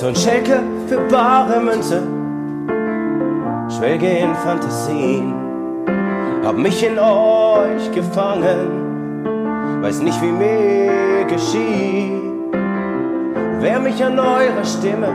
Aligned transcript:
Mose 0.00 0.08
und 0.08 0.18
Schelke 0.18 0.60
für 0.86 0.98
bare 1.10 1.60
Münze. 1.60 2.02
Schwelge 3.68 4.08
in 4.08 4.34
Fantasien, 4.34 5.34
hab 6.42 6.56
mich 6.56 6.82
in 6.84 6.98
euch 6.98 7.92
gefangen, 7.92 9.82
weiß 9.82 10.00
nicht 10.00 10.20
wie 10.22 10.32
mir 10.32 11.24
geschieht. 11.26 12.22
Wer 13.60 13.78
mich 13.80 14.02
an 14.02 14.18
eurer 14.18 14.64
Stimme, 14.64 15.08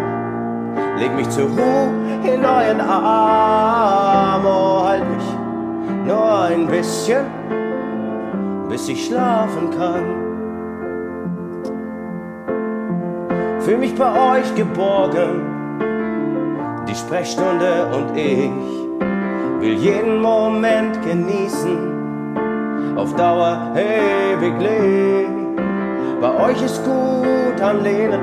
leg 0.99 1.15
mich 1.15 1.29
zur 1.29 1.45
Ruhe 1.45 1.89
in 2.23 2.45
euren 2.45 2.81
Arm, 2.81 4.45
oh 4.45 4.83
halt 4.85 5.03
mich 5.09 5.25
nur 6.05 6.41
ein 6.41 6.67
bisschen, 6.67 7.25
bis 8.69 8.87
ich 8.87 9.05
schlafen 9.05 9.71
kann. 9.77 10.24
Fühl 13.65 13.77
mich 13.79 13.95
bei 13.95 14.37
euch 14.37 14.53
geborgen, 14.53 15.41
die 16.87 16.93
Sprechstunde 16.93 17.87
und 17.95 18.15
ich 18.15 18.51
will 19.59 19.73
jeden 19.73 20.21
Moment 20.21 21.01
genießen, 21.01 22.95
auf 22.95 23.15
Dauer 23.15 23.73
ewiglich. 23.73 25.27
Bei 26.21 26.45
euch 26.45 26.61
ist 26.61 26.83
gut 26.85 27.59
anlehnen, 27.59 28.21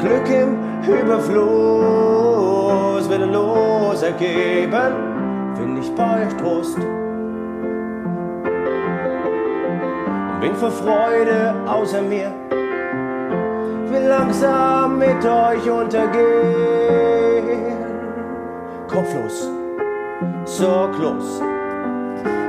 Glück 0.00 0.28
im 0.28 0.58
Überfluss, 0.86 1.48
willenlos 3.08 4.02
ergeben, 4.02 4.92
find 5.54 5.78
ich 5.78 5.90
bei 5.94 6.26
euch 6.26 6.34
Trost. 6.36 6.78
Bin 10.42 10.54
vor 10.56 10.72
Freude 10.72 11.54
außer 11.66 12.02
mir 12.02 12.34
langsam 14.18 14.98
mit 14.98 15.24
euch 15.24 15.70
untergehen. 15.70 17.04
Kopflos, 18.88 19.50
sorglos, 20.44 21.42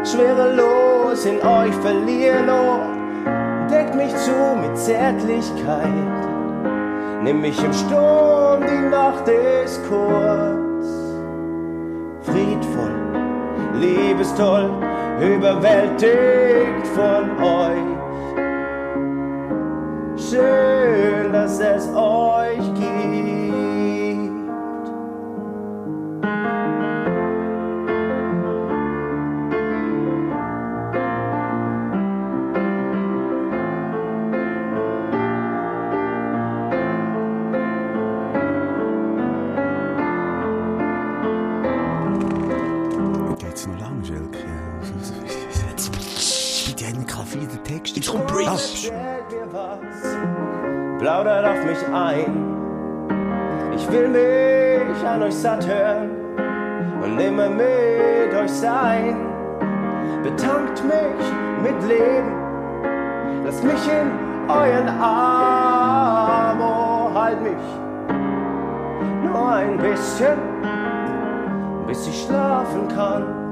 schwerelos 0.03 1.25
in 1.25 1.37
euch 1.41 1.73
verlieren. 1.81 2.49
Oh, 2.49 2.81
deckt 3.71 3.95
mich 3.95 4.15
zu 4.17 4.31
mit 4.61 4.77
Zärtlichkeit. 4.77 5.89
Nimm 7.23 7.41
mich 7.41 7.63
im 7.63 7.73
Sturm, 7.73 8.61
die 8.61 8.89
Nacht 8.89 9.27
ist 9.27 9.81
kurz. 9.89 10.85
Friedvoll, 12.21 12.95
liebestoll, 13.73 14.69
überwältigt 15.19 16.87
von 16.93 17.43
euch. 17.43 17.94
Schön, 20.27 21.31
dass 21.31 21.59
es 21.59 21.87
euch 21.93 22.73
gibt. 22.73 22.95
Geht's 43.37 43.67
noch 43.67 43.79
lang, 43.79 44.03
Schelke? 44.03 44.39
Ja 46.65 46.87
einen 46.87 47.05
Kaffee 47.05 47.39
der 47.39 47.63
Text. 47.63 47.95
Jetzt 47.95 48.09
kommt 48.09 48.29
Erzählt 48.31 49.31
mir 49.31 49.53
was, 49.53 50.17
plaudert 50.99 51.45
auf 51.45 51.63
mich 51.63 51.77
ein. 51.93 52.55
Ich 53.75 53.91
will 53.91 54.09
mich 54.09 55.07
an 55.07 55.23
euch 55.23 55.35
satt 55.35 55.65
hören 55.67 56.09
und 57.03 57.19
immer 57.19 57.49
mit 57.49 58.33
euch 58.33 58.51
sein. 58.51 59.15
Betankt 60.23 60.83
mich 60.83 61.25
mit 61.61 61.83
Leben, 61.87 62.33
lasst 63.45 63.63
mich 63.63 63.87
in 63.87 64.49
euren 64.49 64.89
Arm, 64.99 66.61
oh, 66.61 67.13
halt 67.13 67.41
mich 67.43 67.53
nur 69.23 69.49
ein 69.53 69.77
bisschen, 69.77 70.37
bis 71.87 72.07
ich 72.07 72.23
schlafen 72.23 72.87
kann. 72.87 73.44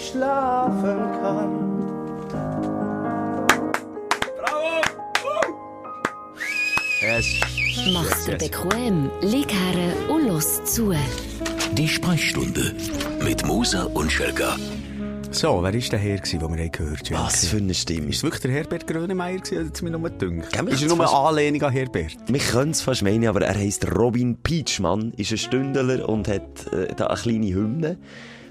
Ich 0.00 0.08
schlafen 0.08 0.98
kann. 1.20 1.66
Mach's 7.92 8.24
dir 8.24 8.36
bequem, 8.36 9.10
lieg 9.22 9.52
her 9.52 10.10
und 10.10 10.28
los 10.28 10.64
zu. 10.64 10.92
Die 11.72 11.88
Sprechstunde 11.88 12.74
mit 13.24 13.46
Musa 13.46 13.84
und 13.84 14.10
Schelga. 14.10 14.56
So, 15.32 15.62
wer 15.62 15.62
war 15.62 15.70
der 15.72 15.98
Herr, 15.98 16.18
den 16.18 16.40
wir 16.40 16.68
gehört 16.68 17.10
haben? 17.10 17.24
Was 17.24 17.46
für 17.46 17.58
eine 17.58 17.72
Stimme. 17.72 18.08
Ist 18.08 18.16
es 18.16 18.22
wirklich 18.24 18.42
der 18.42 18.50
Herbert 18.50 18.86
Grönemeyer 18.86 19.38
gewesen, 19.38 19.58
oder 19.58 19.66
hat 19.66 19.74
es 19.74 19.82
mir 19.82 19.90
nur 19.90 20.02
gedacht? 20.02 20.56
Ja, 20.56 20.62
ist 20.62 20.82
er 20.82 20.88
hat's 20.88 20.96
nur 20.96 21.00
eine 21.00 21.28
Anlehnung 21.28 21.62
an 21.62 21.72
Herbert? 21.72 22.16
Wir 22.26 22.40
können 22.40 22.72
es 22.72 22.82
fast 22.82 23.02
meinen, 23.02 23.28
aber 23.28 23.42
er 23.42 23.54
heisst 23.54 23.90
Robin 23.96 24.36
Peachmann, 24.36 25.12
ist 25.16 25.30
ein 25.30 25.38
Stündler 25.38 26.08
und 26.08 26.26
hat 26.26 26.72
äh, 26.72 26.92
da 26.96 27.06
eine 27.06 27.20
kleine 27.20 27.54
Hymne 27.54 27.98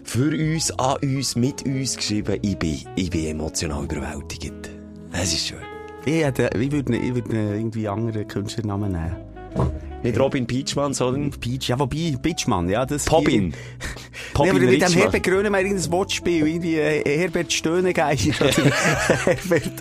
für 0.04 0.30
uns, 0.30 0.72
an 0.72 0.98
uns, 1.02 1.36
mit 1.36 1.66
uns 1.66 1.96
geschrieben. 1.96 2.38
Ich 2.42 2.58
bin, 2.58 2.80
ich 2.96 3.10
bin 3.10 3.26
emotional 3.28 3.84
überwältigt. 3.86 4.70
Es 5.12 5.34
ist 5.34 5.48
schön. 5.48 5.60
Ich, 6.06 6.24
hätte, 6.24 6.50
ich 6.58 6.72
würde 6.72 6.96
ich 6.96 7.14
würde 7.14 7.30
ihn 7.30 7.54
irgendwie 7.56 7.88
anderen 7.88 8.28
Künstlernamen 8.28 8.92
nehmen. 8.92 9.30
Nicht 10.02 10.18
Robin 10.18 10.48
Peachmann, 10.48 10.94
sondern 10.94 11.32
Peach, 11.32 11.68
ja, 11.68 11.78
wobei, 11.78 12.16
Pitchmann, 12.22 12.70
ja, 12.70 12.86
das... 12.86 13.04
Pobbin. 13.04 13.50
Nee, 13.50 13.56
Pobbin 14.34 14.52
aber 14.52 14.60
mit 14.60 14.82
dem. 14.82 14.94
Herbert 14.94 15.24
Grönemeyer 15.24 15.64
irgendein 15.66 15.92
Wortspiel, 15.92 16.48
irgendwie 16.48 16.78
äh, 16.78 17.18
Herbert 17.18 17.52
Stöhnegeier 17.52 18.16
oder 18.40 18.52
Herbert... 19.26 19.74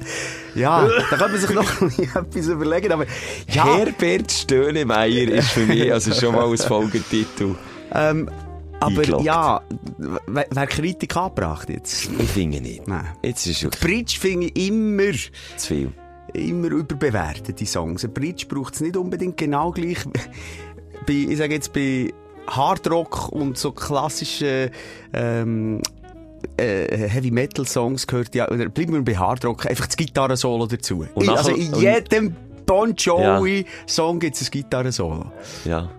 Ja, 0.56 0.89
da 0.89 1.17
kann 1.17 1.31
man 1.31 1.41
sich 1.41 1.50
noch 1.50 1.83
etwas 2.17 2.47
überlegen, 2.49 2.91
aber... 2.91 3.06
Ja, 3.53 3.77
Herbert 3.77 4.33
Stöhnemeier 4.33 5.29
ist 5.29 5.50
für 5.50 5.67
mich 5.67 5.93
also 5.93 6.12
schon 6.12 6.35
mal 6.35 6.50
ein 6.50 6.59
Folgetitel. 6.59 7.55
ähm, 7.95 8.29
aber 8.81 9.00
eingeloggt. 9.00 9.25
ja, 9.25 9.61
wer, 10.27 10.66
Kritik 10.66 11.16
angebracht 11.16 11.69
jetzt? 11.69 12.09
Ich 12.19 12.28
finde 12.28 12.61
nicht. 12.61 12.87
Nein. 12.87 13.06
Jetzt 13.22 13.47
ist 13.47 13.65
es 13.65 13.81
Bridge 13.81 14.16
finde 14.19 14.47
ich 14.47 14.69
immer... 14.69 15.12
zu 15.56 15.66
viel. 15.66 15.93
immer 16.34 16.69
überbewertet, 16.71 17.61
die 17.61 17.67
Songs. 17.67 18.05
Ein 18.05 18.12
Bridge 18.12 18.47
braucht 18.47 18.75
es 18.75 18.81
nicht 18.81 18.97
unbedingt 18.97 19.37
genau 19.37 19.72
gleich. 19.72 19.99
bei, 21.06 21.12
ich 21.12 21.38
sage 21.38 21.55
jetzt, 21.55 21.72
bei 21.72 22.12
Hardrock 22.47 23.31
und 23.31 23.59
so 23.59 23.72
klassischen 23.72 24.71
ähm, 25.12 25.83
äh, 26.56 27.09
Heavy 27.09 27.31
Metal 27.31 27.67
Songs 27.67 28.06
gehört 28.06 28.34
ja, 28.34 28.49
oder 28.49 28.69
bleiben 28.69 28.93
wir 28.94 29.03
bei 29.03 29.17
Hardrock, 29.17 29.67
einfach 29.67 29.87
das 29.87 29.97
Gitarrensolo 29.97 30.67
dazu. 30.67 31.06
In- 31.17 31.28
also 31.28 31.50
in 31.50 31.75
jedem 31.75 32.37
Bon 32.65 32.94
Jovi 32.94 33.65
Song 33.87 34.19
gibt 34.19 34.37
es 34.37 34.49
ein 34.49 34.50
Gitarrensolo. 34.50 35.33
Ja. 35.65 35.91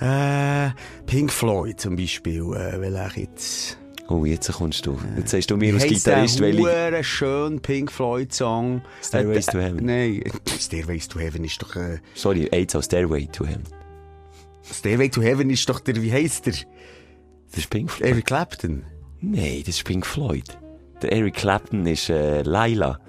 äh, 0.00 0.70
Pink 1.06 1.32
Floyd 1.32 1.80
zum 1.80 1.96
Beispiel. 1.96 2.42
Äh, 2.54 3.08
ich 3.08 3.16
jetzt... 3.16 3.78
Oh, 4.12 4.26
jetzt 4.26 4.52
kommst 4.52 4.84
du. 4.84 4.98
Jetzt 5.16 5.30
sagst 5.30 5.50
du 5.50 5.56
mir 5.56 5.72
als 5.72 5.84
Gitarrist, 5.84 6.38
der 6.38 6.48
welche... 6.48 6.60
hure 6.60 7.02
schön 7.04 7.60
Pink 7.60 7.90
Floyd 7.90 8.30
Song? 8.32 8.82
Stairways 9.02 9.48
Äh, 9.48 9.52
to 9.52 9.58
Heaven. 9.58 9.86
Nein, 9.86 10.22
Stairways 10.58 11.08
to 11.08 11.18
Heaven 11.18 11.44
ist 11.44 11.62
doch, 11.62 11.74
äh, 11.76 11.98
Sorry, 12.14 12.46
AIDS 12.52 12.76
aus 12.76 12.84
Stairway 12.84 13.26
to 13.26 13.46
Heaven. 13.46 13.62
Stairway 14.70 15.08
to 15.08 15.22
Heaven 15.22 15.48
ist 15.48 15.66
doch 15.68 15.80
der, 15.80 15.96
wie 16.02 16.12
heisst 16.12 16.44
der? 16.46 16.52
Das 16.52 17.58
ist 17.58 17.70
Pink 17.70 17.90
Floyd. 17.90 18.10
Eric 18.10 18.26
Clapton. 18.26 18.84
Nein, 19.20 19.62
das 19.64 19.76
ist 19.76 19.84
Pink 19.84 20.04
Floyd. 20.04 20.58
Der 21.00 21.12
Eric 21.12 21.34
Clapton 21.34 21.86
ist 21.86 22.10
äh, 22.10 22.42
Laila. 22.42 23.00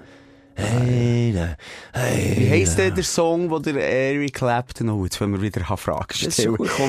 Hey, 0.56 1.32
na, 1.34 1.56
hey, 1.92 2.36
Wie 2.38 2.50
heisst 2.50 2.78
denn 2.78 2.94
der 2.94 3.02
Song, 3.02 3.50
wo 3.50 3.58
der 3.58 3.74
Eric 3.76 4.34
Clapton, 4.34 4.88
oh, 4.88 5.02
jetzt 5.04 5.20
wollen 5.20 5.32
wir 5.32 5.42
wieder 5.42 5.64
Fragen 5.76 6.06
Das 6.08 6.22
ist 6.22 6.40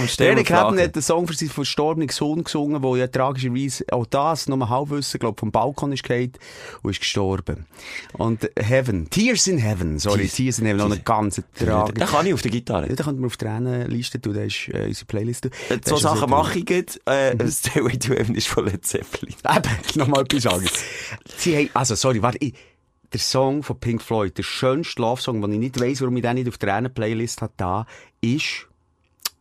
stellen. 0.07 0.33
Eric 0.33 0.45
Clapton 0.45 0.79
hat 0.79 0.93
einen 0.93 1.01
Song 1.01 1.25
für 1.27 1.33
seinen 1.33 1.49
verstorbenen 1.49 2.09
Sohn 2.09 2.43
gesungen, 2.43 2.79
der 2.79 2.95
ja 2.97 3.07
tragischerweise 3.07 3.83
auch 3.91 4.05
das, 4.05 4.47
nur 4.47 4.69
Halbwissen, 4.69 5.19
glaub, 5.19 5.39
vom 5.39 5.51
Balkon 5.51 5.91
ist 5.93 6.03
gefallen 6.03 6.33
und 6.83 6.91
ist 6.91 6.99
gestorben. 6.99 7.65
Und 8.13 8.47
Heaven, 8.59 9.09
Tears 9.09 9.47
in 9.47 9.57
Heaven, 9.57 9.97
sorry, 9.97 10.27
Tears- 10.27 10.35
Tears 10.35 10.59
in 10.59 10.65
Heaven, 10.67 10.77
noch 10.77 10.85
eine 10.91 10.99
ganze 10.99 11.43
Tragik. 11.53 11.95
Den 11.95 12.07
kann 12.07 12.27
ich 12.27 12.33
auf 12.35 12.43
der 12.43 12.51
Gitarre. 12.51 12.87
Ja, 12.87 12.95
da 12.95 13.03
könnten 13.03 13.21
wir 13.21 13.27
auf 13.27 13.37
die 13.37 13.45
Tränenliste 13.45 14.21
tun, 14.21 14.35
das 14.35 14.45
ist 14.45 14.67
äh, 14.69 14.85
unsere 14.85 15.05
Playlist. 15.07 15.45
Äh, 15.45 15.81
Zwei 15.81 15.97
Sachen 15.97 16.29
mache 16.29 16.59
ich 16.59 16.69
jetzt. 16.69 17.01
Äh, 17.07 17.35
Stairway 17.49 17.97
to 17.97 18.13
Heaven 18.13 18.35
ist 18.35 18.47
von 18.47 18.65
Led 18.65 18.85
Zeppelin. 18.85 19.33
Eben, 19.49 19.69
nochmal 19.99 20.21
etwas 20.21 20.43
sagen. 20.43 20.65
Sie 21.37 21.55
haben, 21.57 21.69
also, 21.73 21.95
sorry, 21.95 22.21
warte, 22.21 22.37
ich, 22.41 22.53
der 23.15 23.19
Song 23.21 23.63
von 23.63 23.79
Pink 23.79 24.01
Floyd, 24.01 24.37
der 24.37 24.43
schönste 24.43 25.01
Love-Song, 25.01 25.41
den 25.41 25.53
ich 25.53 25.59
nicht 25.59 25.79
weiss, 25.79 26.01
warum 26.01 26.17
ich 26.17 26.21
den 26.23 26.35
nicht 26.35 26.49
auf 26.49 26.57
der 26.57 26.75
einen 26.75 26.93
Playlist 26.93 27.41
habe, 27.41 27.53
da, 27.55 27.85
ist 28.21 28.67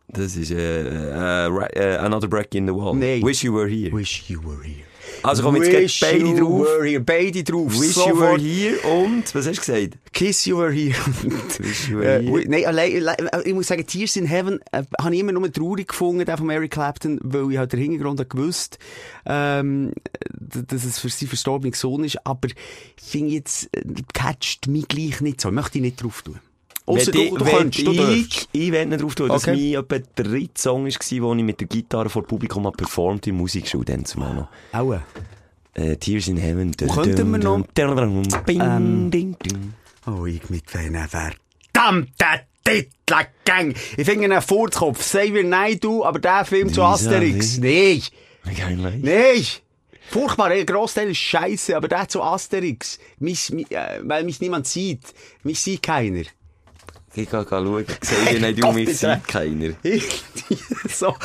Das 0.07 0.35
ist 0.37 0.51
äh, 0.51 1.45
Ra- 1.47 1.67
äh, 1.73 1.97
Another 1.97 2.27
Break 2.29 2.55
in 2.55 2.67
the 2.67 2.73
Wall. 2.73 2.95
Nein. 2.95 3.21
Wish 3.21 3.43
You 3.43 3.53
Were 3.53 3.67
Here. 3.67 3.91
Wish 3.91 4.29
You 4.29 4.39
Were 4.43 4.63
Here. 4.63 4.84
Also 5.23 5.43
kommen 5.43 5.61
jetzt 5.61 5.69
gleich 5.69 5.99
beide 5.99 6.25
you 6.25 6.37
drauf. 6.37 6.67
Beide 7.05 7.43
drauf. 7.43 7.71
Wish 7.73 7.87
You 7.87 7.91
Sofort. 7.91 8.17
Were 8.17 8.37
Here 8.39 8.77
und, 8.81 9.23
was 9.33 9.47
hast 9.47 9.57
du 9.67 9.73
gesagt? 9.73 9.97
Kiss 10.13 10.45
You 10.45 10.57
Were 10.57 10.71
Here. 10.71 10.95
Wish 11.59 11.89
You 11.89 11.99
Were 11.99 12.19
Äh, 12.19 12.23
Here. 12.23 12.43
Nein, 12.47 12.65
allein, 12.65 12.95
allein, 13.07 13.41
ich 13.43 13.53
muss 13.53 13.67
sagen, 13.67 13.85
Tears 13.85 14.15
in 14.15 14.25
Heaven 14.25 14.59
äh, 14.71 14.83
habe 14.99 15.15
ich 15.15 15.21
immer 15.21 15.31
nur 15.31 15.51
traurig 15.51 15.87
gefunden, 15.87 16.25
den 16.25 16.37
von 16.37 16.47
Mary 16.47 16.69
Clapton, 16.69 17.19
weil 17.23 17.51
ich 17.51 17.57
halt 17.57 17.73
den 17.73 17.79
Hintergrund 17.79 18.29
gewusst, 18.29 18.77
ähm, 19.25 19.93
dass 20.29 20.85
es 20.85 20.99
für 20.99 21.09
seinen 21.09 21.29
verstorbenen 21.29 21.73
Sohn 21.73 22.03
ist, 22.03 22.25
aber 22.25 22.47
ich 22.47 22.55
finde 23.03 23.33
jetzt, 23.33 23.69
äh, 23.75 23.83
catcht 24.13 24.67
mich 24.67 24.87
gleich 24.87 25.21
nicht 25.21 25.41
so. 25.41 25.49
Ich 25.49 25.55
möchte 25.55 25.77
ich 25.77 25.81
nicht 25.83 26.01
drauf 26.01 26.21
tun. 26.21 26.39
Ausser 26.87 27.11
du, 27.11 27.35
du 27.37 27.45
könntest, 27.45 27.87
du 27.87 27.91
ich, 27.91 28.47
ich 28.51 28.71
will 28.71 28.85
nicht 28.85 29.01
drauf 29.01 29.15
tun, 29.15 29.29
dass 29.29 29.43
Okay. 29.47 29.73
mein 29.75 29.83
etwa 29.83 29.97
der 29.99 30.23
dritte 30.23 30.61
Song 30.61 30.85
war, 30.85 30.91
den 30.91 31.39
ich 31.39 31.45
mit 31.45 31.59
der 31.59 31.67
Gitarre 31.67 32.09
vor 32.09 32.23
Publikum 32.23 32.71
performt 32.71 33.25
in 33.27 33.35
Musikschule, 33.37 33.85
dann 33.85 34.05
zumal 34.05 34.33
noch. 34.35 34.47
Aua. 34.71 35.01
Äh, 35.73 35.95
Tears 35.97 36.27
in 36.27 36.37
Heaven. 36.37 36.71
Wo 36.81 36.93
könnten 36.93 37.31
wir 37.31 37.37
noch- 37.39 37.65
Bing, 38.45 38.61
Ähm, 38.61 39.09
ding, 39.11 39.35
ding. 39.39 39.73
Oh, 40.05 40.25
ich 40.25 40.47
mit 40.49 40.71
diesen 40.71 40.95
verdammten 41.07 42.11
Titelgang. 42.63 43.73
Ich 43.97 44.05
finde 44.05 44.25
einen 44.25 44.41
Furzkopf. 44.41 45.01
Say 45.03 45.33
wir 45.33 45.43
nein, 45.43 45.79
du, 45.79 46.05
aber 46.05 46.19
der 46.19 46.45
Film 46.45 46.71
zu. 46.71 46.83
Asterix. 46.83 47.59
Kein 48.55 48.79
Leid. 48.79 48.99
Nee! 49.01 49.43
Furchtbar, 50.09 50.51
ein 50.51 50.65
Großteil 50.67 51.09
ist 51.09 51.17
scheiße, 51.17 51.75
aber 51.75 51.87
der 51.87 52.07
zu 52.07 52.21
Asterix. 52.21 52.99
Mich, 53.19 53.49
mich, 53.51 53.71
äh, 53.71 53.99
weil 54.03 54.23
mich 54.23 54.39
niemand 54.39 54.67
sieht. 54.67 55.01
Mich 55.43 55.59
sieht 55.61 55.81
keiner. 55.81 56.23
Ich 57.17 57.29
kann 57.29 57.45
schauen. 57.49 57.85
Sehe 58.01 58.39
dir 58.39 58.47
nicht, 58.47 58.63
du 58.63 58.71
mich 58.73 59.01
keiner. 59.27 59.73
so. 60.89 61.15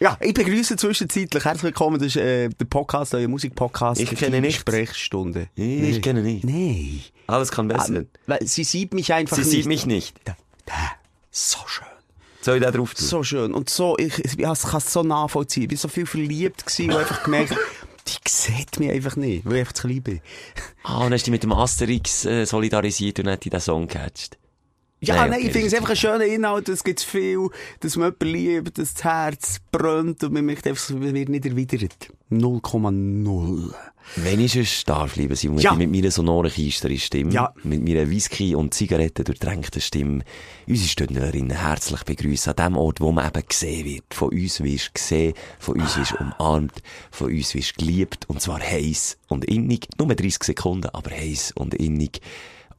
Ja, 0.00 0.16
ich 0.20 0.32
begrüße 0.32 0.76
zwischenzeitlich. 0.76 1.44
Herzlich 1.44 1.64
willkommen. 1.64 1.98
Das 1.98 2.08
ist 2.08 2.16
äh, 2.16 2.48
der 2.48 2.64
Podcast, 2.66 3.14
euer 3.14 3.28
Musikpodcast. 3.28 4.00
Ich 4.00 4.10
kenne 4.14 4.36
die 4.36 4.40
nichts. 4.42 4.60
Sprechstunde. 4.60 5.48
Ich 5.54 6.00
kenne 6.00 6.22
nicht. 6.22 6.44
Nee. 6.44 7.00
Alles 7.26 7.50
kann 7.50 7.68
besser 7.68 7.92
werden. 7.94 8.08
Weil 8.26 8.46
sie 8.46 8.64
sieht 8.64 8.94
mich 8.94 9.12
einfach 9.12 9.36
Sie 9.36 9.42
nicht. 9.42 9.50
sieht 9.50 9.66
mich 9.66 9.86
nicht. 9.86 10.16
Da, 10.24 10.36
da. 10.66 10.72
So 11.30 11.58
schön. 11.66 11.84
Soll 12.40 12.56
ich 12.58 12.62
da 12.62 12.70
drauf 12.70 12.94
tun? 12.94 13.06
So 13.06 13.22
schön. 13.24 13.52
Und 13.52 13.68
so, 13.68 13.96
ich, 13.98 14.18
ich, 14.20 14.38
ich 14.38 14.44
kann 14.44 14.52
es 14.78 14.92
so 14.92 15.02
nachvollziehen. 15.02 15.64
Ich 15.64 15.68
bin 15.68 15.78
so 15.78 15.88
viel 15.88 16.06
verliebt 16.06 16.64
gewesen 16.64 16.92
und 16.92 16.96
einfach 16.96 17.24
gemerkt, 17.24 17.54
die 18.08 18.28
sieht 18.28 18.78
mich 18.78 18.90
einfach 18.90 19.16
nicht, 19.16 19.44
weil 19.44 19.54
ich 19.54 19.60
einfach 19.60 19.72
zu 19.74 19.88
klein 19.88 20.02
bin. 20.02 20.20
Ah, 20.82 21.04
und 21.04 21.12
hast 21.12 21.26
dich 21.26 21.32
mit 21.32 21.42
dem 21.42 21.52
Asterix 21.52 22.24
äh, 22.24 22.44
solidarisiert 22.44 23.20
und 23.20 23.28
hat 23.28 23.44
dich 23.44 23.50
den 23.50 23.60
Song 23.60 23.86
gecatcht? 23.86 24.38
Ja, 25.00 25.14
Nein, 25.14 25.30
nein, 25.30 25.38
okay, 25.38 25.46
ich 25.46 25.52
finde 25.52 25.66
es 25.68 25.74
einfach 25.74 25.88
einen 25.90 25.96
schönen 25.96 26.28
Inhalt, 26.28 26.68
es 26.68 26.82
gibt 26.82 27.00
viel, 27.00 27.48
dass 27.80 27.94
man 27.96 28.06
jemanden 28.20 28.26
liebt, 28.28 28.78
dass 28.78 28.94
das 28.94 29.04
Herz 29.04 29.58
brennt 29.70 30.24
und 30.24 30.32
man 30.32 30.44
merkt 30.44 30.66
einfach, 30.66 30.90
man 30.90 31.14
wird 31.14 31.28
nicht 31.28 31.46
erwidert. 31.46 32.08
0,0. 32.30 33.72
Wenn 34.16 34.40
ich 34.40 34.56
es 34.56 34.84
darf, 34.84 35.16
liebe 35.16 35.36
Simon, 35.36 35.58
Ja. 35.60 35.74
mit 35.74 35.90
meiner 35.90 36.10
sonoren 36.10 36.50
Keisterin 36.50 36.98
Stimme, 36.98 37.30
Ja. 37.32 37.52
mit 37.62 37.84
meiner 37.86 38.08
Whisky- 38.10 38.54
und 38.54 38.72
Zigaretten 38.74 39.24
durchtränkten 39.24 39.80
Stimme, 39.82 40.24
unsere 40.66 40.88
Stündlerinnen 40.88 41.56
herzlich 41.58 42.02
begrüßen 42.04 42.54
an 42.56 42.72
dem 42.72 42.76
Ort, 42.78 43.00
wo 43.00 43.12
man 43.12 43.28
eben 43.28 43.46
gesehen 43.46 43.84
wird. 43.84 44.14
Von 44.14 44.30
uns 44.30 44.62
wirst 44.62 44.94
gesehen, 44.94 45.34
von 45.58 45.80
uns 45.80 45.96
wirst 45.98 46.14
umarmt, 46.18 46.82
von 47.10 47.30
uns 47.30 47.54
wirst 47.54 47.76
geliebt, 47.76 48.24
und 48.28 48.40
zwar 48.40 48.60
heiß 48.60 49.18
und 49.28 49.44
innig. 49.44 49.86
Nur 49.98 50.08
30 50.08 50.42
Sekunden, 50.42 50.88
aber 50.88 51.10
heiß 51.10 51.52
und 51.54 51.74
innig. 51.74 52.20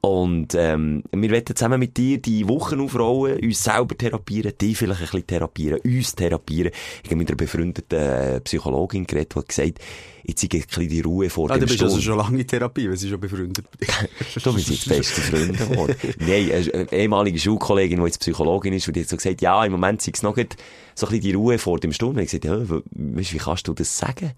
Und 0.02 0.56
ähm, 0.56 1.04
wir 1.12 1.30
werden 1.30 1.54
zusammen 1.54 1.78
mit 1.78 1.98
dir 1.98 2.20
die 2.22 2.48
Wochen 2.48 2.80
aufrollen, 2.80 3.38
uns 3.44 3.62
selber 3.62 3.98
therapieren, 3.98 4.54
die 4.60 4.74
vielleicht 4.74 5.02
ein 5.02 5.06
bisschen 5.08 5.28
therapieren, 5.28 5.80
uns 5.84 6.16
therapieren. 6.16 6.72
Ich 7.04 7.10
habe 7.10 7.18
mit 7.18 7.28
einer 7.30 7.36
befreundeten 7.36 8.00
äh, 8.00 8.40
Psychologin 8.40 9.06
geredet, 9.06 9.36
die 9.36 9.46
gesagt, 9.46 9.80
jetzt 10.24 10.40
sei 10.40 10.48
ein 10.54 10.62
bisschen 10.62 10.88
die 10.88 11.02
Ruhe 11.02 11.30
vor 11.30 11.52
Ah, 11.52 11.56
dem 11.56 11.62
du 11.62 11.68
bist 11.68 11.84
also 11.84 12.00
Sturm. 12.00 12.18
schon 12.18 12.26
lange 12.26 12.40
in 12.42 12.48
Therapie, 12.48 12.90
weil 12.90 12.96
sie 12.96 13.10
schon 13.10 13.20
befreundet 13.20 13.66
Du 14.44 14.54
bist 14.54 14.70
jetzt 14.70 14.88
beste 14.88 15.20
Freunde 15.20 15.54
geworden. 15.68 15.96
Nein, 16.20 16.50
eine 16.50 16.94
ehemalige 16.94 17.38
Schulkollegin, 17.40 18.00
die 18.00 18.06
jetzt 18.06 18.20
Psychologin 18.22 18.72
ist, 18.72 18.88
und 18.88 18.96
die 18.96 19.02
hat 19.02 19.10
so 19.10 19.18
gesagt, 19.18 19.42
ja, 19.42 19.66
im 19.66 19.74
Moment 19.74 20.02
sei 20.02 20.12
es 20.14 20.24
noch 20.24 20.36
so 20.38 20.42
ein 20.42 20.48
bisschen 20.96 21.20
die 21.22 21.34
Ruhe 21.34 21.58
vor 21.60 21.78
dem 21.78 21.92
Sturm. 21.92 22.16
Und 22.16 22.20
ich 22.20 22.32
gesagt, 22.32 22.46
ja, 22.46 22.58
wie 22.92 23.38
kannst 23.38 23.68
du 23.68 23.74
das 23.74 23.98
sagen? 23.98 24.32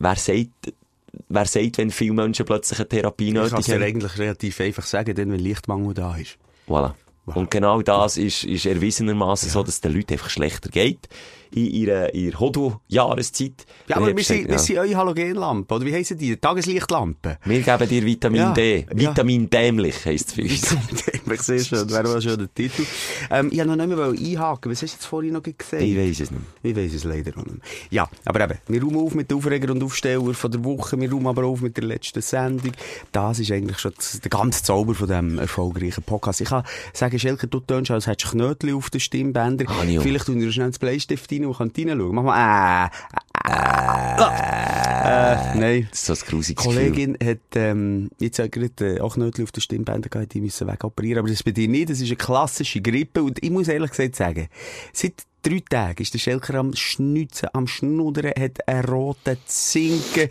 Wer 0.00 0.16
sagt, 0.16 0.72
wer 1.28 1.44
sagt, 1.44 1.78
wenn 1.78 1.90
viele 1.90 2.12
Menschen 2.12 2.44
plötzlich 2.46 2.78
eine 2.78 2.88
Therapie 2.88 3.28
Ich 3.28 3.34
kann 3.34 3.44
nötig 3.44 3.58
es 3.60 3.68
haben? 3.68 3.82
eigentlich 3.82 4.18
relativ 4.18 4.60
einfach 4.60 4.84
sagen, 4.84 5.14
denn 5.14 5.32
wenn 5.32 5.40
Lichtmangel 5.40 5.94
da 5.94 6.16
ist. 6.16 6.38
Voilà. 6.68 6.94
Und 7.26 7.50
genau 7.50 7.80
das 7.82 8.16
ist, 8.16 8.44
ist 8.44 8.66
erwiesenermaßen 8.66 9.50
so, 9.50 9.62
dass 9.62 9.74
es 9.74 9.80
den 9.80 9.94
Leuten 9.94 10.14
einfach 10.14 10.30
schlechter 10.30 10.68
geht. 10.68 11.08
In 11.52 11.66
ihrer, 11.66 12.14
ihrer 12.14 12.38
Hodu-Jahreszeit. 12.38 13.66
Ja, 13.88 13.96
aber 13.96 14.16
wir 14.16 14.24
sind, 14.24 14.46
gesagt, 14.46 14.48
wir 14.48 14.52
ja. 14.52 14.58
sind 14.58 14.78
eure 14.78 14.96
Halogenlampe, 14.96 15.74
oder 15.74 15.84
wie 15.84 15.92
heissen 15.92 16.16
die? 16.16 16.36
Tageslichtlampe. 16.36 17.38
Wir 17.44 17.60
geben 17.60 17.88
dir 17.88 18.04
Vitamin 18.04 18.40
Ja, 18.40 18.52
D. 18.52 18.78
ja. 18.80 18.86
Vitamin 19.10 19.50
dämlich 19.50 20.04
heisst 20.04 20.28
es 20.28 20.34
für 20.34 20.42
uns. 20.42 20.76
ich 21.32 21.42
sehe 21.42 21.64
schon, 21.64 21.90
wäre 21.90 22.04
mal 22.04 22.22
schon 22.22 22.38
der 22.38 22.54
Titel. 22.54 22.84
Ähm, 23.30 23.48
ich 23.50 23.58
wollte 23.58 23.76
noch 23.76 23.86
nicht 23.86 23.96
mehr 23.96 24.40
einhaken. 24.40 24.70
Was 24.70 24.82
hast 24.82 24.92
du 24.92 24.96
jetzt 24.96 25.06
vorhin 25.06 25.32
noch 25.32 25.42
gesagt? 25.42 25.82
Ich 25.82 25.96
weiss 25.96 26.20
es 26.20 26.30
nicht. 26.30 26.42
Ich 26.62 26.76
weiss 26.76 26.94
es 26.94 27.04
leider 27.04 27.32
auch 27.38 27.44
nicht. 27.44 27.58
Ja, 27.90 28.08
aber 28.24 28.40
eben, 28.44 28.58
wir 28.68 28.82
räumen 28.82 28.96
auf 28.96 29.14
mit 29.14 29.30
den 29.30 29.38
Aufreger 29.38 29.72
und 29.72 29.82
Aufsteller 29.82 30.34
von 30.34 30.50
der 30.50 30.64
Woche, 30.64 31.00
wir 31.00 31.10
räumen 31.10 31.26
aber 31.26 31.44
auf 31.44 31.60
mit 31.60 31.76
der 31.76 31.84
letzten 31.84 32.22
Sendung. 32.22 32.72
Das 33.12 33.38
ist 33.38 33.50
eigentlich 33.50 33.78
schon 33.78 33.92
das, 33.96 34.20
der 34.20 34.30
ganze 34.30 34.62
Zauber 34.62 34.94
von 34.94 35.08
diesem 35.08 35.38
erfolgreichen 35.38 36.02
Podcast. 36.02 36.40
Ich 36.40 36.48
kann 36.48 36.64
sagen, 36.92 37.18
Schelker, 37.18 37.46
du 37.46 37.60
tönst, 37.60 37.90
als 37.90 38.06
hättest 38.06 38.32
du 38.32 38.36
Knötchen 38.38 38.74
auf 38.74 38.90
den 38.90 39.00
Stimmbändern. 39.00 39.66
Ah, 39.68 39.84
nicht. 39.84 40.02
Vielleicht 40.02 40.26
tun 40.26 40.40
wir 40.40 40.52
schnell 40.52 40.68
ins 40.68 40.78
Bleistift 40.78 41.30
rein 41.32 41.39
und 41.46 41.56
kann 41.56 41.72
reinschauen. 41.76 42.14
Mach 42.14 42.22
mal, 42.22 42.86
äh, 42.86 42.90
äh, 43.48 44.60
äh, 45.02 45.58
nein. 45.58 45.88
Das 45.90 46.00
ist 46.00 46.06
so 46.06 46.12
ein 46.12 46.30
grusiges 46.30 46.62
Die 46.62 46.68
Gefühl. 46.68 46.90
Kollegin 46.90 47.18
hat 47.22 47.38
ähm, 47.54 48.10
jetzt 48.18 48.40
auch 48.40 48.50
gerade 48.50 48.96
äh, 48.96 49.00
auch 49.00 49.14
Knötchen 49.14 49.44
auf 49.44 49.52
den 49.52 49.60
Stimmbändern 49.60 50.10
gehabt, 50.10 50.34
die 50.34 50.40
müssen 50.40 50.68
wegoperieren. 50.68 51.20
Aber 51.20 51.28
das 51.28 51.42
bei 51.42 51.52
dir 51.52 51.68
nicht, 51.68 51.90
das 51.90 52.00
ist 52.00 52.08
eine 52.08 52.16
klassische 52.16 52.80
Grippe. 52.80 53.22
Und 53.22 53.42
ich 53.42 53.50
muss 53.50 53.68
ehrlich 53.68 53.90
gesagt 53.90 54.16
sagen, 54.16 54.48
seit 54.92 55.14
drei 55.42 55.62
Tagen 55.68 56.02
ist 56.02 56.12
der 56.14 56.18
Schelker 56.18 56.54
am 56.54 56.74
Schnitzen, 56.74 57.48
am 57.52 57.66
Schnuddern, 57.66 58.32
hat 58.38 58.66
einen 58.68 58.84
roten 58.84 59.38
Zinken, 59.46 60.28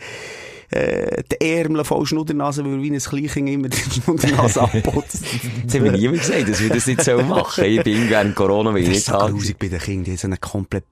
äh, 0.71 1.23
die 1.31 1.41
Ärmel 1.41 1.83
voll 1.83 2.05
Schnuddernase, 2.05 2.63
weil 2.63 2.81
wie 2.81 2.91
ein 2.91 2.99
Kleinkind 2.99 3.49
immer 3.49 3.69
die 3.69 3.77
Schnuddernase 3.77 4.61
abputzt. 4.61 5.23
Jetzt 5.63 5.75
haben 5.75 5.83
wir 5.85 5.91
niemand 5.93 6.19
gesagt, 6.21 6.47
dass 6.47 6.61
wir 6.61 6.69
das 6.69 6.85
nicht 6.85 7.03
so 7.03 7.17
machen 7.23 7.63
Ich 7.63 7.83
bin 7.83 8.07
während 8.07 8.35
Corona, 8.35 8.71
will 8.73 8.83
ich 8.83 8.87
Das 8.89 8.95
nicht 8.97 9.07
ist 9.07 9.19
so 9.19 9.33
grusig 9.33 9.57
bei 9.57 9.67
den 9.67 9.79
Kindern. 9.79 10.03
Die 10.03 10.11
haben 10.11 10.17
so 10.17 10.27
einen 10.27 10.39
komplett, 10.39 10.83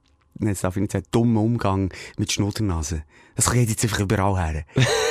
jetzt 0.46 0.62
darf 0.64 0.76
ich 0.76 0.80
nicht 0.82 0.92
sagen, 0.92 1.06
dummen 1.10 1.36
Umgang 1.36 1.92
mit 2.16 2.32
Schnuddernase. 2.32 3.02
Das 3.34 3.50
geht 3.52 3.68
jetzt 3.68 3.84
einfach 3.84 4.00
überall 4.00 4.36
her. 4.36 4.64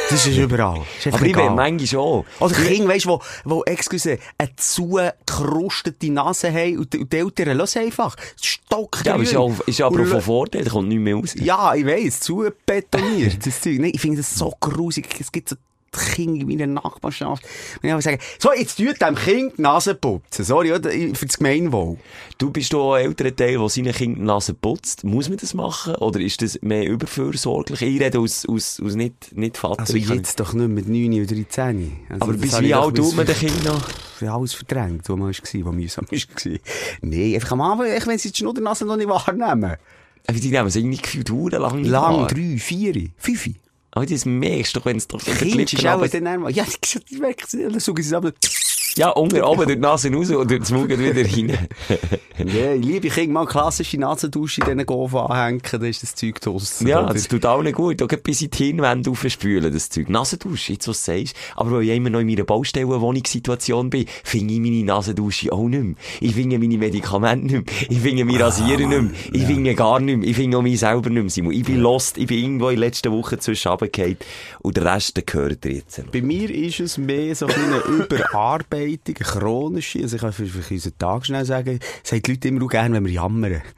Das 0.10 0.26
ist 0.26 0.38
überall. 0.38 0.82
Das 0.98 1.06
ist 1.06 1.14
Aber 1.14 1.24
ich 1.26 1.30
egal. 1.32 1.52
manchmal 1.56 1.88
schon. 1.88 2.26
Oder 2.42 2.56
Kinder, 2.56 2.90
weisst 2.94 3.06
du, 3.06 3.10
wo, 3.10 3.22
wo, 3.46 3.64
excuse, 3.64 4.18
eine 4.38 4.50
zugekrustete 4.58 6.12
Nase 6.12 6.52
haben 6.52 6.80
und, 6.80 6.94
die- 6.94 7.06
die 7.06 7.18
Eltern 7.18 7.58
lassen 7.58 7.80
einfach. 7.80 8.16
Stockgrün. 8.42 9.06
Ja, 9.06 9.14
aber 9.14 9.24
ist, 9.24 9.36
auch, 9.36 9.54
ist 9.66 9.82
aber 9.82 10.02
auch 10.02 10.06
von 10.08 10.22
Vorteil, 10.22 10.64
da 10.66 10.72
kommt 10.72 10.90
nichts 10.90 11.04
mehr 11.04 11.16
raus. 11.16 11.36
Ja, 11.36 11.74
ich 11.74 11.86
weiss, 11.86 12.20
zu 12.20 12.50
betoniert, 12.66 13.46
das 13.46 13.62
Zeug. 13.62 13.80
Nein, 13.80 13.92
ich 13.94 14.02
finde 14.02 14.18
das 14.18 14.36
so 14.36 14.54
grusig. 14.60 15.08
Es 15.20 15.32
gibt 15.32 15.50
so 15.50 15.56
Kinder 16.00 16.42
in 16.42 16.48
meiner 16.48 16.68
Nachbarschaft. 16.68 17.44
Und 17.82 17.90
ich 17.90 18.04
sagen, 18.04 18.20
so, 18.40 18.54
jetzt 18.54 18.78
tut 18.78 19.02
dem 19.02 19.16
Kind 19.16 19.58
die 19.58 19.62
Nase 19.62 19.96
putzen. 19.96 20.46
Sorry, 20.46 20.72
oder? 20.72 20.90
Für 20.90 21.26
das 21.26 21.38
Gemeinwohl. 21.38 21.98
Du 22.38 22.52
bist 22.52 22.74
doch 22.74 22.94
ein 22.96 23.06
älterer 23.06 23.36
Teil, 23.36 23.58
der 23.58 23.70
seine 23.70 23.94
Kinder 23.94 24.20
die 24.20 24.26
Nase 24.26 24.54
putzt. 24.54 25.04
Muss 25.04 25.30
man 25.30 25.38
das 25.38 25.54
machen? 25.54 25.96
Oder 25.96 26.20
ist 26.20 26.42
das 26.42 26.60
mehr 26.62 26.88
überfürsorglich? 26.88 27.82
Ich 27.82 28.02
rede 28.02 28.20
aus, 28.20 28.46
aus, 28.48 28.82
aus 28.84 28.96
nicht, 28.96 29.36
nicht 29.36 29.58
Vater. 29.58 29.82
Also 29.82 29.98
jetzt 29.98 30.40
doch 30.40 30.54
nicht 30.54 30.70
mit 30.70 30.88
9 30.88 31.14
oder 31.24 31.36
13. 31.36 31.98
Also 32.10 32.24
aber 32.24 32.34
bis 32.34 32.62
wie 32.62 32.74
alt 32.74 32.96
tut 32.96 33.16
man 33.16 33.26
den 33.26 33.36
Kindern 33.36 33.76
noch? 33.76 33.90
alles 34.26 34.54
verdrängt, 34.54 35.08
wo 35.10 35.16
man 35.16 35.32
war, 35.32 35.66
wo 35.66 35.72
mühsam 35.72 36.06
war. 36.10 36.52
Nein, 37.02 37.36
einfach 37.36 37.52
am 37.52 37.62
Anfang, 37.62 37.88
ich 37.96 38.08
wenn 38.08 38.18
sie 38.18 38.32
die 38.32 38.38
Schnuddernase 38.38 38.86
noch 38.86 38.98
nicht 38.98 39.10
wahrnehmen. 39.10 39.78
Äh, 40.28 40.34
Die 40.34 40.50
nehmen 40.50 40.68
es 40.68 40.76
irgendwie 40.76 40.98
gefühlt 40.98 41.54
lang 41.54 41.84
Lang, 41.84 42.28
drei, 42.28 42.58
vier, 42.58 43.10
fünf. 43.18 43.50
Aber 43.98 44.06
das 44.06 44.26
merkst 44.26 44.76
du 44.76 44.80
doch, 44.80 44.86
wenn 44.86 44.98
es 44.98 45.08
doch 45.08 45.20
die 45.24 45.32
Kind 45.32 45.74
ist 45.74 45.84
auch 45.88 46.00
runter- 46.00 46.20
dann 46.20 46.28
einmal, 46.28 46.52
ja, 46.52 46.66
ich 47.10 47.18
merke 47.20 47.46
es, 47.46 47.52
dann 47.52 47.80
suche 47.80 48.02
ich 48.02 48.06
es 48.06 48.14
ab. 48.14 48.32
Ja, 48.98 49.10
unten 49.10 49.42
oben 49.42 49.66
durch 49.66 49.76
die 49.76 49.82
Nase 49.82 50.12
raus 50.12 50.30
und 50.32 50.50
durch 50.50 50.64
den 50.64 50.78
Mund 50.78 50.90
wieder 50.90 51.16
rein. 51.16 51.58
Ja, 52.38 52.74
liebe 52.74 53.10
Kinder, 53.10 53.34
mal 53.34 53.46
klassische 53.48 53.98
Nasendusche 53.98 54.62
in 54.62 54.68
diesen 54.68 54.86
Golf 54.86 55.16
anhängen, 55.16 55.60
dann 55.72 55.84
ist 55.86 56.04
das 56.04 56.14
Zeug 56.14 56.40
draussen. 56.40 56.88
Ja, 56.88 57.04
oder? 57.04 57.14
das 57.14 57.28
tut 57.28 57.44
allen 57.46 57.74
gut. 57.74 58.02
Auch 58.04 58.08
bis 58.08 58.44
in 58.44 58.52
die 58.52 58.58
Hirnwände 58.58 59.10
aufspülen, 59.10 59.74
das 59.74 59.90
Zeug. 59.90 60.08
Nasendusche, 60.08 60.74
jetzt 60.74 60.88
was 60.88 61.04
du 61.04 61.14
sagst. 61.14 61.36
Aber 61.56 61.72
weil 61.72 61.84
ich 61.84 61.90
immer 61.90 62.12
noch 62.12 62.20
in 62.20 62.28
meiner 62.28 62.44
Baustellenwohnungssituation 62.44 63.90
bin, 63.90 64.06
finde 64.24 64.54
ich 64.54 64.60
meine 64.60 64.84
Nasendusche 64.84 65.52
auch 65.52 65.68
nicht 65.68 65.84
mehr. 65.84 65.96
Ich 66.22 66.36
finde 66.36 66.60
meine 66.60 66.78
Medikamente 66.78 67.46
nicht 67.46 67.66
mehr. 67.66 67.88
Ich 67.90 68.00
finde 68.00 68.24
mein 68.24 68.40
Rasieren 68.40 68.90
nicht 68.90 69.02
mehr. 69.02 69.12
Ich 69.34 69.46
finde 69.46 69.74
gar 69.74 70.00
nicht 70.00 70.18
mehr. 70.18 70.30
Ich 70.30 70.36
finde 70.36 70.58
auch 70.58 70.62
mich 70.62 70.80
selber 70.80 71.10
nicht 71.10 71.24
mehr, 71.24 71.30
Simon. 71.32 71.54
Ich 71.54 71.64
bin 71.64 71.80
lost. 71.80 72.20
Ich 72.20 72.28
bin 72.28 72.38
irgendwo 72.38 72.70
in 72.70 72.76
den 72.76 72.82
letzten 72.82 73.12
Wochen 73.12 73.40
zwischen 73.40 73.70
runtergefallen. 73.70 74.18
Und 74.60 74.78
der 74.78 74.86
Rest, 74.86 75.26
gehört 75.26 75.64
dir 75.64 75.72
jetzt. 75.72 76.12
Bei 76.12 76.22
mir 76.22 76.50
ist 76.52 76.80
es 76.80 76.98
mehr 77.00 77.36
so 77.36 77.48
eine 77.48 77.78
Überarbeitung, 78.04 78.87
eine 78.88 79.14
chronische. 79.16 80.02
Also 80.02 80.16
ich 80.16 80.22
kann 80.22 80.34
für, 80.34 80.46
für 80.46 80.74
unseren 80.74 80.98
Tag 80.98 81.26
schnell 81.26 81.46
sagen, 81.46 81.80
sagen 82.04 82.22
die 82.24 82.32
Leute 82.32 82.48
immer 82.48 82.66
auch 82.66 82.70
gerne, 82.70 82.96
wenn 82.96 83.06
wir 83.06 83.12
jammern. 83.14 83.62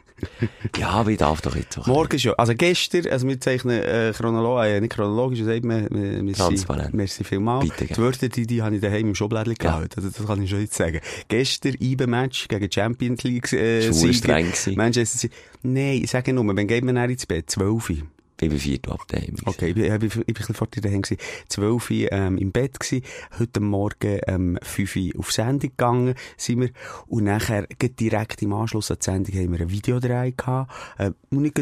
Ja, 0.78 1.08
ich 1.08 1.18
darf 1.18 1.40
doch 1.40 1.56
jetzt 1.56 1.78
auch. 1.78 1.88
Morgen 1.88 2.20
schon. 2.20 2.34
Also 2.38 2.54
gestern, 2.54 3.08
also 3.08 3.26
wir 3.26 3.40
zeichnen 3.40 3.82
äh, 3.82 4.12
chronologisch, 4.14 4.68
äh, 4.68 4.82
nicht 4.82 4.92
chronologisch, 4.94 5.40
wie 5.40 5.44
sagt 5.46 5.64
man? 5.64 5.88
Wir- 5.90 6.26
wir- 6.26 6.34
Transparent. 6.34 6.94
Merci 6.94 7.24
vielmals. 7.24 7.70
Bitte. 7.70 7.94
Die 7.94 7.98
Wörter, 7.98 8.28
die, 8.28 8.46
die 8.46 8.62
habe 8.62 8.76
ich 8.76 8.82
daheim 8.82 9.08
im 9.08 9.16
Schublädchen 9.16 9.56
gehalten. 9.56 9.94
Also 9.96 10.10
das 10.10 10.28
kann 10.28 10.42
ich 10.42 10.50
schon 10.50 10.60
jetzt 10.60 10.76
sagen. 10.76 11.00
Gestern 11.30 11.76
IBE-Match 11.80 12.50
gegen 12.50 12.70
Champions 12.70 13.24
League 13.24 13.54
äh, 13.54 13.82
verdammt 13.94 14.16
streng 14.16 14.46
gewesen. 14.48 14.76
Manchester 14.76 15.20
City. 15.20 15.34
Nein, 15.64 16.02
ich 16.04 16.12
sage 16.12 16.34
nur, 16.34 16.46
wann 16.54 16.68
geht 16.68 16.84
man 16.84 16.96
dann 16.96 17.10
ins 17.10 17.26
Bett? 17.26 17.50
12 17.50 17.90
Uhr. 17.90 17.98
Ich 18.42 18.50
bin 18.50 18.58
viert 18.58 18.88
ab 18.88 19.02
daheim. 19.08 19.36
Okay, 19.44 19.70
ich 19.70 19.76
bin, 19.76 19.84
ich 19.84 20.00
bin, 20.00 20.08
ich 20.08 20.12
bin 20.12 20.24
ein 20.26 20.34
bisschen 20.34 20.56
vor 20.56 20.68
dir 20.68 20.80
daheim 20.80 21.02
gewesen. 21.02 21.22
12 21.50 21.92
Uhr, 21.92 22.12
ähm, 22.14 22.38
im 22.38 22.52
Bett 22.54 22.80
gewesen. 22.80 23.04
Heute 23.38 23.60
Morgen, 23.60 24.22
ähm, 24.28 24.58
5 24.62 24.96
Uhr 24.96 25.20
auf 25.20 25.32
Sendung 25.34 25.72
gegangen, 25.72 26.16
sind 26.38 26.62
wir. 26.62 26.70
Und 27.08 27.26
nachher, 27.26 27.68
direkt 27.68 28.42
im 28.42 28.54
Anschluss 28.54 28.92
an 28.92 28.98
die 29.02 29.04
Sendung, 29.04 29.36
haben 29.36 29.52
wir 29.52 29.62
ein 29.62 29.70
Videodreh 29.70 30.32
gehabt. 30.32 30.72
Äh, 30.98 31.12
nicht, 31.32 31.58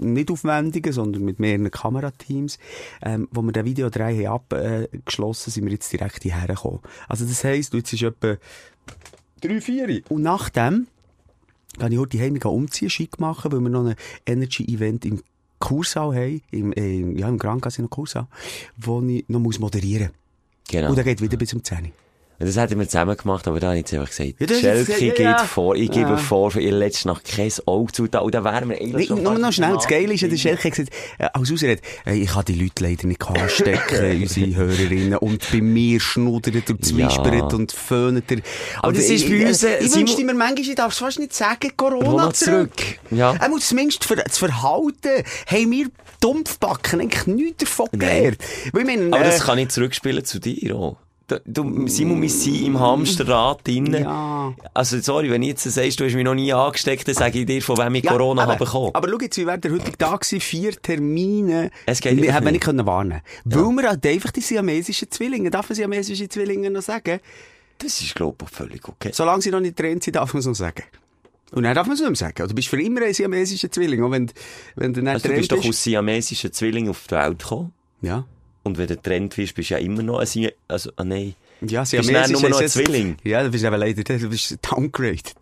nicht 0.00 0.30
aufwendigen, 0.30 0.92
sondern 0.92 1.22
mit 1.22 1.38
mehreren 1.38 1.70
Kamerateams. 1.70 2.58
Ähm, 3.02 3.28
wo 3.30 3.42
wir 3.42 3.52
den 3.52 3.66
Videodreh 3.66 4.26
haben 4.26 4.42
abgeschlossen, 4.50 5.50
sind 5.50 5.64
wir 5.64 5.72
jetzt 5.72 5.92
direkt 5.92 6.22
hierher 6.22 6.46
gekommen. 6.46 6.80
Also 7.08 7.26
das 7.26 7.44
heisst, 7.44 7.74
jetzt 7.74 7.92
ist 7.92 8.02
etwa 8.02 8.38
3, 9.42 9.60
4 9.60 10.02
Und 10.08 10.22
nachdem, 10.22 10.86
kann 11.78 11.92
ich 11.92 11.98
heute 11.98 12.18
heim 12.20 12.36
umziehen, 12.36 12.90
schick 12.90 13.20
machen, 13.20 13.52
weil 13.52 13.60
wir 13.60 13.68
noch 13.68 13.84
ein 13.84 13.96
Energy-Event 14.26 15.04
im 15.04 15.22
Kursau 15.62 16.12
haben, 16.12 16.42
im, 16.50 16.72
äh, 16.72 17.18
ja, 17.18 17.28
im 17.28 17.38
Grand 17.38 17.62
Casino 17.62 17.86
Kursau, 17.86 18.26
wo 18.76 19.00
ich 19.02 19.24
noch 19.28 19.38
muss 19.38 19.60
moderieren 19.60 20.08
muss. 20.08 20.16
Genau. 20.68 20.90
Und 20.90 20.98
dann 20.98 21.04
geht 21.04 21.20
wieder 21.20 21.36
bis 21.36 21.54
um 21.54 21.62
10 21.62 21.78
Uhr. 21.84 21.90
Das 22.44 22.56
hätten 22.56 22.78
wir 22.78 22.88
zusammen 22.88 23.16
gemacht, 23.16 23.46
aber 23.46 23.60
da 23.60 23.68
habe 23.68 23.76
ich 23.78 23.82
jetzt 23.82 23.94
einfach 23.94 24.08
gesagt, 24.08 24.34
Ja, 24.40 24.48
Schelke 24.60 24.92
geht 24.94 25.18
ja. 25.20 25.38
vor, 25.44 25.76
ich 25.76 25.90
gebe 25.90 26.10
Ja. 26.10 26.16
vor, 26.16 26.50
für 26.50 26.60
ihr 26.60 26.72
letztes 26.72 27.04
Nacht 27.04 27.24
kein 27.24 27.50
Auge 27.66 27.92
zu 27.92 28.02
und 28.02 28.14
dann 28.14 28.44
wären 28.44 28.68
wir 28.68 28.76
eigentlich 28.76 28.94
Nee, 28.94 29.06
schon 29.06 29.22
nur 29.22 29.38
noch 29.38 29.52
schnell, 29.52 29.74
das 29.74 29.86
Geile 29.86 30.12
ist 30.14 30.22
der. 30.22 30.36
Schelke 30.36 30.64
hat 30.64 30.72
gesagt, 30.76 30.92
äh, 31.18 31.28
als 31.32 31.52
Ausrede, 31.52 31.80
äh, 32.06 32.14
ich 32.14 32.28
kann 32.30 32.44
die 32.46 32.54
Leute 32.54 32.82
leider 32.84 33.06
nicht 33.06 33.22
anstecken, 33.24 34.20
unsere 34.22 34.54
Hörerinnen, 34.56 35.18
und 35.18 35.50
bei 35.52 35.60
mir 35.60 36.00
schnuddert 36.00 36.68
und 36.70 36.84
zwispert 36.84 37.52
und 37.54 37.72
föhnt 37.72 38.30
er. 38.30 38.38
Aber 38.82 38.92
das 38.92 39.04
ist 39.08 39.28
bei 39.28 39.46
uns, 39.46 39.62
äh, 39.62 39.78
Ich 39.78 39.94
wünschte 39.94 40.24
mir 40.24 40.34
manchmal, 40.34 40.58
ich 40.60 40.74
darf 40.74 40.92
es 40.92 40.98
fast 40.98 41.18
nicht 41.18 41.32
sagen, 41.34 41.70
Corona, 41.76 42.04
Corona 42.04 42.32
zurück. 42.32 42.70
zurück. 42.76 42.98
Ja. 43.10 43.34
Er 43.40 43.48
muss 43.48 43.68
zumindest 43.68 44.04
für, 44.04 44.16
das 44.16 44.38
Verhalten, 44.38 45.22
haben 45.46 45.70
wir 45.70 45.86
Dumpfbacken 46.20 47.00
eigentlich 47.00 47.26
nichts 47.26 47.64
davon 47.64 47.88
gelernt. 47.92 48.38
Ich 48.66 48.72
meine, 48.72 49.06
Aber 49.14 49.20
äh, 49.20 49.30
das 49.30 49.40
kann 49.44 49.58
ich 49.58 49.68
zurückspielen 49.68 50.24
zu 50.24 50.38
dir 50.40 50.76
auch. 50.76 50.96
Du, 51.44 51.62
du, 51.62 51.86
Simon, 51.88 52.20
wir 52.20 52.28
sind 52.28 52.66
im 52.66 52.78
Hamsterrad 52.78 53.66
drin. 53.66 53.94
Ja. 53.94 54.54
Also, 54.74 55.00
sorry, 55.00 55.30
wenn 55.30 55.42
ich 55.42 55.48
jetzt 55.48 55.64
sagst, 55.64 56.00
du 56.00 56.04
hast 56.04 56.14
mich 56.14 56.24
noch 56.24 56.34
nie 56.34 56.52
angesteckt, 56.52 57.06
dann 57.08 57.14
sage 57.14 57.40
ich 57.40 57.46
dir, 57.46 57.62
von 57.62 57.78
wem 57.78 57.94
ich 57.94 58.04
Corona 58.04 58.42
aber, 58.42 58.52
habe 58.52 58.64
bekommen. 58.64 58.90
Aber 58.94 59.08
schau 59.08 59.18
jetzt, 59.20 59.38
wie 59.38 59.46
wäre 59.46 59.58
der 59.58 59.72
heutige 59.72 59.98
Tag 59.98 60.20
gewesen? 60.20 60.40
Vier 60.40 60.72
Termine. 60.72 61.70
Es 61.86 62.00
geht 62.00 62.20
wir 62.20 62.34
haben 62.34 62.44
nicht. 62.46 62.62
können 62.62 62.84
warnen. 62.86 63.22
Weil 63.44 63.64
wir 63.64 63.88
halt 63.88 64.06
einfach 64.06 64.30
die 64.30 64.40
siamesischen 64.40 65.10
Zwillinge, 65.10 65.50
darf 65.50 65.68
man 65.68 65.76
siamesische 65.76 66.28
Zwillinge 66.28 66.70
noch 66.70 66.82
sagen? 66.82 67.20
Das 67.78 68.00
ist, 68.00 68.14
glaube 68.14 68.44
ich, 68.44 68.50
völlig 68.50 68.88
okay. 68.88 69.10
Solange 69.12 69.42
sie 69.42 69.50
noch 69.50 69.60
nicht 69.60 69.76
getrennt 69.76 70.04
sind, 70.04 70.16
darf 70.16 70.32
man 70.34 70.40
es 70.40 70.46
noch 70.46 70.54
sagen. 70.54 70.84
Und 71.52 71.64
dann 71.64 71.74
darf 71.74 71.86
man 71.86 71.94
es 71.94 72.00
nicht 72.00 72.08
mehr 72.08 72.16
sagen. 72.16 72.48
Du 72.48 72.54
bist 72.54 72.68
für 72.68 72.80
immer 72.80 73.02
ein 73.02 73.12
siamesischer 73.12 73.70
Zwilling, 73.70 74.02
auch 74.02 74.10
wenn, 74.10 74.30
wenn 74.76 74.94
du 74.94 75.02
nicht 75.02 75.12
Also, 75.12 75.28
du 75.28 75.34
bist 75.34 75.52
doch 75.52 75.64
aus 75.64 75.82
siamesischen 75.82 76.52
Zwillingen 76.52 76.90
auf 76.90 77.06
die 77.06 77.14
Welt 77.14 77.38
gekommen. 77.38 77.72
Ja. 78.00 78.24
Und 78.64 78.78
wenn 78.78 78.86
du 78.86 78.96
getrennt 78.96 79.36
wirst, 79.36 79.54
bist 79.54 79.70
du 79.70 79.74
ja 79.74 79.80
immer 79.80 80.02
noch 80.02 80.18
ein 80.18 80.50
also, 80.68 80.90
ah, 80.96 81.04
nein. 81.04 81.34
Ja, 81.60 81.80
Bist 81.80 81.92
du 81.92 81.96
dann 81.96 82.04
siamesisch 82.06 82.40
nur 82.40 82.50
noch 82.50 82.60
ein 82.60 82.68
Zwilling? 82.68 83.16
Ja, 83.24 83.42
du 83.42 83.50
bist 83.50 83.64
aber 83.64 83.78
leider, 83.78 84.02
du 84.02 84.28
bist 84.28 84.58
downgraded. 84.62 85.34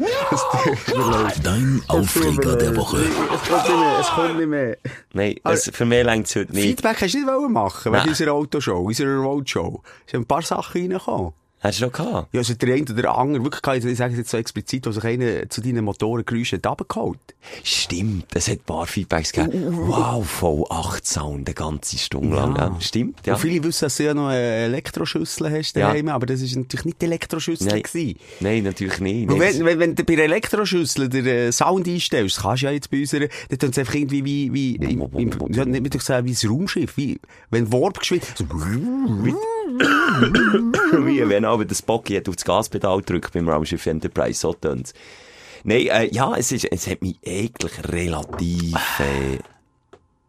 Dein 1.42 1.82
Aufreger 1.88 2.56
der 2.56 2.74
Woche. 2.76 2.98
Es 2.98 3.48
kommt 3.48 3.68
nicht 3.68 3.78
mehr, 3.78 3.98
es 4.00 4.08
kommt 4.08 4.36
nicht 4.38 4.48
mehr. 4.48 4.76
Nein, 5.12 5.36
es, 5.44 5.70
für 5.72 5.84
mich 5.84 6.04
längt 6.04 6.26
es 6.26 6.36
heute 6.36 6.52
nicht. 6.54 6.64
Feedback 6.64 7.02
hast 7.02 7.14
du 7.14 7.18
nicht 7.18 7.50
machen, 7.50 7.92
wegen 7.92 8.08
unserer 8.08 8.32
Autoshow, 8.32 8.78
unserer 8.78 9.16
Roadshow. 9.16 9.82
Es 10.06 10.12
sind 10.12 10.22
ein 10.22 10.26
paar 10.26 10.42
Sachen 10.42 10.80
reingekommen. 10.80 11.32
Hast 11.62 11.78
du 11.78 11.84
schon 11.84 11.92
gehabt? 11.92 12.28
Ja, 12.32 12.40
also 12.40 12.54
der 12.54 12.74
eine 12.74 12.82
oder 12.84 12.94
der 12.94 13.14
andere, 13.14 13.44
wirklich, 13.44 13.60
kann 13.60 13.76
ich 13.76 13.96
sage 13.98 14.12
es 14.12 14.18
jetzt 14.18 14.30
so 14.30 14.38
explizit, 14.38 14.86
wo 14.86 14.92
sich 14.92 15.04
einer 15.04 15.46
zu 15.50 15.60
deinen 15.60 15.84
Motorengeräuschen 15.84 16.60
runtergeholt. 16.64 17.18
Stimmt, 17.62 18.26
es 18.34 18.48
hat 18.48 18.60
ein 18.60 18.64
paar 18.64 18.86
Feedbacks 18.86 19.32
gegeben. 19.32 19.66
Wow, 19.86 20.26
voll 20.26 20.64
8 20.70 21.06
Sound, 21.06 21.46
eine 21.46 21.54
ganze 21.54 21.98
Stunde 21.98 22.34
lang. 22.34 22.56
Ja. 22.56 22.74
Stimmt, 22.80 23.26
ja. 23.26 23.34
Und 23.34 23.40
viele 23.40 23.62
wissen, 23.62 23.84
dass 23.84 23.96
du 23.98 24.04
ja 24.04 24.14
noch 24.14 24.28
eine 24.28 24.38
Elektroschüssel 24.40 25.50
hast 25.50 25.76
Ja. 25.76 25.88
daheim, 25.88 26.08
aber 26.08 26.24
das 26.24 26.40
ist 26.40 26.56
natürlich 26.56 26.86
nicht 26.86 27.02
die 27.02 27.06
Elektroschüssel 27.06 27.66
Nein. 27.68 27.82
gewesen. 27.82 28.18
Nein, 28.40 28.62
natürlich 28.62 28.98
nicht. 29.00 29.30
Und 29.30 29.38
wenn, 29.38 29.64
wenn, 29.64 29.78
wenn 29.78 29.94
du 29.94 30.04
bei 30.04 30.16
der 30.16 30.24
Elektroschüssel 30.24 31.10
den 31.10 31.26
äh, 31.26 31.52
Sound 31.52 31.86
einstellst, 31.86 32.38
das 32.38 32.42
kannst 32.42 32.62
du 32.62 32.66
ja 32.66 32.72
jetzt 32.72 32.90
bei 32.90 33.00
unserer, 33.00 33.28
dann 33.50 33.58
tut 33.58 33.72
es 33.72 33.78
einfach 33.78 33.94
irgendwie 33.94 34.24
wie, 34.24 34.52
wie, 34.54 34.76
im, 34.76 35.02
im, 35.12 35.30
ja, 35.52 35.66
nicht 35.66 35.82
mehr 35.92 36.00
sagen, 36.00 36.26
wie 36.26 36.32
ein 36.32 36.50
Raumschiff, 36.50 36.96
wie, 36.96 37.20
wenn 37.50 37.70
Warp 37.70 37.98
geschwind, 37.98 38.24
so, 38.34 38.46
Wie 41.06 41.28
wenn 41.28 41.44
aber 41.50 41.64
das 41.64 41.82
Bocky 41.82 42.16
hat 42.16 42.28
auf 42.28 42.36
das 42.36 42.44
Gaspedal 42.44 43.02
drückt 43.02 43.32
beim 43.32 43.48
Raumschiff 43.48 43.86
Enterprise, 43.86 44.40
so 44.40 44.52
tönt's. 44.52 44.94
Nein, 45.64 45.88
äh, 45.88 46.08
ja, 46.12 46.34
es 46.36 46.52
ist, 46.52 46.64
es 46.64 46.86
hat 46.86 47.02
mich 47.02 47.16
eigentlich 47.26 47.72
relativ, 47.92 48.76
äh, 49.00 49.38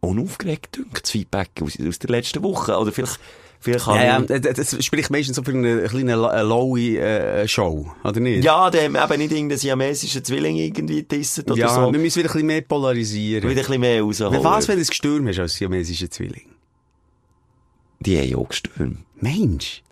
unaufgeregt 0.00 0.80
das 1.00 1.10
Feedback 1.10 1.50
aus, 1.62 1.78
aus 1.80 1.98
der 1.98 2.10
letzten 2.10 2.42
Woche. 2.42 2.76
Oder 2.76 2.92
vielleicht, 2.92 3.18
vielleicht 3.60 3.86
ja, 3.86 4.20
ja, 4.20 4.20
das 4.20 4.84
spricht 4.84 5.10
meistens 5.10 5.36
so 5.36 5.42
für 5.42 5.52
eine 5.52 5.84
kleine 5.84 6.12
äh, 6.12 6.42
lowe 6.42 6.98
äh, 6.98 7.48
Show, 7.48 7.90
oder 8.04 8.20
nicht? 8.20 8.44
ja, 8.44 8.68
der 8.70 8.84
haben 8.84 8.96
eben 8.96 9.18
nicht 9.20 9.32
irgendeinen 9.32 9.58
siamesischen 9.58 10.24
Zwilling 10.24 10.56
irgendwie 10.56 10.96
getestet 10.96 11.50
oder 11.50 11.60
ja 11.60 11.68
so. 11.68 11.92
wir 11.92 11.98
müssen 11.98 12.18
wieder 12.18 12.28
ein 12.28 12.32
bisschen 12.32 12.46
mehr 12.46 12.62
polarisieren. 12.62 13.48
Wieder 13.48 13.60
ein 13.60 13.66
bisschen 13.66 13.80
mehr 13.80 14.02
rausholen. 14.02 14.44
Was, 14.44 14.68
wenn 14.68 14.76
du 14.76 14.82
ein 14.82 14.86
Gestürm 14.86 15.28
hast 15.28 15.38
als 15.38 15.54
siamesischer 15.54 16.10
Zwilling? 16.10 16.50
Die 18.00 18.18
haben 18.18 18.28
ja 18.28 18.36
auch 18.36 18.48
gestürmt. 18.48 18.98
Mensch. 19.20 19.82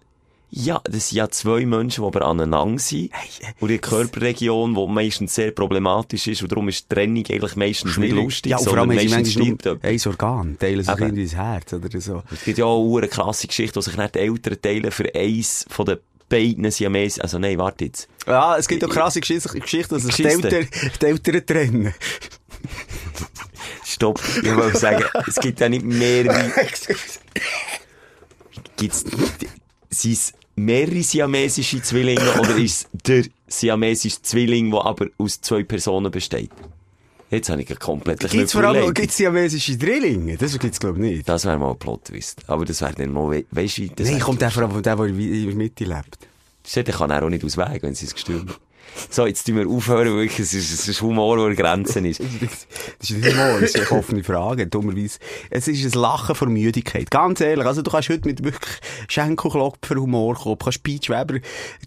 Ja, 0.52 0.80
das 0.84 1.10
sind 1.10 1.18
ja 1.18 1.28
zwei 1.28 1.64
Menschen, 1.64 2.02
die 2.02 2.06
aber 2.06 2.26
aneinander 2.26 2.80
sind. 2.80 3.10
Hey, 3.12 3.52
Und 3.60 3.68
die 3.68 3.78
Körperregion, 3.78 4.74
die 4.74 4.86
meistens 4.88 5.34
sehr 5.36 5.52
problematisch 5.52 6.26
ist. 6.26 6.42
Und 6.42 6.50
darum 6.50 6.68
ist 6.68 6.90
die 6.90 6.94
Trennung 6.94 7.24
eigentlich 7.28 7.54
meistens 7.54 7.96
nicht 7.96 8.12
lustig, 8.12 8.50
Ja, 8.50 8.58
und 8.58 8.68
vor 8.68 8.78
allem 8.78 8.88
meistens 8.88 9.32
stirbt 9.32 9.66
ein 9.66 10.00
Organ, 10.06 10.58
teilen 10.58 10.82
sich 10.82 10.98
irgendwie 10.98 11.22
ins 11.22 11.36
Herz 11.36 11.72
oder 11.72 12.00
so. 12.00 12.24
Es 12.32 12.44
gibt 12.44 12.58
ja 12.58 12.64
auch 12.64 12.96
eine 12.96 13.06
krasse 13.06 13.46
Geschichte, 13.46 13.76
wo 13.76 13.80
sich 13.80 13.96
nicht 13.96 14.14
die 14.16 14.18
Eltern 14.18 14.60
teilen 14.60 14.90
für 14.90 15.14
eins 15.14 15.66
von 15.68 15.86
den 15.86 15.98
beiden 16.28 16.68
Siamesen. 16.70 17.22
Also 17.22 17.38
nein, 17.38 17.56
warte 17.58 17.84
jetzt. 17.84 18.08
Ja, 18.26 18.56
es 18.56 18.66
gibt 18.66 18.84
auch 18.84 18.88
krasse 18.88 19.20
Geschichten, 19.20 19.60
Geschichten 19.60 19.94
dass 19.94 20.02
sich 20.02 20.16
die. 20.16 20.24
Eltern, 20.24 20.66
die 21.00 21.06
Eltern 21.06 21.46
trennen. 21.46 21.94
Stopp. 23.84 24.20
Ich 24.42 24.56
wollte 24.56 24.78
sagen, 24.78 25.04
es 25.26 25.36
gibt 25.36 25.60
ja 25.60 25.68
nicht 25.68 25.84
mehrere... 25.84 26.50
Gibt's... 28.76 29.04
Sind 29.92 30.12
es 30.12 30.32
mehrere 30.56 31.02
siamesische 31.02 31.82
Zwillinge 31.82 32.32
oder 32.40 32.56
ist 32.56 32.88
es 32.92 33.02
der 33.06 33.24
siamesische 33.46 34.22
Zwilling, 34.22 34.70
der 34.70 34.84
aber 34.84 35.06
aus 35.18 35.40
zwei 35.40 35.62
Personen 35.62 36.10
besteht? 36.10 36.50
Jetzt 37.30 37.48
habe 37.48 37.62
ich 37.62 37.70
einen 37.70 37.78
kompletten 37.78 38.28
Gibt's 38.28 38.52
vor 38.52 38.64
allem, 38.64 38.92
gibt's 38.92 39.16
siamesische 39.16 39.76
Drillinge? 39.76 40.36
Das 40.36 40.58
gibt's 40.58 40.80
glaub 40.80 40.96
ich 40.96 41.00
nicht. 41.00 41.28
Das 41.28 41.44
wäre 41.44 41.58
mal 41.58 41.70
ein 41.70 41.78
Plot-Twist. 41.78 42.42
Aber 42.48 42.64
das 42.64 42.80
wäre 42.80 42.94
dann 42.94 43.12
mal, 43.12 43.30
we 43.30 43.44
weisst 43.52 43.78
du, 43.78 43.88
das 43.88 44.10
Nein, 44.10 44.18
kommt 44.18 44.42
allem 44.42 44.50
von 44.50 44.82
dem, 44.82 44.98
der 44.98 45.06
in 45.06 45.46
der 45.46 45.54
Mitte 45.54 45.84
lebt. 45.84 46.18
Der 46.74 46.84
kann 46.84 47.10
er 47.10 47.22
auch 47.22 47.28
nicht 47.30 47.44
aus 47.44 47.56
Weg, 47.56 47.82
wenn 47.82 47.94
sie 47.94 48.06
es 48.06 48.14
gestürmt. 48.14 48.58
So, 49.08 49.26
jetzt 49.26 49.44
tun 49.44 49.56
wir 49.56 49.68
aufhören, 49.68 50.16
wirklich, 50.16 50.40
es 50.40 50.54
ist, 50.54 50.72
es 50.72 50.88
ist 50.88 51.02
Humor, 51.02 51.36
der 51.36 51.46
an 51.46 51.56
Grenzen 51.56 52.04
ist. 52.04 52.20
Das 52.20 53.10
ist 53.10 53.16
nicht 53.16 53.36
Humor, 53.36 53.60
das 53.60 53.74
ist 53.74 53.76
eine 53.76 53.98
offene 53.98 54.24
Frage, 54.24 54.66
dummerweise. 54.66 55.18
Es 55.50 55.68
ist 55.68 55.94
ein 55.94 56.00
Lachen 56.00 56.34
vor 56.34 56.48
Müdigkeit. 56.48 57.10
Ganz 57.10 57.40
ehrlich, 57.40 57.66
also 57.66 57.82
du 57.82 57.90
kannst 57.90 58.08
heute 58.08 58.26
mit 58.26 58.42
wirklich 58.42 58.78
Schenkelklopfer 59.08 59.96
Humor 59.96 60.34
kommen, 60.34 60.58
du 60.58 60.64
kannst 60.64 60.82
Peach 60.82 61.08
Weber 61.08 61.40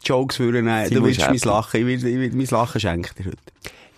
Jokes 0.04 0.38
vornehmen, 0.38 0.90
du 0.90 1.04
willst 1.04 1.22
mein. 1.22 1.38
Lachen, 1.44 1.80
ich 1.80 1.86
will, 1.86 1.96
ich 1.96 2.04
will, 2.04 2.32
mein 2.34 2.48
Lachen 2.48 2.80
schenken 2.80 3.14
dir 3.18 3.26
heute. 3.26 3.38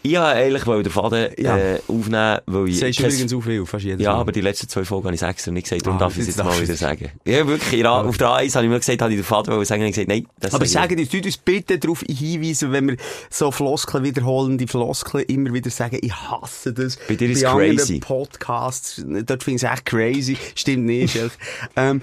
Ich 0.05 0.15
wollte 0.19 0.27
eigentlich 0.35 0.83
den 0.83 0.91
Faden 0.91 1.29
Ja. 1.37 1.57
äh, 1.57 1.79
aufnehmen, 1.87 2.39
weil 2.45 2.69
ich... 2.69 2.79
Sagst 2.79 2.99
du 2.99 3.03
übrigens 3.05 3.33
auf 3.33 3.43
viel, 3.43 3.65
fast 3.65 3.83
jedes 3.85 4.01
Ja, 4.03 4.13
Mal. 4.13 4.19
aber 4.19 4.31
die 4.31 4.41
letzten 4.41 4.69
zwei 4.69 4.83
Folgen 4.85 5.05
habe 5.05 5.15
ich 5.15 5.21
extra 5.21 5.51
nicht 5.51 5.63
gesagt, 5.63 5.83
darum 5.85 5.97
Ah, 5.97 6.01
darf 6.01 6.13
ich 6.13 6.19
es 6.19 6.27
jetzt 6.27 6.37
jetzt 6.37 6.45
mal 6.45 6.61
wieder 6.61 6.73
es. 6.73 6.79
sagen. 6.79 7.11
Ja, 7.25 7.47
wirklich, 7.47 7.79
in 7.79 7.85
Ra- 7.87 8.01
auf 8.03 8.17
der 8.17 8.27
A1 8.27 8.53
habe 8.55 8.65
ich 8.65 8.71
mir 8.71 8.79
gesagt, 8.79 9.01
habe 9.01 9.11
ich 9.13 9.17
den 9.19 9.23
Faden 9.23 9.53
wollen 9.55 9.65
sagen, 9.65 9.81
ich 9.83 9.93
gesagt, 9.93 10.07
nein, 10.09 10.27
das 10.39 10.53
Aber 10.53 10.65
sage 10.67 10.95
sagen 10.95 10.99
uns, 10.99 11.25
uns 11.25 11.37
bitte 11.37 11.79
darauf 11.79 12.01
hinweisen, 12.01 12.71
wenn 12.71 12.87
wir 12.89 12.97
so 13.31 13.49
Floskeln 13.51 14.03
wiederholende 14.03 14.67
Floskeln 14.67 15.23
immer 15.25 15.51
wieder 15.53 15.71
sagen, 15.71 15.97
ich 16.01 16.13
hasse 16.13 16.71
das. 16.71 16.97
Bei 17.07 17.15
dir 17.15 17.29
ist 17.31 17.43
anderen 17.43 17.75
crazy. 17.77 17.99
Podcasts, 17.99 19.03
dort 19.25 19.43
finde 19.43 19.55
ich 19.57 19.63
es 19.63 19.71
echt 19.71 19.85
crazy. 19.85 20.37
Stimmt 20.53 20.85
nicht, 20.85 21.17
ähm, 21.75 22.01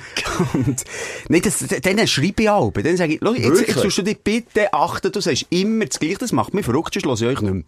und, 0.54 0.82
nee, 1.28 1.40
das, 1.40 1.58
dann 1.82 2.06
schreibe 2.08 2.42
ich 2.42 2.50
auch. 2.50 2.72
Dann 2.72 2.96
sage 2.96 3.14
ich, 3.14 3.20
jetzt, 3.38 3.68
jetzt 3.68 3.84
musst 3.84 3.98
du 3.98 4.02
dich 4.02 4.18
bitte 4.18 4.72
achten, 4.74 5.12
du 5.12 5.20
sagst 5.20 5.46
immer 5.50 5.86
das 5.86 6.00
Gleiche, 6.00 6.18
das 6.18 6.32
macht 6.32 6.52
mich 6.52 6.64
verrückt, 6.64 6.94
sonst 7.00 7.20
höre 7.20 7.30
ich 7.30 7.36
euch 7.38 7.42
nicht 7.42 7.52
mehr. 7.54 7.62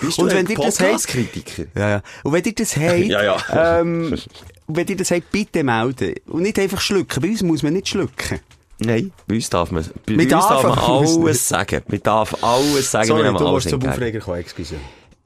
Bist 0.00 0.18
Und 0.18 0.30
wenn 0.32 0.46
ihr 0.46 0.56
das 0.56 0.76
Podcast-Kritiker? 0.76 1.64
Ja, 1.74 1.88
ja. 1.88 2.02
Und 2.22 2.32
wenn 2.32 2.44
ihr 2.44 2.54
das 2.54 2.76
habt, 2.76 2.98
Ja, 3.06 3.22
ja. 3.22 3.80
ähm, 3.80 4.14
wenn 4.66 4.86
ihr 4.86 4.96
das 4.96 5.10
habt, 5.10 5.30
bitte 5.30 5.62
melden. 5.64 6.14
Und 6.26 6.42
nicht 6.42 6.58
einfach 6.58 6.80
schlucken. 6.80 7.22
Bei 7.22 7.28
uns 7.28 7.42
muss 7.42 7.62
man 7.62 7.72
nicht 7.72 7.88
schlucken. 7.88 8.40
Nein, 8.78 9.10
bei 9.26 9.36
uns 9.36 9.48
darf 9.48 9.70
man, 9.70 9.84
bei 10.04 10.18
Wir 10.18 10.22
uns 10.36 10.48
darf 10.48 10.62
man 10.62 10.78
alles 10.78 11.48
sagen. 11.48 11.82
Man 11.88 12.02
darf 12.02 12.44
alles 12.44 12.90
sagen, 12.90 13.06
Sorry, 13.06 13.22
du 13.22 13.32
musst 13.48 13.70
zum. 13.70 13.82
Aufreger 13.86 14.20
kommen, 14.20 14.38
excuse. 14.40 14.74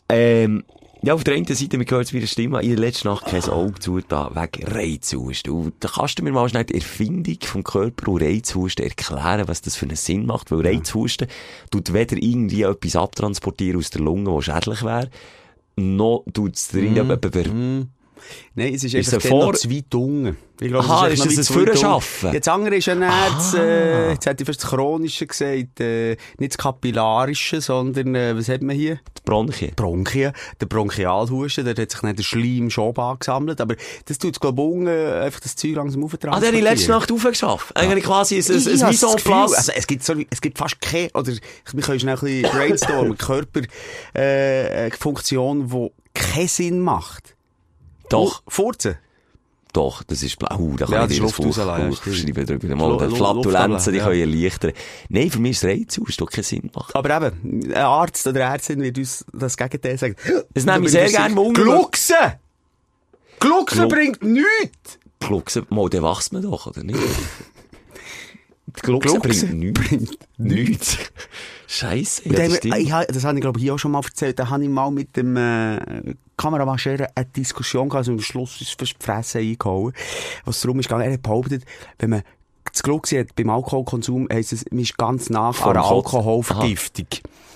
Ähm, 0.09 0.63
ja, 1.03 1.15
auf 1.15 1.25
der 1.25 1.35
einen 1.35 1.47
Seite, 1.47 1.79
man 1.79 1.87
hört 1.89 2.07
es 2.07 2.13
wieder 2.13 2.27
Stimme, 2.27 2.61
in 2.63 2.71
der 2.71 2.79
letzten 2.79 3.09
Nacht 3.09 3.25
kein 3.25 3.43
Auge 3.45 3.79
zugetan, 3.79 4.35
wegen 4.35 4.67
Reizhusten. 4.67 5.53
Und 5.53 5.75
da 5.81 5.89
kannst 5.89 6.19
du 6.19 6.23
mir 6.23 6.33
mal 6.33 6.49
schnell 6.49 6.65
die 6.65 6.75
Erfindung 6.75 7.39
vom 7.43 7.65
Körper 7.65 8.13
und 8.13 8.23
Reizhusten 8.23 8.85
erklären, 8.85 9.49
was 9.49 9.63
das 9.63 9.77
für 9.77 9.87
einen 9.87 9.97
Sinn 9.97 10.27
macht. 10.27 10.51
Weil 10.51 10.67
Reizhusten 10.67 11.29
tut 11.71 11.95
weder 11.95 12.17
irgendwie 12.17 12.63
etwas 12.63 12.97
abtransportieren 12.97 13.79
aus 13.79 13.91
der 13.91 14.03
Lunge, 14.03 14.35
was 14.35 14.45
schädlich 14.45 14.83
wäre, 14.83 15.09
noch 15.77 16.25
tut 16.35 16.57
es 16.57 16.69
drin 16.69 16.95
mm. 16.95 17.89
Nein, 18.55 18.75
es 18.75 18.85
ist, 18.85 18.95
Ist 18.95 19.15
einfach 19.15 19.29
vor- 19.29 19.55
zu 19.55 19.71
weit 19.71 19.95
unten. 19.95 20.37
Ich 20.63 20.69
glaube, 20.69 20.85
Aha, 20.85 21.07
es 21.09 21.15
ist 21.21 21.27
echt 21.27 21.39
das 21.39 21.51
ein 21.51 21.55
Führerschaffen? 21.55 22.33
Ja, 22.35 22.39
das 22.39 22.49
andere 22.49 22.77
ist 22.77 22.87
ja 22.87 22.95
nicht, 22.95 23.55
äh, 23.55 24.11
jetzt 24.11 24.27
hätte 24.27 24.43
ich 24.43 24.47
fast 24.47 24.63
das 24.63 24.69
Chronische 24.71 25.27
gesagt, 25.27 25.81
äh, 25.81 26.11
nicht 26.39 26.53
das 26.53 26.59
Kapillarische, 26.59 27.63
sondern, 27.63 28.15
äh, 28.15 28.37
was 28.37 28.49
hat 28.51 28.61
man 28.61 28.77
hier? 28.77 28.97
die 28.97 29.23
Bronchien. 29.25 29.73
Bronchien, 29.75 30.33
der 30.61 30.67
Bronchialhusten, 30.67 31.65
der 31.65 31.75
hat 31.77 31.91
sich 31.91 32.03
nicht 32.03 32.19
der 32.19 32.23
Schleim 32.25 32.69
schon 32.69 32.95
angesammelt, 32.97 33.59
aber 33.61 33.75
das 34.05 34.19
tut, 34.19 34.39
glaube 34.39 34.61
ich, 34.61 34.69
unten 34.69 34.87
äh, 34.89 35.21
einfach 35.25 35.41
das 35.41 35.57
Zeug 35.57 35.77
langsam 35.77 36.03
Ah, 36.03 36.07
auftransportieren. 36.07 36.41
der 36.43 36.49
hat 36.49 36.75
die 36.75 36.79
letzte 36.79 36.91
Nacht 36.91 37.11
aufgeschafft. 37.13 37.75
Eigentlich 37.77 38.05
quasi 38.05 38.37
ein, 38.37 38.45
ein, 38.45 38.83
ein 38.83 38.91
Gefühl, 38.91 39.17
place. 39.25 39.55
Also, 39.55 39.73
es 39.75 39.87
gibt, 39.87 40.05
so, 40.05 40.15
es 40.29 40.41
gibt 40.43 40.59
fast 40.59 40.79
keine, 40.81 41.09
oder 41.15 41.33
wir 41.73 41.83
können 41.83 42.01
schnell 42.01 42.17
ein 42.17 42.21
bisschen 42.21 42.51
brainstormen, 42.51 43.17
Körper, 43.19 43.61
äh, 44.15 44.91
Funktion, 44.91 45.69
die 45.71 45.91
keinen 46.13 46.49
Sinn 46.49 46.81
macht. 46.81 47.35
Doch. 48.11 48.43
Furzen. 48.49 48.97
Doch, 49.73 50.03
das 50.03 50.23
ist 50.25 50.37
blau. 50.37 50.57
Uh, 50.59 50.77
da 50.77 50.85
kann 50.87 50.95
Ja, 50.95 51.05
ich 51.07 51.17
dir 51.17 51.23
das 51.23 51.33
stimmt. 51.33 51.55
schreiben 51.55 52.47
drüber. 52.47 52.75
Mal, 52.75 53.07
Lu- 53.09 53.15
Flatulenzen, 53.15 53.93
die 53.93 53.99
ja. 54.01 54.05
können 54.07 54.21
erleichtern. 54.35 54.73
Nein, 55.09 55.31
für 55.31 55.39
mich 55.39 55.53
ist 55.53 55.65
Reizhusten 55.65 56.27
doch 56.27 56.33
keinen 56.33 56.43
Sinn 56.43 56.71
machen. 56.75 56.91
Aber 56.95 57.17
eben, 57.17 57.73
ein 57.73 57.75
Arzt 57.77 58.27
oder 58.27 58.41
Ärztin 58.41 58.83
wird 58.83 58.99
uns 58.99 59.25
das 59.33 59.57
Gegenteil 59.57 59.97
sagen. 59.97 60.17
Das 60.55 60.65
nehme 60.65 60.87
ich 60.87 60.91
sehr 60.91 61.09
gerne 61.09 61.37
Wunder. 61.37 61.63
Glucksen! 61.63 62.17
Glucksen 63.39 63.83
Glu- 63.85 63.89
bringt 63.89 64.23
nichts! 64.25 64.99
Glucksen, 65.21 65.67
mal, 65.71 65.89
dann 65.89 66.03
wachst 66.03 66.33
man 66.33 66.43
doch, 66.43 66.67
oder 66.67 66.83
nicht? 66.83 66.99
Die 68.77 68.81
Glucksen 68.83 69.21
Glucksen 69.21 69.73
bringt 69.75 70.01
nichts. 70.01 70.17
Nichts. 70.39 70.99
Scheisse, 71.67 72.23
Und 72.29 72.33
ja, 72.39 72.49
das 72.49 72.65
wir- 72.65 72.77
ich, 72.77 72.93
habe- 72.93 73.07
das 73.13 73.25
habe 73.25 73.37
ich 73.39 73.43
glaube 73.43 73.59
ich 73.59 73.65
hier 73.65 73.75
auch 73.75 73.79
schon 73.79 73.93
mal 73.93 74.03
erzählt, 74.05 74.39
da 74.39 74.49
habe 74.51 74.63
ich 74.65 74.69
mal 74.69 74.91
mit 74.91 75.17
dem 75.17 75.37
äh, 75.37 76.15
Kameramann 76.37 76.79
eine 76.85 77.09
Diskussion 77.37 77.89
gehabt, 77.89 78.01
also 78.09 78.13
am 78.13 78.21
Schluss 78.21 78.61
ist 78.61 78.79
fast 78.79 78.97
die 79.01 79.05
Fresse 79.05 79.39
eingehauen, 79.39 79.93
was 80.45 80.61
darum 80.61 80.81
ist 80.81 80.87
gegangen, 80.89 81.05
er 81.07 81.13
hat 81.13 81.23
behauptet, 81.23 81.65
wenn 81.99 82.11
man 82.11 82.23
das 82.73 82.83
Glucksen 82.83 83.19
hat 83.19 83.35
beim 83.37 83.51
Alkoholkonsum, 83.51 84.29
heisst 84.33 84.53
es, 84.53 84.65
man 84.71 84.81
ist 84.81 84.97
ganz 84.97 85.29
nah 85.31 85.53
Vor 85.53 85.75
an 85.77 85.83
Kotzen. 85.83 85.97
Alkoholvergiftung. 85.97 87.07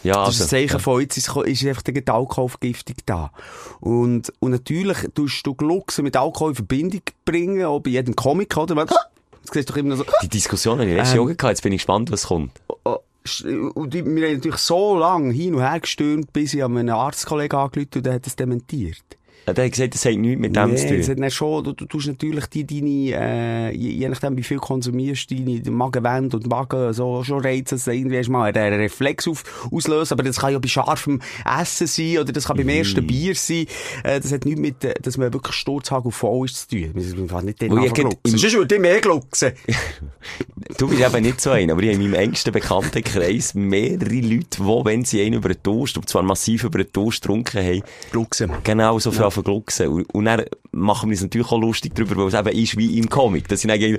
Ja, 0.02 0.24
Das 0.26 0.34
ist 0.34 0.40
ein 0.40 0.44
also, 0.44 0.50
Zeichen 0.56 0.72
ja. 0.72 0.78
von 0.80 1.00
jetzt 1.00 1.16
ist, 1.16 1.28
ist 1.36 1.66
einfach 1.66 1.82
die 1.82 2.06
Alkoholvergiftung 2.06 2.96
da. 3.06 3.30
Und, 3.80 4.32
und 4.40 4.50
natürlich 4.50 4.98
tust 5.14 5.46
du 5.46 5.54
Glucksen 5.54 6.04
mit 6.04 6.16
Alkohol 6.16 6.50
in 6.50 6.56
Verbindung 6.56 7.00
bringen, 7.24 7.64
auch 7.64 7.80
bei 7.80 7.90
jedem 7.90 8.14
Comic, 8.14 8.56
oder? 8.56 8.76
Weil, 8.76 8.86
Das 9.46 9.52
siehst 9.54 9.70
doch 9.70 9.76
immer 9.76 9.96
so, 9.96 10.04
Die 10.22 10.28
Diskussion 10.28 10.78
habe 10.78 10.88
ich 10.90 10.96
letztes 10.96 11.14
Ähm. 11.14 11.20
Jahr 11.26 11.34
gehabt, 11.34 11.42
jetzt 11.52 11.62
bin 11.62 11.72
ich 11.72 11.78
gespannt, 11.78 12.10
was 12.10 12.26
kommt. 12.26 12.52
oh, 12.84 12.96
sch- 13.26 13.70
und 13.70 13.92
wir 13.92 14.02
haben 14.02 14.14
natürlich 14.36 14.56
so 14.58 14.96
lange 14.96 15.32
hin 15.32 15.54
und 15.54 15.60
her 15.62 15.80
gestürmt, 15.80 16.32
bis 16.32 16.54
ich 16.54 16.62
an 16.64 16.76
einen 16.76 16.90
Arztkollegen 16.90 17.58
angerufen 17.58 17.88
und 17.96 18.06
der 18.06 18.14
hat 18.14 18.26
das 18.26 18.36
dementiert. 18.36 18.98
Ja, 19.46 19.52
Der 19.52 19.64
hat 19.66 19.72
gesagt, 19.72 19.94
das 19.94 20.04
hat 20.04 20.14
nichts 20.14 20.40
mit 20.40 20.56
dem 20.56 20.76
zu 20.76 20.84
Nee, 20.86 20.96
es 20.96 21.06
tun. 21.06 21.12
hat 21.16 21.22
dann 21.22 21.30
schon, 21.30 21.64
du, 21.64 21.72
du 21.72 21.84
tust 21.86 22.06
natürlich 22.06 22.46
die, 22.46 22.66
deine, 22.66 23.70
äh, 23.70 23.76
je, 23.76 24.08
nachdem 24.08 24.36
wie 24.36 24.42
viel 24.42 24.58
konsumierst, 24.58 25.30
deine 25.30 25.60
Magenwände 25.70 26.36
und 26.36 26.46
Magen 26.48 26.92
so 26.92 27.22
schon 27.24 27.40
reizen, 27.40 27.76
dass 27.76 27.86
irgendwie 27.86 28.22
mal 28.30 28.52
einen 28.52 28.80
Reflex 28.80 29.28
auf, 29.28 29.68
auslösen. 29.70 30.14
Aber 30.14 30.22
das 30.22 30.38
kann 30.38 30.52
ja 30.52 30.58
bei 30.58 30.68
scharfem 30.68 31.20
Essen 31.60 31.86
sein 31.86 32.18
oder 32.18 32.32
das 32.32 32.46
kann 32.46 32.56
beim 32.56 32.66
Mhm. 32.66 32.70
ersten 32.72 33.06
Bier 33.06 33.34
sein. 33.34 33.66
Äh, 34.02 34.20
das 34.20 34.32
hat 34.32 34.44
nichts 34.44 34.60
mit, 34.60 34.82
äh, 34.84 34.94
dass 35.02 35.18
man 35.18 35.32
wirklich 35.32 35.54
Sturzhagel 35.56 36.10
voll 36.10 36.46
ist 36.46 36.70
zu 36.70 36.76
tun. 36.76 36.90
Wir 36.94 37.02
sind 37.02 37.20
einfach 37.20 37.42
nicht 37.42 37.60
den 37.60 37.70
glucksen. 37.70 38.10
Sonst 38.38 38.54
würde 38.54 38.74
ich 38.76 38.80
mehr 38.80 39.00
glucksen. 39.00 39.52
Du 40.78 40.88
bist 40.88 41.02
eben 41.02 41.22
nicht 41.22 41.40
so 41.40 41.50
ein, 41.50 41.70
aber 41.70 41.82
ich 41.82 41.88
habe 41.94 42.02
in 42.02 42.10
meinem 42.10 42.20
engsten 42.20 42.52
Bekanntenkreis 42.52 43.54
mehrere 43.54 44.08
Leute, 44.20 44.46
die, 44.58 44.84
wenn 44.84 45.04
sie 45.04 45.22
einen 45.22 45.34
über 45.34 45.50
den 45.50 45.62
Toast, 45.62 45.96
und 45.98 46.08
zwar 46.08 46.22
massiv 46.22 46.64
über 46.64 46.78
den 46.78 46.90
Toast 46.90 47.20
getrunken 47.22 47.62
haben, 47.64 47.82
Glucksen. 48.10 48.50
genau 48.64 48.98
so 48.98 49.10
viel 49.12 49.20
ja. 49.34 49.42
verglucksen. 49.42 49.88
Und, 49.88 50.14
und 50.14 50.24
dann 50.24 50.44
machen 50.72 51.08
wir 51.10 51.14
uns 51.14 51.22
natürlich 51.22 51.50
auch 51.50 51.60
lustig 51.60 51.94
darüber, 51.94 52.16
weil 52.16 52.28
es 52.28 52.34
eben 52.34 52.58
ist 52.62 52.76
wie 52.76 52.98
im 52.98 53.08
Comic, 53.08 53.48
dass 53.48 53.60
sie 53.60 53.68
dann 53.68 53.78
gehen, 53.78 53.98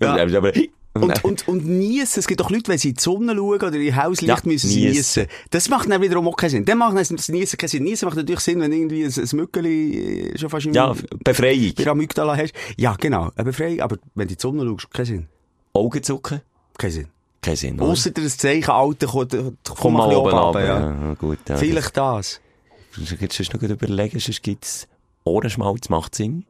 Ja. 0.00 0.22
und, 0.22 0.34
aber, 0.34 0.52
Und, 0.92 1.22
und, 1.24 1.46
und 1.48 1.66
niesen. 1.66 2.18
Es 2.18 2.26
gibt 2.26 2.40
doch 2.40 2.50
Leute, 2.50 2.66
wenn 2.68 2.78
sie 2.78 2.88
in 2.88 2.94
die 2.96 3.00
Sonne 3.00 3.34
schauen 3.36 3.54
oder 3.62 3.74
in 3.74 3.94
Hauslicht, 3.94 4.28
Ja, 4.28 4.36
müssen 4.44 4.68
sie 4.68 4.86
niesen. 4.88 5.26
Das 5.50 5.68
macht 5.68 5.88
dann 5.88 6.02
wiederum 6.02 6.26
auch 6.26 6.36
keinen 6.36 6.50
Sinn. 6.50 6.64
Dann 6.64 6.78
macht 6.78 6.96
das 6.96 7.28
Niesen 7.28 7.56
keinen 7.58 7.68
Sinn. 7.68 7.84
Niesen 7.84 8.06
macht 8.06 8.16
natürlich 8.16 8.40
Sinn, 8.40 8.60
wenn 8.60 8.72
irgendwie 8.72 9.04
ein, 9.04 9.12
ein 9.16 9.28
Mückeli 9.36 10.30
äh, 10.32 10.38
schon 10.38 10.50
fast 10.50 10.66
ja, 10.66 10.92
Befreiung. 11.22 11.72
bei 11.76 11.86
Amygdala 11.86 12.36
hast. 12.36 12.52
Ja, 12.76 12.96
genau. 12.98 13.30
Eine 13.36 13.44
Befreiung. 13.44 13.80
Aber 13.80 13.98
wenn 14.16 14.26
du 14.26 14.32
in 14.32 14.36
die 14.36 14.42
Sonne 14.42 14.64
schaust, 14.68 14.92
keinen 14.92 15.04
Sinn. 15.06 15.26
Augenzucken? 15.74 16.40
Kein 16.76 16.90
Sinn. 16.90 17.06
Kein 17.40 17.56
Sinn, 17.56 17.80
oder? 17.80 17.90
Ausser 17.92 18.10
dir 18.10 18.24
das 18.24 18.36
Zeichen, 18.36 18.70
Alter, 18.70 19.06
komm, 19.06 19.28
komm, 19.28 19.56
Komm 19.64 19.92
mal 19.94 20.14
oben 20.14 20.30
runter. 20.36 20.64
ja. 20.64 20.80
Ja, 20.80 21.14
gut. 21.14 21.38
Ja, 21.48 21.56
Vielleicht 21.56 21.96
das. 21.96 22.40
Das, 22.98 23.14
jetzt 23.20 23.36
sonst 23.36 23.52
noch 23.54 23.62
überlegen, 23.62 24.18
sonst 24.18 24.42
gibt's 24.42 24.88
Ohrenschmalz 25.24 25.88
macht 25.88 26.14
Sinn. 26.14 26.44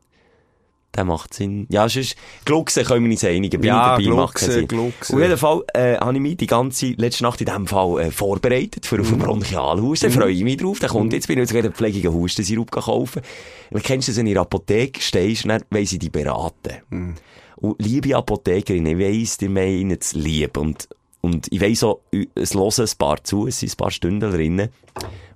Der 0.96 1.04
macht 1.04 1.34
Sinn. 1.34 1.66
Ja, 1.70 1.88
sonst, 1.88 2.16
Glucksen 2.44 2.84
können 2.84 3.04
wir 3.04 3.12
uns 3.12 3.22
einigen. 3.22 3.60
Bin 3.60 3.68
Ja, 3.68 3.96
ich 3.96 4.04
dabei, 4.06 4.16
Glucksen. 4.16 4.66
Glucksen. 4.66 5.14
Auf 5.14 5.20
jeden 5.22 5.36
Fall, 5.36 5.62
äh, 5.72 5.96
habe 5.98 6.14
ich 6.14 6.20
mich 6.20 6.36
die 6.36 6.46
ganze 6.48 6.86
letzte 6.96 7.22
Nacht 7.22 7.40
in 7.40 7.46
diesem 7.46 7.66
Fall, 7.68 8.00
äh, 8.00 8.10
vorbereitet 8.10 8.86
für 8.86 9.00
auf 9.00 9.06
Mhm. 9.08 9.18
den 9.18 9.18
Bronchialhusten. 9.20 10.10
Freue 10.10 10.32
ich 10.32 10.42
mich 10.42 10.56
drauf. 10.56 10.80
Der 10.80 10.88
kommt 10.88 11.12
jetzt, 11.12 11.28
bin 11.28 11.38
ich 11.38 11.42
jetzt 11.42 11.52
gerade 11.52 11.68
einen 11.68 11.74
pflegigen 11.74 12.12
Hustensirup 12.12 12.72
kaufen. 12.72 13.22
Weil 13.70 13.82
kennst 13.82 14.08
du 14.08 14.12
das, 14.12 14.18
wenn 14.18 14.24
du 14.26 14.30
in 14.30 14.34
der 14.34 14.42
Apotheke 14.42 15.00
stehst, 15.00 15.48
dann 15.48 15.62
wollen 15.70 15.86
sie 15.86 15.98
dich 16.00 16.10
beraten. 16.10 16.74
Mhm. 16.90 17.14
Und 17.56 17.76
liebe 17.80 18.16
Apothekerin, 18.16 18.86
ich 18.86 18.98
weiss, 18.98 19.36
die 19.38 19.48
meinen 19.48 19.92
es 20.00 20.14
lieb. 20.14 20.56
Und, 20.56 20.88
und 21.20 21.46
ich 21.52 21.60
weiss 21.60 21.84
auch, 21.84 22.00
es 22.34 22.54
hören 22.54 22.72
ein 22.78 22.88
paar 22.98 23.22
zu, 23.22 23.46
es 23.46 23.60
sind 23.60 23.72
ein 23.72 23.76
paar 23.76 23.90
Stunden 23.92 24.32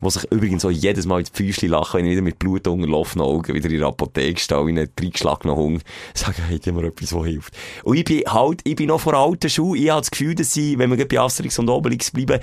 die 0.04 0.10
sich 0.10 0.24
übrigens 0.30 0.64
auch 0.64 0.70
jedes 0.70 1.06
Mal 1.06 1.20
ins 1.20 1.30
Füßchen 1.30 1.68
lachen, 1.70 1.98
wenn 1.98 2.06
ich 2.06 2.12
wieder 2.12 2.22
mit 2.22 2.38
Blut 2.38 2.66
unterlaufenen 2.68 3.26
Augen 3.26 3.54
wieder 3.54 3.70
in 3.70 3.78
der 3.78 3.88
Apotheke 3.88 4.40
stehe, 4.40 4.66
wie 4.66 4.72
ein 4.72 4.88
reingeschlagener 5.00 5.56
Hund, 5.56 5.82
sagen, 6.14 6.42
hey, 6.48 6.58
gib 6.58 6.74
mir 6.74 6.84
etwas, 6.86 7.14
was 7.14 7.24
hilft. 7.26 7.54
Und 7.84 7.96
ich 7.96 8.04
bin 8.04 8.22
halt, 8.26 8.60
ich 8.64 8.76
bin 8.76 8.88
noch 8.88 9.00
vor 9.00 9.14
alten 9.14 9.48
Schuhen, 9.50 9.80
ich 9.82 9.90
habe 9.90 10.00
das 10.00 10.10
Gefühl, 10.10 10.34
dass 10.34 10.52
sie, 10.52 10.78
wenn 10.78 10.96
wir 10.96 11.08
bei 11.08 11.18
Asterix 11.20 11.58
und 11.58 11.68
Obelix 11.68 12.10
bleiben, 12.10 12.40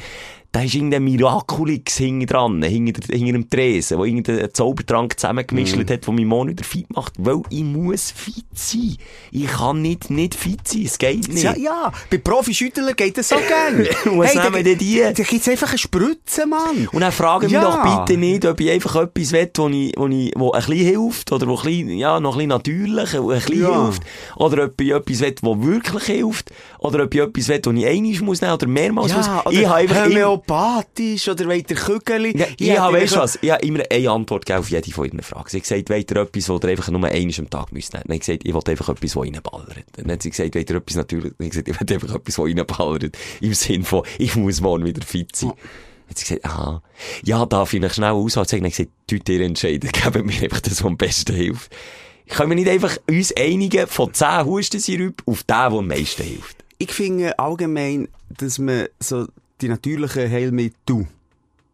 da 0.53 0.63
ist 0.63 0.75
irgendein 0.75 1.05
Miraculix 1.05 1.95
hinten 1.95 2.25
dran, 2.27 2.61
hinter, 2.61 3.01
hinter 3.15 3.31
dem 3.31 3.49
Tresen, 3.49 3.97
wo 3.97 4.03
irgendein 4.03 4.53
Zaubertrank 4.53 5.17
zusammengemischt 5.17 5.77
Mhm. 5.77 5.87
hat, 5.87 6.05
der 6.05 6.13
mich 6.13 6.25
morgen 6.25 6.49
wieder 6.49 6.65
fit 6.65 6.91
macht, 6.93 7.13
weil 7.19 7.41
ich 7.49 7.63
muss 7.63 8.11
fit 8.11 8.43
sein. 8.53 8.97
Ich 9.31 9.47
kann 9.47 9.81
nicht, 9.81 10.09
nicht 10.09 10.35
fit 10.35 10.67
sein, 10.67 10.83
es 10.83 10.97
geht 10.97 11.29
nicht. 11.29 11.43
Ja, 11.43 11.55
ja. 11.55 11.93
Bei 12.09 12.17
Profi-Schüttler 12.17 12.93
geht 12.95 13.17
das 13.17 13.29
so 13.29 13.35
gerne. 13.47 13.87
Was 14.17 14.33
da- 14.33 14.49
nehmen 14.49 14.65
denn 14.65 14.77
die? 14.77 14.99
Da 14.99 15.11
gibt's 15.13 15.47
einfach 15.47 15.69
eine 15.69 15.77
Spritze, 15.77 16.45
Mann. 16.45 16.87
Und 16.91 16.99
dann 16.99 17.13
fragen 17.13 17.49
mich 17.51 17.61
Ja. 17.61 17.61
doch 17.61 18.05
bitte 18.05 18.19
nicht, 18.19 18.45
ob 18.45 18.59
ich 18.59 18.69
einfach 18.71 18.95
etwas 18.95 19.31
will, 19.31 19.49
wo, 19.55 19.67
ich, 19.69 19.93
wo, 19.97 20.07
ich, 20.07 20.33
wo 20.35 20.51
ein 20.51 20.59
bisschen 20.65 20.85
hilft, 20.85 21.31
oder 21.31 21.47
wo 21.47 21.55
ein 21.57 21.63
bisschen, 21.63 21.89
ja, 21.97 22.19
noch 22.19 22.31
ein 22.33 22.37
bisschen 22.37 22.49
natürlich, 22.49 23.13
wo 23.17 23.31
ein 23.31 23.39
bisschen 23.39 23.61
Ja. 23.61 23.83
hilft, 23.83 24.03
oder 24.37 24.65
ob 24.65 24.81
ich 24.81 24.91
etwas 24.91 25.19
will, 25.21 25.35
wo 25.41 25.63
wirklich 25.63 26.03
hilft, 26.03 26.51
oder 26.79 27.03
ob 27.03 27.13
ich 27.13 27.21
etwas 27.21 27.47
will, 27.49 27.61
wo 27.65 27.71
ich 27.71 27.87
einmal 27.87 28.21
muss 28.21 28.41
nehmen, 28.41 28.53
oder 28.53 28.67
mehrmals 28.67 29.15
muss. 29.15 29.27
Ja, 29.27 29.43
ich 29.49 29.65
habe 29.67 29.75
einfach 29.75 30.05
homöopathisch, 30.05 31.27
oder 31.29 31.53
ihr 31.53 31.63
Kügeli? 31.63 32.37
ja, 32.37 32.45
ich 32.57 32.79
habe, 32.79 32.97
weißt 32.97 33.17
was, 33.17 33.39
ich 33.41 33.51
habe 33.51 33.65
immer 33.65 33.83
eine 33.89 34.09
Antwort 34.09 34.49
auf 34.51 34.69
jede 34.69 34.91
von 34.91 35.05
ihren 35.05 35.21
Fragen. 35.21 35.45
Sie 35.49 35.57
hat 35.57 35.63
gesagt, 35.63 35.89
wollt 35.89 36.11
ihr 36.11 36.17
etwas, 36.17 36.49
wo 36.49 36.57
ihr 36.57 36.69
einfach 36.69 36.89
nur 36.89 37.03
einmal 37.05 37.33
am 37.37 37.49
Tag 37.49 37.71
müsst 37.71 37.93
nehmen? 37.93 38.03
Dann 38.07 38.15
ich 38.15 38.21
gesagt, 38.21 38.41
ich 38.45 38.53
will 38.53 38.61
einfach 38.65 38.89
etwas, 38.89 39.15
was 39.15 39.23
reinballert. 39.23 39.85
Dann 39.95 40.11
hat 40.11 40.21
sie 40.23 40.29
gesagt, 40.29 40.55
wollt 40.55 40.69
ihr 40.69 40.75
etwas 40.75 40.95
natürlich, 40.95 41.33
dann 41.37 41.47
ich 41.47 41.51
gesagt, 41.51 41.67
ich 41.67 41.79
will 41.79 41.93
einfach 41.95 42.15
etwas, 42.15 42.37
was 42.37 42.45
reinballert. 42.45 43.17
Im 43.41 43.53
Sinn 43.53 43.83
von, 43.83 44.03
ich 44.17 44.35
muss 44.35 44.61
morgen 44.61 44.85
wieder 44.85 45.05
fit 45.05 45.35
sein. 45.35 45.53
Hat 46.11 46.17
sie 46.17 46.25
gesagt, 46.25 46.45
aha. 46.45 46.83
Ja, 47.23 47.45
darf 47.45 47.73
ich 47.73 47.79
noch 47.79 47.93
schnell? 47.93 48.11
Dann 48.11 48.35
hat 48.35 48.49
sie 48.49 48.59
gesagt, 48.59 48.89
tut 49.07 49.29
ihr 49.29 49.39
entscheiden, 49.39 49.89
gebt 49.93 50.25
mir 50.25 50.43
einfach 50.43 50.59
das, 50.59 50.83
was 50.83 50.85
am 50.85 50.97
besten 50.97 51.33
hilft. 51.33 51.73
Können 52.27 52.49
wir 52.49 52.55
nicht 52.55 52.67
einfach 52.67 52.97
uns 53.09 53.33
einigen 53.37 53.87
von 53.87 54.13
10 54.13 54.45
Hustensirup 54.45 55.23
auf 55.25 55.43
den, 55.43 55.55
der 55.55 55.71
am 55.71 55.87
meisten 55.87 56.23
hilft? 56.23 56.65
Ich 56.79 56.91
finde 56.91 57.39
allgemein, 57.39 58.09
dass 58.27 58.59
man 58.59 58.87
so 58.99 59.25
die 59.61 59.69
natürlichen 59.69 60.29
Heilmittel 60.29 61.07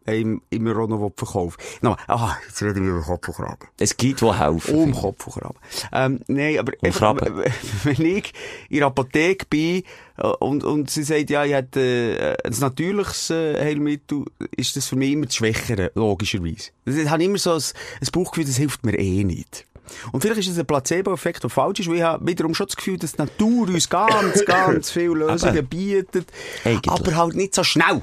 einem 0.07 0.41
immer 0.49 0.77
auch 0.77 0.87
noch 0.87 1.11
verkaufen 1.15 1.57
will. 1.59 1.89
No, 1.89 1.97
ah, 2.07 2.35
jetzt 2.47 2.61
reden 2.61 2.83
wir 2.83 2.93
über 2.93 3.01
Kopf 3.01 3.27
und 3.27 3.35
Kragen. 3.35 3.67
Es 3.79 3.95
gibt, 3.97 4.21
die 4.21 4.33
helfen. 4.33 4.75
Um 4.75 4.93
Kopf 4.93 5.27
und 5.27 5.33
Kragen. 5.33 5.57
Ähm, 5.91 6.19
nein, 6.27 6.59
aber 6.59 6.73
wenn 6.81 8.05
ich 8.05 8.33
in 8.69 8.77
der 8.77 8.87
Apotheke 8.87 9.45
bin 9.49 9.83
und, 10.39 10.63
und 10.63 10.89
sie 10.89 11.03
sagt, 11.03 11.29
ja, 11.29 11.45
ich 11.45 11.53
hätte 11.53 12.37
äh, 12.43 12.47
ein 12.47 12.59
natürliches 12.59 13.29
äh, 13.29 13.59
Heilmittel, 13.59 14.25
ist 14.55 14.75
das 14.75 14.87
für 14.87 14.95
mich 14.95 15.11
immer 15.11 15.25
das 15.25 15.35
Schwächere, 15.35 15.91
logischerweise. 15.95 16.71
Das, 16.85 16.95
ich 16.95 17.09
habe 17.09 17.23
immer 17.23 17.37
so 17.37 17.53
ein, 17.53 17.61
ein 18.01 18.07
Bauchgefühl, 18.11 18.45
das 18.45 18.57
hilft 18.57 18.85
mir 18.85 18.97
eh 18.97 19.23
nicht. 19.23 19.65
Und 20.11 20.21
vielleicht 20.21 20.39
ist 20.39 20.49
es 20.49 20.59
ein 20.59 20.65
Placebo-Effekt, 20.65 21.43
der 21.43 21.49
falsch 21.49 21.79
ist, 21.79 21.89
weil 21.89 21.97
ich 21.97 22.01
habe 22.01 22.25
wiederum 22.25 22.53
schon 22.53 22.67
das 22.67 22.75
Gefühl, 22.75 22.97
dass 22.97 23.13
die 23.13 23.19
Natur 23.19 23.67
uns 23.67 23.89
ganz, 23.89 24.45
ganz 24.45 24.91
viele 24.91 25.13
Lösungen 25.13 25.65
bietet. 25.65 26.27
Eigentlich. 26.63 26.91
Aber 26.91 27.15
halt 27.15 27.35
nicht 27.35 27.55
so 27.55 27.63
schnell. 27.63 28.01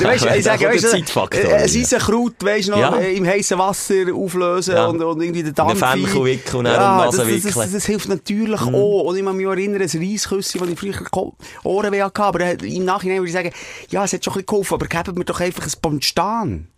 Weißt, 0.00 0.26
ich 0.36 0.44
sage, 0.44 0.64
kommt 0.64 0.74
weißt, 0.74 0.84
der 0.84 0.90
du, 0.90 0.96
Zeitfaktor 0.98 1.40
äh, 1.40 1.54
ein. 1.54 1.62
Eisenkraut, 1.62 2.34
weißt 2.44 2.68
du 2.68 2.70
noch, 2.72 2.78
Ja. 2.78 2.96
äh, 2.98 3.16
im 3.16 3.26
heißen 3.26 3.58
Wasser 3.58 4.14
auflösen 4.14 4.74
Ja. 4.74 4.86
und, 4.86 5.02
und 5.02 5.20
irgendwie 5.20 5.42
den 5.42 5.54
Dampf. 5.54 5.78
Fenchel 5.78 6.24
wickeln 6.24 6.56
und 6.58 6.66
ja, 6.66 7.06
um 7.06 7.16
das, 7.16 7.26
das, 7.26 7.54
das, 7.54 7.72
das, 7.72 7.86
hilft 7.86 8.08
natürlich 8.08 8.60
auch. 8.60 9.02
Und 9.04 9.16
ich 9.16 9.24
kann 9.24 9.36
mich 9.36 9.46
erinnern, 9.46 9.82
ein 9.82 9.88
Reisküsschen, 9.88 10.60
das 10.60 10.68
ich 10.68 10.78
früher 10.78 11.32
Ohrenweh 11.64 12.02
hatte. 12.02 12.22
Aber 12.22 12.40
äh, 12.40 12.54
im 12.54 12.84
Nachhinein 12.84 13.18
würde 13.18 13.28
ich 13.28 13.32
sagen, 13.34 13.50
ja, 13.90 14.04
es 14.04 14.12
hat 14.12 14.24
schon 14.24 14.32
ein 14.32 14.36
bisschen 14.36 14.46
geholfen, 14.46 14.74
aber 14.74 14.86
geben 14.86 15.18
mir 15.18 15.24
doch 15.24 15.40
einfach 15.40 15.66
ein 15.66 15.72
Bonstan. 15.80 16.68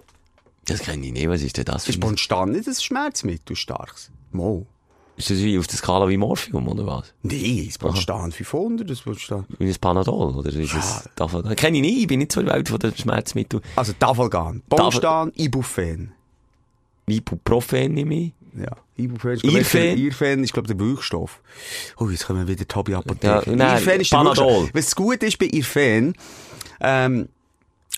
Das 0.66 0.80
kenne 0.80 1.06
ich 1.06 1.12
nicht. 1.12 1.28
Was 1.28 1.42
ist 1.42 1.56
denn 1.56 1.64
das 1.64 1.84
für 1.84 1.90
Ist 1.90 1.96
ein... 1.96 2.00
Bonstan 2.00 2.52
nicht 2.52 2.68
ein 2.68 2.74
Schmerzmittel, 2.74 3.56
starkes? 3.56 4.10
Mo. 4.32 4.66
Ist 5.18 5.30
das 5.30 5.38
wie 5.38 5.58
auf 5.58 5.66
der 5.66 5.76
Skala 5.76 6.08
wie 6.08 6.16
Morphium, 6.16 6.68
oder 6.68 6.86
was? 6.86 7.12
Nee, 7.22 7.64
das 7.66 7.76
Bonstan 7.76 8.30
500, 8.30 8.88
das 8.88 9.00
Bonstan. 9.00 9.44
Wie 9.58 9.68
ein 9.68 9.74
Panadol, 9.80 10.36
oder 10.36 10.48
ist 10.48 10.74
das... 10.74 11.08
Davon... 11.16 11.42
Kenne 11.56 11.78
ich 11.78 11.82
nicht, 11.82 11.98
ich 12.02 12.06
bin 12.06 12.20
nicht 12.20 12.30
so 12.30 12.38
in 12.38 12.46
der 12.46 12.54
Welt 12.54 12.68
von 12.68 12.78
den 12.78 12.96
Schmerzmitteln. 12.96 13.60
Also 13.74 13.94
Tafelgan, 13.98 14.62
Bonstan, 14.68 15.32
Ibuprofen. 15.34 16.12
Ibuprofen 17.08 17.94
nehme 17.94 18.14
ich. 18.14 18.32
Ja, 18.56 18.76
Ibuprofen 18.96 19.50
ist, 19.50 19.74
Irfen? 19.74 19.98
Irfen 19.98 20.44
ist, 20.44 20.52
glaube 20.52 20.70
ich, 20.70 20.76
der 20.76 20.86
Wirkstoff. 20.86 21.40
Oh, 21.98 22.08
jetzt 22.08 22.24
kommen 22.24 22.46
wir 22.46 22.48
wieder 22.48 22.68
Tobi 22.68 22.94
Apotheke. 22.94 23.50
Ja, 23.50 23.56
nein, 23.56 23.74
Irfen 23.74 24.00
ist 24.00 24.10
Panadol. 24.10 24.70
Was 24.72 24.94
gut 24.94 25.24
ist 25.24 25.36
bei 25.38 25.46
Irfen, 25.46 26.14
ähm, 26.80 27.28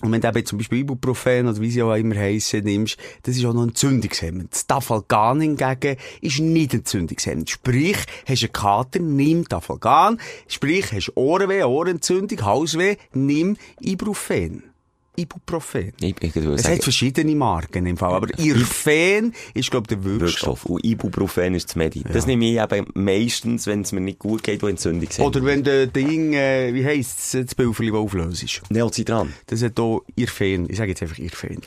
und 0.03 0.13
wenn 0.13 0.21
du 0.21 0.29
eben 0.29 0.47
zum 0.47 0.59
Beispiel 0.59 0.79
Ibuprofen 0.79 1.47
oder 1.47 1.61
wie 1.61 1.71
sie 1.71 1.83
auch 1.83 1.95
immer 1.95 2.17
heissen 2.17 2.65
nimmst, 2.65 2.97
das 3.23 3.37
ist 3.37 3.45
auch 3.45 3.53
noch 3.53 3.65
entzündungshemmend. 3.65 4.53
Das 4.53 4.67
Tafalgan 4.67 5.41
hingegen 5.41 5.97
ist 6.23 6.41
nicht 6.41 6.73
entzündungshemmend. 6.73 7.51
Sprich, 7.51 7.99
hast 8.27 8.43
einen 8.43 8.53
Kater, 8.53 9.01
nimm 9.01 9.47
Tafalgan. 9.47 10.19
Sprich, 10.49 10.93
hast 10.93 11.13
Ohrenweh, 11.17 11.65
Ohrenentzündung, 11.65 12.43
Halsweh, 12.43 12.97
nimm 13.13 13.57
Ibuprofen. 13.81 14.70
Ibuprofen. 15.17 15.93
Ich, 16.01 16.15
ich 16.21 16.37
Es 16.37 16.63
sagen, 16.63 16.77
hat 16.77 16.83
verschiedene 16.83 17.35
Marken 17.35 17.85
im 17.87 17.97
Fall, 17.97 18.15
aber 18.15 18.39
Irfen 18.39 19.35
ist, 19.55 19.71
glaube 19.71 19.85
ich, 19.91 19.97
der 19.97 20.05
Wirkstoff. 20.05 20.21
Wirkstoff. 20.21 20.65
Und 20.67 20.85
Ibuprofen 20.85 21.55
ist 21.55 21.69
das 21.69 21.77
Medi. 21.77 22.03
Das 22.11 22.27
nehme 22.27 22.47
ich 22.47 22.61
eben 22.61 22.87
meistens, 22.95 23.67
wenn 23.67 23.83
es 23.83 23.93
mir 23.93 24.01
nicht 24.01 24.19
gut 24.19 24.43
geht, 24.43 24.63
wo 24.63 24.69
Entzündung 24.69 25.11
sind. 25.11 25.25
Oder 25.25 25.45
wenn 25.45 25.65
der 25.65 25.87
Ding, 25.87 26.33
äh, 26.33 26.73
wie 26.73 26.85
heisst 26.85 27.35
es, 27.35 27.47
das 27.47 27.55
Pulverli, 27.55 27.91
das 27.91 27.99
auflöst 27.99 28.43
ist. 28.43 28.63
Neocitran. 28.71 29.33
Das 29.47 29.63
hat 29.63 29.73
hier 29.77 30.01
Irfen. 30.17 30.71
Ich 30.71 30.77
sage 30.79 30.91
jetzt 30.91 31.03
einfach 31.03 31.19
Irfen. 31.19 31.61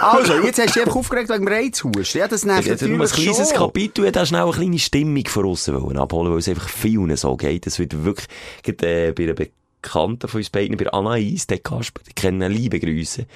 also, 0.00 0.34
jetzt 0.40 0.58
hast 0.58 0.68
du 0.68 0.72
dich 0.72 0.82
einfach 0.82 0.96
aufgeregt 0.96 1.30
wegen 1.30 1.46
dem 1.46 1.52
Reizhusten. 1.52 2.20
Ja, 2.20 2.28
das 2.28 2.44
nervt 2.44 2.64
Ich 2.64 2.70
hätte 2.70 2.86
nur 2.86 2.96
ein 2.96 2.98
natürlich 3.00 3.30
kleines 3.30 3.48
schon. 3.50 3.58
Kapitel, 3.58 4.12
da 4.12 4.26
schnell 4.26 4.42
eine 4.42 4.52
kleine 4.52 4.78
Stimmung 4.78 5.26
von 5.26 5.46
aussen 5.46 5.96
abholen, 5.96 6.32
weil 6.32 6.38
es 6.38 6.48
einfach 6.48 6.68
vielen 6.68 7.16
so 7.16 7.36
geht. 7.36 7.66
Es 7.66 7.78
wird 7.78 8.04
wirklich, 8.04 8.28
gerade, 8.62 9.08
äh, 9.08 9.12
bei 9.12 9.24
einer 9.24 9.34
Bekannten 9.82 10.28
von 10.28 10.38
uns 10.38 10.50
beiden, 10.50 10.76
bei 10.76 10.90
Anais, 10.92 11.46
der 11.48 11.58
Kasper, 11.58 12.00
die 12.08 12.12
kennen 12.12 12.50
liebe 12.50 12.80
Grüße. 12.80 13.26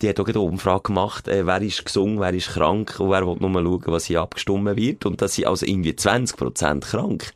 Die 0.00 0.08
hat 0.08 0.20
auch 0.20 0.28
eine 0.28 0.40
Umfrage 0.40 0.82
gemacht, 0.84 1.26
äh, 1.28 1.46
wer 1.46 1.60
ist 1.62 1.84
gesund, 1.84 2.20
wer 2.20 2.32
ist 2.32 2.50
krank 2.50 3.00
und 3.00 3.10
wer 3.10 3.26
will 3.26 3.36
nur 3.40 3.62
schauen, 3.62 3.82
was 3.86 4.04
hier 4.04 4.20
abgestimmt 4.20 4.76
wird. 4.76 5.06
Und 5.06 5.20
dass 5.22 5.34
sie 5.34 5.46
also 5.46 5.66
irgendwie 5.66 5.92
20% 5.92 6.80
krank 6.80 7.32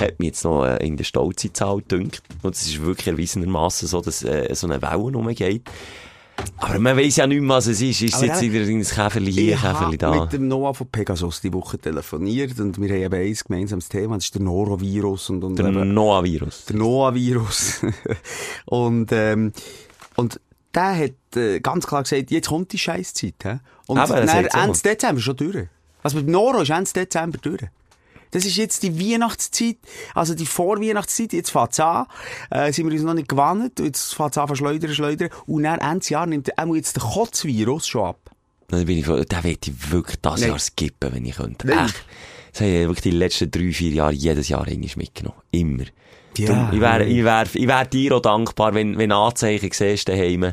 hat 0.00 0.18
mich 0.18 0.28
jetzt 0.28 0.44
noch 0.44 0.64
äh, 0.64 0.84
in 0.86 0.96
der 0.96 1.04
stolzen 1.04 1.54
Zahl 1.54 1.78
gedünkt. 1.78 2.22
Und 2.42 2.54
es 2.54 2.66
ist 2.66 2.82
wirklich 2.82 3.08
erwiesenermaßen 3.08 3.88
so, 3.88 4.00
dass 4.00 4.22
äh, 4.22 4.54
so 4.54 4.66
eine 4.66 4.82
Welle 4.82 4.96
rumgeht. 4.96 5.62
Aber 6.58 6.78
man 6.78 6.96
weiss 6.96 7.16
ja 7.16 7.26
nicht 7.26 7.46
was 7.48 7.66
es 7.66 7.80
ist. 7.80 8.02
Ist 8.02 8.14
es 8.14 8.20
jetzt 8.22 8.40
wieder 8.40 8.64
ein 8.64 8.82
Käferli 8.82 9.32
hier, 9.32 9.54
Ich 9.54 9.62
habe 9.62 9.90
mit 9.90 10.32
dem 10.32 10.48
Noah 10.48 10.74
von 10.74 10.86
Pegasus 10.86 11.40
die 11.40 11.52
Woche 11.52 11.78
telefoniert 11.78 12.58
und 12.60 12.80
wir 12.80 12.88
haben 12.88 13.02
eben 13.02 13.14
ein 13.14 13.38
gemeinsames 13.46 13.88
Thema, 13.88 14.16
das 14.16 14.26
ist 14.26 14.34
der 14.34 14.42
Norovirus 14.42 15.30
und, 15.30 15.44
und 15.44 15.56
Der 15.56 15.70
der 15.70 16.76
Noah-Virus. 16.76 17.80
und, 18.66 19.10
ähm, 19.12 19.52
und 20.16 20.40
der 20.74 20.96
hat 20.96 21.36
äh, 21.36 21.60
ganz 21.60 21.86
klar 21.86 22.02
gesagt, 22.02 22.30
jetzt 22.30 22.48
kommt 22.48 22.72
die 22.72 22.78
Scheißzeit. 22.78 23.60
Und 23.86 23.98
Aber 23.98 24.16
er 24.16 24.26
dann. 24.26 24.68
Ende 24.68 24.78
Dezember 24.78 25.20
schon 25.20 25.36
durch. 25.36 25.66
Also 26.02 26.16
mit 26.16 26.28
Noro 26.28 26.62
ist 26.62 26.70
Ende 26.70 26.90
Dezember 26.92 27.38
durch. 27.38 27.62
Das 28.32 28.44
ist 28.44 28.56
jetzt 28.56 28.82
die 28.82 28.98
Weihnachtszeit, 28.98 29.76
also 30.14 30.34
die 30.34 30.46
Vorweihnachtszeit, 30.46 31.32
jetzt 31.32 31.50
fängt's 31.50 31.78
an, 31.78 32.06
äh, 32.50 32.72
sind 32.72 32.86
wir 32.86 32.92
uns 32.92 33.02
noch 33.02 33.14
nicht 33.14 33.28
gewandt, 33.28 33.78
jetzt 33.78 34.14
fängt's 34.14 34.36
an, 34.38 34.48
von 34.48 34.56
schleudern, 34.56 34.92
schleudern, 34.92 35.28
und 35.46 35.62
dann 35.62 35.78
Ende 35.78 36.06
Jahr 36.08 36.26
nimmt 36.26 36.58
auch 36.58 36.74
jetzt 36.74 36.96
der 36.96 37.02
Kotzvirus 37.04 37.86
schon 37.86 38.06
ab. 38.06 38.30
Dann 38.68 38.86
bin 38.86 38.98
ich, 38.98 39.04
voll- 39.06 39.24
den 39.24 39.44
will 39.44 39.58
ich 39.64 39.92
wirklich 39.92 40.16
das 40.22 40.40
Nein. 40.40 40.48
Jahr 40.50 40.58
skippen, 40.58 41.12
wenn 41.14 41.24
ich 41.26 41.36
könnte. 41.36 41.66
Nein. 41.68 41.84
Echt. 41.86 42.04
Das 42.52 42.60
habe 42.62 42.70
ich 42.70 42.80
wirklich 42.80 43.00
die 43.02 43.10
letzten 43.10 43.50
drei, 43.50 43.70
vier 43.72 43.92
Jahre 43.92 44.12
jedes 44.12 44.48
Jahr 44.48 44.66
eigentlich 44.66 44.96
mitgenommen. 44.96 45.38
Immer. 45.50 45.84
Ja. 46.38 46.70
Ich 46.72 46.80
wäre, 46.80 47.04
ich 47.04 47.24
wäre, 47.24 47.46
ich 47.52 47.66
wäre 47.66 47.86
dir 47.86 48.16
auch 48.16 48.20
dankbar, 48.22 48.72
wenn, 48.74 48.96
wenn 48.96 49.12
Anzeichen 49.12 49.70
siehst 49.72 50.08
daheim. 50.08 50.52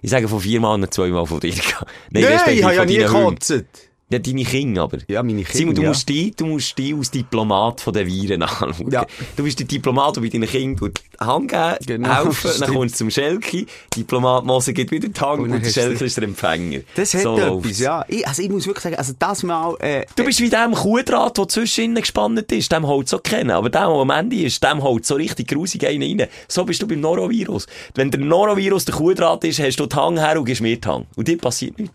Ich 0.00 0.10
sage 0.10 0.28
von 0.28 0.40
viermal 0.40 0.74
und 0.82 0.94
zweimal 0.94 1.26
von 1.26 1.40
dir. 1.40 1.52
Nein, 2.10 2.22
Nein, 2.24 2.54
ich 2.56 2.64
habe 2.64 2.74
ja 2.74 2.84
nie 2.86 2.96
gekotzt. 2.98 3.64
Ja, 4.10 4.18
deine 4.18 4.44
Kinder 4.44 4.82
aber. 4.82 4.98
Ja, 5.06 5.22
meine 5.22 5.42
Kinder, 5.42 5.58
Simon, 5.58 5.74
du 5.74 5.82
ja. 5.82 5.88
musst 5.88 6.08
die, 6.08 6.30
du 6.34 6.46
musst 6.46 6.78
die 6.78 6.94
als 6.94 7.10
Diplomat 7.10 7.80
von 7.82 7.92
den 7.92 8.06
Viren 8.06 8.42
anschauen. 8.42 8.90
Ja. 8.90 9.04
Du 9.36 9.44
bist 9.44 9.58
der 9.58 9.66
Diplomat, 9.66 10.16
der 10.16 10.22
bei 10.22 10.28
deinen 10.28 10.48
Kindern 10.48 10.92
die 10.94 11.24
Hand 11.24 11.48
geben, 11.50 11.76
Genau, 11.86 12.24
helfen, 12.24 12.50
dann 12.60 12.72
kommst 12.72 12.94
du 12.94 12.98
zum 12.98 13.10
Schelke, 13.10 13.66
Diplomat 13.94 14.44
Mose 14.44 14.72
gibt 14.72 14.90
wieder 14.90 15.08
die 15.08 15.20
Hand 15.20 15.40
Und 15.40 15.52
und, 15.52 15.64
der 15.64 15.70
Schelke 15.70 16.06
ist 16.06 16.16
der 16.16 16.24
Empfänger. 16.24 16.80
Das 16.94 17.12
hat 17.12 17.22
So 17.22 17.36
etwas, 17.36 17.78
ja. 17.80 18.04
Ich, 18.08 18.26
also 18.26 18.42
ich 18.42 18.48
muss 18.48 18.66
wirklich 18.66 18.82
sagen, 18.82 18.96
also 18.96 19.12
das 19.18 19.42
mal, 19.42 19.76
äh, 19.80 20.06
Du 20.16 20.24
bist 20.24 20.40
wie 20.40 20.48
dem 20.48 20.72
Kuhdraht, 20.72 21.36
der 21.36 21.48
zwischen 21.48 21.84
ihnen 21.84 21.94
gespannt 21.96 22.50
ist. 22.50 22.72
Dem 22.72 22.86
holt 22.86 23.08
so 23.08 23.18
kennen. 23.18 23.50
Aber 23.50 23.70
der, 23.70 23.86
der 23.86 23.90
am 23.90 24.10
Ende 24.10 24.36
ist, 24.36 24.62
dem 24.62 24.82
holt 24.82 25.04
so 25.04 25.16
richtig 25.16 25.48
grusig 25.48 25.86
einen 25.86 26.20
rein. 26.20 26.28
So 26.48 26.64
bist 26.64 26.80
du 26.82 26.86
beim 26.86 27.00
Norovirus. 27.00 27.66
Wenn 27.94 28.10
der 28.10 28.20
Norovirus 28.20 28.84
der 28.84 28.94
Kuhdraht 28.94 29.44
ist, 29.44 29.60
hast 29.60 29.76
du 29.76 29.86
die 29.86 29.96
Hang 29.96 30.18
her 30.18 30.38
und 30.38 30.44
gibst 30.44 30.62
mir 30.62 30.76
die 30.76 30.88
Hang. 30.88 31.06
Und 31.16 31.28
dir 31.28 31.38
passiert 31.38 31.78
nichts. 31.78 31.94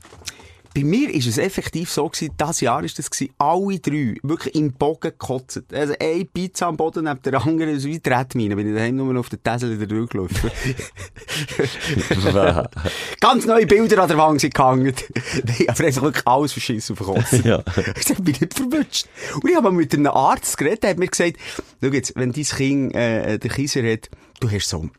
Bei 0.75 0.83
mir 0.83 1.13
ist 1.13 1.27
es 1.27 1.37
effektiv 1.37 1.91
so 1.91 2.09
gewesen, 2.09 2.33
das 2.35 2.59
Jahr 2.61 2.83
ist 2.83 2.97
das 2.97 3.11
gewesen, 3.11 3.31
alle 3.37 3.79
drei 3.79 4.15
wirklich 4.23 4.55
im 4.55 4.73
Bogen 4.73 5.01
gekotzt. 5.11 5.61
Also 5.71 5.93
eine 5.99 6.25
Pizza 6.25 6.65
am 6.67 6.77
Boden 6.77 7.03
neben 7.05 7.21
der 7.21 7.45
anderen, 7.45 7.79
so 7.79 7.87
wie 7.87 7.99
Tretmine, 7.99 8.55
bin 8.55 8.69
ich 8.69 8.75
daheim 8.75 8.95
nur 8.95 9.13
noch 9.13 9.19
auf 9.21 9.29
der 9.29 9.41
Tessel 9.43 9.79
wieder 9.79 9.85
durchgelaufen. 9.95 10.49
Ganz 13.19 13.45
neue 13.45 13.65
Bilder 13.67 14.01
an 14.03 14.07
der 14.07 14.17
Wand 14.17 14.41
sind 14.41 14.53
gehangen. 14.53 14.93
Nein, 15.45 15.65
aber 15.67 15.83
einfach 15.85 16.01
wirklich 16.01 16.27
alles 16.27 16.53
verschissen 16.53 16.97
auf 16.97 17.05
den 17.05 17.15
Kopf. 17.15 17.45
Ja. 17.45 17.63
Ich 17.97 18.03
sag, 18.07 18.23
bin 18.23 18.35
nicht 18.39 18.53
verwünscht. 18.53 19.07
Und 19.35 19.49
ich 19.49 19.55
habe 19.55 19.71
mit 19.71 19.93
einem 19.93 20.07
Arzt 20.07 20.57
geredet, 20.57 20.83
der 20.83 20.91
hat 20.91 20.97
mir 20.97 21.07
gesagt, 21.07 21.37
schau 21.81 21.89
jetzt, 21.89 22.13
wenn 22.15 22.31
dein 22.31 22.43
Kind, 22.43 22.95
äh, 22.95 23.37
den 23.37 23.51
Kaiser 23.51 23.83
hat, 23.83 24.09
du 24.39 24.49
hast 24.49 24.69
so 24.69 24.89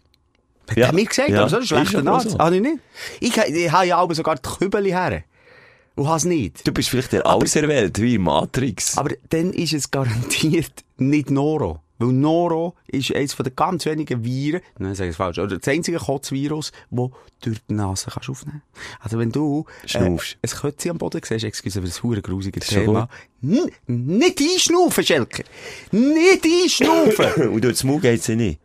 hat 0.68 0.76
Ja. 0.78 0.86
er 0.86 0.94
mir 0.94 1.04
gesagt, 1.04 1.28
Ja. 1.28 1.40
aber 1.40 1.50
so 1.50 1.56
ein 1.56 1.62
Ist 1.62 1.68
schlechter 1.68 1.98
aber 1.98 2.12
Arzt. 2.12 2.30
so. 2.30 2.38
Ich 2.52 2.60
nicht. 2.60 2.78
Ich, 3.20 3.36
ich 3.36 3.72
habe 3.72 3.86
ja 3.86 3.98
aber 3.98 4.14
sogar 4.14 4.36
die 4.36 4.48
Kübeli 4.48 4.90
her. 4.90 5.24
Und 5.96 6.08
habe 6.08 6.16
es 6.16 6.24
nicht. 6.24 6.66
Du 6.66 6.72
bist 6.72 6.88
vielleicht 6.88 7.12
der 7.12 7.26
Auserwählte, 7.26 8.02
wie 8.02 8.18
Matrix. 8.18 8.98
Aber 8.98 9.14
dann 9.30 9.52
ist 9.52 9.72
es 9.72 9.90
garantiert 9.90 10.84
nicht 10.96 11.30
Noro. 11.30 11.80
Weil 11.98 12.08
Noro 12.08 12.74
ist 12.88 13.14
eines 13.14 13.34
von 13.34 13.44
den 13.44 13.54
ganz 13.54 13.86
wenigen 13.86 14.24
Viren, 14.24 14.60
nein, 14.78 14.96
sage 14.96 15.10
ich 15.10 15.12
es 15.12 15.16
falsch, 15.16 15.38
oder 15.38 15.58
das 15.58 15.68
einzige 15.68 15.98
Kotzvirus, 15.98 16.72
das 16.90 17.10
durch 17.40 17.58
die 17.68 17.74
Nase 17.74 18.10
kannst 18.12 18.28
aufnehmen 18.28 18.62
Also 18.98 19.18
wenn 19.18 19.30
du 19.30 19.64
Schnaufst. 19.86 20.36
Äh, 20.42 20.48
ein 20.48 20.60
Kötzi 20.60 20.90
am 20.90 20.98
Boden 20.98 21.20
siehst, 21.24 21.44
excuse, 21.44 21.78
aber 21.78 21.86
das 21.86 21.98
ist 21.98 22.04
ein 22.04 22.22
grusiges 22.22 22.66
Thema. 22.66 23.08
N 23.42 23.70
nicht 23.86 24.40
einschnaufen, 24.40 25.04
Schelke! 25.04 25.44
Nicht 25.92 26.44
einschnaufen! 26.44 27.48
und 27.50 27.62
durch 27.62 27.78
den 27.78 27.90
Mund 27.90 28.02
geht's 28.02 28.26
ja 28.26 28.34
nicht. 28.34 28.58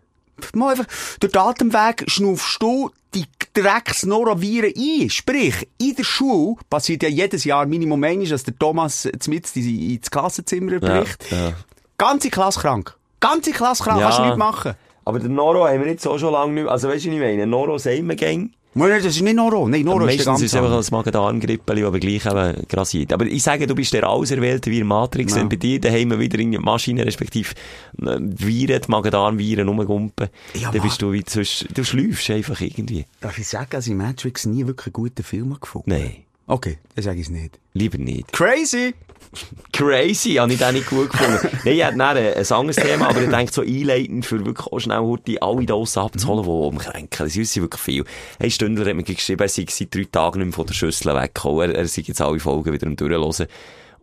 Mal 0.55 0.71
einfach, 0.71 0.87
durch 1.19 1.31
den 1.31 1.41
Atemweg 1.41 2.05
schnaufst 2.07 2.61
du 2.61 2.89
die 3.13 3.25
Drecks-Noroviren 3.53 4.73
ein. 4.75 5.09
Sprich, 5.09 5.67
in 5.77 5.95
der 5.95 6.03
Schule 6.03 6.55
passiert 6.69 7.03
ja 7.03 7.09
jedes 7.09 7.43
Jahr 7.43 7.65
Minimum 7.65 8.03
einmal, 8.03 8.27
dass 8.27 8.43
der 8.43 8.57
Thomas 8.57 9.07
zumindest 9.19 9.55
ins 9.57 10.09
Klassenzimmer 10.11 10.79
bricht. 10.79 11.31
ja. 11.31 11.53
Ganze 11.97 12.29
Klasse 12.29 12.59
krank. 12.61 12.95
Ganze 13.19 13.51
Klasse 13.51 13.83
krank, 13.83 13.99
Ja. 13.99 14.05
kannst 14.05 14.19
du 14.19 14.25
nicht 14.25 14.37
machen. 14.37 14.73
Aber 15.05 15.19
den 15.19 15.33
Noro 15.33 15.67
haben 15.67 15.81
wir 15.83 15.91
jetzt 15.91 16.07
auch 16.07 16.17
schon 16.17 16.31
lange 16.33 16.53
nicht 16.53 16.63
mehr. 16.63 16.71
Also 16.71 16.87
weißt 16.87 17.05
du, 17.05 17.09
was 17.09 17.15
ich 17.15 17.19
meine? 17.21 17.47
Noro 17.47 17.77
sagen 17.77 18.07
wir 18.07 18.15
gäng. 18.15 18.53
Nein, 18.75 18.89
das 19.03 19.15
ist 19.15 19.21
nicht 19.21 19.35
Noro. 19.35 19.67
Nein, 19.67 19.81
Noro 19.81 20.05
ist 20.05 20.19
der 20.19 20.33
Meistens 20.33 20.41
ist 20.43 20.53
es 20.53 20.61
einfach 20.61 20.77
ein 20.77 20.85
Magen-Darm-Grippeli, 20.91 21.83
aber 21.83 21.99
gleich 21.99 22.25
eben 22.25 22.67
grassiert. 22.67 23.11
Aber 23.13 23.25
ich 23.25 23.41
sage, 23.41 23.65
du 23.65 23.73
bist 23.73 23.93
der 23.93 24.07
Auserwählte 24.07 24.69
wie 24.69 24.79
in 24.79 24.87
Matrix. 24.87 25.33
Ja. 25.33 25.41
Wenn 25.41 25.49
bei 25.49 25.55
dir 25.55 25.81
daheim 25.81 26.17
wieder 26.19 26.37
in 26.37 26.51
die 26.51 26.59
Maschine, 26.59 27.05
respektive 27.05 27.55
äh, 27.99 28.17
Viren, 28.19 28.81
die 28.81 28.91
Magen-Darm-Viren 28.91 29.67
rumgumpen, 29.67 30.29
Ja, 30.53 30.71
dann 30.71 30.81
bist 30.81 31.01
du 31.01 31.11
wie 31.11 31.23
sonst, 31.27 31.65
du 31.73 31.83
schläufst 31.83 32.29
einfach 32.29 32.61
irgendwie. 32.61 33.05
Darf 33.21 33.39
ich 33.39 33.47
sagen, 33.47 33.69
dass 33.71 33.87
ich 33.87 33.95
Matrix 33.95 34.45
nie 34.45 34.67
wirklich 34.67 34.87
einen 34.87 34.93
guten 34.93 35.23
Film 35.23 35.49
habe 35.49 35.59
gefunden 35.59 35.89
Nein, 35.89 36.17
Okay, 36.49 36.79
dann 36.95 37.03
sage 37.03 37.19
ich 37.19 37.27
es 37.27 37.31
nicht. 37.31 37.59
lieber 37.73 37.99
nicht. 37.99 38.33
Crazy! 38.33 38.95
Crazy, 39.71 40.33
habe 40.33 40.51
ich 40.51 40.57
den 40.57 40.73
nicht 40.73 40.89
gut 40.89 41.11
gefunden. 41.11 41.47
Nein, 41.63 41.75
ich 41.75 41.83
hätte 41.83 42.03
ein, 42.03 42.51
anderes 42.51 42.75
Thema, 42.75 43.09
aber 43.09 43.21
ich 43.21 43.29
denke 43.29 43.53
so 43.53 43.61
einleitend, 43.61 44.25
für 44.25 44.43
wirklich 44.43 44.65
auch 44.65 44.79
schnell 44.79 44.97
heute 44.97 45.39
alle 45.43 45.65
Dosen 45.67 45.99
abzuholen, 45.99 46.43
die 46.43 46.49
umkränken. 46.49 47.25
Das 47.27 47.37
ist 47.37 47.55
wirklich 47.55 47.79
viel. 47.79 48.03
Ein 48.39 48.49
Stündler 48.49 48.87
hat 48.87 48.95
mir 48.95 49.03
geschrieben, 49.03 49.43
er 49.43 49.47
sei 49.47 49.67
seit 49.69 49.93
drei 49.93 50.05
Tagen 50.05 50.39
nicht 50.39 50.47
mehr 50.47 50.55
von 50.55 50.65
der 50.65 50.73
Schüssel 50.73 51.13
weggekommen. 51.13 51.69
Er, 51.69 51.75
er 51.75 51.87
sei 51.87 52.01
jetzt 52.03 52.19
alle 52.19 52.39
Folgen 52.39 52.73
wieder 52.73 52.87
am 52.87 52.95
Durchhören. 52.95 53.47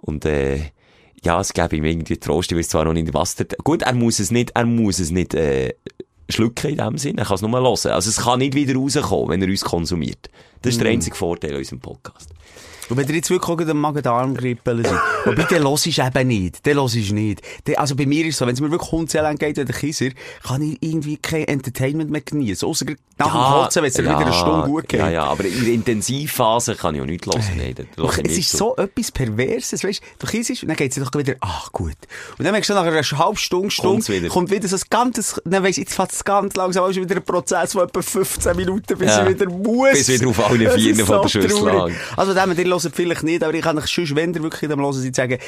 Und, 0.02 0.24
äh, 0.24 0.70
ja, 1.24 1.40
es 1.40 1.52
gäbe 1.52 1.74
ihm 1.74 1.84
irgendwie 1.84 2.18
Trost. 2.18 2.52
Ich 2.52 2.58
weiß 2.58 2.68
zwar 2.68 2.84
noch 2.84 2.92
nicht, 2.92 3.12
was 3.12 3.34
der, 3.34 3.46
gut, 3.64 3.82
er 3.82 3.94
muss 3.94 4.20
es 4.20 4.30
nicht, 4.30 4.52
er 4.54 4.66
muss 4.66 5.00
es 5.00 5.10
nicht, 5.10 5.34
äh, 5.34 5.74
schlucken 6.28 6.70
in 6.70 6.78
dem 6.78 6.98
Sinn. 6.98 7.18
Er 7.18 7.24
kann 7.24 7.36
es 7.36 7.42
nur 7.42 7.50
hören. 7.52 7.92
Also 7.92 8.10
es 8.10 8.16
kann 8.16 8.38
nicht 8.38 8.54
wieder 8.54 8.74
rauskommen, 8.74 9.28
wenn 9.30 9.42
er 9.42 9.48
uns 9.48 9.64
konsumiert. 9.64 10.30
Das 10.62 10.72
ist 10.74 10.80
der 10.80 10.90
einzige 10.90 11.16
Vorteil 11.16 11.52
an 11.52 11.58
unserem 11.58 11.80
Podcast. 11.80 12.30
Und 12.88 12.96
wenn 12.96 13.08
ihr 13.08 13.14
jetzt 13.16 13.30
wirklich 13.30 13.58
einen 13.58 13.78
Magen-Darm-Grippe 13.78 14.82
seid, 14.84 15.00
wobei, 15.24 15.42
dann 15.44 15.68
hörst 15.68 15.86
du 15.86 15.90
eben 15.90 16.28
nicht. 16.28 16.66
Dann 16.66 16.76
hörst 16.76 16.94
du 16.94 17.14
nicht. 17.14 17.42
Dann, 17.64 17.76
also 17.76 17.94
bei 17.96 18.06
mir 18.06 18.24
ist 18.26 18.34
es 18.34 18.38
so, 18.38 18.46
wenn 18.46 18.54
es 18.54 18.60
mir 18.60 18.70
wirklich 18.70 18.92
Hundselend 18.92 19.40
geht, 19.40 19.56
wie 19.56 19.64
der 19.64 19.74
Kieser, 19.74 20.10
kann 20.46 20.62
ich 20.62 20.78
irgendwie 20.80 21.16
kein 21.16 21.44
Entertainment 21.44 22.10
mehr 22.10 22.20
genießen. 22.20 22.68
Gerade 22.68 22.98
nach 23.18 23.32
dem 23.32 23.62
Kotzen, 23.62 23.82
wenn 23.82 23.88
es 23.88 23.94
dir 23.94 24.02
wieder 24.04 24.18
eine 24.18 24.32
Stunde 24.32 24.66
gut 24.66 24.88
geht. 24.88 25.00
Ja, 25.00 25.08
ja, 25.08 25.24
aber 25.24 25.44
in 25.44 25.64
der 25.64 25.72
Intensivphase 25.72 26.74
kann 26.74 26.94
ich 26.94 27.00
auch 27.00 27.06
nicht 27.06 27.26
hören. 27.26 27.42
Nein, 27.56 27.74
höre 27.96 28.18
ich 28.18 28.30
Es 28.30 28.38
ist 28.38 28.52
so 28.52 28.76
etwas 28.76 29.10
Perverses, 29.10 29.82
weißt 29.82 30.00
du, 30.02 30.26
du 30.26 30.30
kiesst 30.30 30.62
und 30.62 30.68
dann 30.68 30.76
geht's 30.76 30.94
dir 30.96 31.04
doch 31.04 31.12
wieder, 31.18 31.34
ach 31.40 31.72
gut. 31.72 31.96
Und 32.38 32.44
dann 32.44 32.52
merkst 32.52 32.70
du 32.70 32.74
nach 32.74 32.82
einer 32.84 33.02
halben 33.02 33.36
Stunde, 33.36 33.70
Stunde, 33.70 34.06
wieder. 34.08 34.28
kommt 34.28 34.50
wieder 34.50 34.68
so 34.68 34.76
ein 34.76 34.82
ganzes, 34.90 35.40
dann 35.44 35.64
weisst 35.64 35.78
du, 35.78 35.80
jetzt 35.82 35.94
fährt 35.94 36.12
es 36.12 36.24
ganz 36.24 36.54
langsam, 36.56 36.84
an, 36.84 36.90
ist 36.90 36.96
wieder 37.00 37.16
ein 37.16 37.24
Prozess 37.24 37.72
von 37.72 37.84
etwa 37.84 38.02
15 38.02 38.56
Minuten, 38.56 38.98
bis 38.98 39.08
Ja. 39.08 39.22
ich 39.26 39.30
wieder 39.30 39.50
muss. 39.50 39.92
Bis 39.92 40.08
wieder 40.08 40.28
auf 40.28 40.50
allen 40.50 40.64
Das 40.64 40.74
Vieren 40.74 40.98
ist 41.00 41.06
von 41.06 41.22
der 41.22 41.28
Schüssel. 41.28 41.92
Also, 42.16 42.34
dem, 42.34 42.54
hört 42.84 42.96
vielleicht 42.96 43.22
nicht, 43.22 43.42
aber 43.42 43.54
ich 43.54 43.62
kann 43.62 43.78
euch 43.78 43.86
sonst, 43.86 44.14
wenn 44.14 44.34
ihr 44.34 44.42
wirklich 44.42 44.62
in 44.64 44.70
dem 44.70 44.80
Hören 44.80 44.92
seid, 44.92 45.14
sagen, 45.14 45.38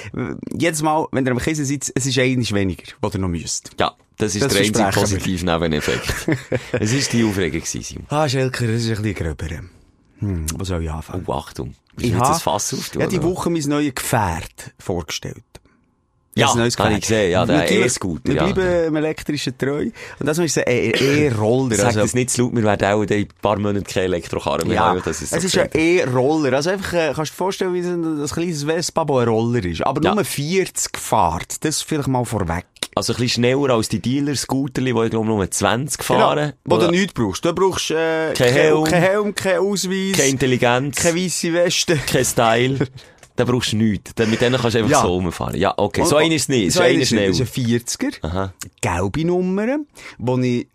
jedes 0.52 0.82
Mal, 0.82 1.06
wenn 1.12 1.26
ihr 1.26 1.32
am 1.32 1.38
Kiesen 1.38 1.64
seid, 1.64 1.90
es 1.94 2.06
ist 2.06 2.18
eines 2.18 2.52
weniger, 2.52 2.84
was 3.00 3.14
ihr 3.14 3.20
noch 3.20 3.28
müsst. 3.28 3.70
Ja, 3.78 3.94
das 4.16 4.34
ist 4.34 4.44
Das 4.44 4.52
der 4.52 4.62
einzige 4.62 4.90
positive 4.92 5.44
Nebeneffekt. 5.44 6.38
es 6.72 6.92
ist 6.92 7.12
die 7.12 7.24
Aufregung 7.24 7.60
gewesen. 7.60 8.06
Ah, 8.08 8.28
Schelker, 8.28 8.66
das 8.66 8.84
ist 8.84 8.96
ein 8.96 9.02
bisschen 9.02 9.14
gröber. 9.14 9.46
Hm, 10.20 10.46
wo 10.56 10.64
soll 10.64 10.82
ich 10.82 10.90
anfangen? 10.90 11.24
Oh, 11.26 11.32
Achtung. 11.34 11.74
Ich 12.00 12.14
habe 12.14 12.38
Fass 12.38 12.74
ja, 12.98 13.06
die? 13.06 13.22
Woche 13.22 13.50
mein 13.50 13.62
neues 13.62 13.94
Gefährt 13.94 14.72
vorgestellt. 14.78 15.44
Ja, 16.38 16.54
neues 16.54 16.78
habe 16.78 16.94
ich 16.94 17.00
gesehen, 17.00 17.30
ja, 17.32 17.44
der 17.46 17.60
Wir 17.60 17.66
bleiben- 17.66 17.84
E-Scooter, 17.84 18.24
Wir 18.24 18.34
ja. 18.34 18.44
bleiben 18.46 18.84
dem 18.84 18.96
elektrischen 18.96 19.58
treu. 19.58 19.82
Und 20.18 20.26
das 20.26 20.38
ist 20.38 20.58
ein 20.58 20.64
E-Roller. 20.66 21.76
Sag 21.76 21.86
also- 21.86 22.00
das 22.00 22.14
nicht 22.14 22.30
zu 22.30 22.42
laut, 22.42 22.56
wir 22.56 22.62
werden 22.62 22.88
auch 22.88 23.02
in 23.02 23.12
ein 23.12 23.28
paar 23.42 23.58
Monaten 23.58 23.84
keine 23.84 24.06
Elektrokarren 24.06 24.66
mehr 24.68 24.76
ja, 24.76 24.84
haben. 24.86 25.02
Das 25.04 25.20
ist 25.22 25.30
so 25.30 25.36
es 25.36 25.44
ist 25.44 25.58
ein. 25.58 25.68
E-Roller. 25.74 26.52
Also 26.54 26.70
einfach, 26.70 26.92
äh, 26.94 27.12
kannst 27.14 27.32
du 27.32 27.34
dir 27.34 27.36
vorstellen, 27.38 27.74
wie 27.74 27.80
ein, 27.80 28.22
ein 28.22 28.26
kleines 28.26 28.64
Vespa, 28.64 29.04
das 29.04 29.16
ein 29.16 29.28
Roller 29.28 29.64
ist. 29.64 29.82
Aber 29.86 30.02
Ja. 30.02 30.14
nur 30.14 30.24
40 30.24 30.96
fährt. 30.98 31.64
Das 31.64 31.82
vielleicht 31.82 32.08
mal 32.08 32.24
vorweg. 32.24 32.64
Also 32.94 33.12
ein 33.12 33.16
bisschen 33.20 33.44
schneller 33.44 33.74
als 33.74 33.88
die 33.88 34.00
Dealer-Scooterli, 34.00 34.92
die 34.92 35.04
ich 35.04 35.10
glaube 35.10 35.26
nur 35.26 35.48
20 35.48 36.02
fahren. 36.02 36.54
Wo 36.64 36.78
du 36.78 36.88
nichts 36.90 37.12
brauchst. 37.12 37.44
Du 37.44 37.52
brauchst 37.52 37.92
äh, 37.92 38.32
Kein 38.34 38.52
Helm. 38.52 38.84
kein 38.84 39.02
Helm, 39.02 39.34
kein 39.36 39.58
Ausweis, 39.58 40.16
Keine 40.16 40.28
Intelligenz, 40.30 40.96
keine 40.96 41.16
weisse 41.16 41.52
Weste. 41.52 41.96
kein 41.96 42.24
Style. 42.24 42.78
Da 43.38 43.44
brauchst 43.44 43.70
du 43.72 43.76
nichts. 43.76 44.12
Mit 44.18 44.40
denen 44.40 44.60
kannst 44.60 44.74
du 44.74 44.78
einfach 44.80 44.90
Ja. 44.90 45.00
so 45.02 45.14
rumfahren. 45.14 45.56
Ja, 45.58 45.72
okay. 45.76 46.04
So 46.04 46.16
einer 46.16 46.34
ist 46.34 46.42
es 46.42 46.48
nicht. 46.48 46.72
So 46.72 46.80
einer 46.82 47.00
ist 47.00 47.08
schnell. 47.10 47.28
Das 47.28 47.38
ist 47.38 47.56
ein 47.56 47.64
40er. 47.64 48.24
Aha. 48.24 48.52
gelbe 48.80 49.24
Nummer, 49.24 49.78
wo 50.18 50.36
ich 50.38 50.66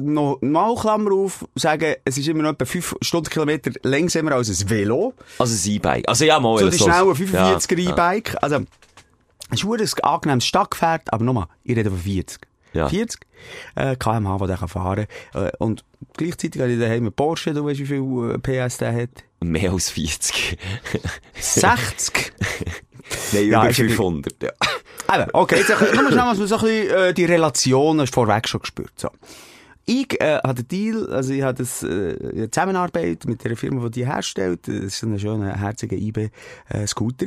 noch 0.00 0.38
mal 0.42 0.74
Klammer 0.74 1.12
auf 1.12 1.46
sagen, 1.54 1.94
es 2.04 2.18
ist 2.18 2.28
immer 2.28 2.42
noch 2.42 2.50
etwa 2.52 2.66
5 2.66 2.96
Stundenkilometer 3.00 3.72
langsamer 3.82 4.32
als 4.32 4.48
ein 4.50 4.68
Velo. 4.70 5.14
Also 5.38 5.54
ein 5.70 5.74
E-Bike. 5.74 6.06
Also 6.06 6.24
ja, 6.26 6.38
mal. 6.38 6.58
So 6.58 6.68
die 6.68 6.76
so- 6.76 6.84
schnellen 6.84 7.08
45er 7.14 7.78
Ja, 7.78 7.84
ja. 7.84 7.90
E-Bike. 7.92 8.36
Also, 8.42 8.56
es 9.50 9.64
ist 9.64 10.04
ein 10.04 10.04
angenehmes 10.04 10.44
Stadtgefährt, 10.44 11.10
aber 11.12 11.24
nochmal, 11.24 11.46
ich 11.64 11.74
rede 11.76 11.90
von 11.90 11.98
40. 11.98 12.38
Ja. 12.72 12.88
40 12.88 13.20
äh, 13.74 13.96
kmh, 13.96 14.38
die 14.38 14.46
der 14.46 14.56
kann 14.56 14.68
fahren 14.68 15.06
kann. 15.32 15.46
Äh, 15.46 15.52
und 15.58 15.84
gleichzeitig 16.16 16.60
habe 16.60 16.72
ich 16.72 16.80
daheim 16.80 17.04
einen 17.04 17.12
Porsche, 17.12 17.52
du 17.52 17.64
weißt, 17.64 17.80
wie 17.80 17.86
viel 17.86 18.34
äh, 18.34 18.38
PS 18.38 18.78
der 18.78 18.94
hat. 18.94 19.10
Mehr 19.40 19.72
als 19.72 19.90
40. 19.90 20.58
60. 21.38 22.32
Nein, 23.32 23.44
über 23.44 23.64
ja 23.66 23.72
500. 23.72 24.42
Ja. 24.42 24.50
Eben, 25.14 25.30
okay, 25.32 25.56
jetzt 25.56 25.68
nur 25.68 25.78
schnell, 25.78 26.16
dass 26.16 26.38
man 26.38 26.46
so 26.46 26.56
ein 26.56 26.62
bisschen, 26.62 26.90
äh, 26.90 27.14
die 27.14 27.24
Relationen 27.24 28.06
vorweg 28.06 28.48
schon 28.48 28.60
gespürt. 28.60 28.92
So. 28.96 29.10
Ich 29.84 30.20
äh, 30.20 30.38
hatte 30.38 30.62
den 30.62 30.68
Deal, 30.68 31.12
also 31.12 31.32
ich 31.32 31.42
hatte 31.42 31.62
das, 31.62 31.82
äh, 31.82 32.16
eine 32.32 32.50
Zusammenarbeit 32.50 33.24
mit 33.26 33.42
der 33.44 33.56
Firma, 33.56 33.88
die 33.88 34.00
die 34.02 34.06
herstellt. 34.06 34.68
Das 34.68 34.76
ist 34.76 35.02
ein 35.02 35.18
schöner, 35.18 35.58
herziger 35.58 35.96
IB-Scooter 35.96 37.26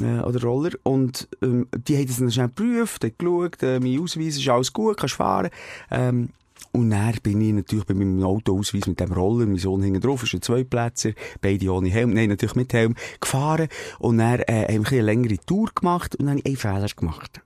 äh, 0.00 0.20
oder 0.20 0.40
Roller. 0.42 0.70
Und 0.84 1.28
ähm, 1.42 1.66
die 1.76 1.96
haben 1.96 2.06
das 2.06 2.18
dann 2.18 2.30
schnell 2.30 2.48
geprüft, 2.48 3.02
haben 3.02 3.14
geschaut, 3.18 3.62
äh, 3.62 3.80
mein 3.80 4.00
Ausweis 4.00 4.36
ist 4.36 4.48
alles 4.48 4.72
gut, 4.72 4.98
kannst 4.98 5.16
fahren. 5.16 5.50
Ähm, 5.90 6.28
und 6.72 6.90
dann 6.90 7.14
bin 7.22 7.40
ich 7.40 7.54
natürlich 7.54 7.86
bei 7.86 7.94
meinem 7.94 8.22
Autoausweis 8.22 8.86
mit 8.86 9.00
dem 9.00 9.12
Roller, 9.12 9.46
mein 9.46 9.56
Sohn 9.56 9.82
hinten 9.82 10.00
drauf, 10.00 10.22
ist 10.22 10.34
ein 10.34 10.42
Zweiplätzer, 10.42 11.12
beide 11.40 11.72
ohne 11.72 11.88
Helm, 11.88 12.12
nein, 12.12 12.28
natürlich 12.28 12.54
mit 12.54 12.72
Helm, 12.72 12.94
gefahren. 13.20 13.68
Und 13.98 14.18
dann 14.18 14.40
äh, 14.40 14.66
haben 14.68 14.82
bisschen 14.82 14.98
eine 14.98 15.06
längere 15.06 15.38
Tour 15.38 15.70
gemacht 15.74 16.14
und 16.16 16.26
dann 16.26 16.38
habe 16.38 16.40
ich 16.44 16.64
einen 16.64 16.74
Fehler 16.74 16.88
gemacht. 16.94 17.40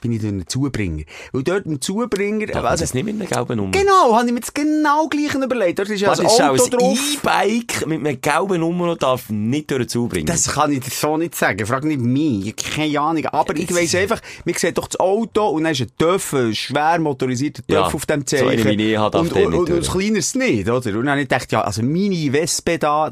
Bin 0.00 0.12
ich 0.12 0.22
einen 0.24 0.46
Zubringer. 0.48 1.04
Weil 1.32 1.42
dort 1.42 1.66
ein 1.66 1.80
Zubringer, 1.80 2.46
Darf 2.46 2.62
man 2.62 2.78
das 2.78 2.94
nicht 2.94 3.04
mit 3.04 3.14
einer 3.16 3.26
gelben 3.26 3.56
Nummer? 3.56 3.72
Genau, 3.72 4.16
habe 4.16 4.26
ich 4.26 4.32
mir 4.32 4.40
das 4.40 4.54
genau 4.54 5.08
gleichen 5.08 5.42
überlegt. 5.42 5.78
Dort 5.78 5.88
ist 5.90 6.00
ja 6.00 6.08
Was 6.10 6.20
ein 6.20 6.26
Auto 6.26 6.64
ein 6.64 6.70
drauf. 6.70 6.98
E-Bike 7.14 7.86
mit 7.86 8.00
einer 8.00 8.14
gelben 8.14 8.60
Nummer 8.60 8.92
und 8.92 9.02
darf 9.02 9.28
nicht 9.30 9.70
durch 9.70 9.82
den 9.82 9.88
Zug 9.88 10.10
bringen? 10.10 10.26
Das 10.26 10.48
kann 10.48 10.72
ich 10.72 10.80
dir 10.80 10.90
so 10.90 11.16
nicht 11.16 11.34
sagen. 11.34 11.66
Frag 11.66 11.84
nicht 11.84 12.00
mich. 12.00 12.54
Keine 12.56 13.00
Ahnung. 13.00 13.26
Aber 13.26 13.56
ich 13.56 13.72
weiss 13.74 13.94
einfach, 13.94 14.20
man 14.44 14.54
sieht 14.54 14.78
doch 14.78 14.88
das 14.88 14.98
Auto 15.00 15.48
und 15.48 15.64
dann 15.64 15.72
ist 15.72 15.80
ein 15.82 15.90
Töff, 15.98 16.32
ein 16.32 16.54
schwer 16.54 16.98
motorisierter 16.98 17.62
Töff 17.66 17.74
Ja, 17.74 17.82
auf 17.86 18.06
dem 18.06 18.20
so 18.20 18.36
Zeichen. 18.36 18.66
eine 18.68 18.82
ich 18.82 18.96
habe, 18.96 19.10
darf 19.18 19.22
und, 19.22 19.32
und, 19.32 19.54
und, 19.54 19.70
und 19.70 19.78
das 19.78 19.90
Kleineres 19.90 20.34
nicht, 20.34 20.68
oder? 20.68 20.90
Und 20.90 21.06
dann 21.06 21.10
habe 21.10 21.22
ich 21.22 21.28
gedacht, 21.28 21.52
ja, 21.52 21.62
also 21.62 21.82
meine 21.82 22.32
Wespe 22.32 22.78
da, 22.78 23.10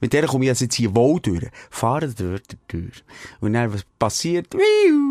mit 0.00 0.12
der 0.12 0.26
komme 0.26 0.44
ich 0.44 0.50
also 0.50 0.64
jetzt 0.64 0.74
hier 0.74 0.94
wohl 0.94 1.20
durch. 1.20 1.46
Fahre 1.70 2.08
dort 2.08 2.56
durch. 2.68 3.02
Und 3.40 3.52
dann, 3.54 3.72
was 3.72 3.84
passiert? 3.98 4.52
Wiu, 4.54 5.07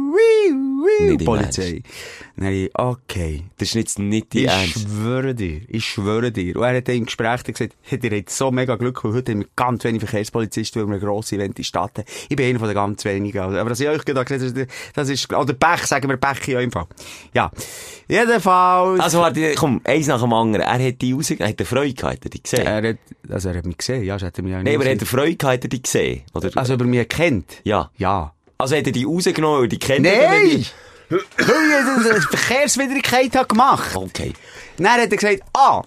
Nicht 0.99 1.19
im 1.21 1.25
Polizei. 1.25 1.81
Ich, 2.39 2.69
okay. 2.73 3.43
Das 3.57 3.69
ist 3.69 3.73
jetzt 3.75 3.99
nicht 3.99 4.33
die 4.33 4.45
Ich 4.45 4.51
Ernst. 4.51 4.79
schwöre 4.88 5.33
dir, 5.33 5.62
ich 5.67 5.86
schwöre 5.86 6.31
dir. 6.31 6.55
Und 6.55 6.63
er 6.63 6.77
hat 6.77 6.89
im 6.89 7.05
Gespräch 7.05 7.43
gesagt, 7.43 7.75
hey, 7.81 7.99
ihr 8.01 8.17
habt 8.17 8.29
so 8.29 8.51
mega 8.51 8.75
Glück, 8.75 9.03
weil 9.03 9.13
heute 9.13 9.31
haben 9.31 9.39
wir 9.39 9.47
ganz 9.55 9.83
wenig 9.83 10.01
Verkehrspolizisten, 10.01 10.81
weil 10.81 10.89
wir 10.89 10.95
ein 10.95 11.01
grosses 11.01 11.31
Event 11.33 11.49
in 11.49 11.55
der 11.55 11.63
Stadt 11.63 11.97
haben. 11.97 12.05
Ich 12.29 12.36
bin 12.36 12.47
einer 12.49 12.60
von 12.60 12.67
den 12.67 12.75
ganz 12.75 13.03
wenigen. 13.05 13.39
Aber 13.39 13.69
dass 13.69 13.79
ich 13.79 13.88
euch 13.88 14.05
gedacht 14.05 14.29
habe, 14.29 14.67
das 14.93 15.10
ist, 15.10 15.33
oder 15.33 15.53
Pech, 15.53 15.86
sagen 15.88 16.10
wir 16.10 16.17
Pech 16.17 16.47
in 16.47 16.55
eurem 16.57 16.71
Fall. 16.71 16.88
Ja. 17.33 17.51
Jedenfalls. 18.07 18.99
Also 18.99 19.19
warte, 19.19 19.53
komm, 19.55 19.81
eins 19.83 20.07
nach 20.07 20.21
dem 20.21 20.33
anderen. 20.33 20.65
Er 20.65 20.88
hat 20.88 21.01
die 21.01 21.13
raus, 21.13 21.29
er 21.31 21.47
hat 21.47 21.60
eine 21.60 21.65
Freude 21.65 21.93
gehabt, 21.93 22.15
hat 22.17 22.25
er 22.25 22.29
die 22.29 22.43
gesehen? 22.43 22.65
er 22.65 22.89
hat, 22.89 22.97
also 23.29 23.49
er 23.49 23.57
hat 23.57 23.65
mich 23.65 23.77
gesehen, 23.77 24.03
ja, 24.03 24.15
das 24.15 24.23
hat 24.27 24.38
er 24.38 24.43
mich 24.43 24.53
auch 24.55 24.62
Nein, 24.62 24.75
aber 24.75 24.86
er 24.86 24.91
hat 24.91 24.99
eine 24.99 25.05
Freude 25.05 25.36
gehabt, 25.36 25.53
hat 25.55 25.63
er 25.65 25.69
die 25.69 25.81
gesehen? 25.81 26.21
Oder? 26.33 26.49
Also 26.55 26.73
über 26.75 26.86
mich 26.86 26.99
erkennt? 26.99 27.62
ja. 27.63 27.89
Ja. 27.97 28.33
Also 28.60 28.75
hat 28.75 28.88
er 28.88 28.91
die 28.91 29.03
rausgenommen, 29.03 29.62
weil 29.62 29.67
die 29.67 29.77
kennt 29.77 30.01
Nein! 30.03 30.65
Weil 31.09 31.19
ich 31.19 32.11
eine 32.11 32.21
Verkehrswidrigkeit 32.21 33.35
habe 33.35 33.47
gemacht. 33.47 33.95
Okay. 33.95 34.33
Dann 34.77 34.91
hat 34.91 34.99
er 34.99 35.07
gesagt, 35.07 35.41
A, 35.53 35.81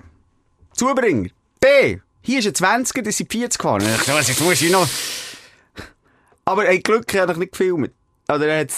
Zubringer. 0.73 1.29
B, 1.61 1.99
hier 2.23 2.39
ist 2.39 2.63
ein 2.63 2.85
20er, 2.85 3.03
das 3.03 3.17
sind 3.19 3.31
40 3.31 3.59
gefahren. 3.59 3.83
Ich 3.83 3.97
dachte, 3.97 4.15
was, 4.15 4.29
jetzt 4.29 4.41
muss 4.41 4.63
ich 4.63 4.71
noch... 4.71 4.89
Aber 6.45 6.67
ey, 6.67 6.81
Glück, 6.81 7.13
hat 7.15 7.29
noch 7.29 7.37
nicht 7.37 7.53
gefilmt. 7.53 7.93
Oder 8.35 8.47
er 8.47 8.61
hat 8.61 8.71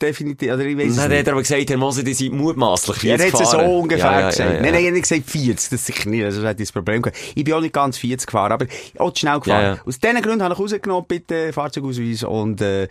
definitiv, 0.00 0.52
oder 0.52 0.64
ich 0.64 0.76
weiß 0.76 0.90
es 0.90 0.96
Dann 0.96 1.10
nicht. 1.10 1.18
hat 1.20 1.26
er 1.26 1.32
aber 1.32 1.42
gesagt, 1.42 1.68
Herr 1.70 1.76
Moser, 1.76 2.02
die 2.02 2.14
sind 2.14 2.34
mutmaßlich 2.34 3.04
Er 3.04 3.18
40 3.18 3.32
hat 3.34 3.40
es 3.42 3.50
so 3.50 3.58
ungefähr 3.58 4.04
ja, 4.10 4.20
ja, 4.20 4.28
gesagt. 4.30 4.50
Ja. 4.54 4.60
Nein, 4.60 4.72
nein, 4.72 4.82
er 4.82 4.86
hat 4.88 4.92
nicht 4.94 5.02
gesagt 5.08 5.30
40, 5.30 5.70
das 5.70 5.86
sicher 5.86 6.08
nicht, 6.08 6.24
also 6.24 6.40
das 6.40 6.50
hat 6.50 6.60
das 6.60 6.72
Problem 6.72 7.02
gehabt. 7.02 7.18
Ich 7.34 7.44
bin 7.44 7.54
auch 7.54 7.60
nicht 7.60 7.74
ganz 7.74 7.98
40 7.98 8.26
gefahren, 8.26 8.52
aber 8.52 8.66
auch 8.98 9.14
schnell 9.16 9.38
gefahren. 9.40 9.80
Aus 9.84 9.98
diesen 9.98 10.22
Gründen 10.22 10.42
habe 10.42 10.54
ich 10.54 10.60
rausgenommen, 10.60 11.04
bitte 11.06 11.52
Fahrzeugausweis 11.52 12.22
und, 12.24 12.60
äh, 12.60 12.84
äh, 12.84 12.88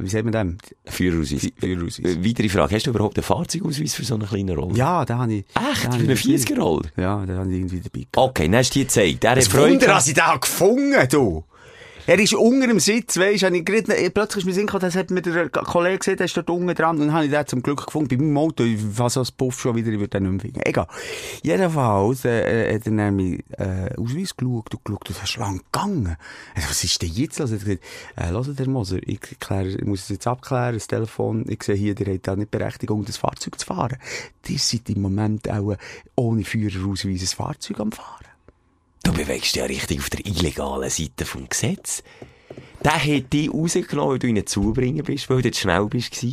wie 0.00 0.08
sagt 0.08 0.24
man 0.24 0.32
dem? 0.32 0.58
Führerausweis. 0.86 1.48
Führerausweis. 1.58 2.14
Äh, 2.16 2.24
Weitere 2.24 2.48
Frage. 2.48 2.74
Hast 2.74 2.86
du 2.86 2.90
überhaupt 2.90 3.16
einen 3.16 3.24
Fahrzeugausweis 3.24 3.94
für 3.94 4.04
so 4.04 4.14
einen 4.14 4.26
kleinen 4.28 4.56
Roller? 4.56 4.74
Ja, 4.76 5.04
da 5.04 5.18
habe 5.18 5.34
ich... 5.34 5.44
Echt? 5.54 5.82
Für 5.94 6.00
einen 6.00 6.10
ich- 6.10 6.20
40er-Roller? 6.24 6.88
Ja, 6.96 7.24
da 7.26 7.36
habe 7.38 7.50
ich 7.50 7.56
irgendwie 7.58 7.80
dabei 7.80 8.06
gehabt. 8.10 8.16
Okay, 8.16 8.44
dann 8.44 8.56
hast 8.56 8.70
du 8.74 8.78
die 8.78 8.84
gezeigt. 8.84 9.24
Er 9.24 9.30
hat 9.32 9.54
Wunder, 9.54 9.86
dass 9.86 10.06
ich 10.08 10.14
den 10.14 10.40
gefunden, 10.40 11.08
du! 11.10 11.44
Er 12.08 12.18
ist 12.18 12.32
unter 12.32 12.66
dem 12.66 12.80
Sitz, 12.80 13.18
weisst 13.18 13.42
du, 13.42 13.48
ich 13.48 13.68
äh, 13.68 14.08
plötzlich 14.08 14.38
ist 14.38 14.46
mir 14.46 14.54
Sinn 14.54 14.66
gekommen, 14.66 14.80
das 14.80 14.96
hat 14.96 15.10
mir 15.10 15.20
der 15.20 15.50
Kollege 15.50 15.98
gesehen, 15.98 16.16
der 16.16 16.24
ist 16.24 16.34
dort 16.38 16.48
unten 16.48 16.74
dran, 16.74 16.96
und 16.96 17.08
dann 17.08 17.12
habe 17.12 17.26
ich 17.26 17.30
den 17.30 17.46
zum 17.46 17.62
Glück 17.62 17.84
gefunden, 17.84 18.08
bei 18.08 18.16
meinem 18.16 18.38
Auto, 18.38 18.64
ich 18.64 18.80
so 18.80 19.20
das 19.20 19.30
Puff 19.30 19.60
schon 19.60 19.76
wieder, 19.76 19.92
ich 19.92 19.98
würde 19.98 20.18
den 20.18 20.22
nicht 20.22 20.32
mehr 20.32 20.40
finden. 20.40 20.60
Egal. 20.64 20.86
Jedenfalls, 21.42 22.24
äh, 22.24 22.74
hat 22.74 22.86
er 22.86 22.92
dann 22.92 22.96
meinen, 22.96 23.42
äh, 23.58 23.90
Ausweis 23.98 24.34
geschaut 24.34 24.74
und 24.74 24.84
geschaut, 24.86 25.10
das 25.10 25.22
ist 25.22 25.36
lang 25.36 25.60
gegangen. 25.70 26.16
Also, 26.54 26.70
was 26.70 26.82
ist 26.82 27.02
denn 27.02 27.10
jetzt 27.12 27.40
los? 27.40 27.50
Er 27.50 27.58
hat 27.58 27.64
gesagt, 27.66 27.82
äh, 28.16 28.30
hört, 28.30 28.58
Herr 28.58 28.68
Moser, 28.68 28.98
ich, 29.02 29.20
kläre, 29.20 29.68
ich 29.68 29.84
muss 29.84 30.04
es 30.04 30.08
jetzt 30.08 30.26
abklären, 30.26 30.72
das 30.72 30.86
Telefon, 30.86 31.44
ich 31.46 31.62
sehe 31.62 31.76
hier, 31.76 32.00
ihr 32.00 32.14
habt 32.14 32.26
auch 32.30 32.36
nicht 32.36 32.50
Berechtigung, 32.50 33.04
das 33.04 33.18
Fahrzeug 33.18 33.60
zu 33.60 33.66
fahren. 33.66 33.98
Ihr 34.46 34.58
seid 34.58 34.88
im 34.88 35.02
Moment 35.02 35.50
auch 35.50 35.76
ohne 36.16 36.42
Führerausweis 36.42 37.20
ein 37.20 37.36
Fahrzeug 37.36 37.80
am 37.80 37.92
Fahren. 37.92 38.27
Du 39.02 39.12
bewegst 39.12 39.54
dich 39.54 39.60
ja 39.60 39.64
richtig 39.66 40.00
auf 40.00 40.10
der 40.10 40.24
illegalen 40.26 40.90
Seite 40.90 41.24
vom 41.24 41.48
Gesetz. 41.48 42.02
Der 42.84 42.92
hat 43.02 43.32
dich 43.32 43.52
rausgenommen, 43.52 44.12
weil 44.12 44.18
du 44.18 44.26
ihn 44.28 44.46
zubringen 44.46 45.04
bist, 45.04 45.28
weil 45.30 45.42
du 45.42 45.50
zu 45.50 45.60
schnell 45.62 45.86
bist. 45.86 46.24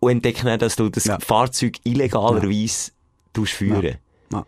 Und 0.00 0.10
entdeckt 0.10 0.44
dann, 0.44 0.58
dass 0.58 0.76
du 0.76 0.88
das 0.88 1.04
Ja. 1.04 1.18
Fahrzeug 1.18 1.76
illegalerweise 1.84 2.92
ja. 3.36 3.44
führen. 3.44 3.82
Ja. 4.32 4.38
Ja. 4.38 4.46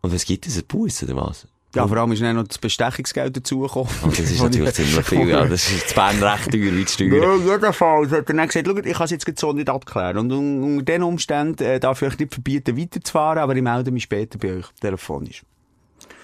Und 0.00 0.12
was 0.14 0.24
gibt 0.24 0.46
es? 0.46 0.56
Ein 0.56 0.64
Bus 0.66 1.02
oder 1.02 1.16
was? 1.16 1.46
Ja, 1.74 1.88
vor 1.88 1.96
allem 1.96 2.12
ist 2.12 2.22
dann 2.22 2.36
noch 2.36 2.46
das 2.46 2.58
Bestechungsgeld 2.58 3.36
dazugekommen. 3.36 3.88
Oh, 4.04 4.08
das 4.08 4.20
ist 4.20 4.40
natürlich 4.40 4.72
ziemlich 4.74 5.04
viel. 5.06 5.28
Ja, 5.28 5.44
das 5.44 5.68
ist 5.70 5.86
das 5.86 5.94
Bern 5.94 6.22
recht 6.22 6.50
teuer 6.52 6.60
wie 6.72 6.84
die 6.84 6.86
Steuern. 6.86 7.12
Ja, 7.46 7.52
jedenfalls 7.54 8.12
hat 8.12 8.28
er 8.30 8.34
dann 8.34 8.46
gesagt, 8.46 8.66
schau, 8.68 8.76
ich 8.76 8.92
kann 8.96 9.04
es 9.06 9.10
jetzt 9.10 9.38
so 9.40 9.52
nicht 9.52 9.68
abklären. 9.68 10.18
Und 10.18 10.30
un- 10.32 10.62
unter 10.62 10.84
diesen 10.84 11.02
Umständen 11.02 11.64
äh, 11.64 11.80
darf 11.80 12.00
ich 12.02 12.08
euch 12.12 12.18
nicht 12.18 12.32
verbieten, 12.32 12.78
weiterzufahren, 12.78 13.38
aber 13.40 13.56
ich 13.56 13.62
melde 13.62 13.90
mich 13.90 14.04
später 14.04 14.38
bei 14.38 14.58
euch 14.58 14.66
telefonisch. 14.80 15.42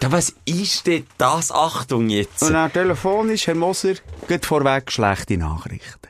Ja, 0.02 0.10
was 0.10 0.34
ist 0.46 0.86
denn 0.86 1.06
das? 1.18 1.52
Achtung 1.52 2.08
jetzt! 2.08 2.42
Und 2.42 2.54
dann 2.54 2.72
telefonisch, 2.72 3.46
Herr 3.46 3.54
Moser, 3.54 3.94
geht 4.26 4.46
vorweg 4.46 4.90
schlechte 4.90 5.36
Nachrichten. 5.36 6.08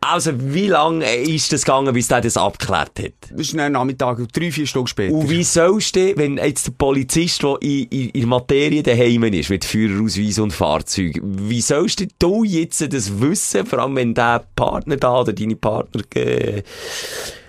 Also, 0.00 0.32
wie 0.36 0.68
lange 0.68 1.04
ist 1.16 1.52
das 1.52 1.64
gegangen, 1.64 1.92
bis 1.92 2.06
der 2.06 2.20
das 2.20 2.36
abgeklärt 2.36 2.98
hat? 3.00 3.12
Das 3.30 3.40
ist 3.40 3.56
dann 3.56 3.72
Nachmittag, 3.72 4.18
drei, 4.32 4.52
vier 4.52 4.66
Stunden 4.66 4.86
später. 4.86 5.12
Und 5.12 5.28
wie 5.28 5.42
sollst 5.42 5.96
du, 5.96 6.16
wenn 6.16 6.36
jetzt 6.36 6.66
der 6.66 6.72
Polizist, 6.72 7.42
der 7.42 7.56
in, 7.60 7.86
in, 7.86 8.10
in 8.10 8.20
der 8.20 8.28
Materie 8.28 8.82
daheim 8.84 9.24
ist, 9.24 9.50
mit 9.50 9.64
Führerausweis 9.64 10.38
und 10.38 10.52
Fahrzeug, 10.52 11.20
wie 11.22 11.60
sollst 11.60 12.06
du 12.20 12.44
jetzt 12.44 12.92
das 12.92 13.20
wissen, 13.20 13.66
vor 13.66 13.80
allem 13.80 13.96
wenn 13.96 14.14
der 14.14 14.44
Partner 14.54 14.96
da 14.96 15.22
oder 15.22 15.32
deine 15.32 15.56
Partner, 15.56 16.02
äh, 16.14 16.62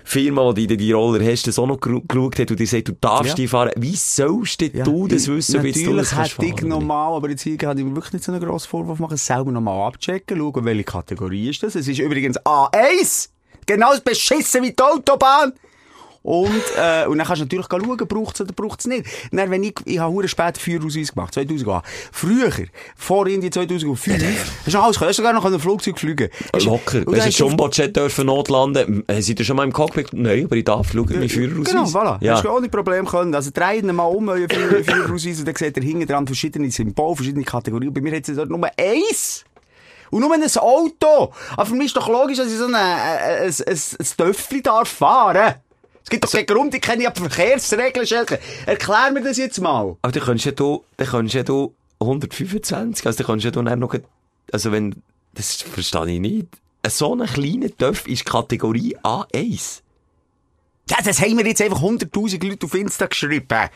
Firma, 0.08 0.54
die 0.54 0.66
dir 0.66 0.78
die 0.78 0.92
Roller 0.92 1.22
hast, 1.30 1.46
das 1.46 1.58
auch 1.58 1.66
noch 1.66 1.78
geschaut 1.78 2.38
hat 2.38 2.50
und 2.50 2.58
dir 2.58 2.66
sagt, 2.66 2.88
du 2.88 2.92
darfst 2.98 3.28
Ja. 3.30 3.34
die 3.34 3.46
fahren, 3.46 3.70
wie 3.76 3.94
sollst 3.94 4.58
denn 4.62 4.82
du 4.82 5.06
das 5.06 5.28
wissen, 5.28 5.62
wie 5.62 5.72
du 5.72 5.94
das 5.94 6.16
hätte 6.16 6.46
ich 6.46 6.62
nochmal, 6.62 7.12
aber 7.14 7.28
jetzt 7.28 7.42
hier 7.42 7.58
kann 7.58 7.76
ich 7.76 7.84
mir 7.84 7.94
wirklich 7.94 8.14
nicht 8.14 8.24
so 8.24 8.32
einen 8.32 8.40
grossen 8.42 8.68
Vorwurf 8.68 8.98
machen, 9.00 9.18
selber 9.18 9.52
nochmal 9.52 9.86
abchecken, 9.86 10.38
schauen, 10.38 10.64
welche 10.64 10.84
Kategorie 10.84 11.50
ist 11.50 11.62
das. 11.62 11.74
Es 11.74 11.86
ist 11.86 11.98
übrigens 11.98 12.38
A1! 12.40 13.28
Genau 13.66 13.90
das 13.90 14.00
beschissen 14.00 14.62
wie 14.62 14.72
die 14.72 14.82
Autobahn! 14.82 15.52
Und, 16.28 16.50
äh, 16.76 17.06
und 17.06 17.16
dann 17.16 17.26
kannst 17.26 17.40
du 17.40 17.44
natürlich 17.46 17.64
schauen, 17.70 17.96
braucht 18.06 18.34
es 18.34 18.40
oder 18.42 18.52
braucht 18.52 18.80
es 18.80 18.86
nicht. 18.86 19.06
Dann, 19.32 19.50
wenn 19.50 19.62
ich, 19.62 19.76
ich 19.86 19.98
habe 19.98 20.28
spät 20.28 20.58
Führerausweis 20.58 21.14
gemacht, 21.14 21.32
2008. 21.32 21.86
Früher, 22.12 22.52
vor 22.96 23.26
Indien 23.26 23.50
2005, 23.50 24.12
hast 24.66 24.66
du 24.66 24.76
noch 24.76 24.84
alles 24.84 24.98
können, 24.98 25.08
hast 25.08 25.16
du 25.18 25.22
sogar 25.22 25.32
noch 25.32 25.44
ein 25.46 25.58
Flugzeug 25.58 25.98
fliegen 25.98 26.28
Hast- 26.52 26.66
Locker. 26.66 26.98
und 26.98 27.12
Wenn 27.12 27.20
du- 27.24 27.28
Jumbo-Jet 27.30 27.96
dürfen 27.96 28.26
notlanden, 28.26 29.08
äh, 29.08 29.22
seid 29.22 29.38
ihr 29.38 29.44
schon 29.46 29.56
mal 29.56 29.64
im 29.64 29.72
Cockpit? 29.72 30.08
Nein, 30.12 30.44
aber 30.44 30.56
ich 30.56 30.64
darf, 30.64 30.88
schau, 30.92 31.06
mein 31.08 31.30
Führerausweis. 31.30 31.72
Genau, 31.72 31.84
voilà. 31.84 32.22
Ja. 32.22 32.34
Hast 32.34 32.44
du 32.44 32.50
ohne 32.50 32.68
Problem 32.68 33.06
können. 33.06 33.34
Also, 33.34 33.50
ihn 33.50 33.86
mal 33.96 34.04
um, 34.04 34.28
Führer- 34.28 34.84
Führerausweis, 34.84 35.38
und 35.38 35.48
dann 35.48 35.54
seht 35.56 35.78
ihr 35.78 35.82
hinten 35.82 36.06
dran 36.06 36.26
verschiedene 36.26 36.70
Symbole, 36.70 37.16
verschiedene 37.16 37.44
Kategorien. 37.46 37.90
Bei 37.94 38.02
mir 38.02 38.14
hat 38.14 38.28
es 38.28 38.36
dort 38.36 38.50
nur 38.50 38.68
eins. 38.78 39.44
Und 40.10 40.20
nur 40.20 40.32
ein 40.34 40.42
Auto. 40.58 41.32
Aber 41.56 41.64
für 41.66 41.74
mich 41.74 41.86
ist 41.86 41.96
doch 41.96 42.08
logisch, 42.08 42.36
dass 42.36 42.48
ich 42.48 42.58
so 42.58 42.66
ein, 42.66 42.74
äh, 42.74 42.76
ein, 42.76 43.46
ein, 43.46 43.78
ein 43.98 44.06
Töffel 44.16 44.60
darf 44.62 44.88
fahren. 44.88 45.54
Es 46.08 46.10
gibt 46.10 46.24
doch 46.24 46.32
keinen 46.32 46.46
Grund, 46.46 46.74
ich 46.74 46.80
kenne 46.80 47.02
ja 47.02 47.10
die 47.10 47.20
Verkehrsregeln, 47.20 48.06
Schelke. 48.06 48.40
Erklär 48.64 49.10
mir 49.12 49.22
das 49.22 49.36
jetzt 49.36 49.60
mal. 49.60 49.98
Aber 50.00 50.10
dann 50.10 50.22
könntest 50.22 50.46
ja 50.46 50.52
du, 50.52 50.82
dann 50.96 51.06
könntest 51.06 51.34
ja 51.34 51.42
du 51.42 51.74
125, 52.00 53.04
also 53.04 53.18
dann 53.18 53.26
könntest 53.26 53.44
ja 53.44 53.50
du 53.50 53.60
dann 53.60 53.78
noch, 53.78 53.94
also 54.50 54.72
wenn, 54.72 55.02
das 55.34 55.56
verstehe 55.56 56.14
ich 56.14 56.20
nicht. 56.20 56.46
So 56.88 57.14
ein 57.14 57.26
kleiner 57.26 57.68
Töpf 57.76 58.06
ist 58.06 58.24
Kategorie 58.24 58.96
A1. 59.02 59.82
Ja, 60.88 60.96
das 61.04 61.20
haben 61.20 61.34
mir 61.34 61.46
jetzt 61.46 61.60
einfach 61.60 61.82
100.000 61.82 62.48
Leute 62.48 62.64
auf 62.64 62.72
Insta 62.72 63.04
geschrieben. 63.04 63.68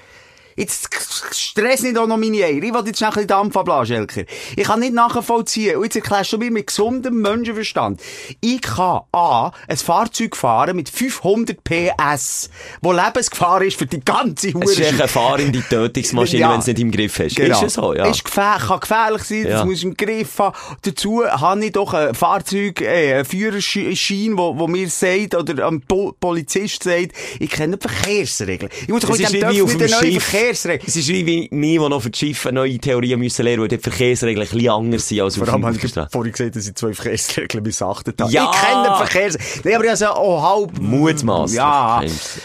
Jetzt 0.57 0.89
stress 1.33 1.83
nicht 1.83 1.97
auch 1.99 2.07
noch 2.07 2.17
meine 2.17 2.37
Eier. 2.45 2.63
Ich 2.63 2.73
will 2.75 2.83
jetzt 2.87 2.99
schnell 2.99 3.11
ein 3.11 3.15
bisschen 3.15 3.29
Dampf 3.29 3.57
ablassen, 3.57 3.87
Schelker. 3.95 4.25
Ich 4.57 4.65
kann 4.65 4.81
nicht 4.81 4.93
nachvollziehen. 4.95 5.77
Und 5.77 5.85
jetzt 5.85 5.97
erklärst 5.97 6.33
du 6.33 6.39
mir 6.39 6.51
mit 6.51 6.67
gesundem 6.67 7.21
Menschenverstand. 7.23 8.01
Ich 8.41 8.61
kann 8.63 9.01
A, 9.13 9.51
ein 9.69 9.77
Fahrzeug 9.77 10.37
fahren 10.37 10.77
mit 10.77 10.89
500 10.91 11.59
PS, 11.65 12.51
wo 12.81 12.93
Lebensgefahr 12.93 13.63
ist 13.63 13.79
für 13.79 13.87
die 13.87 14.01
ganze 14.05 14.53
Hure. 14.53 14.65
Es 14.65 14.79
ist 14.79 14.89
eine 14.89 15.09
fahrende 15.09 15.63
Tötungsmaschine, 15.63 16.41
Ja. 16.41 16.49
wenn 16.51 16.57
du 16.57 16.61
es 16.61 16.67
nicht 16.67 16.79
im 16.81 16.91
Griff 16.91 17.19
hast. 17.19 17.37
Genau. 17.37 17.57
Ist 17.59 17.63
es 17.67 17.75
so, 17.75 17.95
ja. 17.95 18.07
Ist 18.07 18.25
gefähr 18.25 18.57
kann 18.67 18.81
gefährlich 18.81 19.23
sein, 19.23 19.45
das 19.45 19.61
Ja. 19.61 19.65
muss 19.65 19.83
im 19.83 19.97
Griff 19.97 20.39
haben. 20.39 20.57
Dazu 20.83 21.25
habe 21.25 21.65
ich 21.65 21.73
doch 21.73 21.95
ein 21.95 22.15
Fahrzeug, 22.15 22.81
äh, 22.81 23.15
einen 23.15 23.25
Führerschein, 23.25 24.37
wo, 24.37 24.59
wo 24.59 24.67
mir 24.67 24.89
sagt, 24.89 25.35
oder 25.35 25.67
ein 25.67 25.81
po 25.83 26.13
Polizist 26.19 26.83
sagt, 26.83 27.13
ich 27.39 27.51
kenne 27.51 27.77
die 27.79 27.89
Verkehrsregeln. 27.89 28.71
Ich 28.83 28.89
muss 28.89 29.03
doch 29.03 29.11
mit 29.17 29.21
dem 29.33 29.49
nicht 29.49 29.63
auf 29.63 29.75
nicht 29.75 29.83
eine 29.83 29.91
neue 30.03 30.13
Schiff. 30.13 30.33
Verkehrsregeln. 30.43 30.89
Es 30.89 30.97
ist 30.97 31.09
wie 31.09 31.49
mir, 31.51 31.81
die 31.81 31.89
noch 31.89 32.03
für 32.03 32.11
die 32.11 32.19
Schiffe 32.19 32.53
neue 32.53 32.79
Theorien 32.79 33.19
müssen 33.19 33.45
lernen, 33.45 33.63
weil 33.63 33.69
die 33.69 33.79
Verkehrsregeln 33.79 34.47
ein 34.47 34.51
bisschen 34.53 34.71
anders 34.71 35.09
sind 35.09 35.21
als 35.21 35.37
Vor 35.37 35.45
auf 35.45 35.49
allem 35.51 35.63
dem 35.63 35.67
habe 35.67 35.77
ich 35.77 35.91
Straße. 35.91 36.09
vorhin 36.11 36.33
gesagt, 36.33 36.57
dass 36.57 36.67
ich 36.67 36.75
zwei 36.75 36.93
Verkehrsregeln 36.93 37.63
missachtet 37.63 38.21
habe. 38.21 38.33
Ja! 38.33 38.51
Ich 38.53 38.61
kenne 38.61 38.97
Verkehrsregeln. 38.97 39.61
Nee, 39.65 39.75
aber 39.75 39.91
also, 39.91 40.07
oh, 40.17 40.43
halb... 40.43 40.81
Mutmaßlich. 40.81 41.57
Ja, 41.57 42.03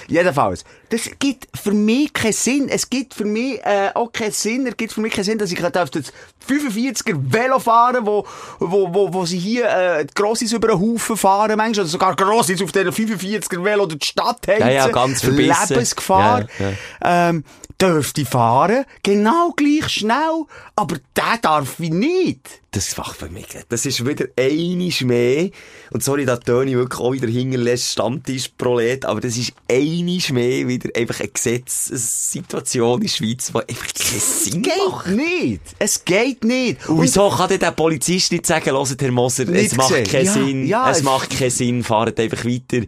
jedenfalls. 0.08 0.64
Das 0.90 1.02
gibt 1.20 1.48
für 1.58 1.74
mich 1.74 2.14
keinen 2.14 2.32
Sinn. 2.32 2.70
Es 2.70 2.90
gibt 2.90 3.14
für 3.14 3.26
mich 3.26 3.60
äh, 3.66 3.90
auch 3.94 4.12
keinen 4.12 4.32
Sinn. 4.32 4.66
Es 4.68 4.78
gibt 4.78 4.94
für 4.94 5.02
mich 5.02 5.14
keinen 5.14 5.26
Sinn, 5.26 5.38
dass 5.38 5.52
ich 5.52 5.60
darf 5.60 5.90
das 5.90 6.14
45er 6.50 7.14
Velo 7.18 7.60
fahren, 7.60 8.06
wo, 8.06 8.26
wo, 8.60 8.94
wo, 8.94 9.14
wo 9.14 9.26
sie 9.26 9.38
hier 9.38 9.66
äh, 9.70 10.06
Grossis 10.16 10.54
über 10.54 10.70
den 10.70 10.80
Haufen 10.80 11.18
fahren, 11.18 11.58
manchmal, 11.58 11.84
oder 11.84 11.90
sogar 11.90 12.16
Grossis 12.16 12.62
auf 12.62 12.72
diesen 12.72 12.92
45er 12.92 13.64
Velo 13.64 13.86
durch 13.86 14.00
die 14.00 14.08
Stadt 14.08 14.48
heizen. 14.48 14.62
Ja, 14.68 14.72
ja, 14.72 14.88
ganz 14.88 15.22
verbissen. 15.22 15.68
Lebensgefahr. 15.70 16.48
Ja, 16.58 17.30
Ähm, 17.30 17.44
dürfte 17.82 18.26
fahren, 18.26 18.86
genau 19.04 19.54
gleich 19.56 19.88
schnell, 19.90 20.46
aber 20.76 20.98
der 21.16 21.38
darf 21.42 21.80
ich 21.80 21.92
nicht. 21.92 22.62
Das 22.72 22.96
macht 22.98 23.20
bei 23.20 23.30
mir 23.30 23.40
nicht. 23.42 23.66
Das 23.70 23.86
ist 23.86 24.06
wieder 24.06 24.26
einisch 24.38 25.02
mehr. 25.02 25.50
Und 25.92 26.04
sorry, 26.04 26.26
da 26.26 26.38
töne 26.38 26.72
ich 26.72 26.78
wirklich 26.78 27.00
auch 27.00 27.12
wieder 27.12 27.28
hinterlässt, 27.28 27.92
Stammtischprolet, 27.94 29.06
aber 29.06 29.22
das 29.22 29.38
ist 29.38 29.54
einisch 29.72 30.32
mehr 30.32 30.68
wieder 30.68 30.90
einfach 30.96 31.20
eine 31.20 31.30
Gesetzessituation 31.30 32.96
in 33.02 33.08
der 33.08 33.14
Schweiz, 33.14 33.52
die 33.52 33.58
einfach 33.58 33.88
keinen 33.94 34.20
Sinn 34.20 34.62
macht. 34.62 35.06
Geht 35.06 35.16
nicht. 35.16 35.62
Es 35.80 36.04
geht 36.06 36.44
nicht. 36.44 36.88
Und 36.90 37.02
wieso 37.02 37.30
kann 37.30 37.50
denn 37.50 37.60
der 37.60 37.72
Polizist 37.72 38.32
nicht 38.32 38.46
sagen, 38.46 38.72
hört 38.72 39.02
Herr 39.02 39.12
Moser, 39.12 39.48
es 39.50 39.76
macht 39.76 39.90
gesehen. 39.90 40.08
keinen 40.08 40.26
Ja, 40.26 40.34
Sinn, 40.34 40.68
ja, 40.68 40.92
es 40.92 40.98
es- 40.98 41.04
macht 41.04 41.30
keinen 41.38 41.50
Sinn, 41.52 41.84
fahrt 41.84 42.20
einfach 42.20 42.44
weiter, 42.46 42.86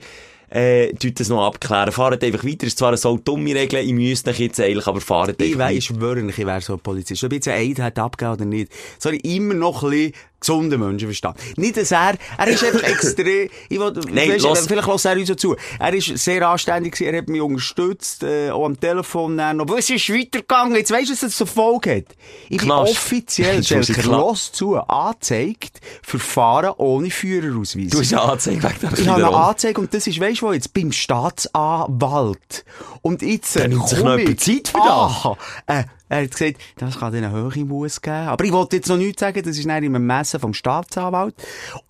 äh, 0.49 0.93
tut 0.93 1.19
das 1.19 1.29
noch 1.29 1.45
abklären, 1.45 1.91
fahrt 1.91 2.23
einfach 2.23 2.43
weiter, 2.43 2.67
ist 2.67 2.77
zwar 2.77 2.89
eine 2.89 2.97
so 2.97 3.17
dumme 3.17 3.53
Regel, 3.53 3.79
ich 3.79 3.93
müsste 3.93 4.31
euch 4.31 4.39
jetzt 4.39 4.59
eigentlich, 4.59 4.87
aber 4.87 5.01
fahrt 5.01 5.41
Ich 5.41 5.53
einfach 5.53 5.59
weiss, 5.59 5.67
weiter. 5.67 5.77
ich 5.77 5.85
schwöre, 5.85 6.29
ich 6.29 6.37
wäre 6.37 6.61
so 6.61 6.73
ein 6.73 6.79
Polizist. 6.79 7.23
Ob 7.23 7.33
jetzt 7.33 7.47
ein 7.47 7.71
Eid 7.71 7.79
hat 7.79 7.99
abgegeben 7.99 8.33
oder 8.33 8.45
nicht. 8.45 8.71
Sorry, 8.97 9.17
immer 9.17 9.53
noch 9.53 9.83
ein 9.83 9.89
bisschen 9.91 10.13
gesunder 10.39 10.77
Menschenverstand. 10.77 11.37
Nicht, 11.57 11.77
dass 11.77 11.91
er, 11.91 12.13
er 12.37 12.47
ist 12.47 12.63
einfach 12.63 12.83
extrem, 12.83 13.49
ich 13.69 13.79
will, 13.79 13.91
Nein, 14.11 14.29
weisst, 14.31 14.45
los. 14.45 14.67
vielleicht 14.67 14.87
lässt 14.87 15.05
er 15.05 15.17
uns 15.17 15.31
auch 15.31 15.35
zu. 15.35 15.55
Er 15.79 15.93
ist 15.93 16.17
sehr 16.17 16.47
anständig 16.47 16.93
gewesen, 16.93 17.13
er 17.13 17.21
hat 17.21 17.29
mich 17.29 17.41
unterstützt, 17.41 18.23
äh, 18.23 18.49
auch 18.51 18.65
am 18.65 18.79
Telefon 18.79 19.37
dann. 19.37 19.59
Aber 19.61 19.77
es 19.77 19.89
ist 19.89 20.09
weitergegangen. 20.09 20.75
Jetzt 20.75 20.91
weisst 20.91 21.09
du, 21.09 21.13
dass 21.13 21.23
es 21.23 21.37
so 21.37 21.45
Folge 21.45 21.97
hat. 21.97 22.05
Ich 22.49 22.57
bin 22.57 22.67
Knast. 22.67 22.91
offiziell, 22.91 23.63
Schelker, 23.63 23.93
klar- 24.01 24.19
los 24.19 24.51
zu, 24.51 24.77
angezeigt, 24.77 25.79
für 26.01 26.19
Fahren 26.19 26.73
ohne 26.77 27.09
Führerausweis. 27.11 27.89
Du 27.89 27.99
hast 27.99 28.11
ja 28.11 28.21
angezeigt 28.23 28.63
wegen 28.63 28.79
der 28.79 28.99
Ich 28.99 29.07
habe 29.07 29.25
eine. 29.27 29.35
Anzeige 29.35 29.81
und 29.81 29.93
das 29.93 30.07
ist, 30.07 30.19
weisst 30.19 30.41
du 30.41 30.47
wo, 30.47 30.53
jetzt 30.53 30.73
beim 30.73 30.91
Staatsanwalt. 30.91 32.65
Und 33.01 33.21
jetzt, 33.21 33.55
äh, 33.55 33.61
Da 33.61 33.67
nimmt 33.69 33.87
sich 33.89 33.99
noch 34.03 34.17
jemand 34.17 34.39
Zeit 34.39 34.67
für 34.67 34.77
das. 34.77 34.85
Ah, 34.87 35.37
äh, 35.67 35.83
er 36.09 36.23
hat 36.23 36.31
gesagt, 36.31 36.57
das 36.77 36.99
kann 36.99 37.13
eine 37.13 37.31
höhere 37.31 37.59
Muss 37.59 38.01
geben. 38.01 38.27
Aber 38.27 38.43
ich 38.43 38.51
wollte 38.51 38.77
jetzt 38.77 38.89
noch 38.89 38.97
nichts 38.97 39.19
sagen, 39.19 39.41
das 39.43 39.57
ist 39.57 39.67
dann 39.67 39.83
im 39.83 40.05
Messen 40.05 40.39
vom 40.39 40.53
Staatsanwalt. 40.53 41.35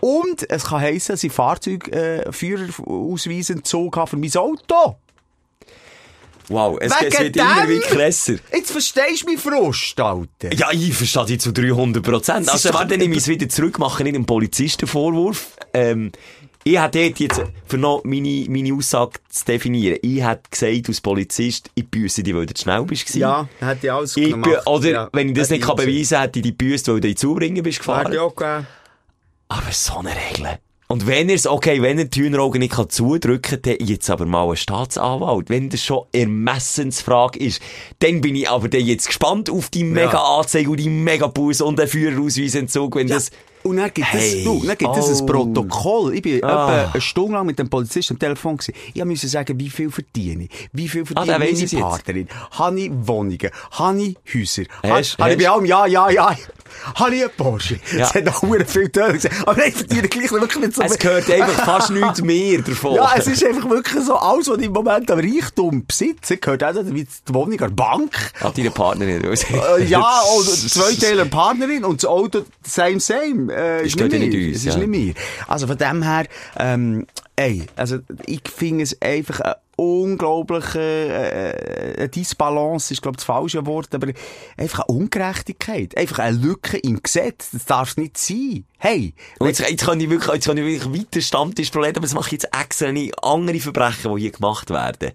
Und 0.02 0.50
es 0.50 0.66
kann 0.66 0.82
heissen, 0.82 1.14
dass 1.14 1.24
ich 1.24 1.32
Fahrzeug, 1.32 1.88
äh, 1.88 2.26
habe 3.96 4.10
für 4.10 4.18
mein 4.18 4.36
Auto. 4.36 4.98
Wow, 6.50 6.78
es, 6.82 6.92
es 7.00 7.20
wird 7.20 7.38
immer 7.38 7.70
wie 7.70 7.80
krasser. 7.80 8.36
Jetzt 8.52 8.72
verstehst 8.72 9.22
du 9.22 9.32
mich 9.32 9.40
Frust, 9.40 10.00
Alter. 10.00 10.52
Ja, 10.52 10.72
ich 10.72 10.94
verstehe 10.96 11.26
dich 11.26 11.40
zu 11.40 11.54
300 11.54 12.04
Prozent. 12.04 12.48
Das 12.48 12.66
Also, 12.66 12.74
warte, 12.74 12.98
nehme 12.98 13.14
ich 13.14 13.22
es 13.22 13.28
wieder 13.28 13.48
zurück, 13.48 13.78
mache 13.78 14.04
nicht 14.04 14.16
einen 14.16 14.26
Polizistenvorwurf. 14.26 15.56
Ähm, 15.74 16.12
ich 16.64 16.80
hätte 16.80 17.00
dort 17.04 17.20
jetzt, 17.20 17.42
für 17.66 17.78
noch 17.78 18.04
meine, 18.04 18.46
meine 18.50 18.74
Aussage 18.74 19.20
zu 19.30 19.46
definieren, 19.46 19.98
ich 20.02 20.24
hätte 20.24 20.44
gesagt, 20.52 20.90
als 20.90 21.02
Polizist, 21.02 21.70
ich 21.76 21.88
büsse 21.88 22.22
dich, 22.22 22.36
weil 22.36 22.46
du 22.46 22.54
zu 22.54 22.64
schnell 22.64 22.84
bist. 22.84 23.16
Ja, 23.16 23.48
hätte 23.60 23.88
ich 23.88 23.92
alles 23.92 24.18
Ich, 24.18 24.32
gemacht. 24.32 24.68
oder, 24.68 24.90
ja. 24.90 25.10
wenn 25.14 25.30
ich 25.30 25.36
das 25.36 25.50
Hätte 25.50 25.54
nicht 25.54 25.62
kann 25.66 25.72
auch 25.72 25.78
beweisen 25.78 26.16
kann, 26.16 26.22
hätte 26.24 26.40
ich 26.40 26.44
dich 26.44 26.58
büsst, 26.58 26.88
weil 26.88 27.00
du 27.00 27.08
in 27.08 27.18
Zubringen 27.18 27.64
bist. 27.64 27.80
Hätte 27.80 27.88
gefahren. 27.88 28.14
ich 28.14 28.20
auch 28.20 28.36
gegeben. 28.36 28.68
Aber 29.48 29.72
so 29.72 29.98
eine 29.98 30.10
Regel. 30.10 30.60
Und 30.92 31.06
wenn 31.06 31.30
er 31.30 31.36
es, 31.36 31.46
okay, 31.46 31.84
wenn 31.84 32.00
er 32.00 32.06
die 32.06 32.22
Hühneraugen 32.22 32.60
nicht 32.60 32.74
kann 32.74 32.90
zudrücken 32.90 33.62
kann, 33.62 33.78
dann 33.78 33.88
jetzt 33.88 34.10
aber 34.10 34.26
mal 34.26 34.50
ein 34.50 34.56
Staatsanwalt. 34.56 35.50
Wenn 35.50 35.70
das 35.70 35.84
schon 35.84 36.06
Ermessensfrage 36.12 37.38
ist, 37.38 37.62
dann 38.00 38.22
bin 38.22 38.36
ich 38.36 38.50
aber 38.50 38.70
dann 38.70 38.82
jetzt 38.82 39.06
gespannt 39.06 39.52
auf 39.52 39.70
die 39.70 39.84
mega 39.84 40.18
Anzeige 40.18 40.70
und 40.72 40.78
die 40.78 40.90
mega 40.90 41.28
Buß 41.28 41.62
und 41.62 41.78
den 41.78 41.88
Führerausweisentzug, 41.88 42.96
wenn 42.96 43.08
das... 43.08 43.30
Und 43.64 43.78
dann 43.78 43.92
gibt 43.94 44.08
es, 44.14 44.20
Hey, 44.20 44.44
du, 44.44 44.64
dann 44.66 44.78
gibt 44.78 44.96
es 44.96 45.06
oh. 45.08 45.20
ein 45.20 45.26
Protokoll. 45.26 46.16
Ich 46.16 46.22
bin 46.22 46.44
Ah. 46.44 46.82
etwa 46.82 46.92
eine 46.94 47.02
Stunde 47.02 47.34
lang 47.34 47.46
mit 47.46 47.60
dem 47.60 47.70
Polizisten 47.70 48.14
am 48.14 48.20
Telefon 48.20 48.58
gewesen. 48.58 48.74
Ich 48.94 49.04
musste 49.06 49.28
sagen, 49.28 49.60
wie 49.60 49.70
viel 49.70 49.92
verdiene 49.92 50.46
ich? 50.46 50.70
Wie 50.72 50.88
viel 50.88 51.06
verdiene 51.06 51.38
der 51.38 51.48
weiss 51.48 51.74
meine. 51.74 51.86
Partnerin? 51.86 52.28
Habe 52.52 52.80
ich 52.80 52.92
Wohnungen? 52.94 53.50
Habe 53.72 54.02
ich 54.02 54.18
Häuser? 54.34 54.64
Habe 54.84 55.02
ich 55.02 55.16
bei 55.18 55.50
allem, 55.50 55.66
ja, 55.66 55.86
ja, 55.86 56.10
ja. 56.10 56.36
Habe 56.96 57.16
ich 57.16 57.22
einen 57.24 57.32
Porsche? 57.36 57.80
Ja. 57.96 58.06
Es 58.06 58.14
hat 58.14 58.28
auch 58.28 58.42
viel 58.68 58.90
Töne 58.90 59.14
gesagt. 59.14 59.36
Aber 59.48 59.66
ich 59.66 59.74
verdiene 59.76 60.08
gleich 60.08 60.32
wirklich 60.32 60.60
mit 60.60 60.76
so 60.76 60.82
Es 60.82 60.98
gehört 60.98 61.30
einfach 61.30 61.66
fast 61.66 61.90
nichts 61.90 62.22
mehr 62.22 62.62
davon. 62.62 62.96
Ja, 62.96 63.12
es 63.18 63.28
ist 63.28 63.44
einfach 63.44 63.70
wirklich 63.70 64.04
so, 64.04 64.16
alles, 64.16 64.48
was 64.50 64.58
ich 64.60 64.66
im 64.66 64.74
Moment 64.74 65.10
am 65.12 65.20
Reichtum 65.20 65.86
besitze, 65.86 66.38
gehört 66.38 66.64
auch 66.64 66.76
wie 66.86 67.04
die 67.04 67.34
Wohnung 67.34 67.60
an 67.60 67.70
die 67.70 67.76
Bank. 67.76 68.32
Hat 68.40 68.58
deine 68.58 68.72
Partnerin 68.72 69.24
Äh, 69.24 69.84
ja, 69.86 70.22
oder 70.38 70.48
zwei 70.50 70.94
Teile 70.94 71.26
Partnerin 71.26 71.84
und 71.84 72.04
das 72.04 72.10
Auto 72.10 72.44
same, 72.64 73.00
same. 73.00 73.49
Äh, 73.50 73.86
ist 73.86 73.98
gehört 73.98 74.14
nicht 74.14 74.32
mir. 74.32 74.48
uns, 74.48 74.58
Es 74.58 74.66
ist 74.66 74.74
ja. 74.74 74.78
nicht 74.78 74.88
mir. 74.88 75.14
Also 75.48 75.68
von 75.68 75.78
dem 75.78 76.04
her, 76.04 76.26
ähm, 76.58 77.06
ey, 77.36 77.66
also 77.76 78.00
ich 78.26 78.42
finde 78.54 78.84
es 78.84 79.02
einfach 79.02 79.40
eine 79.42 79.56
unglaubliche 79.76 80.80
äh, 81.98 82.10
Disbalance, 82.10 82.94
ist 82.94 83.02
glaube 83.02 83.16
ich 83.16 83.20
das 83.20 83.26
falsche 83.26 83.66
Wort, 83.66 83.94
aber 83.96 84.12
einfach 84.58 84.88
eine 84.88 84.98
Ungerechtigkeit. 84.98 85.98
Einfach 85.98 86.20
eine 86.20 86.38
Lücke 86.38 86.78
im 86.78 87.02
Gesetz. 87.02 87.52
Das 87.52 87.66
darf 87.66 87.90
es 87.92 87.98
nicht 87.98 88.18
sein. 88.18 88.66
Hey, 88.78 89.14
Und 89.40 89.48
jetzt, 89.48 89.62
jetzt 89.62 89.86
kann 89.86 90.00
ich 90.00 90.10
wirklich, 90.10 90.34
jetzt 90.34 90.48
kann 90.48 90.58
ich 90.58 90.66
wirklich 90.66 91.02
weiter 91.02 91.22
Stammtischproblem, 91.22 91.92
aber 91.92 92.02
das 92.02 92.14
mache 92.14 92.28
ich 92.28 92.34
jetzt 92.34 92.50
extra. 92.58 92.88
Andere 93.22 93.60
Verbrechen, 93.60 94.16
die 94.16 94.22
hier 94.22 94.32
gemacht 94.32 94.70
werden. 94.70 95.12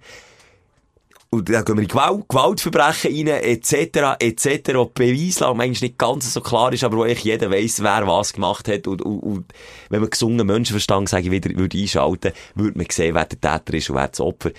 Und 1.34 1.48
dann 1.48 1.64
gehen 1.64 1.76
wir 1.76 1.82
in 1.82 1.88
Gewalt, 1.88 2.28
Gewaltverbrechen 2.28 3.28
rein, 3.28 3.42
etc., 3.42 4.16
etc., 4.20 4.72
Beweislage 4.94 5.56
manchmal 5.56 5.88
nicht 5.88 5.98
ganz 5.98 6.32
so 6.32 6.40
klar 6.40 6.72
ist, 6.72 6.84
aber 6.84 6.98
wo 6.98 7.02
eigentlich 7.02 7.24
jeder 7.24 7.50
weiss, 7.50 7.82
wer 7.82 8.06
was 8.06 8.32
gemacht 8.32 8.68
hat. 8.68 8.86
Und, 8.86 9.02
und, 9.02 9.18
und 9.20 9.44
wenn 9.90 10.00
man 10.00 10.10
gesungen 10.10 10.46
Menschenverstand, 10.46 11.08
sage 11.08 11.24
ich 11.24 11.30
wieder, 11.30 11.50
würde 11.56 11.78
einschalten, 11.78 12.32
würde 12.54 12.78
man 12.78 12.86
sehen, 12.90 13.14
wer 13.14 13.24
der 13.24 13.40
Täter 13.40 13.74
ist 13.76 13.90
und 13.90 13.96
wer 13.96 14.08
das 14.08 14.20
Opfer. 14.20 14.50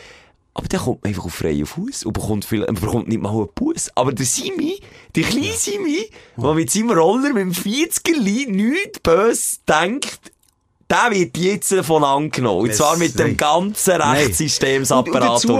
Aber 0.53 0.67
der 0.69 0.79
kommt 0.79 1.03
man 1.03 1.09
einfach 1.09 1.25
auf 1.25 1.33
freien 1.33 1.65
Fuß 1.65 2.05
und 2.05 2.13
bekommt, 2.13 2.45
viel, 2.45 2.63
äh, 2.63 2.71
bekommt 2.71 3.09
nicht 3.09 3.21
mal 3.21 3.31
einen 3.31 3.49
Bus. 3.53 3.91
Aber 3.95 4.13
der 4.13 4.25
Simi, 4.25 4.79
der 5.15 5.23
kleine 5.23 5.51
Simi, 5.51 6.09
der 6.37 6.53
mit 6.53 6.71
seinem 6.71 6.91
Roller, 6.91 7.33
mit 7.33 7.43
dem 7.43 7.51
40er 7.51 8.49
nichts 8.49 8.99
böse 9.01 9.57
denkt, 9.67 10.31
der 10.89 11.09
wird 11.11 11.37
jetzt 11.37 11.71
davon 11.71 12.03
angenommen. 12.03 12.61
Und 12.61 12.75
zwar 12.75 12.97
mit 12.97 13.17
dem 13.17 13.35
ganzen 13.35 13.95
Und, 13.95 14.01
und 14.01 14.11
Rechtsystemsapparat. 14.11 15.43
dazu 15.43 15.59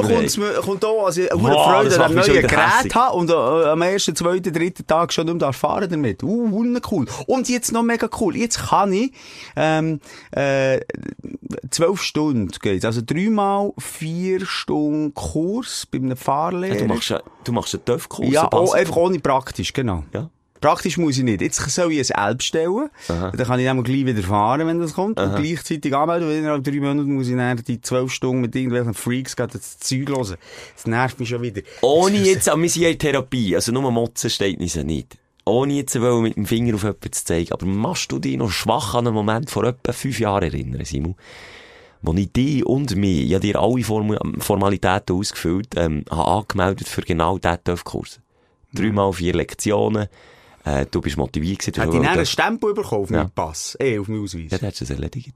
kommt 0.61 0.86
auch, 0.86 1.05
also 1.05 1.21
ich 1.21 1.32
habe 1.32 1.41
Wow, 1.41 1.65
Freude 1.65 1.89
das 1.89 1.97
an 1.97 2.05
einem 2.05 2.15
macht 2.15 2.28
mich 2.28 2.28
neuen 2.28 2.41
schon 2.43 2.49
wieder 2.49 2.82
Gerät 2.82 2.95
habe 2.95 3.17
und 3.17 3.30
äh, 3.30 3.34
am 3.34 3.82
ersten, 3.82 4.15
zweiten, 4.15 4.53
dritten 4.53 4.86
Tag 4.86 5.11
schon 5.11 5.26
nicht 5.26 5.41
mehr 5.41 5.53
fahren 5.53 5.89
damit. 5.89 6.21
Uh, 6.23 6.51
wunder 6.51 6.82
cool. 6.91 7.05
Und 7.26 7.49
jetzt 7.49 7.71
noch 7.71 7.84
mega 7.84 8.07
cool. 8.19 8.36
Jetzt 8.36 8.69
kann 8.69 8.93
ich, 8.93 9.13
ähm, 9.55 9.99
äh, 10.32 10.80
zwölf 11.71 12.01
Stunden 12.01 12.51
geht's. 12.61 12.86
Also 12.86 13.01
dreimal 13.03 13.73
vier 13.80 14.45
Stunden 14.45 15.13
Kurs 15.13 15.88
bei 15.89 15.97
einem 15.97 16.17
Fahrlehrer. 16.17 16.76
Ja, 16.76 16.82
du 16.82 16.93
machst 16.93 17.13
du 17.43 17.51
machst 17.51 17.73
einen 17.73 17.86
TÜV-Kurs. 17.86 18.30
Ja, 18.30 18.51
auch, 18.51 18.73
einfach 18.73 18.95
ohne 18.95 19.19
praktisch, 19.19 19.73
genau. 19.73 20.03
Ja. 20.13 20.30
Praktisch 20.62 20.97
muss 20.97 21.18
ich 21.18 21.24
nicht. 21.24 21.41
Jetzt 21.41 21.58
soll 21.70 21.91
ich 21.91 22.14
ein 22.14 22.30
Elb 22.30 22.41
stellen. 22.41 22.89
Dann 23.08 23.32
kann 23.32 23.60
ich 23.60 23.66
dann 23.66 23.84
gleich 23.84 24.06
wieder 24.06 24.24
fahren, 24.24 24.66
wenn 24.68 24.80
das 24.80 24.93
kommt. 24.93 25.20
Und 25.20 25.36
gleichzeitig 25.36 25.93
anmelden. 25.93 26.30
Und 26.30 26.36
innerhalb 26.36 26.64
drei 26.64 26.80
Monaten 26.80 27.14
muss 27.14 27.28
ich 27.28 27.36
dann 27.36 27.58
die 27.58 27.82
zwölf 27.82 28.12
Stunden 28.12 28.41
mit 28.41 28.56
irgendwelchen 28.56 28.93
Freaks 28.93 29.36
gerade 29.36 29.58
das 29.58 29.78
Zeug 29.80 30.10
hören. 30.10 30.38
Das 30.76 30.88
nervt 30.88 31.20
mich 31.20 31.30
schon 31.30 31.41
wieder. 31.41 31.62
Ohne 31.82 32.18
jetzt, 32.18 32.49
aber 32.49 32.62
wir 32.62 32.70
sind 32.70 32.84
ja 32.84 32.89
in 32.89 32.99
Therapie, 32.99 33.56
also 33.56 33.72
nur 33.72 33.91
Motzen 33.91 34.30
steht 34.30 34.60
uns 34.60 34.76
ja 34.76 34.84
nicht. 34.84 35.18
Ohne 35.45 35.74
jetzt 35.74 35.99
wollen 36.01 36.24
mit 36.24 36.36
dem 36.36 36.47
Finger 36.47 36.74
auf 36.74 36.84
jemanden 36.84 37.12
zu 37.12 37.24
zeigen. 37.24 37.51
Aber 37.51 37.66
machst 37.68 38.12
du 38.12 38.18
dich 38.18 38.36
noch 38.36 38.49
schwach 38.49 38.95
an 38.95 39.06
einen 39.06 39.16
Moment 39.16 39.51
vor 39.51 39.64
etwa 39.66 39.91
fünf 39.91 40.20
Jahren 40.20 40.43
erinnern, 40.43 40.84
Simon? 40.86 41.16
Wo 42.01 42.14
ich 42.14 42.32
dich 42.32 42.66
und 42.66 42.95
mich, 42.95 43.28
ja 43.30 43.39
dir 43.39 43.60
alle 43.60 43.84
Form 43.84 44.18
Formalitäten 44.39 45.16
ausgefüllt, 45.16 45.70
ähm, 45.76 46.03
habe 46.10 46.28
angemeldet 46.28 46.88
für 46.88 47.01
genau 47.01 47.38
diesen 47.38 47.64
TÜV-Kurs. 47.64 48.20
Dreimal 48.74 49.14
vier 49.14 49.34
Lektionen, 49.34 50.08
äh, 50.66 50.86
du 50.89 50.99
bist 51.01 51.16
motiviert 51.18 51.59
gewesen. 51.59 51.82
Hat 51.82 51.88
ich 51.93 51.95
dann 52.01 52.05
einen 52.07 52.26
Stempel 52.26 52.74
bekommen 52.74 53.03
auf 53.03 53.09
Ja. 53.11 53.18
meinen 53.20 53.32
Pass? 53.32 53.78
Eh, 53.80 53.97
auf 53.99 54.07
meinen 54.07 54.24
Ausweis. 54.24 54.51
Ja, 54.51 54.57
dann 54.57 54.70
hast 54.70 54.82
du 54.82 54.84
es 54.86 54.89
erledigt. 54.89 55.34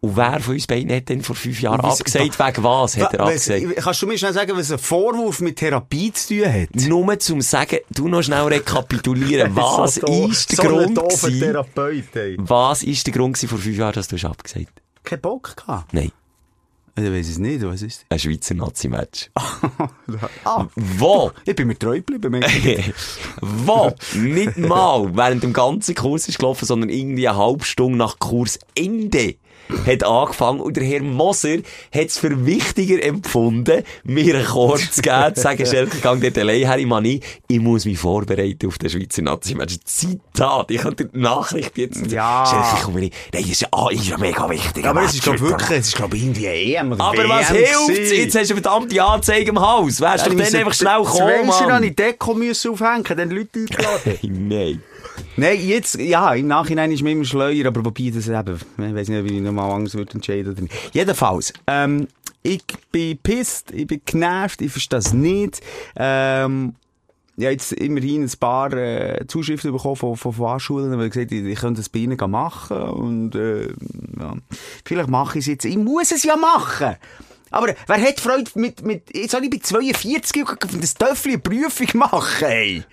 Und 0.00 0.16
wer 0.16 0.38
von 0.38 0.54
uns 0.54 0.66
beiden 0.68 0.94
hat 0.94 1.08
denn 1.08 1.22
vor 1.22 1.34
fünf 1.34 1.60
Jahren 1.60 1.80
wieso- 1.82 1.98
abgesagt, 1.98 2.38
wegen 2.38 2.62
was 2.64 2.96
hat 2.96 3.14
er 3.14 3.18
was- 3.18 3.50
abgesagt? 3.50 3.76
Kannst 3.78 4.02
du 4.02 4.06
mir 4.06 4.16
schnell 4.16 4.32
sagen, 4.32 4.56
was 4.56 4.70
ein 4.70 4.78
Vorwurf 4.78 5.40
mit 5.40 5.56
Therapie 5.56 6.12
zu 6.12 6.36
tun 6.36 6.52
hat? 6.52 6.68
Nur 6.86 7.18
zum 7.18 7.40
sagen, 7.40 7.78
du 7.90 8.06
noch 8.06 8.22
schnell 8.22 8.44
rekapitulieren, 8.44 9.56
was 9.56 9.96
So 9.96 10.28
ist 10.28 10.50
der 10.52 10.56
so 10.56 10.62
Grund 10.62 10.94
gewesen, 10.96 11.40
Therapeut, 11.40 12.14
ey. 12.14 12.36
was 12.38 12.84
ist 12.84 13.06
der 13.08 13.14
Grund 13.14 13.34
gewesen 13.34 13.48
vor 13.48 13.58
fünf 13.58 13.76
Jahren, 13.76 13.94
dass 13.94 14.06
du 14.06 14.14
hast 14.14 14.24
abgesagt? 14.24 14.70
Kein 15.02 15.20
Bock 15.20 15.56
gehabt. 15.56 15.92
Nein, 15.92 16.12
Ich 17.04 17.12
weiss 17.12 17.28
es 17.28 17.38
nicht, 17.38 17.62
was 17.62 17.82
ist 17.82 18.04
ein 18.08 18.18
Schweizer 18.18 18.54
Nazi-Match. 18.54 19.30
Ah, 20.44 20.66
Wo? 20.74 21.32
ich 21.44 21.54
bin 21.54 21.68
mir 21.68 21.78
treu 21.78 22.00
geblieben. 22.00 22.42
Wo? 23.40 23.92
Nicht 24.14 24.56
mal 24.56 25.14
während 25.14 25.42
dem 25.42 25.52
ganzen 25.52 25.94
Kurs 25.94 26.28
ist 26.28 26.38
gelaufen, 26.38 26.64
sondern 26.64 26.88
irgendwie 26.88 27.28
eine 27.28 27.36
halbe 27.36 27.64
Stunde 27.64 27.98
nach 27.98 28.18
Kursende 28.18 29.34
hat 29.86 30.04
angefangen 30.04 30.60
und 30.60 30.76
der 30.76 30.84
Herr 30.84 31.02
Moser 31.02 31.58
hat 31.92 32.06
es 32.06 32.18
für 32.18 32.46
wichtiger 32.46 33.02
empfunden, 33.02 33.82
mir 34.04 34.36
einen 34.36 34.46
Chor 34.46 34.78
zu 34.78 35.02
geben, 35.02 35.34
zu 35.34 35.40
sagen, 35.40 35.66
Schelke, 35.66 35.98
gang 35.98 36.20
dort 36.20 36.38
allein 36.38 36.66
her, 36.66 36.78
ich 36.78 36.86
meine, 36.86 37.08
ich, 37.08 37.22
ich 37.48 37.60
muss 37.60 37.84
mich 37.84 37.98
vorbereiten 37.98 38.66
auf 38.66 38.78
den 38.78 38.90
Schweizer 38.90 39.22
Nazi-Match. 39.22 39.76
Zitat, 39.84 40.70
ich 40.70 40.80
könnte 40.80 41.06
die 41.06 41.18
Nachricht 41.18 41.76
jetzt... 41.78 42.10
Ja. 42.10 42.44
Schelke, 42.46 42.84
komm 42.84 42.94
nicht. 42.94 43.14
Nein, 43.32 43.44
ist 43.44 43.62
ja, 43.62 43.68
ah, 43.72 43.88
ist 43.90 44.06
ja 44.06 44.18
mega 44.18 44.48
wichtig. 44.48 44.84
Aber 44.84 45.02
es 45.02 45.14
ist, 45.14 45.22
glaub, 45.22 45.40
wirklich, 45.40 45.70
es 45.70 45.88
ist, 45.88 45.96
glaub, 45.96 46.14
irgendwie 46.14 46.48
eine 46.48 46.56
EM 46.56 46.92
oder 46.92 47.04
Aber 47.04 47.28
was 47.28 47.50
WM 47.52 47.56
hilft 47.56 47.86
gewesen. 47.88 48.16
Jetzt 48.16 48.38
hast 48.38 48.50
du 48.50 48.54
eine 48.54 48.62
verdammte 48.62 49.02
Anzeige 49.02 49.50
im 49.50 49.60
Haus. 49.60 50.00
Wärst 50.00 50.26
doch 50.26 50.34
dann 50.34 50.40
einfach 50.40 50.74
schnell 50.74 51.02
kommen, 51.02 51.48
Weißt 51.48 51.60
du, 51.60 51.64
dann 51.64 51.72
Mann. 51.72 51.82
ich 51.84 51.96
Deko 51.96 52.34
müssen 52.34 52.72
aufhängen, 52.72 53.04
dann 53.04 53.30
Leute 53.30 53.60
eingeladen. 53.60 54.18
Nein. 54.48 54.82
Nein, 55.36 55.60
jetzt, 55.66 55.94
ja, 55.96 56.34
im 56.34 56.48
Nachhinein 56.48 56.90
ist 56.90 57.02
mir 57.02 57.12
immer 57.12 57.24
schleuer, 57.24 57.66
aber 57.66 57.84
wobei 57.84 58.10
das 58.10 58.28
eben, 58.28 58.58
ich 58.76 58.94
weiß 58.94 59.08
nicht, 59.08 59.24
wie 59.24 59.36
ich 59.36 59.42
nochmal 59.42 59.70
anders 59.70 59.94
würde 59.94 60.14
entscheiden 60.14 60.54
nicht. 60.60 60.74
Jedenfalls, 60.92 61.52
ähm, 61.66 62.08
ich 62.42 62.64
bin 62.90 63.18
pisst, 63.18 63.70
ich 63.72 63.86
bin 63.86 64.00
genervt, 64.04 64.62
ich 64.62 64.72
verstehe 64.72 64.98
das 64.98 65.12
nicht, 65.12 65.60
ähm, 65.96 66.74
ja, 67.38 67.50
jetzt 67.50 67.72
immerhin 67.72 68.24
ein 68.24 68.32
paar 68.40 68.72
äh, 68.72 69.24
Zuschriften 69.28 69.72
bekommen 69.72 69.94
von, 69.94 70.16
von 70.16 70.32
Fahrschulen, 70.32 70.98
die 70.98 71.08
gesagt 71.08 71.30
ich, 71.30 71.44
ich 71.44 71.58
könnte 71.60 71.80
das 71.80 71.88
bei 71.88 72.00
ihnen 72.00 72.18
machen 72.30 72.76
und 72.76 73.36
äh, 73.36 73.68
ja, 74.18 74.34
vielleicht 74.84 75.08
mache 75.08 75.38
ich 75.38 75.44
es 75.44 75.46
jetzt. 75.46 75.64
Ich 75.64 75.76
muss 75.76 76.10
es 76.10 76.24
ja 76.24 76.36
machen! 76.36 76.96
Aber 77.50 77.74
wer 77.86 78.02
hat 78.02 78.20
Freude 78.20 78.50
mit, 78.56 78.84
mit 78.84 79.14
jetzt 79.14 79.30
soll 79.30 79.44
ich 79.44 79.50
bei 79.50 79.58
42 79.58 80.48
und 80.48 80.82
das 80.82 80.94
Töffel 80.94 81.32
eine 81.32 81.38
Prüfung 81.38 81.86
machen, 81.94 82.46
ey? 82.48 82.84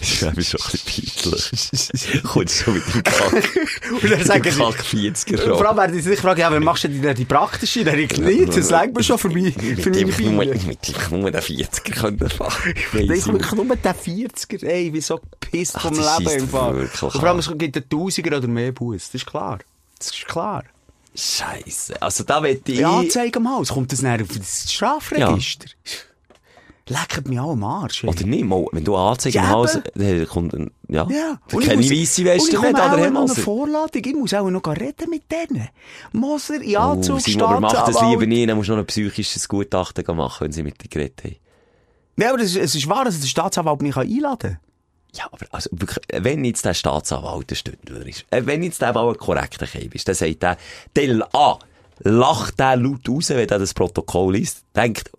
Das 0.00 0.10
ist 0.10 0.22
eben 0.22 0.42
schon 0.42 0.60
ein 0.60 0.70
bisschen 0.70 1.40
peinlich. 1.50 2.22
Kommst 2.24 2.62
schon 2.62 2.74
mit 2.74 2.94
dem 2.94 3.02
Kack. 3.02 3.32
Und 4.02 4.10
dann 4.10 4.24
sagen 4.24 4.44
sie, 4.44 4.58
Kack 4.58 4.84
40er 4.84 5.56
Vor 5.56 5.66
allem 5.68 5.76
werden 5.76 5.94
sie 5.94 6.00
sich 6.00 6.20
fragen, 6.20 6.40
ja, 6.40 6.50
wer 6.50 6.60
machst 6.60 6.84
du 6.84 6.88
denn 6.88 7.02
die, 7.02 7.14
die 7.14 7.24
praktische? 7.24 7.84
Dann 7.84 7.98
ich 7.98 8.16
nicht, 8.18 8.56
das 8.56 8.70
legt 8.70 8.94
mir 8.94 9.02
schon 9.02 9.18
für 9.18 9.30
mich, 9.30 9.54
für 9.54 9.62
Mit 9.62 9.86
meine 9.86 10.12
dem 10.12 10.34
nur, 10.34 10.44
Beine. 10.44 10.66
mit 10.66 10.88
dem 11.10 11.20
nur 11.20 11.30
den 11.30 11.40
40er 11.40 11.90
können 11.92 12.30
fahren. 12.30 12.74
Ich 12.92 13.06
denke 13.08 13.32
wirklich 13.32 13.52
nur 13.52 13.64
den 13.64 13.92
40er, 13.92 14.66
ey, 14.66 14.92
wie 14.92 15.00
so 15.00 15.20
gepisst 15.40 15.80
vom 15.80 15.96
das 15.96 16.18
Leben 16.18 16.30
im 16.40 16.48
Fall. 16.48 16.86
vor 16.88 17.24
allem, 17.24 17.38
es 17.38 17.48
gibt 17.56 17.76
einen 17.76 17.88
Tausiger 17.88 18.36
oder 18.36 18.48
mehr 18.48 18.72
Bus, 18.72 19.06
das 19.06 19.22
ist 19.22 19.26
klar. 19.26 19.58
Das 19.98 20.08
ist 20.08 20.26
klar. 20.26 20.64
Scheisse. 21.14 22.00
Also 22.00 22.24
da 22.24 22.42
will 22.42 22.60
ich... 22.64 22.78
Ja, 22.78 22.98
Anzeige 22.98 23.38
am 23.38 23.48
Haus, 23.48 23.68
kommt 23.68 23.92
das 23.92 24.00
dann 24.00 24.22
auf 24.22 24.28
das 24.28 24.72
Strafregister? 24.72 25.66
Lecket 26.90 27.28
mich 27.28 27.38
auch 27.38 27.52
am 27.52 27.62
Arsch, 27.64 28.02
ey. 28.04 28.10
Oder 28.10 28.24
nicht, 28.26 28.44
mal, 28.44 28.66
wenn 28.72 28.82
du 28.84 28.96
Anzeige 28.96 29.38
im 29.38 29.44
Ja, 29.44 29.50
Haus, 29.50 29.76
eben. 29.76 29.84
dann 29.94 30.26
kommt 30.26 30.54
ein, 30.54 30.70
ja. 30.88 31.06
Ja. 31.08 31.38
Kenne 31.48 31.82
ich 31.82 31.90
weisse 31.90 32.24
Weste 32.24 32.58
und 32.58 32.64
ich 32.66 32.70
komme 32.70 32.70
oder 32.70 32.92
auch 32.92 32.98
Herr 32.98 33.10
Moser? 33.10 33.40
Vorladung, 33.42 34.02
ich 34.04 34.14
muss 34.14 34.34
auch 34.34 34.50
noch 34.50 34.66
reden 34.66 35.08
mit 35.08 35.22
denen. 35.30 35.68
Moser, 36.12 36.60
in 36.60 36.76
Oh, 36.76 36.80
Anzug, 36.80 37.20
Simon, 37.20 37.42
aber 37.48 37.60
mach 37.60 37.86
das 37.86 38.00
lieber 38.02 38.26
nicht, 38.26 38.48
dann 38.48 38.56
musst 38.56 38.68
du 38.68 38.72
noch 38.72 38.80
ein 38.80 38.86
psychisches 38.86 39.48
Gutachten 39.48 40.04
machen, 40.16 40.44
wenn 40.44 40.52
sie 40.52 40.62
mit 40.64 40.82
dir 40.82 40.88
geredet 40.88 41.22
haben. 41.24 41.36
Ja, 42.18 42.30
aber 42.32 42.40
es 42.42 42.50
ist, 42.50 42.56
es 42.56 42.74
ist 42.74 42.88
wahr, 42.88 43.04
dass 43.04 43.20
der 43.20 43.28
Staatsanwalt 43.28 43.82
mich 43.82 43.96
einladen 43.96 44.38
kann. 44.38 44.58
Ja, 45.14 45.26
aber 45.30 45.46
also 45.52 45.70
wirklich, 45.72 46.04
wenn 46.12 46.44
jetzt 46.44 46.64
der 46.64 46.74
Staatsanwalt 46.74 47.50
ein 47.52 47.56
Stündler 47.56 48.06
ist, 48.06 48.24
äh, 48.30 48.42
wenn 48.46 48.62
jetzt 48.62 48.82
der 48.82 48.92
mal 48.92 49.08
ein 49.08 49.16
korrekter 49.16 49.66
Keib 49.66 49.94
ist, 49.94 50.06
dann 50.08 50.14
sagt 50.14 50.42
der, 50.42 50.56
der 50.96 51.28
A, 51.34 51.58
lacht 52.00 52.58
der 52.58 52.76
laut 52.76 53.08
raus, 53.08 53.30
wenn 53.30 53.48
er 53.48 53.58
das 53.58 53.74
Protokoll 53.74 54.34
liest, 54.34 54.64
denkt, 54.76 55.10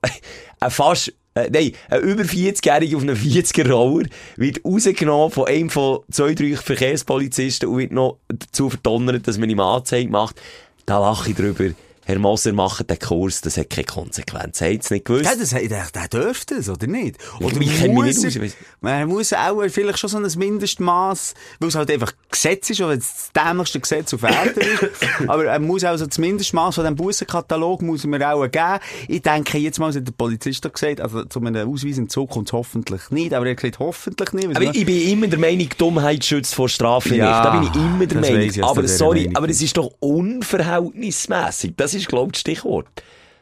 ein 0.59 0.71
fast, 0.71 1.13
äh, 1.35 1.49
nein, 1.49 1.71
ein 1.89 2.01
über 2.01 2.23
40-Jähriger 2.23 2.97
auf 2.97 3.03
einem 3.03 3.15
40er-Roller 3.15 4.07
wird 4.35 4.65
rausgenommen 4.65 5.31
von 5.31 5.47
einem 5.47 5.69
von 5.69 5.99
zwei, 6.11 6.33
drei 6.33 6.55
Verkehrspolizisten 6.55 7.69
und 7.69 7.77
wird 7.77 7.91
noch 7.91 8.17
dazu 8.27 8.69
verdonnert, 8.69 9.27
dass 9.27 9.37
man 9.37 9.49
ihm 9.49 9.59
Anzeige 9.59 10.09
macht. 10.09 10.41
Da 10.85 10.99
lache 10.99 11.29
ich 11.29 11.35
drüber. 11.35 11.71
Herr 12.05 12.17
Moser, 12.19 12.51
macht 12.53 12.89
den 12.89 12.97
Kurs, 12.99 13.41
das 13.41 13.57
hat 13.57 13.69
keine 13.69 13.85
Konsequenz. 13.85 14.59
Habt 14.61 14.71
ihr 14.71 14.79
nicht 14.95 15.05
gewusst? 15.05 15.25
Ja, 15.25 15.35
das, 15.35 15.49
der, 15.51 15.67
der 15.93 16.07
dürfte 16.07 16.55
es, 16.55 16.67
oder 16.69 16.87
nicht? 16.87 17.17
Oder 17.39 17.51
ich 17.51 17.55
mich 17.59 17.81
nicht 17.81 17.93
muss 17.93 18.25
aus. 18.25 18.35
er- 18.35 18.49
Man 18.81 19.07
muss 19.07 19.33
auch 19.33 19.61
vielleicht 19.69 19.99
schon 19.99 20.09
so 20.09 20.17
ein 20.17 20.27
Mindestmaß, 20.35 21.33
weil 21.59 21.69
es 21.69 21.75
halt 21.75 21.91
einfach 21.91 22.11
Gesetz 22.31 22.69
ist, 22.71 22.81
es 22.81 23.31
das 23.33 23.45
dämlichste 23.45 23.79
Gesetz 23.79 24.13
auf 24.13 24.23
Erden 24.23 24.59
ist. 24.59 24.83
Aber 25.27 25.45
er 25.45 25.59
muss 25.59 25.83
auch 25.83 25.95
so 25.97 26.05
das 26.07 26.17
Mindestmaß 26.17 26.75
von 26.75 26.83
diesem 26.83 26.95
Bussenkatalog 26.95 27.81
muss 27.83 28.03
man 28.05 28.21
auch 28.23 28.41
geben. 28.49 28.79
Ich 29.07 29.21
denke, 29.21 29.57
jetzt 29.59 29.77
mal, 29.79 29.93
hat 29.93 30.07
der 30.07 30.11
Polizist 30.11 30.63
gesagt, 30.73 30.99
also 31.01 31.23
zu 31.25 31.39
einem 31.39 31.69
Ausweis 31.71 31.97
in 31.99 32.07
kommt 32.31 32.49
es 32.49 32.53
hoffentlich 32.53 33.09
nicht, 33.11 33.33
aber 33.33 33.45
er 33.45 33.55
gesagt, 33.55 33.77
hoffentlich 33.79 34.33
nicht. 34.33 34.55
Aber 34.55 34.63
ich 34.65 34.85
bin 34.85 35.07
immer 35.09 35.27
der 35.27 35.39
Meinung, 35.39 35.69
Dummheit 35.77 36.25
schützt 36.25 36.55
vor 36.55 36.67
Strafe 36.67 37.09
nicht. 37.09 37.19
Ja, 37.19 37.43
da 37.43 37.59
bin 37.59 37.69
ich 37.69 37.75
immer 37.75 38.05
der 38.07 38.21
Meinung. 38.21 38.63
aber 38.63 38.87
sorry, 38.87 39.19
Meinung 39.25 39.35
aber 39.35 39.49
es 39.49 39.61
ist 39.61 39.77
doch 39.77 39.91
unverhältnismäßig. 39.99 41.73
Das 41.77 41.90
ist, 41.93 42.07
glaube 42.07 42.27
ich, 42.27 42.31
das 42.33 42.41
Stichwort. 42.41 42.87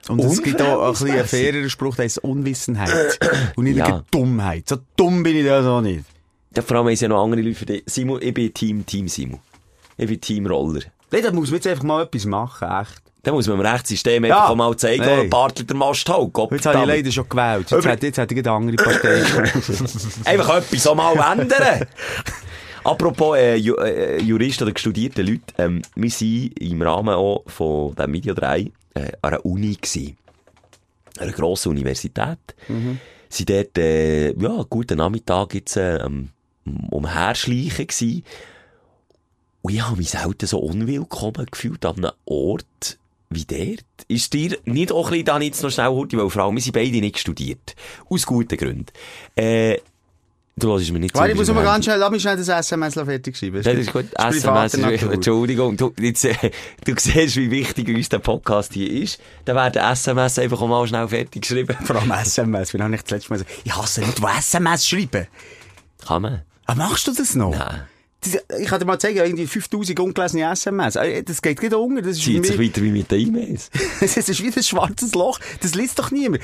Und 0.07 0.19
es 0.23 0.41
gibt 0.41 0.61
auch 0.61 0.81
ein 0.85 0.91
bisschen 0.91 1.11
einen 1.11 1.25
faireren 1.25 1.69
Spruch, 1.69 1.95
der 1.95 2.05
heißt 2.05 2.19
Unwissenheit. 2.19 3.19
Und 3.55 3.65
nicht 3.65 3.77
Ja. 3.77 4.03
Dummheit. 4.11 4.67
So 4.69 4.77
dumm 4.95 5.23
bin 5.23 5.35
ich 5.35 5.45
da 5.45 5.61
so 5.61 5.81
nicht. 5.81 6.05
Ja, 6.55 6.61
vor 6.63 6.77
allem 6.77 6.85
haben 6.87 6.93
es 6.93 7.01
ja 7.01 7.07
noch 7.09 7.23
andere 7.23 7.41
Leute 7.41 7.55
für 7.59 7.65
dich. 7.65 7.83
Simon, 7.85 8.19
ich 8.21 8.33
bin 8.33 8.53
Team, 8.53 8.85
Team 8.85 9.07
Simon. 9.07 9.39
Ich 9.97 10.07
bin 10.07 10.19
Team 10.19 10.47
Roller. 10.47 10.81
Nee, 11.11 11.21
da 11.21 11.31
muss 11.31 11.49
man 11.49 11.55
jetzt 11.57 11.67
einfach 11.67 11.83
mal 11.83 12.03
etwas 12.03 12.25
machen, 12.25 12.67
echt. 12.81 13.01
Da 13.21 13.33
muss 13.33 13.47
man 13.47 13.59
im 13.59 13.65
Rechtssystem 13.65 14.23
Ja. 14.25 14.37
einfach 14.37 14.49
auch 14.51 14.55
mal 14.55 14.75
zeigen, 14.77 15.03
Nein. 15.03 15.17
wo 15.17 15.21
ein 15.23 15.29
Bartler 15.29 15.65
der 15.65 15.75
Mast 15.75 16.07
hält. 16.07 16.31
Gott 16.33 16.51
Jetzt 16.53 16.65
habe 16.65 16.79
ich 16.79 16.85
leider 16.85 17.11
schon 17.11 17.27
gewählt. 17.27 17.69
Jetzt, 17.69 17.83
Über- 17.83 17.91
hat, 17.91 18.01
jetzt 18.03 18.17
hätte 18.17 18.33
ich 18.33 18.39
eine 18.39 18.51
andere 18.55 18.75
Partei. 18.77 19.21
Einfach 20.25 20.57
etwas 20.57 20.87
auch 20.87 20.95
mal 20.95 21.33
ändern. 21.37 21.85
Apropos 22.83 23.37
äh, 23.37 23.55
Ju 23.55 23.75
äh, 23.75 24.21
Juristen 24.21 24.63
oder 24.67 24.77
studierte 24.77 25.21
Leute, 25.21 25.41
ähm, 25.57 25.81
wir 25.95 26.09
waren 26.09 26.51
im 26.59 26.81
Rahmen 26.81 27.15
auch 27.15 27.43
von 27.47 27.95
dem 27.95 28.13
Video 28.13 28.33
3 28.33 28.59
äh, 28.59 28.69
an 28.93 29.33
einer 29.33 29.45
Uni 29.45 29.75
gewesen. 29.75 30.17
An 31.17 31.23
einer 31.23 31.33
grossen 31.33 31.69
Universität. 31.69 32.39
Mhm. 32.67 32.99
Sie 33.27 33.45
dort, 33.45 33.77
äh, 33.77 34.31
ja, 34.31 34.49
einen 34.49 34.65
guten 34.69 34.97
Nachmittag 34.97 35.53
jetzt, 35.53 35.77
äh, 35.77 35.99
umherschleichen 36.89 37.87
gewesen. 37.87 38.23
Und 39.61 39.73
ich 39.73 39.81
habe 39.81 39.97
mich 39.97 40.09
selten 40.09 40.47
so 40.47 40.59
unwillkommen 40.59 41.45
gefühlt 41.51 41.85
an 41.85 41.97
einem 41.97 42.11
Ort 42.25 42.97
wie 43.29 43.45
dort. 43.45 43.85
Ist 44.07 44.33
dir 44.33 44.57
nicht 44.65 44.91
auch 44.91 45.07
ein 45.07 45.11
bisschen, 45.11 45.25
da 45.25 45.39
jetzt 45.39 45.61
noch 45.61 45.69
schnell 45.69 45.89
heute, 45.89 46.17
weil 46.17 46.41
allem, 46.41 46.55
wir 46.55 46.61
sind 46.61 46.73
beide 46.73 46.99
nicht 46.99 47.19
studiert. 47.19 47.75
Aus 48.09 48.25
guten 48.25 48.57
Gründen. 48.57 48.87
Äh, 49.35 49.77
du 50.59 50.71
hörst 50.71 50.91
mir 50.91 50.99
nicht 50.99 51.15
Warte, 51.15 51.31
ich 51.31 51.37
muss 51.37 51.51
mal 51.51 51.63
ganz 51.63 51.85
schnell, 51.85 51.97
lass 51.97 52.11
mich 52.11 52.21
schnell 52.21 52.37
das 52.37 52.47
SMS 52.47 52.93
fertig 52.93 53.37
schreiben. 53.37 53.61
Das 53.63 53.73
ist 53.73 53.91
gut. 53.91 54.05
SMS 54.13 54.41
privater 54.43 54.65
ist, 54.65 54.77
Natur. 54.77 55.13
Entschuldigung, 55.13 55.77
du, 55.77 55.93
jetzt, 55.99 56.25
äh, 56.25 56.35
du 56.85 56.93
siehst, 56.97 57.35
wie 57.35 57.51
wichtig 57.51 57.89
uns 57.89 58.09
der 58.09 58.19
Podcast 58.19 58.73
hier 58.73 58.91
ist. 58.91 59.19
Dann 59.45 59.55
werden 59.55 59.81
SMS 59.81 60.39
einfach 60.39 60.61
mal 60.67 60.87
schnell 60.87 61.07
fertig 61.07 61.41
geschrieben. 61.41 61.75
Vor 61.83 61.95
allem 61.95 62.11
SMS. 62.11 62.73
Wir 62.73 62.83
haben 62.83 62.91
nicht 62.91 63.03
das 63.03 63.11
letzte 63.11 63.29
Mal 63.31 63.39
gesagt, 63.39 63.61
ich 63.63 63.75
hasse 63.75 64.01
nicht, 64.01 64.17
die 64.17 64.23
SMS 64.23 64.87
schreiben. 64.87 65.27
Kann 66.05 66.21
man? 66.21 66.41
Ah, 66.65 66.75
machst 66.75 67.07
du 67.07 67.13
das 67.13 67.35
noch? 67.35 67.51
Nein. 67.51 67.81
Ich 68.59 68.67
kann 68.67 68.79
dir 68.79 68.85
mal 68.85 68.99
zeigen, 68.99 69.17
irgendwie 69.19 69.47
5000 69.47 69.97
ungelesene 69.99 70.51
SMS. 70.51 70.95
Äh, 70.97 71.23
Das 71.23 71.41
geht 71.41 71.59
gerade 71.61 71.77
unter. 71.77 72.01
Das 72.01 72.17
ist 72.17 72.23
Zieht 72.23 72.45
sich 72.45 72.59
weiter 72.59 72.81
wie 72.81 72.91
mit 72.91 73.09
den 73.09 73.19
E-Mails. 73.27 73.69
das 74.01 74.17
ist 74.17 74.43
wie 74.43 74.47
ein 74.53 74.63
schwarzes 74.63 75.13
Loch. 75.13 75.39
Das 75.61 75.73
liest 75.75 75.97
doch 75.99 76.11
niemand. 76.11 76.41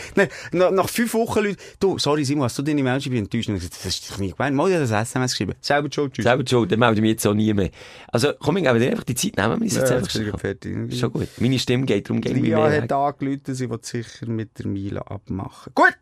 Nach, 0.54 0.72
nach 0.72 0.88
fünf 0.90 1.14
Wochen 1.14 1.40
Leute, 1.44 1.58
du, 1.80 1.98
sorry 2.00 2.24
Simon, 2.24 2.46
hast 2.46 2.58
du 2.58 2.62
deine 2.62 2.82
Mail 2.82 2.96
geschrieben? 2.96 3.18
enttäuscht? 3.18 3.50
Und 3.50 3.56
ich 3.56 3.62
gesagt, 3.64 3.86
Das 3.86 3.94
ist 3.96 4.10
doch 4.12 4.18
nicht 4.20 4.38
gemeint. 4.38 4.56
Mal, 4.56 4.70
ich 4.70 4.76
habe 4.76 4.88
das 4.88 5.08
SMS 5.10 5.32
geschrieben. 5.32 5.54
Selber 5.60 5.90
schon, 5.92 6.12
tschüss. 6.14 6.24
Selber 6.24 6.44
schon, 6.48 6.68
dann 6.70 6.80
melde 6.80 6.96
ich 6.96 7.02
mich 7.02 7.12
jetzt 7.12 7.28
auch 7.28 7.34
nie 7.34 7.54
mehr. 7.54 7.70
Also, 8.08 8.32
komm, 8.40 8.58
ich 8.58 8.64
dir 8.64 8.72
einfach 8.72 9.04
die 9.04 9.16
Zeit, 9.16 9.36
nehmen 9.38 9.60
wir 9.60 9.66
jetzt 9.68 9.76
Ja, 9.76 9.98
einfach 9.98 10.14
jetzt 10.14 10.28
schon. 10.30 10.40
fertig. 10.40 10.78
Ist 10.92 11.00
schon 11.00 11.12
gut. 11.12 11.28
Meine 11.38 11.60
Stimme 11.60 11.86
geht 11.86 12.08
darum, 12.10 12.22
gegen 12.22 12.42
mich 12.42 12.52
mehr. 12.52 12.82
hat 12.82 12.92
angerufen, 12.92 13.54
sie 13.54 13.70
will 13.70 13.80
sicher 13.82 14.28
mit 14.28 14.58
der 14.60 14.68
Mila 14.68 15.02
abmachen. 15.02 15.74
Gut! 15.76 15.94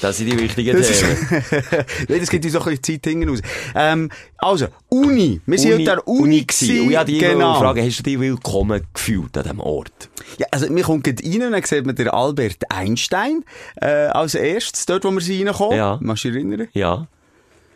Das 0.00 0.16
sind 0.16 0.26
die 0.30 0.38
wichtigen 0.38 0.76
Das 0.76 0.88
Themen. 1.00 1.16
Nein, 2.08 2.20
das 2.20 2.30
gibt 2.30 2.44
uns 2.44 2.56
auch 2.56 2.66
ein 2.66 2.76
bisschen 2.76 3.02
Zeit 3.02 3.10
hinten 3.10 3.28
raus. 3.28 3.40
Ähm, 3.74 4.10
also, 4.38 4.68
Uni. 4.88 5.40
Wir 5.44 5.58
sind 5.58 5.72
heute 5.72 5.92
an 5.92 5.98
der 5.98 6.08
Uni, 6.08 6.44
gewesen. 6.44 6.86
Und 6.86 6.92
ich 6.92 6.98
dich 7.00 7.18
Genau. 7.18 7.58
fragen, 7.58 7.84
hast 7.84 7.98
du 7.98 8.02
dich 8.04 8.18
willkommen 8.18 8.82
gefühlt 8.94 9.36
an 9.36 9.42
diesem 9.42 9.60
Ort? 9.60 10.08
Ja, 10.38 10.46
also, 10.52 10.74
wir 10.74 10.82
kommen 10.84 11.02
gerade 11.02 11.22
rein 11.22 11.42
und 11.42 11.52
dann 11.52 11.62
sieht 11.64 11.84
man 11.84 11.96
den 11.96 12.08
Albert 12.08 12.70
Einstein, 12.70 13.44
äh, 13.76 13.86
als 14.06 14.34
erstes, 14.34 14.86
dort, 14.86 15.04
wo 15.04 15.10
wir 15.10 15.20
sie 15.20 15.42
reinkommen. 15.42 15.76
Ja. 15.76 15.98
Machst 16.00 16.24
du 16.24 16.28
dich 16.30 16.36
erinnern? 16.44 16.68
Ja. 16.72 17.06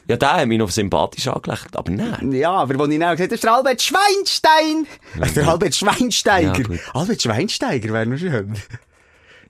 Ja, 0.06 0.16
der 0.16 0.32
hat 0.34 0.46
mich 0.46 0.58
noch 0.58 0.70
sympathisch 0.70 1.28
angelächelt, 1.28 1.76
aber 1.76 1.90
nein. 1.90 2.30
Ja, 2.32 2.52
aber 2.52 2.78
wo 2.78 2.84
ich 2.86 2.98
dann 2.98 3.16
gesagt 3.16 3.20
habe, 3.20 3.28
das 3.28 3.34
ist 3.36 3.44
der 3.44 3.54
Albert 3.54 3.82
Schweinstein! 3.82 4.86
Der 5.34 5.48
Albert 5.48 5.74
Schweinsteiger. 5.74 6.58
Ja. 6.74 6.78
Albert 6.92 7.22
Schweinsteiger 7.22 7.92
wäre 7.92 8.06
noch 8.06 8.18
schön. 8.18 8.54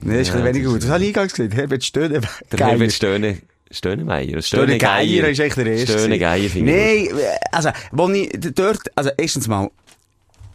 Nee, 0.00 0.18
das 0.18 0.28
ist 0.28 0.34
ein 0.34 0.42
bisschen 0.42 0.54
weniger 0.54 0.70
gut. 0.70 0.82
Das 0.82 0.90
habe 0.90 1.02
ich 1.02 1.08
eingangs 1.08 1.34
gesagt. 1.34 1.54
Herbert 1.54 1.84
Stöhne. 1.84 2.20
Der 2.52 2.66
Herbert 2.66 2.92
Stöhne, 2.92 3.38
Stöhnemeier. 3.70 4.42
Stöhne 4.42 4.78
Geier 4.78 5.28
ist 5.28 5.40
echt 5.40 5.56
der 5.56 5.66
erste. 5.66 5.98
Stöhne 5.98 6.18
Geier 6.18 6.48
finde 6.48 6.72
ich 6.72 7.10
Nein, 7.10 7.20
also, 7.52 7.70
wo 7.92 8.08
ich 8.10 8.30
dort, 8.54 8.80
also, 8.94 9.10
erstens 9.16 9.48
mal, 9.48 9.70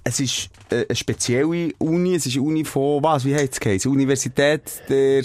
es 0.03 0.19
ist 0.19 0.49
äh, 0.69 0.85
eine 0.87 0.95
spezielle 0.95 1.71
Uni, 1.77 2.15
es 2.15 2.25
ist 2.25 2.35
eine 2.35 2.43
Uni 2.43 2.65
von, 2.65 3.03
was, 3.03 3.25
wie 3.25 3.35
heisst 3.35 3.65
es? 3.65 3.85
Universität 3.85 4.61
der, 4.87 5.23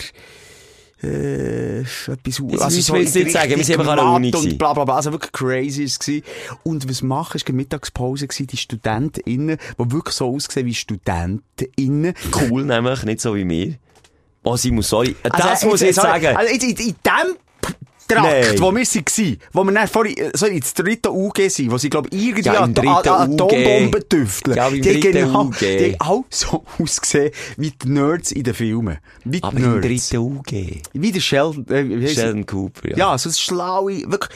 äh, 1.03 1.81
etwas, 1.81 2.41
willst 2.41 2.89
du 2.89 2.97
jetzt 2.97 3.17
in 3.17 3.25
nicht 3.25 3.33
sagen, 3.33 3.57
wir 3.57 3.65
sind 3.65 3.81
an 3.81 3.97
der 3.97 4.07
Uni 4.07 4.35
und 4.35 4.59
bla, 4.59 4.73
bla, 4.73 4.85
bla, 4.85 4.97
also 4.97 5.13
wirklich 5.13 5.33
crazy 5.33 5.85
ist 5.85 6.09
es. 6.09 6.23
Und 6.63 6.89
was 6.89 7.03
machen, 7.03 7.37
ist 7.37 7.47
eine 7.47 7.57
Mittagspause 7.57 8.27
gewesen, 8.27 8.47
die 8.47 8.57
StudentInnen, 8.57 9.59
die 9.79 9.93
wirklich 9.93 10.15
so 10.15 10.35
aussehen 10.35 10.67
wie 10.67 10.75
StudentInnen. 10.75 12.15
Cool 12.33 12.65
nämlich, 12.65 13.05
nicht 13.05 13.21
so 13.21 13.35
wie 13.35 13.45
mir. 13.45 13.75
Oh, 14.45 14.57
Simon, 14.57 14.83
sorry. 14.83 15.17
Das 15.23 15.33
Also, 15.41 15.69
muss 15.69 15.81
ich 15.81 15.89
jetzt 15.89 15.97
sagen. 15.97 16.37
Also 16.37 16.53
jetzt 16.53 16.63
in, 16.63 16.71
in 16.71 16.95
dem 17.05 17.37
Trakt, 18.07 18.23
Nein. 18.23 18.61
wo 18.61 18.71
wir 18.71 18.85
waren, 18.85 19.37
wo 19.55 19.65
wir 19.65 19.73
dann 19.73 19.89
vorhin, 19.89 20.17
äh, 20.19 20.31
sorry, 20.35 20.57
ins 20.59 20.75
dritte 20.75 21.11
UG 21.11 21.49
sind, 21.49 21.71
wo 21.71 21.79
sie, 21.79 21.89
glaub 21.89 22.07
ich, 22.13 22.23
irgendwie 22.23 22.43
Ja, 22.43 22.57
im 22.59 22.63
an, 22.65 22.75
dritten 22.75 22.89
an, 22.89 23.09
an 23.09 23.33
UG. 23.33 23.41
Atombomben 23.41 24.09
tüfteln. 24.11 24.57
Ja, 24.59 24.69
im 24.69 24.75
die 24.75 24.81
dritten 24.83 25.13
genau, 25.13 25.45
UG. 25.45 25.59
Die 25.61 25.97
haben 25.99 26.01
auch 26.01 26.25
so 26.29 26.65
ausgesehen 26.79 27.31
wie 27.57 27.71
die 27.71 27.89
Nerds 27.89 28.33
in 28.33 28.45
den 28.45 28.53
Filmen. 28.53 28.99
Wie 29.25 29.39
die 29.39 29.43
aber 29.43 29.57
im 29.57 29.81
Nerds. 29.81 30.11
dritten 30.11 30.19
UG. 30.23 30.83
Wie 30.93 31.13
der 31.13 31.21
Sheldon, 31.21 31.67
äh, 31.71 31.89
wie? 31.89 32.09
Sheldon 32.09 32.45
Cooper, 32.45 32.91
ja. 32.91 32.97
Ja, 32.97 33.19
so 33.19 33.31
ein 33.31 33.33
schlaue, 33.33 34.03
wirklich, 34.11 34.31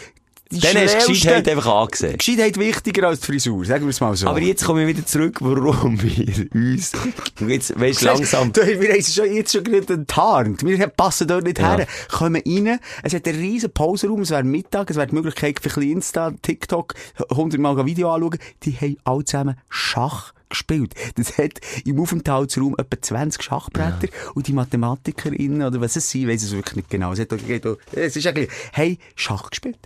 die 0.50 0.60
Dann 0.60 0.76
hast 0.76 1.02
du 1.06 1.12
Gescheitheit 1.12 1.48
einfach 1.48 1.66
angesehen. 1.66 2.16
Gescheitheit 2.16 2.58
wichtiger 2.58 3.08
als 3.08 3.20
die 3.20 3.26
Frisur, 3.26 3.64
sagen 3.64 3.84
wir 3.84 3.90
es 3.90 4.00
mal 4.00 4.16
so. 4.16 4.26
Aber 4.28 4.40
jetzt 4.40 4.64
kommen 4.64 4.80
wir 4.80 4.86
wieder 4.86 5.04
zurück, 5.04 5.36
warum 5.40 6.00
wir 6.02 6.46
uns, 6.54 6.92
und 7.40 7.48
jetzt, 7.50 7.78
weißt 7.78 8.02
langsam, 8.02 8.52
Du, 8.52 8.62
wir 8.66 8.92
haben 8.92 9.02
schon, 9.02 9.32
jetzt 9.34 9.52
schon 9.52 9.64
gerade 9.64 9.92
enttarnt. 9.92 10.64
Wir 10.64 10.86
passen 10.88 11.28
dort 11.28 11.44
nicht 11.44 11.58
Ja. 11.58 11.76
her. 11.76 11.86
Kommen 12.10 12.42
rein. 12.46 12.78
Es 13.02 13.12
hat 13.14 13.28
einen 13.28 13.38
riesen 13.40 13.70
Pausenraum. 13.70 14.22
Es 14.22 14.30
wäre 14.30 14.42
Mittag. 14.44 14.90
Es 14.90 14.96
wäre 14.96 15.06
die 15.06 15.14
Möglichkeit 15.14 15.60
für 15.60 15.80
ein 15.80 15.90
Insta, 15.90 16.32
TikTok, 16.42 16.94
100 17.30 17.60
Mal 17.60 17.84
Video 17.84 18.10
anschauen. 18.12 18.38
Die 18.62 18.72
haben 18.72 18.96
alle 19.04 19.24
zusammen 19.24 19.56
Schach 19.68 20.32
gespielt. 20.48 20.94
Das 21.16 21.36
hat 21.36 21.60
im 21.84 22.00
Aufenthaltsraum 22.00 22.74
etwa 22.78 23.00
20 23.02 23.42
Schachbretter 23.42 24.08
und 24.34 24.46
die 24.48 24.54
MathematikerInnen 24.54 25.62
oder 25.66 25.80
was 25.82 25.96
es 25.96 26.10
sind, 26.10 26.26
weiss 26.26 26.42
es 26.42 26.52
wirklich 26.52 26.76
nicht 26.76 26.88
genau. 26.90 27.12
Es, 27.12 27.20
hat, 27.20 27.32
auch- 27.34 27.76
es 27.92 28.16
ist 28.16 28.26
eigentlich, 28.26 28.48
hey, 28.72 28.98
Schach 29.14 29.50
gespielt. 29.50 29.76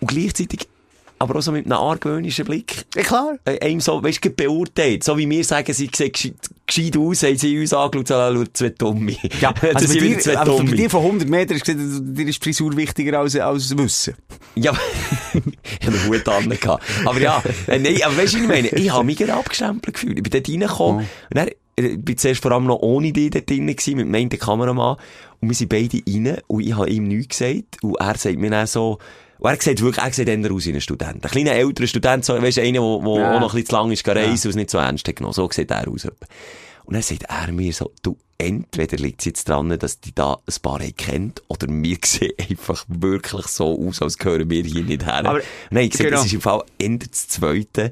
Und 0.00 0.08
gleichzeitig, 0.08 0.68
aber 1.18 1.36
auch 1.36 1.42
so 1.42 1.52
mit 1.52 1.64
einem 1.66 1.78
argwöhnischen 1.78 2.44
Blick, 2.44 2.84
Ja, 2.96 3.02
klar. 3.02 3.38
äh, 3.44 3.58
einem 3.60 3.80
so, 3.80 4.02
weißt 4.02 4.24
du, 4.24 4.30
beurteilt. 4.30 5.04
So 5.04 5.16
wie 5.16 5.30
wir 5.30 5.44
sagen, 5.44 5.72
sie 5.72 5.88
sehen 5.94 6.12
gescheit, 6.12 6.96
aus, 6.96 7.22
haben 7.22 7.38
sie 7.38 7.58
uns 7.58 7.72
angeschaut, 7.72 8.08
so, 8.08 8.14
schau, 8.14 8.44
zwei 8.52 8.68
Dumme. 8.70 9.16
Ja, 9.40 9.54
also 9.74 9.86
sind 9.86 10.00
bei 10.00 10.06
wieder 10.06 10.18
zwei 10.18 10.32
dir, 10.32 10.40
aber 10.40 10.56
bei 10.58 10.72
dir 10.72 10.90
von 10.90 11.04
100 11.04 11.28
Metern 11.28 11.56
ist 11.56 11.64
gesagt, 11.64 11.80
dir 12.02 12.26
ist 12.28 12.40
die 12.40 12.44
Frisur 12.44 12.76
wichtiger 12.76 13.20
als, 13.20 13.36
als 13.36 13.76
Wissen. 13.78 14.14
Ja, 14.56 14.72
ich 15.32 15.86
hatte 15.86 15.98
einen 15.98 16.08
Hut 16.08 16.28
an. 16.28 16.78
Aber 17.06 17.20
ja, 17.20 17.42
äh, 17.68 17.78
nein, 17.78 18.00
aber 18.04 18.16
weißt 18.16 18.34
du, 18.34 18.38
ich 18.38 18.48
meine? 18.48 18.68
Ich 18.68 18.90
habe 18.90 19.04
mich 19.04 19.16
gerade 19.16 19.34
abgestempelt 19.34 19.94
gefühlt. 19.94 20.18
Ich 20.18 20.22
bin 20.22 20.30
dort 20.32 20.48
reingekommen. 20.48 21.00
Und 21.00 21.08
dann, 21.30 21.48
äh, 21.76 21.96
bin 21.96 22.18
zuerst 22.18 22.42
vor 22.42 22.52
allem 22.52 22.66
noch 22.66 22.80
ohne 22.80 23.12
dich 23.12 23.30
dort 23.30 23.48
drin 23.48 23.66
gewesen, 23.66 23.96
mit 23.96 24.08
meinem 24.08 24.28
Kameramann. 24.28 24.96
Und 25.40 25.48
wir 25.48 25.54
sind 25.54 25.68
beide 25.68 26.00
rein 26.08 26.38
und 26.48 26.60
ich 26.60 26.76
habe 26.76 26.90
ihm 26.90 27.08
nichts 27.08 27.38
gesagt. 27.38 27.82
Und 27.82 27.96
er 27.96 28.16
sagt 28.16 28.38
mir 28.38 28.50
dann 28.50 28.66
so, 28.66 28.98
und 29.44 29.50
er 29.50 29.60
sieht 29.62 29.80
wirklich, 29.82 30.04
er 30.04 30.12
sieht 30.12 30.28
eher 30.28 30.52
aus 30.52 30.66
wie 30.66 30.72
ein 30.72 30.80
Student. 30.80 31.24
Ein 31.24 31.30
kleiner 31.30 31.52
älterer 31.52 31.86
Student, 31.86 32.24
so, 32.24 32.40
weißt 32.40 32.56
du, 32.56 32.62
einer, 32.62 32.72
der 32.80 32.80
Ja. 33.22 33.36
auch 33.36 33.40
noch 33.40 33.52
ein 33.54 33.60
bisschen 33.60 33.66
zu 33.66 33.72
lang 33.76 33.90
ist 33.92 34.04
gereist 34.04 34.44
und 34.46 34.50
es 34.50 34.56
nicht 34.56 34.70
so 34.70 34.78
ernst 34.78 35.06
hat 35.06 35.16
genommen. 35.16 35.34
So 35.34 35.48
sieht 35.50 35.70
er 35.70 35.86
aus. 35.88 36.04
Und 36.86 36.94
dann 36.94 37.02
sagt 37.02 37.24
er 37.28 37.52
mir 37.52 37.72
so, 37.72 37.92
du, 38.02 38.16
entweder 38.38 38.96
liegt 38.98 39.20
es 39.20 39.26
jetzt 39.26 39.48
dran, 39.48 39.68
dass 39.78 40.00
die 40.00 40.14
da 40.14 40.34
ein 40.46 40.54
paar 40.62 40.80
haben 40.80 40.96
kennt, 40.96 41.42
oder 41.48 41.66
wir 41.68 41.96
sehen 42.04 42.32
einfach 42.38 42.84
wirklich 42.88 43.46
so 43.46 43.86
aus, 43.88 44.02
als 44.02 44.18
gehören 44.18 44.48
wir 44.50 44.62
hier 44.64 44.82
nicht 44.84 45.04
her. 45.04 45.24
Aber- 45.26 45.40
Nein, 45.70 45.88
ich 45.88 45.94
sehe, 45.96 46.06
genau. 46.06 46.18
das 46.18 46.26
ist 46.26 46.32
im 46.34 46.40
Fall 46.40 46.62
Ende 46.78 47.06
des 47.08 47.28
Zweiten. 47.28 47.90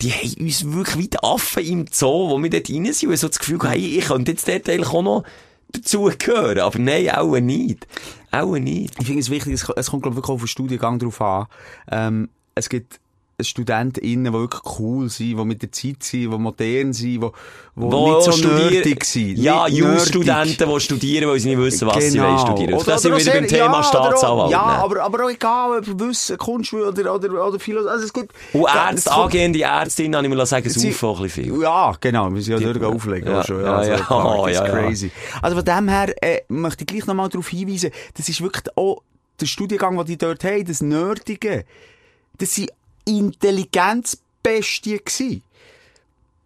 Die 0.00 0.10
haben 0.10 0.34
uns 0.44 0.64
wirklich 0.72 0.98
wie 0.98 1.08
die 1.08 1.22
Affen 1.22 1.64
im 1.64 1.84
Zoo, 1.90 2.30
wo 2.30 2.42
wir 2.42 2.50
dort 2.50 2.68
rein 2.68 2.92
sind, 2.92 3.10
und 3.10 3.16
so 3.16 3.28
das 3.28 3.38
Gefühl 3.38 3.58
haben, 3.60 3.74
ich 3.80 4.04
könnte 4.06 4.32
jetzt 4.32 4.48
dort 4.48 4.68
eigentlich 4.68 4.88
auch 4.88 5.02
noch 5.02 5.24
dazugehören. 5.72 6.60
Aber 6.60 6.78
nein, 6.78 7.10
auch 7.10 7.38
nicht. 7.38 7.86
Auch 8.30 8.56
nicht. 8.56 8.94
Ich 8.98 9.06
finde 9.06 9.20
es 9.20 9.30
wichtig, 9.30 9.52
es, 9.52 9.90
kommt, 9.90 10.02
glaube 10.02 10.14
ich, 10.14 10.16
wirklich 10.16 10.34
auf 10.34 10.40
den 10.40 10.48
Studiengang 10.48 10.98
drauf 10.98 11.20
an. 11.20 11.46
Ähm, 11.90 12.28
es 12.54 12.68
gibt 12.68 13.00
StudentInnen, 13.40 14.32
die 14.32 14.38
wirklich 14.38 14.62
cool 14.78 15.08
sind, 15.08 15.38
die 15.38 15.44
mit 15.44 15.62
der 15.62 15.72
Zeit 15.72 16.02
sind, 16.02 16.20
die 16.20 16.28
modern 16.28 16.92
sind, 16.92 17.08
die, 17.10 17.18
die 17.18 17.30
Wo 17.74 18.14
nicht 18.16 18.32
so 18.32 18.48
nerdig 18.48 19.04
sind. 19.04 19.38
Ja, 19.38 19.66
Nicht 19.66 19.78
Jus-Studenten, 19.78 20.68
die 20.68 20.80
studieren, 20.80 21.28
weil 21.28 21.40
sie 21.40 21.48
nicht 21.48 21.58
wissen, 21.58 21.88
was 21.88 22.04
sie 22.10 22.20
wollen 22.20 22.38
studieren. 22.38 22.74
Oder- 22.74 22.84
Da 22.84 22.98
sind 22.98 23.12
wir 23.12 23.20
wieder 23.20 23.32
beim 23.32 23.46
Thema 23.48 23.72
ja, 23.78 23.82
Staatsanwalt. 23.82 24.50
Ja, 24.52 24.66
ne? 24.66 24.72
aber, 24.84 25.02
aber 25.02 25.24
auch 25.24 25.30
egal, 25.30 25.78
ob 25.78 26.00
Wissen, 26.00 26.36
Kunst 26.38 26.72
oder, 26.74 26.88
oder, 27.14 27.46
oder 27.48 27.58
Philosophie. 27.58 27.90
Also 27.90 28.04
es 28.04 28.12
gibt, 28.12 28.32
Und 28.52 28.62
Ja, 28.62 28.90
Ärzte, 28.90 28.96
es 28.98 29.04
kommt- 29.14 29.24
angehende 29.24 29.62
Ärztinnen, 29.62 30.16
habe 30.16 30.26
ich 30.28 30.34
mir 30.34 30.46
sagen, 30.46 30.68
Sie- 30.68 30.90
saufen 30.92 31.06
auch 31.08 31.16
ein 31.18 31.22
bisschen 31.24 31.44
viel. 31.44 31.62
Ja, 31.62 31.92
genau. 32.00 32.32
Wir 32.32 32.42
sind 32.42 32.60
ja 32.60 32.72
dort 32.72 32.84
auflegen. 32.84 33.28
ja, 33.28 33.44
schon, 33.44 33.60
ja, 33.64 33.76
also, 33.76 33.90
ja. 33.90 33.96
klar, 33.98 34.38
Oh, 34.40 34.46
das 34.46 34.54
ist 34.56 34.60
ja, 34.60 34.66
ja. 34.66 34.72
crazy. 34.72 35.10
Also 35.40 35.56
von 35.56 35.64
dem 35.64 35.88
her 35.88 36.14
äh, 36.22 36.40
möchte 36.48 36.82
ich 36.84 36.86
gleich 36.86 37.06
nochmal 37.06 37.28
darauf 37.28 37.48
hinweisen, 37.48 37.90
das 38.16 38.28
ist 38.28 38.40
wirklich 38.42 38.64
auch 38.76 39.02
der 39.40 39.46
Studiengang, 39.46 39.96
den 39.96 40.06
die 40.06 40.18
dort 40.18 40.44
haben, 40.44 40.64
das 40.64 40.82
Nerdige. 40.82 41.64
Das 42.38 42.54
sind 42.54 42.70
Intelligenzbestien 43.04 44.98
gewesen. 45.04 45.42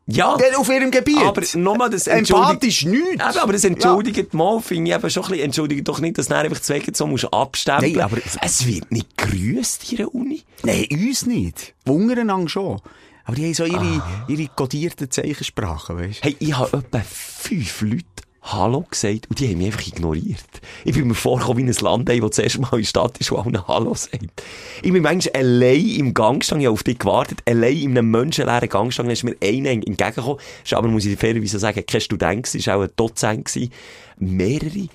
Ja, 0.08 0.36
Denn 0.36 0.54
Auf 0.54 0.68
ihrem 0.68 0.92
Gebiet. 0.92 1.18
aber 1.18 1.42
nochmal 1.54 1.90
das. 1.90 2.06
Empathisch 2.06 2.84
nichts. 2.84 3.10
Eben, 3.14 3.20
aber 3.20 3.52
das 3.52 3.64
entschuldigt 3.64 4.34
mal, 4.34 4.60
finde 4.60 4.90
ich 4.92 4.96
eben 4.96 5.10
schon 5.10 5.24
ein 5.24 5.30
bisschen, 5.30 5.44
entschuldigt 5.46 5.88
doch 5.88 5.98
nicht, 5.98 6.16
dass 6.16 6.28
du 6.28 6.36
einfach 6.36 6.60
zwei 6.60 6.80
so 6.92 7.08
musst 7.08 7.24
abstempeln. 7.32 7.92
Nein, 7.94 8.02
aber- 8.02 8.18
es 8.40 8.66
wird 8.66 8.92
nicht 8.92 9.16
grüßt 9.16 9.90
in 9.90 9.96
der 9.96 10.14
Uni. 10.14 10.44
Nein, 10.62 10.86
uns 10.92 11.26
nicht. 11.26 11.74
Untereinander 11.88 12.48
schon. 12.48 12.80
Aber 13.24 13.34
die 13.34 13.46
haben 13.46 13.54
so 13.54 13.64
ihre, 13.64 13.80
Ah. 13.80 14.24
ihre 14.28 14.46
kodierten 14.46 15.10
Zeichensprachen, 15.10 15.98
weißt 15.98 16.20
du? 16.20 16.28
Hey, 16.28 16.36
ich 16.38 16.56
habe 16.56 16.76
etwa 16.78 17.00
fünf 17.00 17.80
Leute 17.80 18.04
Hallo 18.52 18.84
gesagt 18.88 19.28
und 19.28 19.40
die 19.40 19.48
haben 19.48 19.58
mich 19.58 19.66
einfach 19.66 19.86
ignoriert. 19.86 20.38
Ich 20.84 20.94
bin 20.94 21.08
mir 21.08 21.14
vorgekommen 21.14 21.66
wie 21.66 21.68
ein 21.68 21.76
Land, 21.82 22.08
das 22.08 22.18
das 22.20 22.38
erste 22.38 22.60
Mal 22.60 22.74
in 22.74 22.78
der 22.78 22.86
Stadt 22.86 23.18
ist, 23.18 23.32
wo 23.32 23.36
allen 23.36 23.66
Hallo 23.66 23.92
sagt. 23.94 24.42
Ich 24.82 24.92
bin 24.92 25.02
manchmal 25.02 25.42
allein 25.42 25.88
im 25.88 26.14
Gang 26.14 26.38
gestanden, 26.38 26.60
ich 26.62 26.66
habe 26.66 26.74
auf 26.74 26.84
dich 26.84 26.98
gewartet, 26.98 27.42
allein 27.44 27.76
in 27.76 27.90
einem 27.98 28.10
menschenleeren 28.12 28.68
Gang 28.68 28.88
gestanden, 28.88 29.12
ist 29.12 29.24
mir 29.24 29.34
einer 29.42 29.70
entgegengekommen, 29.70 30.38
ist 30.64 30.74
aber, 30.74 30.86
muss 30.86 31.04
ich 31.06 31.18
fairerweise 31.18 31.58
sagen, 31.58 31.84
kein 31.84 32.00
Student 32.00 32.44
gewesen, 32.44 32.58
ist 32.58 32.68
auch 32.68 32.82
ein 32.82 32.90
Dozent 32.94 33.46
gewesen. 33.46 33.72
Mehrere 34.18 34.88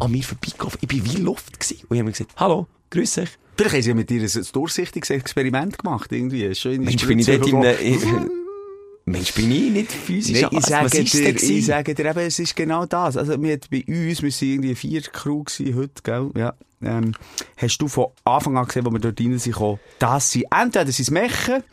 an 0.00 0.10
mir 0.10 0.22
vorbeigelaufen. 0.22 0.78
Ich 0.82 0.88
bin 0.88 1.04
wie 1.04 1.16
Luft 1.16 1.58
gewesen. 1.58 1.80
Und 1.88 1.96
ich 1.96 2.00
habe 2.00 2.04
mir 2.04 2.12
gesagt, 2.12 2.32
hallo, 2.36 2.66
grüß 2.90 3.14
dich. 3.14 3.30
Vielleicht 3.56 3.74
haben 3.74 3.82
sie 3.82 3.88
ja 3.88 3.94
mit 3.94 4.10
dir 4.10 4.22
ein 4.22 4.46
durchsichtiges 4.52 5.10
Experiment 5.10 5.78
gemacht, 5.78 6.12
irgendwie. 6.12 6.44
Ist 6.44 6.60
Schon 6.60 6.72
in 6.72 6.82
Mensch, 6.82 7.06
bin 7.06 7.18
ich 7.18 7.26
dort 7.26 7.46
in. 7.80 8.30
Mensch, 9.10 9.32
bin 9.34 9.50
ich 9.50 9.70
nicht 9.70 9.92
physisch 9.92 10.40
Nein, 10.42 10.50
ich 10.52 10.66
sage, 10.66 10.90
dir, 11.04 11.34
ich 11.36 11.66
sage 11.66 11.94
dir 11.94 12.06
eben, 12.06 12.18
es 12.20 12.38
ist 12.38 12.54
genau 12.56 12.86
das. 12.86 13.16
Also, 13.16 13.40
wir 13.42 13.52
hat 13.54 13.68
bei 13.70 13.84
uns, 13.86 14.22
wir 14.22 14.30
sind 14.30 14.48
irgendwie 14.50 14.74
vier 14.74 15.02
Crew 15.02 15.44
gewesen 15.44 15.76
heute, 15.76 16.02
gell? 16.02 16.30
Ja. 16.36 16.54
Ähm, 16.80 17.12
hast 17.56 17.78
du 17.78 17.88
von 17.88 18.06
Anfang 18.24 18.56
an 18.56 18.66
gesehen, 18.66 18.86
wo 18.86 18.92
wir 18.92 19.00
dort 19.00 19.18
rein 19.20 19.36
sind, 19.38 19.52
gekommen, 19.52 19.80
dass 19.98 20.30
sie 20.30 20.46
entweder 20.48 20.92
sie 20.92 21.10
Mechen, 21.12 21.64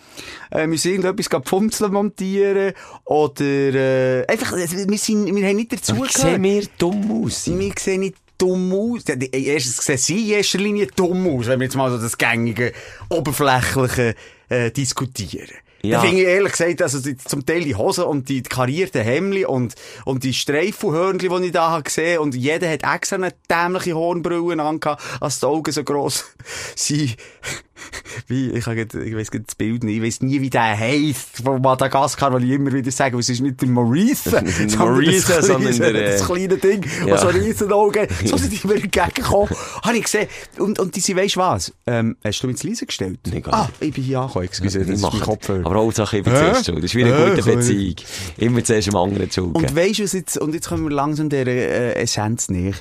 äh, 0.49 0.67
wir 0.67 0.77
sind 0.79 0.93
irgendetwas 0.93 1.29
gerade 1.29 1.45
Pfumzeln 1.45 1.93
montieren, 1.93 2.73
oder, 3.03 3.43
äh, 3.45 4.25
einfach, 4.27 4.53
äh, 4.53 4.67
wir 4.89 4.97
sind, 4.97 5.27
wir 5.35 5.47
haben 5.47 5.55
nicht 5.57 5.71
Aber 5.73 5.79
dazugehört. 5.81 6.11
sehen 6.13 6.41
wir 6.43 6.63
dumm 6.79 7.23
aus? 7.23 7.45
Wir 7.47 7.73
sehen 7.79 7.99
nicht 7.99 8.15
dumm 8.39 8.73
aus. 8.73 9.03
Die- 9.05 9.29
Erstens 9.45 9.77
sehen 9.85 9.97
sie 9.99 10.21
in 10.31 10.37
erster 10.37 10.57
Linie 10.57 10.87
dumm 10.87 11.27
aus, 11.27 11.45
wenn 11.47 11.59
wir 11.59 11.65
jetzt 11.65 11.75
mal 11.75 11.91
so 11.91 11.99
das 11.99 12.17
gängige, 12.17 12.73
oberflächliche 13.09 14.15
äh, 14.49 14.71
diskutieren. 14.71 15.49
Ja. 15.89 15.97
Da 15.97 16.05
finde 16.05 16.21
ich 16.21 16.27
ehrlich 16.27 16.51
gesagt, 16.51 16.81
also 16.81 16.99
die, 16.99 17.17
zum 17.17 17.45
Teil 17.45 17.63
die 17.63 17.75
Hosen 17.75 18.05
und 18.05 18.29
die 18.29 18.43
karierten 18.43 19.01
Hemdli 19.01 19.45
und, 19.45 19.75
und 20.05 20.23
die 20.23 20.33
Streifenhörnli, 20.33 21.29
die 21.29 21.45
ich 21.45 21.51
da 21.51 21.69
habe 21.71 21.83
gesehen 21.83 22.19
und 22.19 22.35
jeder 22.35 22.69
hat 22.69 22.83
extra 22.83 23.15
eine 23.15 23.33
dämliche 23.49 23.95
Hornbrille 23.95 24.61
angehabt, 24.61 25.03
als 25.19 25.39
die 25.39 25.45
Augen 25.45 25.71
so 25.71 25.83
gross 25.83 26.25
sind. 26.75 27.15
Wie, 28.27 28.51
ich, 28.51 28.65
habe 28.65 28.81
ich 28.81 29.15
weiss 29.15 29.29
das 29.31 29.55
Bild 29.55 29.83
nicht, 29.83 29.97
ich 29.97 30.03
weiss 30.03 30.21
nie, 30.21 30.41
wie 30.41 30.49
der 30.49 30.77
heisst, 30.77 31.43
von 31.43 31.61
Madagaskar, 31.61 32.33
weil 32.33 32.43
ich 32.43 32.51
immer 32.51 32.71
wieder 32.71 32.91
sage, 32.91 33.17
es 33.17 33.29
ist 33.29 33.41
nicht 33.41 33.61
der 33.61 33.69
Maurice, 33.69 34.31
Maurice, 34.77 35.41
sondern 35.41 35.77
der, 35.77 35.95
äh, 35.95 36.11
das 36.13 36.25
kleine 36.25 36.57
Ding, 36.57 36.85
ja. 37.05 37.13
was 37.13 37.21
so 37.21 37.27
riesen 37.27 37.71
Augen, 37.71 38.07
so 38.25 38.37
sind 38.37 38.51
die 38.51 38.67
mir 38.67 38.75
entgegengekommen. 38.75 39.49
Habe 39.83 39.97
ich 39.97 40.03
gesehen. 40.03 40.27
Und, 40.57 40.79
und 40.79 40.95
die 40.95 40.99
sind, 41.01 41.17
weisst 41.17 41.37
was? 41.37 41.73
Ähm, 41.85 42.15
hast 42.23 42.41
du 42.41 42.47
mich 42.47 42.57
zu 42.57 42.67
leise 42.67 42.85
gestellt? 42.85 43.19
Nee, 43.27 43.43
ah, 43.47 43.67
ich 43.79 43.93
bin 43.93 44.03
hier 44.03 44.21
angekommen, 44.21 44.45
excuse, 44.45 44.79
das 44.79 44.87
Ich 44.87 44.93
ist 44.95 45.01
mein 45.01 45.11
mache 45.11 45.23
Kopfhörer. 45.23 45.65
Aber 45.65 45.75
Hauptsache, 45.75 46.17
ich 46.17 46.23
bin 46.23 46.33
zuerst 46.33 46.65
schuld. 46.65 46.77
Das 46.77 46.85
ist 46.85 46.95
wie 46.95 47.03
eine 47.03 47.29
gute 47.29 47.43
Beziehung. 47.43 47.95
Immer 48.37 48.63
zuerst 48.63 48.87
dem 48.87 48.95
anderen 48.95 49.29
zu 49.29 49.51
Und 49.51 49.75
weisst 49.75 49.99
du, 49.99 50.03
was 50.03 50.13
jetzt, 50.13 50.37
und 50.37 50.53
jetzt 50.53 50.69
kommen 50.69 50.83
wir 50.83 50.91
langsam 50.91 51.29
der 51.29 51.47
äh, 51.47 51.93
Essenz 52.01 52.49
näher. 52.49 52.73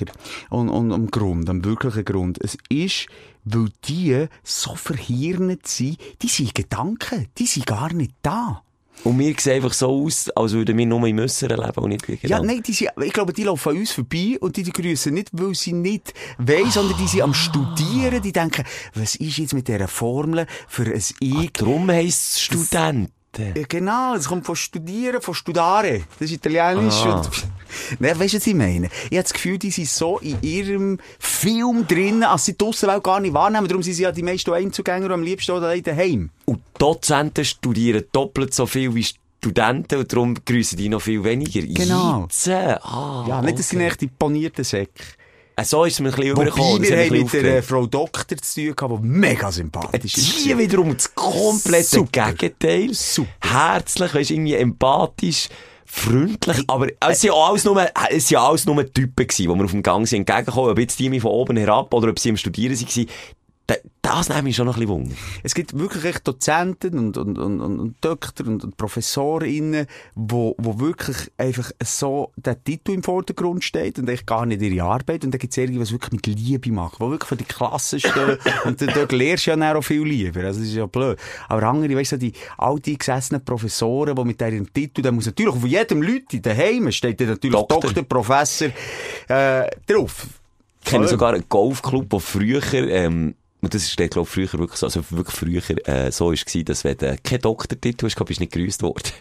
Und, 0.49 0.69
und 0.69 0.91
am 0.91 1.11
Grund, 1.11 1.49
am 1.49 1.63
wirklichen 1.63 2.05
Grund. 2.05 2.39
Es 2.41 2.57
ist, 2.69 3.07
weil 3.45 3.69
die 3.85 4.27
so 4.43 4.75
verhirnet 4.75 5.67
sind, 5.67 5.97
die 6.21 6.27
sind 6.27 6.53
Gedanken, 6.53 7.27
die 7.37 7.45
sind 7.45 7.65
gar 7.65 7.93
nicht 7.93 8.13
da. 8.21 8.61
Und 9.03 9.19
wir 9.19 9.35
sehen 9.37 9.57
einfach 9.57 9.73
so 9.73 9.87
aus, 9.87 10.29
als 10.31 10.53
würden 10.53 10.77
wir 10.77 10.85
nur 10.85 11.05
im 11.05 11.19
Äußeren 11.19 11.57
leben 11.57 11.83
und 11.83 11.89
nicht 11.89 12.07
wie 12.07 12.17
Ja, 12.27 12.41
nein, 12.41 12.63
die 12.63 12.73
sind, 12.73 12.89
ich 13.03 13.13
glaube, 13.13 13.33
die 13.33 13.43
laufen 13.43 13.69
an 13.69 13.77
uns 13.77 13.91
vorbei 13.91 14.37
und 14.39 14.57
die, 14.57 14.63
die 14.63 14.71
grüßen 14.71 15.13
nicht, 15.13 15.29
weil 15.33 15.53
sie 15.53 15.73
nicht 15.73 16.13
wollen, 16.39 16.71
sondern 16.71 16.97
die 16.97 17.07
sind 17.07 17.21
am 17.21 17.33
Studieren, 17.33 18.21
die 18.21 18.31
denken, 18.31 18.63
was 18.95 19.15
ist 19.15 19.37
jetzt 19.37 19.53
mit 19.53 19.67
dieser 19.67 19.87
Formel 19.87 20.47
für 20.67 20.85
ein 20.85 21.03
Ich? 21.19 21.51
Darum 21.53 21.89
heisst 21.91 22.37
es 22.37 22.41
Studenten. 23.35 23.59
Ja, 23.59 23.65
genau, 23.67 24.15
das 24.15 24.27
kommt 24.27 24.45
von 24.45 24.55
Studieren, 24.55 25.21
von 25.21 25.33
Studare. 25.33 26.01
Das 26.19 26.29
ist 26.29 26.37
Italienisch. 26.37 26.95
Ah. 27.05 27.21
Nein, 27.99 28.19
weißt 28.19 28.33
du, 28.33 28.37
was 28.37 28.47
ich 28.47 28.55
meine? 28.55 28.87
Ich 29.09 29.17
habe 29.17 29.23
das 29.23 29.33
Gefühl, 29.33 29.57
die 29.57 29.71
sind 29.71 29.87
so 29.87 30.19
in 30.19 30.41
ihrem 30.41 30.99
Film 31.19 31.85
drin, 31.87 32.23
als 32.23 32.45
sie 32.45 32.57
die 32.57 32.65
Aussenwelt 32.65 33.03
gar 33.03 33.19
nicht 33.19 33.33
wahrnehmen. 33.33 33.67
Darum 33.67 33.83
sind 33.83 33.93
sie 33.93 34.03
ja 34.03 34.11
die 34.11 34.23
meisten 34.23 34.51
Einzugänger 34.53 35.07
und 35.07 35.11
am 35.11 35.23
liebsten 35.23 35.51
auch 35.51 35.59
daheim. 35.59 36.29
Und 36.45 36.61
Dozenten 36.77 37.45
studieren 37.45 38.05
doppelt 38.11 38.53
so 38.53 38.65
viel 38.65 38.93
wie 38.95 39.03
Studenten 39.03 39.99
und 39.99 40.11
darum 40.11 40.35
grüßen 40.43 40.77
die 40.77 40.89
noch 40.89 41.01
viel 41.01 41.23
weniger. 41.23 41.61
Genau. 41.61 42.23
Jitze. 42.23 42.83
Ah, 42.83 43.25
Ja, 43.27 43.41
nicht, 43.41 43.59
das 43.59 43.69
sind 43.69 43.79
okay. 43.79 43.87
echt 43.87 44.01
die 44.01 44.07
panierten 44.07 44.63
Säcke. 44.63 45.03
Äh, 45.55 45.63
So 45.63 45.85
ist 45.85 45.93
es 45.93 45.99
mir 46.01 46.09
ein 46.09 46.15
bisschen 46.15 46.31
übergekommen. 46.31 46.81
Wir 46.81 47.05
haben 47.05 47.11
mit 47.11 47.33
der 47.33 47.57
äh, 47.57 47.61
Frau 47.61 47.85
Doktor 47.85 48.37
zu 48.37 48.61
tun 48.65 48.75
gehabt, 48.75 49.03
die 49.03 49.07
mega 49.07 49.51
sympathisch 49.51 50.17
ist. 50.17 50.45
Die 50.45 50.57
wiederum 50.57 50.93
das 50.93 51.13
komplette 51.15 51.83
Super. 51.85 52.33
Gegenteil. 52.33 52.93
Super. 52.93 53.29
Herzlich, 53.41 54.13
weisst, 54.13 54.31
irgendwie 54.31 54.55
empathisch, 54.55 55.47
freundlich, 55.85 56.57
aber 56.67 56.87
es 57.09 57.21
sind 57.21 57.29
ja 57.29 57.35
alles 57.35 57.63
nur, 57.63 57.85
es 58.09 58.27
sind 58.27 58.37
alles 58.37 58.65
nur 58.65 58.91
Typen 58.91 59.27
gewesen, 59.27 59.49
die 59.49 59.55
mir 59.55 59.63
auf 59.63 59.71
dem 59.71 59.83
Gang 59.83 60.07
sind 60.07 60.19
entgegengekommen, 60.19 60.71
ob 60.71 60.79
jetzt 60.79 60.99
die 60.99 61.19
von 61.19 61.31
oben 61.31 61.57
herab 61.57 61.93
oder 61.93 62.09
ob 62.09 62.19
sie 62.19 62.29
am 62.31 62.37
Studieren 62.37 62.77
waren. 62.77 63.07
Da- 63.67 63.75
Das 64.03 64.29
nimmt 64.29 64.43
mich 64.43 64.55
schon 64.55 64.67
noch 64.67 64.75
ein 64.75 64.81
bisschen 64.81 64.95
Wunder. 64.95 65.15
Es 65.41 65.55
gibt 65.55 65.77
wirklich 65.79 66.05
echt 66.05 66.27
Dozenten 66.27 66.99
und, 66.99 67.17
und, 67.17 67.39
und, 67.39 67.59
und, 67.61 67.95
Doktor 68.01 68.45
und, 68.47 68.63
und 68.63 68.77
Professorinnen, 68.77 69.87
wo, 70.13 70.53
wo 70.59 70.79
wirklich 70.79 71.17
einfach 71.37 71.71
so 71.83 72.31
der 72.35 72.63
Titel 72.63 72.91
im 72.91 73.01
Vordergrund 73.01 73.63
steht 73.63 73.97
und 73.97 74.07
eigentlich 74.07 74.27
gar 74.27 74.45
nicht 74.45 74.61
ihre 74.61 74.83
Arbeit. 74.85 75.25
Und 75.25 75.31
dann 75.31 75.39
gibt 75.39 75.51
es 75.53 75.57
irgendwas 75.57 75.91
wirklich 75.91 76.11
mit 76.11 76.27
Liebe 76.27 76.71
machen, 76.71 76.97
wo 76.99 77.09
wirklich 77.09 77.27
für 77.27 77.35
die 77.35 77.43
Klasse 77.45 77.99
stehen. 77.99 78.37
und 78.65 78.79
dann, 78.79 78.91
dort 78.93 79.11
lernst 79.11 79.47
du 79.47 79.49
ja 79.51 79.55
dann 79.57 79.75
auch 79.77 79.81
viel 79.81 80.03
lieber. 80.03 80.41
Also 80.41 80.59
das 80.59 80.69
ist 80.69 80.75
ja 80.75 80.85
blöd. 80.85 81.17
Aber 81.49 81.63
andere, 81.63 81.95
weißt 81.95 82.11
du, 82.13 82.17
die 82.17 82.33
alte 82.59 82.93
gesessenen 82.95 83.43
Professoren, 83.43 84.15
die 84.15 84.23
mit 84.23 84.39
ihrem 84.39 84.71
Titel, 84.71 85.01
da 85.01 85.11
muss 85.11 85.25
natürlich 85.25 85.53
auf 85.55 85.65
jedem 85.65 86.03
Leute 86.03 86.39
daheim 86.39 86.91
steht 86.91 87.19
dann 87.19 87.29
natürlich 87.29 87.55
Doktor. 87.55 87.81
Doktor, 87.81 88.03
Professor 88.03 88.67
äh, 89.29 89.67
drauf. 89.87 90.27
Ich 90.83 90.91
kenne 90.91 91.07
sogar 91.07 91.33
einen 91.33 91.45
Golfclub, 91.49 92.07
der 92.11 92.19
früher, 92.19 92.61
ähm, 92.73 93.33
und 93.65 93.73
das 93.73 93.81
ist, 93.81 93.97
glaube 93.97 94.21
ich, 94.21 94.29
früher 94.29 94.59
wirklich 94.59 94.79
so, 94.79 94.85
also 94.85 95.03
wirklich 95.09 95.35
früher, 95.35 95.87
äh, 95.87 96.11
so 96.11 96.31
ist 96.31 96.45
gewesen, 96.45 96.65
dass 96.65 96.83
wenn 96.83 96.97
du 96.97 97.17
keinen 97.23 97.41
Doktortitel 97.41 98.05
hast, 98.05 98.23
bist 98.23 98.39
du 98.39 98.43
nicht 98.43 98.53
grüßt 98.53 98.83
worden. 98.83 99.11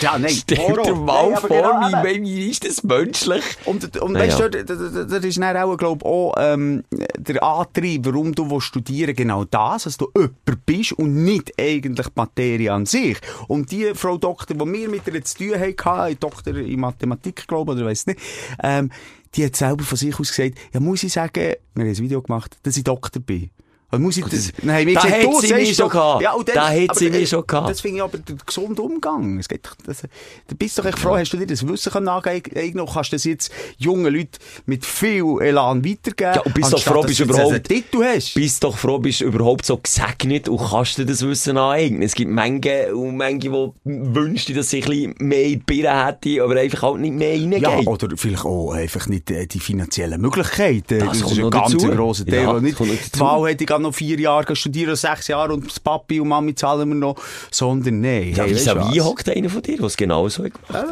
Ja, 0.00 0.18
nein, 0.18 0.30
Stell 0.30 0.56
dir 0.82 0.94
mal 0.94 1.36
vor, 1.36 1.48
genau, 1.48 2.04
wie, 2.04 2.22
wie 2.22 2.50
ist 2.50 2.64
das 2.64 2.82
menschlich? 2.84 3.44
Und, 3.66 4.00
und 4.00 4.14
Ja, 4.14 4.20
weißt 4.20 4.40
du, 4.40 4.48
da, 4.48 4.62
da, 4.62 5.04
da 5.04 5.16
ist 5.18 5.38
dann 5.38 5.56
auch, 5.58 5.76
glaub 5.76 6.06
auch, 6.06 6.36
ähm, 6.38 6.84
der 7.18 7.42
Antrieb, 7.42 8.06
warum 8.06 8.34
du 8.34 8.50
willst 8.50 8.68
studieren 8.68 9.14
genau 9.14 9.44
das, 9.44 9.82
dass 9.82 9.98
du 9.98 10.08
jemand 10.16 10.64
bist 10.64 10.92
und 10.92 11.22
nicht 11.22 11.52
eigentlich 11.60 12.06
die 12.06 12.12
Materie 12.14 12.72
an 12.72 12.86
sich. 12.86 13.18
Und 13.48 13.70
die 13.72 13.92
Frau 13.94 14.16
Doktor, 14.16 14.54
die 14.54 14.72
wir 14.72 14.88
mit 14.88 15.06
ihr 15.06 15.22
zu 15.22 15.36
tun 15.36 15.60
hatten, 15.60 16.18
Doktor 16.18 16.56
in 16.56 16.80
Mathematik, 16.80 17.46
glaube 17.46 17.72
ich, 17.72 17.78
oder 17.78 17.86
weiss 17.88 18.06
nicht, 18.06 18.20
ähm, 18.62 18.90
die 19.34 19.44
hat 19.44 19.56
selber 19.56 19.84
von 19.84 19.98
sich 19.98 20.18
aus 20.18 20.34
gesagt, 20.34 20.58
ja, 20.72 20.80
muss 20.80 21.02
ich 21.02 21.12
sagen, 21.12 21.34
wir 21.34 21.56
haben 21.76 21.88
ein 21.88 21.98
Video 21.98 22.22
gemacht, 22.22 22.56
dass 22.62 22.76
ich 22.76 22.84
Doktor 22.84 23.20
bin. 23.20 23.50
Also 23.90 24.02
muss 24.02 24.18
ich 24.18 24.24
das, 24.26 24.52
nein, 24.62 24.86
da 24.92 25.00
gesagt, 25.00 25.14
hat 25.14 25.24
du 25.24 25.40
sie 25.40 25.54
mich 25.54 25.74
schon 25.74 25.88
gehabt. 25.88 26.22
Ja, 26.22 26.32
und 26.34 26.46
dann, 26.46 26.54
Da 26.56 26.68
hat 26.70 26.94
sie 26.96 27.08
mich 27.08 27.26
schon 27.30 27.46
gehabt. 27.46 27.70
Das 27.70 27.80
finde 27.80 27.96
ich 27.96 28.02
aber 28.02 28.18
der 28.18 28.36
gesunde 28.44 28.82
Umgang. 28.82 29.38
Es 29.38 29.48
geht, 29.48 29.66
das, 29.86 30.02
du 30.02 30.54
bist 30.56 30.78
doch 30.78 30.84
echt 30.84 30.98
froh, 30.98 31.16
hast 31.16 31.32
du 31.32 31.38
dir 31.38 31.46
das 31.46 31.66
Wissen 31.66 31.90
können 31.92 32.08
aneignen 32.08 32.80
und 32.80 32.92
kannst 32.92 33.14
das 33.14 33.24
jetzt 33.24 33.50
jungen 33.78 34.12
Leuten 34.12 34.32
mit 34.66 34.84
viel 34.84 35.24
Elan 35.40 35.82
weitergeben. 35.86 36.34
Ja, 36.34 36.40
und 36.42 36.52
bist 36.52 36.70
doch 36.70 36.82
froh, 36.82 37.00
bist 37.00 37.20
du 37.20 37.24
du 37.24 37.32
überhaupt- 37.32 37.64
Titel 37.64 38.04
hast. 38.04 38.34
bist 38.34 38.62
doch 38.62 38.76
froh, 38.76 38.98
bist 38.98 39.22
du 39.22 39.24
überhaupt 39.24 39.64
so 39.64 39.78
gesegnet 39.78 40.50
und 40.50 40.58
kannst 40.58 40.98
dir 40.98 41.06
das 41.06 41.22
Wissen 41.26 41.56
aneignen. 41.56 42.02
Es 42.02 42.14
gibt 42.14 42.30
Menge 42.30 42.94
und 42.94 43.16
Menge, 43.16 43.38
die 43.40 43.50
wünschen, 43.84 44.54
dass 44.54 44.68
sie 44.68 44.82
ein 44.82 44.88
bisschen 44.90 45.14
mehr 45.20 45.44
in 45.44 45.50
die 45.52 45.56
Birne 45.80 46.06
hätten, 46.06 46.40
aber 46.42 46.56
einfach 46.56 46.82
halt 46.82 46.98
nicht 47.00 47.14
mehr 47.14 47.32
reingehen. 47.32 47.62
Ja, 47.62 47.78
oder 47.78 48.08
vielleicht 48.18 48.44
auch 48.44 48.72
einfach 48.72 49.06
nicht 49.06 49.30
äh, 49.30 49.46
die 49.46 49.60
finanziellen 49.60 50.20
Möglichkeiten. 50.20 50.98
Das 50.98 51.20
Das, 51.20 51.32
ist 51.32 51.38
ein 51.38 51.50
ganz 51.50 51.74
grosser 51.74 52.26
Teil. 52.26 52.42
Ja, 52.42 52.60
nicht 52.60 52.78
die. 52.78 53.20
Wahl 53.20 53.48
hätte 53.48 53.64
ich 53.78 53.82
gehe 53.82 53.90
noch 53.90 53.94
vier 53.94 54.20
Jahre 54.20 54.56
studieren, 54.56 54.96
sechs 54.96 55.28
Jahre 55.28 55.52
und 55.54 55.66
das 55.66 55.80
Papi 55.80 56.20
und 56.20 56.28
Mami 56.28 56.54
zahlen 56.54 56.88
wir 56.88 56.94
noch, 56.96 57.16
sondern 57.50 58.00
nein. 58.00 58.34
Ja, 58.34 58.44
hey, 58.44 58.54
wie 58.92 59.00
hockt 59.00 59.28
einer 59.28 59.48
von 59.48 59.62
dir, 59.62 59.76
der 59.76 59.86
es 59.86 59.96
genau 59.96 60.28
so 60.28 60.44
hat 60.44 60.52
gemacht 60.54 60.86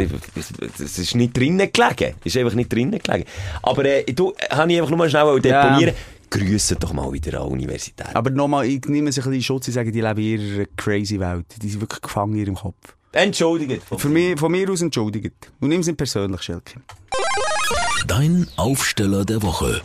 Das 0.79 0.99
ist 0.99 1.15
nicht 1.15 1.37
drinnen 1.37 1.71
gelegen. 1.73 2.15
ist 2.25 2.37
einfach 2.37 2.55
nicht 2.55 2.73
drinnen 2.73 2.99
gelegen. 2.99 3.25
Aber 3.63 3.85
äh, 3.85 4.05
du, 4.05 4.33
äh, 4.39 4.55
habe 4.55 4.73
ich 4.73 4.79
einfach 4.79 4.91
nur 4.91 4.99
mal 4.99 5.11
schnell 5.11 5.41
deponieren. 5.41 5.95
Grüße 6.29 6.77
doch 6.77 6.93
mal 6.93 7.13
wieder 7.13 7.41
an 7.41 7.49
die 7.49 7.55
Universität. 7.55 8.15
Aber 8.15 8.31
nochmal, 8.31 8.67
ich 8.67 8.85
nehme 8.87 9.13
sich 9.13 9.25
ein 9.25 9.31
bisschen 9.31 9.35
in 9.35 9.43
Schutz 9.43 9.69
und 9.69 9.75
sage, 9.75 9.93
die 9.93 10.01
leben 10.01 10.21
in 10.21 10.57
ihrer 10.57 10.67
crazy 10.77 11.21
Welt. 11.21 11.47
Die 11.63 11.69
sind 11.69 11.81
wirklich 11.81 12.01
gefangen 12.01 12.35
in 12.35 12.41
ihrem 12.41 12.55
Kopf. 12.57 12.97
Entschuldigt. 13.13 13.83
Für 13.97 14.09
mich, 14.09 14.39
von 14.39 14.51
mir 14.51 14.69
aus 14.71 14.83
entschuldigt. 14.83 15.51
Und 15.61 15.69
nimm 15.69 15.81
es 15.81 15.87
nicht 15.87 15.97
persönlich, 15.97 16.43
Schelke. 16.43 16.81
Dein 18.07 18.47
Aufsteller 18.57 19.25
der 19.25 19.43
Woche. 19.43 19.81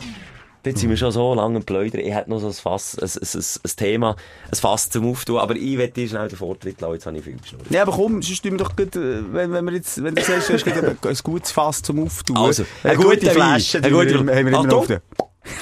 Jetzt 0.64 0.80
sind 0.80 0.90
wir 0.90 0.96
schon 0.96 1.10
so 1.10 1.34
lange 1.34 1.56
am 1.56 1.64
Pläudern. 1.64 2.00
Ich 2.00 2.14
hätte 2.14 2.30
noch 2.30 2.38
so 2.38 2.46
ein, 2.46 2.52
Fass, 2.52 2.96
ein, 2.98 3.08
ein, 3.08 3.44
ein, 3.64 3.76
Thema, 3.76 4.16
ein 4.50 4.54
Fass 4.56 4.88
zum 4.90 5.10
Auftun, 5.10 5.38
aber 5.38 5.56
ich 5.56 5.76
werde 5.76 5.92
dir 5.92 6.08
schnell 6.08 6.28
den 6.28 6.38
Vortritt 6.38 6.80
lassen. 6.80 6.94
Jetzt 6.94 7.06
habe 7.06 7.18
ich 7.18 7.24
viel 7.24 7.36
geschnurrt. 7.36 7.66
Ja, 7.70 7.82
aber 7.82 7.92
komm, 7.92 8.22
sonst 8.22 8.42
tun 8.42 8.52
wir 8.52 8.58
doch 8.58 8.76
gut, 8.76 8.94
äh, 8.94 9.32
wenn, 9.32 9.52
wenn, 9.52 9.64
wir 9.64 9.72
jetzt, 9.72 10.02
wenn 10.02 10.14
du 10.14 10.22
sagst, 10.22 10.48
du 10.48 10.54
hast 10.54 10.66
ein, 10.68 10.98
ein 11.02 11.16
gutes 11.24 11.50
Fass 11.50 11.82
zum 11.82 12.04
Auftun. 12.04 12.36
Also, 12.36 12.64
eine 12.84 12.92
ein 12.92 12.96
gute 12.98 13.16
guter 13.18 13.30
Flasche, 13.32 13.82
Wein. 13.82 13.82
die 13.82 13.88
Ein 13.88 13.92
guter 13.94 14.10
wir, 14.10 14.18
haben 14.18 14.26
wir 14.28 14.38
immer 14.38 14.58
Achtung. 14.58 14.78
auf. 14.78 15.00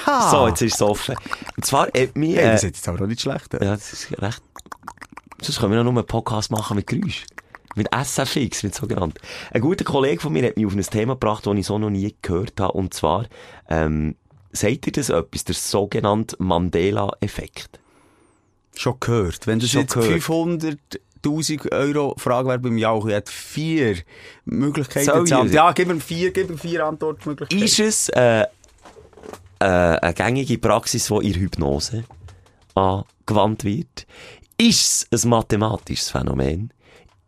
Ha! 0.06 0.30
So, 0.30 0.48
jetzt 0.48 0.60
ist 0.60 0.74
es 0.74 0.82
offen. 0.82 1.14
Und 1.56 1.64
zwar 1.64 1.86
hat 1.86 2.14
mich... 2.16 2.36
Hey, 2.36 2.44
Äh, 2.48 2.52
das 2.52 2.62
ist 2.64 2.76
jetzt 2.76 2.88
aber 2.88 3.02
auch 3.02 3.06
nicht 3.08 3.22
schlecht. 3.22 3.52
ja, 3.54 3.58
das 3.60 3.92
ist 3.94 4.12
recht... 4.20 4.42
Sonst 5.40 5.58
können 5.58 5.72
wir 5.72 5.78
noch 5.82 5.90
nur 5.90 6.00
einen 6.02 6.06
Podcast 6.06 6.50
machen 6.50 6.76
mit 6.76 6.86
Geräusch. 6.86 7.24
Mit 7.76 7.88
SFX, 7.94 8.62
mit 8.62 8.74
sogenannt. 8.74 9.18
Ein 9.52 9.62
guter 9.62 9.84
Kollege 9.84 10.20
von 10.20 10.32
mir 10.34 10.46
hat 10.46 10.56
mich 10.58 10.66
auf 10.66 10.74
ein 10.74 10.82
Thema 10.82 11.14
gebracht, 11.14 11.46
das 11.46 11.56
ich 11.56 11.64
so 11.66 11.78
noch 11.78 11.88
nie 11.88 12.14
gehört 12.20 12.60
habe. 12.60 12.72
Und 12.72 12.92
zwar, 12.92 13.24
ähm, 13.70 14.16
sagt 14.52 14.86
ihr 14.86 14.92
das 14.92 15.08
etwas? 15.08 15.44
Der 15.44 15.54
sogenannte 15.54 16.36
Mandela-Effekt. 16.38 17.80
Schon 18.76 18.96
gehört. 19.00 19.46
Wenn 19.46 19.60
Schon 19.60 19.82
jetzt 19.82 19.94
gehört. 19.94 20.22
500'000 20.22 21.72
Euro 21.72 22.14
Frage 22.16 22.48
wäre 22.48 22.58
beim 22.58 22.78
Jauch, 22.78 23.06
ich 23.06 23.14
hätte 23.14 23.32
vier 23.32 23.96
Möglichkeiten 24.44 25.26
Soll? 25.26 25.52
Ja, 25.52 25.72
gib 25.72 25.90
ihm 25.90 26.00
vier, 26.00 26.32
gib 26.32 26.50
ihm 26.50 26.58
vier 26.58 26.86
Antwortmöglichkeiten. 26.86 27.64
Ist 27.64 27.78
es 27.78 28.08
äh, 28.10 28.42
äh, 28.42 28.46
eine 29.58 30.14
gängige 30.14 30.58
Praxis, 30.58 31.08
die 31.08 31.28
in 31.28 31.34
Hypnose 31.34 32.04
angewandt 32.74 33.64
wird? 33.64 34.06
Ist 34.56 35.06
es 35.10 35.24
ein 35.24 35.30
mathematisches 35.30 36.10
Phänomen? 36.10 36.72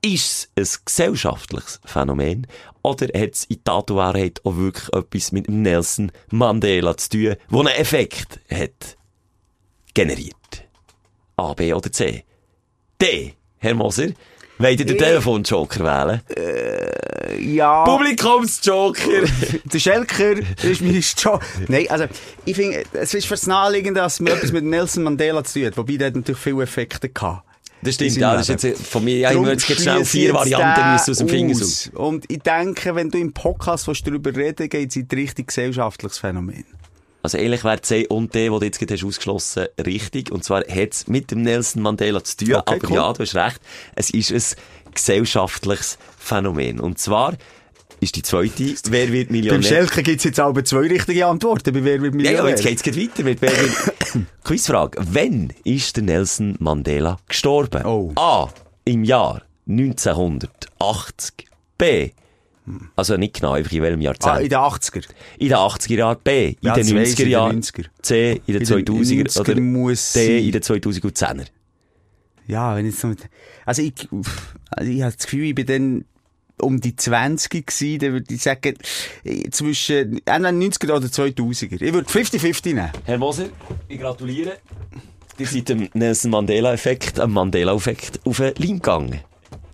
Ist 0.05 0.51
es 0.57 0.79
ein 0.79 0.85
gesellschaftliches 0.85 1.81
Phänomen? 1.85 2.49
Oder 2.83 3.07
hat 3.19 3.35
es 3.35 3.45
in 3.45 3.61
und 3.65 3.91
Wahrheit 3.91 4.41
auch 4.45 4.57
wirklich 4.57 4.93
etwas 4.93 5.31
mit 5.31 5.49
Nelson 5.49 6.11
Mandela 6.31 6.97
zu 6.97 7.11
tun, 7.11 7.37
wo 7.49 7.61
einen 7.61 7.69
Effekt 7.69 8.41
hat 8.51 8.97
generiert? 9.95 10.67
A, 11.37 11.55
B 11.55 11.73
oder 11.73 11.93
C? 11.93 12.25
D, 13.01 13.35
Herr 13.59 13.75
Moser, 13.75 14.09
wollt 14.59 14.81
ihr 14.81 14.87
den 14.87 14.99
Telefonjoker 14.99 15.85
wählen? 15.85 16.21
ja. 17.39 17.85
Publikumsjoker! 17.85 19.23
Der 19.65 19.79
Schelker 19.79 20.35
ist 20.65 20.81
mir 20.81 21.01
schon... 21.01 21.39
Nein, 21.69 21.87
also, 21.89 22.07
ich 22.45 22.57
finde, 22.57 22.83
es 22.93 23.15
ist 23.15 23.27
fast 23.27 23.47
naheliegend, 23.47 23.97
dass 23.97 24.19
man 24.19 24.33
etwas 24.33 24.51
mit 24.51 24.65
Nelson 24.65 25.05
Mandela 25.05 25.45
zu 25.45 25.61
tun 25.61 25.67
hat. 25.69 25.77
Wobei, 25.77 25.97
der 25.97 26.09
hat 26.09 26.17
natürlich 26.17 26.41
viele 26.41 26.65
Effekte 26.65 27.09
gehabt. 27.09 27.45
Das 27.83 27.97
stimmt, 27.97 28.17
ja, 28.17 28.35
das 28.37 28.49
ist 28.49 28.63
jetzt 28.63 28.87
von 28.87 29.05
mir, 29.05 29.19
ja, 29.19 29.33
ich 29.33 29.39
muss 29.39 29.49
jetzt 29.49 29.83
schnell 29.83 30.05
vier 30.05 30.33
Varianten 30.33 31.11
aus 31.11 31.19
dem 31.19 31.29
Finger 31.29 31.57
aus. 31.57 31.91
Und 31.95 32.31
ich 32.31 32.39
denke, 32.39 32.95
wenn 32.95 33.11
du 33.11 33.19
im 33.19 33.33
Podcast 33.33 33.89
willst 33.89 34.07
darüber 34.07 34.35
reden 34.35 34.69
geht 34.69 34.91
es 34.91 34.97
in 34.97 35.09
die 35.09 35.15
Richtung 35.17 35.47
gesellschaftliches 35.47 36.19
Phänomen. 36.19 36.65
Also 37.25 37.39
ehrlich 37.39 37.65
wäre 37.65 37.81
C 37.81 38.07
und 38.07 38.35
D, 38.35 38.49
die 38.49 38.59
du 38.59 38.65
jetzt 38.65 38.79
gerade 38.79 38.95
hast 38.95 39.05
ausgeschlossen, 39.05 39.67
richtig. 39.85 40.31
Und 40.31 40.45
zwar 40.45 40.61
hat 40.61 40.93
es 40.93 41.07
mit 41.09 41.31
dem 41.31 41.43
Nelson 41.43 41.83
Mandela 41.83 42.23
zu 42.23 42.37
tun. 42.37 42.55
Okay, 42.55 42.75
aber 42.77 42.89
cool. 42.89 42.97
ja, 42.97 43.13
du 43.13 43.23
hast 43.23 43.35
recht. 43.35 43.61
Es 43.95 44.11
ist 44.11 44.33
ein 44.33 44.93
gesellschaftliches 44.95 45.99
Phänomen. 46.19 46.81
Und 46.81 46.99
zwar 46.99 47.35
ist 48.01 48.17
die 48.17 48.23
zweite, 48.23 48.75
wer 48.91 49.13
wird 49.13 49.29
Beim 49.29 49.37
Millionär? 49.37 49.63
Schelker 49.63 50.03
gibt 50.03 50.19
es 50.19 50.25
jetzt 50.25 50.41
aber 50.41 50.65
zwei 50.65 50.89
richtige 50.89 51.27
Antworten. 51.27 51.73
Bei 51.73 51.85
wer 51.85 52.03
wird 52.03 52.13
Ja, 52.13 52.17
Millionär? 52.17 52.43
ja, 52.43 52.49
jetzt 52.49 52.65
geht's 52.65 52.83
gleich 52.83 52.97
weiter 52.97 53.23
mit 53.23 53.41
wer 53.41 53.51
wird... 53.51 53.73
Quizfrage. 54.45 54.99
Wann 55.01 55.53
ist 55.65 55.97
der 55.97 56.05
Nelson 56.05 56.57
Mandela 56.59 57.19
gestorben? 57.29 57.85
Oh. 57.85 58.13
A. 58.17 58.49
Im 58.85 59.05
Jahr 59.05 59.43
1980. 59.69 61.49
B. 61.79 62.11
Also 62.95 63.17
nicht 63.17 63.35
genau, 63.35 63.53
einfach 63.53 63.73
in 63.73 63.83
welchem 63.83 64.01
Jahrzehnt. 64.01 64.35
Ah, 64.35 64.39
in 64.39 64.49
den 64.49 64.59
80er. 64.59 65.05
In 65.39 65.49
den 65.49 65.57
80er 65.57 65.95
Jahren, 65.97 66.19
B. 66.23 66.49
In 66.51 66.57
Ja, 66.61 66.75
den 66.75 66.87
das 66.87 66.95
weiss 66.95 67.09
ich, 67.09 67.15
90er 67.17 67.19
in 67.19 67.25
den 67.25 67.31
Jahren, 67.31 67.61
90er. 67.61 67.85
C. 68.03 68.33
In 68.33 68.41
den 68.55 68.63
In 68.63 68.85
den 68.85 68.87
2000er 68.87 69.25
90er 69.25 69.41
oder 69.41 69.61
muss 69.61 70.13
D. 70.13 70.47
In 70.47 70.53
den 70.53 70.63
2010er. 70.63 71.47
Ja, 72.47 72.77
wenn 72.77 72.87
ich 72.87 72.97
so 72.97 73.09
mit, 73.09 73.29
also 73.65 73.83
ich, 73.83 73.95
also 74.71 74.91
ich 74.91 75.03
habe 75.03 75.13
das 75.15 75.25
Gefühl, 75.25 75.45
ich 75.47 75.55
bin 75.55 75.67
dann 75.67 76.05
um 76.61 76.81
die 76.81 76.97
20 76.97 77.67
gewesen, 77.67 77.99
dann 77.99 78.13
würde 78.13 78.35
ich 78.35 78.43
sagen, 78.43 78.77
eh, 79.25 79.51
zwischen, 79.51 80.21
entweder 80.25 80.49
90er 80.49 80.97
oder 80.97 81.07
2000er. 81.07 81.83
Ich 81.83 81.93
würde 81.93 82.09
50-50 82.09 82.67
nehmen. 82.67 82.91
Herr 83.05 83.19
Moser, 83.19 83.47
ich 83.89 84.01
gratuliere. 84.01 84.59
Ihr 85.39 85.47
seid 85.47 85.69
dem 85.69 85.89
Nelson 85.95 86.31
Mandela-Effekt, 86.31 87.19
am 87.19 87.33
Mandela-Effekt, 87.33 88.21
auf 88.25 88.37
den 88.37 88.55
Leim 88.59 88.77
gegangen. 88.77 89.21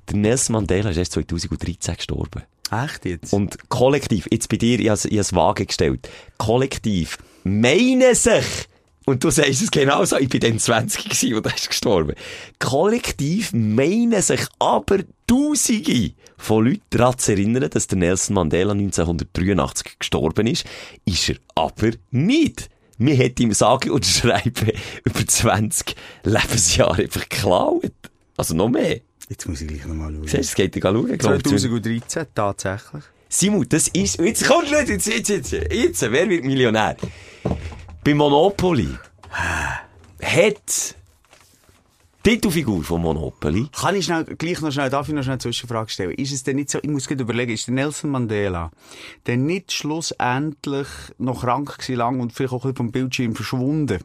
Der 0.09 0.17
Nelson 0.17 0.55
Mandela 0.55 0.91
ist 0.91 0.97
erst 0.97 1.13
2013 1.13 1.97
gestorben. 1.97 2.43
Echt 2.71 3.05
jetzt? 3.05 3.33
Und 3.33 3.69
kollektiv, 3.69 4.27
jetzt 4.31 4.49
bei 4.49 4.57
dir, 4.57 4.79
ich 4.79 4.89
habe 4.89 5.17
es 5.17 5.35
vage 5.35 5.67
gestellt, 5.67 6.09
kollektiv 6.37 7.19
meinen 7.45 8.15
sich, 8.15 8.68
und 9.09 9.25
du 9.25 9.31
sagst 9.31 9.63
es 9.63 9.71
genau 9.71 10.05
so, 10.05 10.19
ich 10.19 10.29
bin 10.29 10.41
dann 10.41 10.59
20 10.59 11.05
gewesen 11.05 11.35
und 11.35 11.47
er 11.47 11.55
ist 11.55 11.69
gestorben. 11.69 12.15
Kollektiv 12.59 13.53
meinen 13.55 14.21
sich 14.21 14.43
aber 14.59 14.99
Tausende 15.27 16.13
von 16.37 16.67
Leuten 16.67 16.83
daran 16.91 17.17
zu 17.19 17.33
erinnern, 17.33 17.71
dass 17.71 17.87
der 17.87 17.99
Nelson 17.99 18.35
Mandela 18.35 18.73
1983 18.73 19.99
gestorben 19.99 20.47
ist, 20.47 20.67
ist 21.07 21.31
er 21.31 21.37
aber 21.55 21.93
nicht. 22.11 22.69
Wir 22.99 23.15
hätten 23.15 23.45
ihm 23.45 23.53
sagen 23.55 23.91
und 23.91 24.05
schreiben 24.05 24.73
über 25.05 25.27
20 25.27 25.95
Lebensjahre 26.25 27.03
einfach 27.03 27.29
geklaut. 27.29 27.93
Also 28.37 28.55
noch 28.55 28.69
mehr. 28.69 29.01
Jetzt 29.29 29.49
muss 29.49 29.61
ich 29.63 29.69
gleich 29.69 29.87
nochmal 29.87 30.13
schauen. 30.13 30.23
Siehst 30.25 30.35
du, 30.35 30.41
es 30.41 30.55
geht 30.55 30.75
dir 30.75 30.83
schauen. 30.83 31.19
glaub 31.19 31.37
ich. 31.37 31.43
2013, 31.45 32.27
tatsächlich. 32.35 33.05
Simon, 33.31 33.67
das 33.69 33.89
ist, 33.89 34.19
jetzt 34.21 34.47
kommt 34.47 34.71
nicht, 34.71 34.89
jetzt, 34.89 35.07
jetzt, 35.07 35.29
jetzt, 35.29 35.53
jetzt, 35.53 36.03
wer 36.03 36.29
wird 36.29 36.45
Millionär? 36.45 36.97
Bei 38.05 38.15
Monopoly 38.15 38.89
hat 40.23 40.95
die 42.25 42.31
Titelfigur 42.31 42.83
von 42.83 43.03
Monopoly, 43.03 43.69
Kann 43.73 43.95
ich 43.95 44.07
schnell, 44.07 44.25
gleich 44.25 44.61
noch 44.61 44.73
schnell, 44.73 44.91
darf 44.91 45.09
ich 45.09 45.15
noch 45.15 45.23
schnell 45.23 45.35
eine 45.35 45.41
Zwischenfrage 45.41 45.91
stellen? 45.91 46.13
Ist 46.13 46.33
es 46.33 46.43
denn 46.43 46.57
nicht 46.57 46.71
so, 46.71 46.79
ich 46.83 46.89
muss 46.91 47.07
gerade 47.07 47.23
überlegen, 47.23 47.53
ist 47.53 47.67
der 47.67 47.75
Nelson 47.75 48.11
Mandela 48.11 48.71
denn 49.27 49.47
nicht 49.47 49.73
schlussendlich 49.73 50.89
noch 51.19 51.41
krank 51.43 51.79
gewesen 51.79 51.97
lang 51.97 52.21
und 52.21 52.33
vielleicht 52.33 52.53
auch 52.53 52.65
ein 52.65 52.73
bisschen 52.73 52.77
vom 52.77 52.93
Bildschirm 52.93 53.35
verschwunden? 53.35 53.99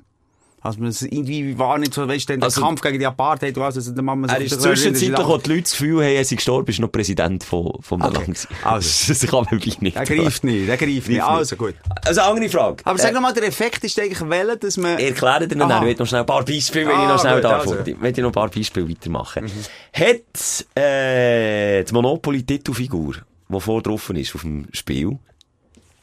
Also 0.66 0.80
man 0.80 0.91
irgendwie 1.01 1.57
war 1.59 1.78
nicht 1.78 1.93
so, 1.93 2.07
weißt 2.07 2.30
du, 2.30 2.38
der 2.38 2.43
Also- 2.45 2.61
Kampf 2.61 2.80
gegen 2.80 2.97
die 2.97 3.05
Apartheid, 3.05 3.55
was, 3.57 3.76
also 3.76 3.91
der 3.91 4.01
Mama 4.01 4.28
er 4.28 4.39
ist 4.39 4.61
zwischenzeitlich, 4.61 5.28
wo 5.28 5.38
die 5.38 5.49
Leute 5.49 5.61
das 5.64 5.72
Gefühl 5.72 5.97
haben, 6.05 6.14
er 6.16 6.24
sei 6.24 6.36
gestorben, 6.38 6.70
ist 6.70 6.80
noch 6.80 6.89
Präsident 6.91 7.43
von, 7.43 7.74
einem 8.01 8.16
Okay. 8.16 8.26
Land. 8.28 8.47
Also. 8.64 8.89
Das 9.14 9.20
kann 9.28 9.43
man 9.43 9.51
wirklich 9.51 9.82
nicht. 9.82 9.97
Der 9.97 10.05
greift 10.05 10.43
nicht, 10.45 10.68
der 10.70 10.78
greift 10.78 11.09
nicht. 11.09 11.22
Also 11.22 11.57
gut. 11.57 11.76
Also, 12.05 12.22
andere 12.22 12.47
Frage. 12.47 12.78
Aber 12.86 12.97
sag 12.97 13.11
Äh, 13.11 13.14
noch 13.14 13.22
mal, 13.22 13.34
der 13.34 13.43
Effekt 13.43 13.84
ist 13.84 13.99
eigentlich 13.99 14.22
wählen, 14.30 14.57
dass 14.57 14.78
man... 14.78 14.97
Erkläre 14.97 15.47
dir 15.49 15.55
ich 15.55 15.82
will 15.82 15.95
noch 15.99 16.07
schnell 16.07 16.22
ein 16.22 16.26
paar 16.26 16.45
Beispiele, 16.45 16.86
wenn 16.88 16.93
ich 16.93 16.97
Ah, 16.99 17.07
noch 17.14 17.20
schnell 17.20 17.36
gut, 17.36 17.43
darf. 17.43 17.61
also. 17.68 17.78
Ich 17.86 18.18
noch 18.18 18.30
ein 18.30 18.32
paar 18.32 18.49
Beispiele 18.49 18.89
weitermachen. 18.89 19.51
Hat, 19.93 20.66
äh, 20.82 21.84
die 21.84 21.93
Monopoly-Titelfigur, 21.93 23.16
die 23.49 23.59
vor 23.59 23.82
drauf 23.82 24.09
ist 24.11 24.34
auf 24.36 24.41
dem 24.41 24.68
Spiel, 24.72 25.18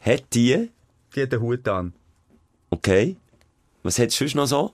hat 0.03 0.25
die, 0.35 0.69
Die 1.17 1.23
hat 1.23 1.33
den 1.33 1.41
Hut 1.41 1.67
an. 1.67 1.93
okay, 2.71 3.17
was 3.83 3.99
hat 3.99 4.11
sonst 4.11 4.35
noch 4.35 4.47
so? 4.47 4.73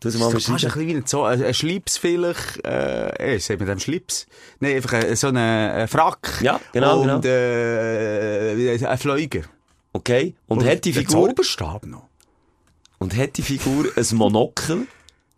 Du 0.00 0.10
mal 0.18 0.28
ein 0.28 0.34
bisschen 0.34 0.74
wie 0.76 0.94
ein, 0.94 1.42
ein, 1.44 1.54
Schlips 1.54 1.96
vielleicht, 1.96 2.64
äh, 2.66 3.34
eh, 3.34 3.38
sagt 3.38 3.60
man 3.60 3.68
dem 3.68 3.78
Schlips? 3.78 4.26
Nein, 4.60 4.76
einfach 4.76 4.92
ein, 4.92 5.16
so 5.16 5.28
ein 5.28 5.36
äh, 5.36 5.86
Frack. 5.86 6.38
Ja, 6.42 6.60
genau, 6.72 7.00
Und, 7.00 7.22
genau. 7.22 7.34
äh, 7.34 8.86
ein 8.86 8.98
Fleuger. 8.98 9.42
Okay. 9.94 10.34
Und 10.48 10.58
Oder 10.58 10.72
hat 10.72 10.84
die 10.84 10.92
Figur, 10.92 11.28
Zauberstab 11.28 11.86
noch. 11.86 12.08
Und 12.98 13.16
hat 13.16 13.38
die 13.38 13.42
Figur 13.42 13.86
ein 13.96 14.16
Monokel? 14.16 14.86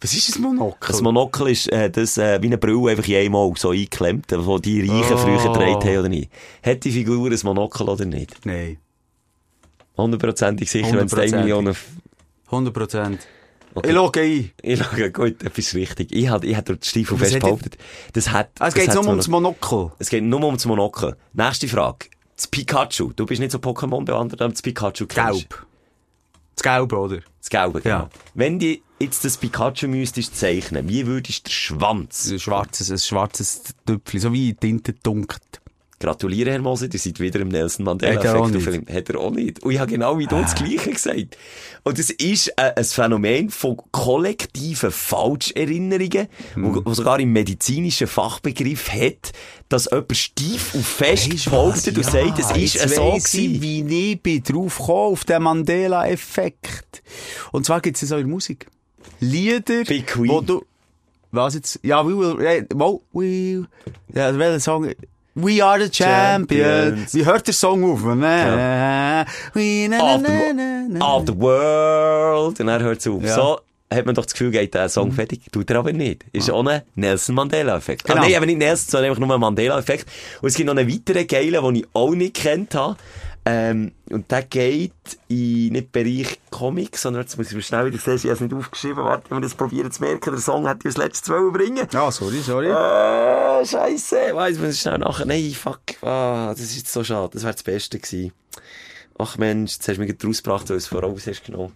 Was 0.01 0.15
ist 0.15 0.37
ein 0.37 0.43
Monokel? 0.43 0.97
Ein 0.97 1.03
Monokel 1.05 1.49
ist 1.49 1.71
äh, 1.73 1.89
das, 1.91 2.19
äh, 2.19 2.43
wie 2.43 2.47
eine 2.47 2.59
Brille 2.59 2.91
einfach 2.91 3.07
in 3.07 3.17
einem 3.17 3.37
Auge 3.37 3.59
so 3.59 3.71
eingeklemmt, 3.71 4.27
wo 4.37 4.59
die 4.59 4.81
Reichen 4.81 5.15
Oh. 5.15 5.19
früher 5.19 5.39
getragen 5.39 5.89
haben 5.89 5.99
oder 5.99 6.09
nicht. 6.09 6.31
Hat 6.65 6.85
die 6.85 6.91
Figur 6.91 7.31
ein 7.31 7.39
Monokel 7.45 7.89
oder 7.89 8.05
nicht? 8.05 8.45
Nein. 8.45 8.79
Hundertprozentig 9.97 10.71
sicher, 10.71 10.97
wenn 10.97 11.07
es 11.07 11.15
1 11.15 11.33
Hundertprozentig. 11.33 11.41
Millionen... 11.41 11.77
100 12.51 12.75
Prozent. 12.75 13.27
Okay. 13.75 13.89
Ich 13.89 13.95
logge 13.95 14.21
ein. 14.21 14.51
Ich 14.63 14.79
sage, 14.79 15.13
gut, 15.13 15.37
das 15.45 15.57
ist 15.59 15.75
richtig. 15.75 16.11
Ich 16.11 16.29
hatte, 16.29 16.47
ich 16.47 16.57
hatte 16.57 16.73
durch 16.73 16.81
die 16.81 16.89
Stiefel 16.89 17.19
fest 17.19 17.35
hat 17.35 17.43
behauptet. 17.43 17.79
Das 18.15 18.31
hat, 18.31 18.51
Ah, 18.59 18.69
es 18.69 18.75
geht 18.75 18.93
nur 18.95 19.07
ums 19.07 19.29
Monokel. 19.29 19.93
Es 19.99 20.09
geht 20.09 20.25
nur 20.25 20.43
ums 20.45 20.65
Monokel. 20.65 21.17
Nächste 21.35 21.69
Frage. 21.69 22.07
Das 22.35 22.47
Pikachu. 22.47 23.13
Du 23.15 23.27
bist 23.27 23.41
nicht 23.41 23.53
so 23.53 23.59
Pokémon 23.59 24.05
bewandert, 24.05 24.41
aber 24.41 24.51
das 24.53 24.63
Pikachu 24.63 25.07
kennst. 25.07 25.49
Gelb. 25.49 25.67
Das 26.57 26.63
Gelbe, 26.63 26.97
oder? 26.99 27.19
Das 27.41 27.51
Gelbe, 27.51 27.81
genau. 27.81 27.97
Ja. 27.97 28.11
Wenn 28.35 28.59
du 28.59 28.79
jetzt 28.99 29.25
das 29.25 29.37
Pikachu 29.37 29.87
müsstest 29.87 30.37
zeichnen, 30.37 30.89
wie 30.89 31.07
würdest 31.07 31.47
du 31.47 31.51
den 31.51 31.53
Schwanz? 31.53 32.31
Ein 32.31 32.41
schwarzes, 32.41 32.91
ein 32.91 32.99
schwarzes 32.99 33.63
Tüpfchen, 33.87 34.21
so 34.21 34.33
wie 34.33 34.55
Tinte 34.55 34.93
dunkelt. 34.95 35.43
Gratuliere, 36.01 36.53
Herr 36.53 36.61
Moser, 36.61 36.87
ihr 36.93 36.99
seid 36.99 37.19
wieder 37.19 37.41
im 37.41 37.49
Nelson 37.49 37.85
Hat 37.89 38.05
auch 38.05 38.05
Mandela-Effekt. 38.05 38.63
Film. 38.63 38.87
Hat 38.89 39.09
er 39.11 39.19
auch 39.19 39.33
nicht. 39.33 39.65
Und 39.65 39.73
ich 39.73 39.81
habe 39.81 39.91
genau 39.91 40.17
wie 40.19 40.27
du 40.27 40.37
das 40.37 40.55
Gleiche 40.55 40.91
gesagt. 40.91 41.37
Und 41.83 41.99
es 41.99 42.11
ist 42.11 42.49
äh, 42.57 42.73
ein 42.77 42.85
Phänomen 42.85 43.51
von 43.51 43.77
kollektiven 43.91 44.93
Falscherinnerungen, 44.93 46.29
wo, 46.55 46.85
wo 46.85 46.95
sogar 46.95 47.19
im 47.19 47.33
medizinischen 47.33 48.07
Fachbegriff 48.07 48.93
hat, 48.93 49.33
dass 49.69 49.87
jemand 49.91 50.17
steif 50.17 50.75
und 50.75 50.85
fest 50.85 51.45
behauptet 51.47 51.97
und 51.97 52.05
sagt, 52.05 52.39
es 52.39 52.51
ist 52.53 52.75
jetzt 52.75 52.95
so 52.95 53.13
gewesen. 53.13 53.61
wie 53.61 54.13
ich 54.13 54.23
bin 54.23 54.43
drauf 54.45 54.79
gekommen, 54.79 55.13
auf 55.13 55.25
den 55.25 55.43
Mandela-Effekt. 55.43 57.03
Und 57.51 57.67
zwar 57.67 57.81
gibt 57.81 58.01
es 58.01 58.09
so 58.09 58.17
in 58.19 58.31
Musik. 58.31 58.69
Lieder, 59.19 59.83
wo 60.15 60.41
du... 60.43 60.65
Was 61.31 61.55
jetzt? 61.55 61.81
Ja, 61.83 62.07
we 62.07 62.17
will... 62.17 62.67
Wo, 62.73 63.03
we... 63.13 63.67
Ja, 64.15 64.39
welcher 64.39 64.61
Song... 64.61 64.93
We 65.41 65.63
are 65.65 65.79
the 65.79 65.89
champions. 65.89 67.15
Wie 67.15 67.25
hört 67.25 67.47
der 67.47 67.55
Song 67.55 67.85
auf? 67.85 68.01
Na, 68.03 69.25
we, 69.55 69.87
na, 69.89 70.19
na, 70.19 70.89
na, 70.89 71.17
of 71.17 71.27
the 71.29 71.41
world. 71.41 72.59
Und 72.59 72.67
dann 72.67 72.83
hört 72.83 72.99
es 72.99 73.07
auf. 73.07 73.23
Ja. 73.23 73.35
So 73.37 73.61
hat 73.89 74.05
man 74.05 74.17
doch 74.17 74.25
das 74.25 74.33
Gefühl, 74.33 74.51
geht 74.51 74.75
der 74.75 74.89
Song 74.89 75.13
fertig. 75.13 75.43
Tut 75.53 75.71
er 75.71 75.79
aber 75.79 75.93
nicht. 75.93 76.25
Ist 76.33 76.51
auch 76.51 76.67
ein 76.67 76.83
Nelson 76.97 77.37
Mandela-Effekt. 77.37 78.05
Genau. 78.05 78.19
Ah, 78.19 78.25
nein, 78.25 78.35
aber 78.35 78.47
nicht 78.47 78.59
Nelson, 78.59 78.91
sondern 78.91 79.11
einfach 79.11 79.25
nur 79.25 79.33
ein 79.33 79.41
Mandela-Effekt. 79.41 80.07
Und 80.43 80.49
es 80.49 80.57
gibt 80.57 80.67
noch 80.67 80.77
einen 80.77 80.91
weiteren 80.91 81.27
geilen, 81.27 81.63
den 81.63 81.77
ich 81.77 81.87
auch 81.93 82.15
nicht 82.15 82.35
kennt 82.35 82.75
habe. 82.75 82.97
Ähm, 83.51 83.93
und 84.11 84.31
der 84.31 84.43
geht 84.43 84.93
in 85.29 85.73
nicht 85.73 85.91
Bereich 85.91 86.39
Comic, 86.51 86.99
sondern 86.99 87.23
jetzt 87.23 87.39
muss 87.39 87.49
ich 87.49 87.55
mir 87.55 87.63
schnell 87.63 87.87
wieder 87.87 87.97
sehen, 87.97 88.17
ich 88.17 88.25
habe 88.25 88.35
es 88.35 88.41
nicht 88.41 88.53
aufgeschrieben. 88.53 89.03
Warte, 89.03 89.31
wenn 89.31 89.39
wir 89.39 89.43
das 89.43 89.55
probieren 89.55 89.91
zu 89.91 90.03
merken, 90.03 90.33
der 90.33 90.39
Song 90.39 90.67
hätte 90.67 90.87
ich 90.87 90.95
das 90.95 91.03
letzte 91.03 91.31
Mal 91.31 91.51
bringen. 91.51 91.89
Ja, 91.91 92.11
sorry, 92.11 92.41
sorry. 92.41 92.67
Äh, 92.67 93.65
Scheiße, 93.65 94.35
weiss 94.35 94.59
man 94.59 94.73
schnell 94.75 94.99
nachher. 94.99 95.25
Nein, 95.25 95.51
fuck, 95.53 95.81
ah, 96.03 96.49
das 96.51 96.61
ist 96.61 96.93
so 96.93 97.03
schade. 97.03 97.31
Das 97.33 97.43
wäre 97.43 97.55
das 97.55 97.63
Beste 97.63 97.99
gewesen. 97.99 98.33
Ach 99.19 99.37
Mensch, 99.37 99.73
jetzt 99.73 99.89
hast 99.89 99.97
du 99.97 100.01
mich 100.01 100.11
gerade 100.11 100.27
rausgebracht, 100.27 100.63
weil 100.63 100.75
du 100.75 100.75
es 100.77 100.87
voraus 100.87 101.27
hast 101.27 101.45
genommen. 101.45 101.73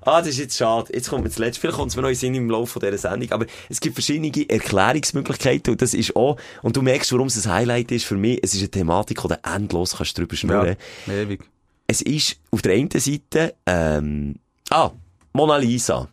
Ah, 0.00 0.20
das 0.20 0.30
ist 0.30 0.38
jetzt 0.38 0.56
schade. 0.56 0.92
Jetzt 0.92 1.08
kommt 1.08 1.22
mir 1.22 1.28
das 1.28 1.38
Letzte. 1.38 1.60
Vielleicht 1.60 1.76
kommt 1.76 1.90
es 1.90 1.96
mir 1.96 2.02
noch 2.02 2.08
in 2.08 2.14
Sinn 2.16 2.34
im 2.34 2.50
Laufe 2.50 2.80
dieser 2.80 2.98
Sendung. 2.98 3.30
Aber 3.30 3.46
es 3.68 3.80
gibt 3.80 3.94
verschiedene 3.94 4.32
Erklärungsmöglichkeiten 4.48 5.72
und 5.72 5.82
das 5.82 5.94
ist 5.94 6.16
auch, 6.16 6.36
und 6.62 6.76
du 6.76 6.82
merkst, 6.82 7.12
warum 7.12 7.28
es 7.28 7.46
ein 7.46 7.52
Highlight 7.52 7.92
ist 7.92 8.04
für 8.04 8.16
mich. 8.16 8.40
Es 8.42 8.54
ist 8.54 8.60
eine 8.60 8.70
Thematik, 8.70 9.22
die 9.22 9.28
du 9.28 9.38
endlos 9.44 9.96
kannst 9.96 10.18
drüber 10.18 10.34
schnurren. 10.34 10.76
Ja, 11.06 11.12
ewig. 11.12 11.44
Es 11.86 12.02
ist 12.02 12.36
auf 12.50 12.62
der 12.62 12.74
einen 12.74 12.90
Seite, 12.90 13.54
ähm, 13.66 14.36
ah, 14.70 14.90
Mona 15.32 15.56
Lisa. 15.56 16.08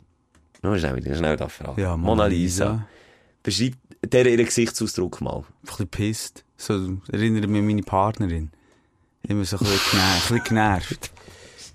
Nur 0.61 0.77
schnell 0.77 1.15
schnell 1.15 1.37
da 1.37 1.47
fragen. 1.47 1.81
Ja, 1.81 1.97
Mona 1.97 2.27
Lisa. 2.27 2.87
Beschreib 3.41 3.73
der 4.05 4.25
ihren 4.27 4.45
Gesichtsausdruck 4.45 5.21
mal. 5.21 5.37
Ein 5.37 5.65
bisschen 5.65 5.87
pisst. 5.87 6.43
So, 6.57 6.73
erinnert 7.11 7.47
mich 7.47 7.59
an 7.59 7.65
meine 7.65 7.81
Partnerin. 7.81 8.51
Immer 9.31 9.45
so 9.45 9.57
ein 9.57 9.65
bisschen 9.65 10.43
genervt. 10.43 11.09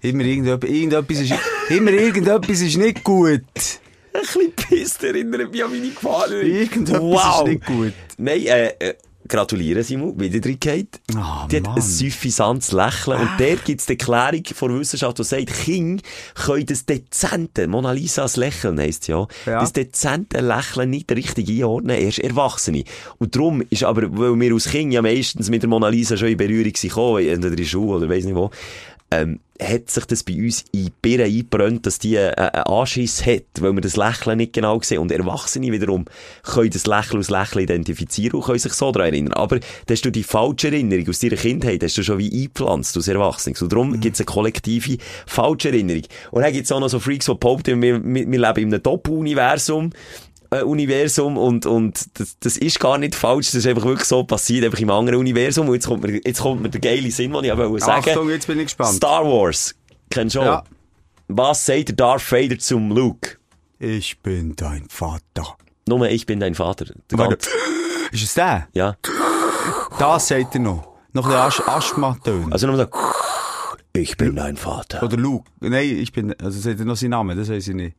Immer 0.03 0.25
irgendetwas, 0.25 0.71
irgendetwas 0.71 1.21
ist, 1.21 1.33
immer 1.71 1.91
irgendetwas 1.91 2.61
ist 2.61 2.77
nicht 2.77 3.03
gut. 3.03 3.41
Ein 4.13 4.21
bisschen 4.21 4.53
pisst 4.53 5.03
erinnert 5.03 5.51
mich 5.51 5.65
an 5.65 5.71
meine 5.71 5.89
Partnerin. 5.89 6.55
Irgendetwas 6.55 7.01
wow. 7.01 7.39
ist 7.41 7.49
nicht 7.49 7.65
gut. 7.65 7.95
Nein, 8.19 8.45
äh, 8.45 8.95
äh, 9.27 9.29
gratuliere 9.29 9.83
Simon, 9.83 10.19
wieder 10.19 10.41
drin 10.41 10.59
geht. 10.61 11.01
Ah, 11.15 11.47
die 11.51 11.57
hat 11.57 11.65
Mann. 11.65 11.77
ein 11.77 11.83
suffisantes 11.83 12.73
Lächeln. 12.73 13.21
Und 13.21 13.31
dort 13.39 13.65
gibt 13.65 13.81
es 13.81 13.87
die 13.87 13.93
Erklärung 13.93 14.43
von 14.55 14.79
Wissenschaft, 14.81 15.19
die 15.19 15.25
sagt, 15.25 15.47
Kinder 15.49 16.03
können 16.35 16.67
das 16.67 16.87
dezente, 16.87 17.67
Mona 17.69 17.93
Lisas 17.93 18.37
Lächeln 18.37 18.79
heisst 18.81 19.09
ja, 19.09 19.27
Ja. 19.47 19.61
das 19.61 19.73
dezente 19.73 20.41
Lächeln 20.41 20.91
nicht 20.91 21.11
richtig 21.13 21.49
einordnen, 21.51 21.97
erst 21.99 22.19
Erwachsene. 22.21 22.85
Und 23.19 23.35
darum 23.35 23.63
ist 23.71 23.85
aber, 23.85 24.03
weil 24.17 24.39
wir 24.39 24.53
als 24.55 24.69
Kind 24.69 24.93
ja 24.93 25.03
meistens 25.03 25.51
mit 25.51 25.63
der 25.63 25.69
Mona 25.69 25.89
Lisa 25.89 26.17
schon 26.17 26.29
in 26.29 26.37
Berührung 26.37 26.73
gekommen, 26.73 27.27
entweder 27.27 27.49
in 27.51 27.57
der 27.57 27.65
Schule 27.65 27.97
oder 27.99 28.09
weiss 28.09 28.25
nicht 28.25 28.35
wo, 28.37 28.51
ähm, 29.11 29.41
hat 29.61 29.89
sich 29.89 30.05
das 30.05 30.23
bei 30.23 30.35
uns 30.35 30.65
in 30.73 30.87
die 30.87 30.93
Birne 31.01 31.25
eingebrannt, 31.25 31.87
dass 31.87 31.99
die 31.99 32.17
äh, 32.17 32.33
einen 32.35 32.65
Anschiss 32.65 33.25
hat, 33.25 33.45
weil 33.61 33.73
wir 33.73 33.81
das 33.81 33.97
Lächeln 33.97 34.39
nicht 34.39 34.53
genau 34.53 34.81
sehen. 34.83 34.99
Und 34.99 35.13
Erwachsene 35.13 35.73
wiederum 35.73 36.05
können 36.43 36.71
das 36.71 36.87
Lächeln 36.87 37.19
als 37.19 37.31
Lächeln 37.31 37.65
identifizieren 37.65 38.35
und 38.35 38.45
können 38.45 38.59
sich 38.59 38.73
so 38.73 38.93
daran 38.93 39.13
erinnern. 39.13 39.33
Aber 39.35 39.59
hast 39.89 40.05
du 40.05 40.11
die 40.11 40.23
falsche 40.23 40.69
Erinnerung 40.69 41.09
aus 41.09 41.21
deiner 41.21 41.37
Kindheit, 41.37 41.83
hast 41.83 41.97
du 41.97 42.03
schon 42.03 42.19
wie 42.19 42.33
eingepflanzt 42.33 42.97
aus 42.99 43.09
Erwachsenen. 43.09 43.57
Und 43.61 43.73
darum 43.73 44.01
gibt 44.01 44.15
es 44.15 44.21
eine 44.21 44.27
kollektive 44.27 44.99
falsche 45.27 45.71
Erinnerung. 45.71 46.03
Und 46.33 46.43
dann 46.43 46.53
gibt 46.53 46.67
es 46.67 46.73
auch 46.73 46.81
noch 46.81 46.89
so 46.89 47.01
Freaks, 47.01 47.27
die 47.27 47.35
behaupten, 47.35 47.81
wir, 47.81 48.05
wir, 48.05 48.31
wir 48.31 48.39
leben 48.39 48.69
in 48.69 48.75
einem 48.75 48.83
Top-Universum, 48.83 49.91
äh, 50.61 50.63
Universum 50.63 51.37
und, 51.39 51.67
und 51.67 52.19
das, 52.19 52.37
das 52.41 52.57
ist 52.57 52.81
gar 52.81 52.99
nicht 52.99 53.15
falsch, 53.15 53.47
das 53.47 53.55
ist 53.57 53.67
einfach 53.67 53.85
wirklich 53.85 54.07
so 54.09 54.25
passiert, 54.25 54.65
einfach 54.65 54.79
im 54.81 54.91
anderen 54.91 55.19
Universum. 55.21 55.69
Und 55.69 55.75
jetzt 55.75 55.87
kommt 55.87 56.03
mir, 56.05 56.21
jetzt 56.25 56.41
kommt 56.41 56.63
mir 56.63 56.69
der 56.71 56.81
geile 56.81 57.11
Sinn, 57.11 57.33
den 57.33 57.45
ich 57.45 57.53
auch 57.53 57.79
sagen 57.79 58.09
Achtung, 58.11 58.29
jetzt 58.31 58.47
bin 58.47 58.59
ich 58.59 58.65
gespannt. 58.67 58.95
Star 58.97 59.25
Wars. 59.25 59.75
Kennst 60.11 60.35
du 60.35 60.41
schon? 60.41 60.47
Ja. 60.47 60.65
Was 61.29 61.67
sagt 61.67 61.89
der 61.89 61.97
Darth 61.97 62.31
Vader 62.33 62.59
zum 62.59 62.91
Luke? 62.93 63.37
Ich 63.79 64.21
bin 64.23 64.55
dein 64.57 64.89
Vater. 64.89 65.57
Nur 65.89 66.09
ich 66.09 66.25
bin 66.27 66.41
dein 66.41 66.55
Vater. 66.55 66.87
Der 67.11 67.19
ganze- 67.19 67.51
Ist 68.13 68.23
es 68.25 68.35
der? 68.35 68.69
Ja. 68.73 68.97
Das 69.99 70.29
sagt 70.29 70.55
er 70.55 70.61
noch. 70.61 70.89
Noch 71.13 71.27
ein 71.27 71.47
bisschen 71.47 71.67
As 71.67 71.77
Asthma-Töne. 71.87 72.47
Also 72.53 72.67
nur 72.67 72.77
so, 72.77 72.87
ich 73.95 74.17
bin 74.17 74.37
dein 74.37 74.57
Vater. 74.57 75.03
Oder 75.03 75.17
Luke. 75.17 75.51
Nein, 75.61 75.97
ich 75.99 76.13
bin, 76.13 76.35
also 76.41 76.59
sagt 76.61 76.79
er 76.79 76.85
noch 76.85 76.97
seinen 76.97 77.11
Namen, 77.11 77.37
das 77.37 77.49
weiß 77.49 77.69
ich 77.69 77.75
nicht. 77.75 77.97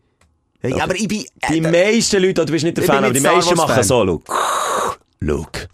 Hey, 0.74 0.82
Aber 0.82 0.96
ich 0.96 1.08
bin, 1.08 1.26
Die 1.50 1.62
meisten 1.62 2.22
Leute, 2.22 2.46
du 2.46 2.52
bist 2.52 2.66
nicht 2.66 2.78
der 2.78 2.84
Ich 2.84 2.90
Fan, 2.90 3.04
aber 3.04 3.14
die 3.14 3.20
meisten 3.20 3.56
machen 3.56 3.84
so, 3.84 4.04
Luke. 4.04 4.32
Luke, 5.20 5.68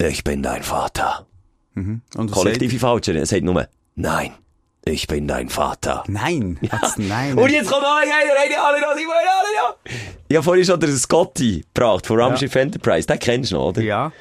ich 0.00 0.24
bin 0.24 0.42
dein 0.42 0.62
Vater. 0.62 1.26
und 1.74 2.02
was 2.16 2.30
Kollektive 2.32 2.78
Falsche. 2.78 3.12
Es 3.18 3.30
sagt 3.30 3.42
nur, 3.44 3.66
nein, 3.94 4.32
ich 4.84 5.06
bin 5.06 5.28
dein 5.28 5.48
Vater. 5.48 6.04
Nein. 6.08 6.58
Hat's 6.70 6.98
nein. 6.98 7.38
Und 7.38 7.50
jetzt 7.50 7.70
kommt 7.70 7.82
noch 7.82 7.96
einer, 7.96 8.12
einer, 8.12 8.64
alle 8.64 8.80
noch, 8.80 8.96
Simon, 8.96 9.14
alle 9.14 9.68
noch. 9.68 9.76
Ich 10.28 10.36
habe 10.36 10.44
vorhin 10.44 10.64
schon 10.64 10.80
den 10.80 10.96
Scotty 10.96 11.64
gebracht 11.72 12.06
von 12.06 12.18
Raumschiff 12.20 12.54
Enterprise. 12.54 13.06
Den 13.06 13.18
kennst 13.18 13.52
du 13.52 13.56
noch, 13.56 13.68
oder? 13.68 13.82
Ja. 13.82 14.12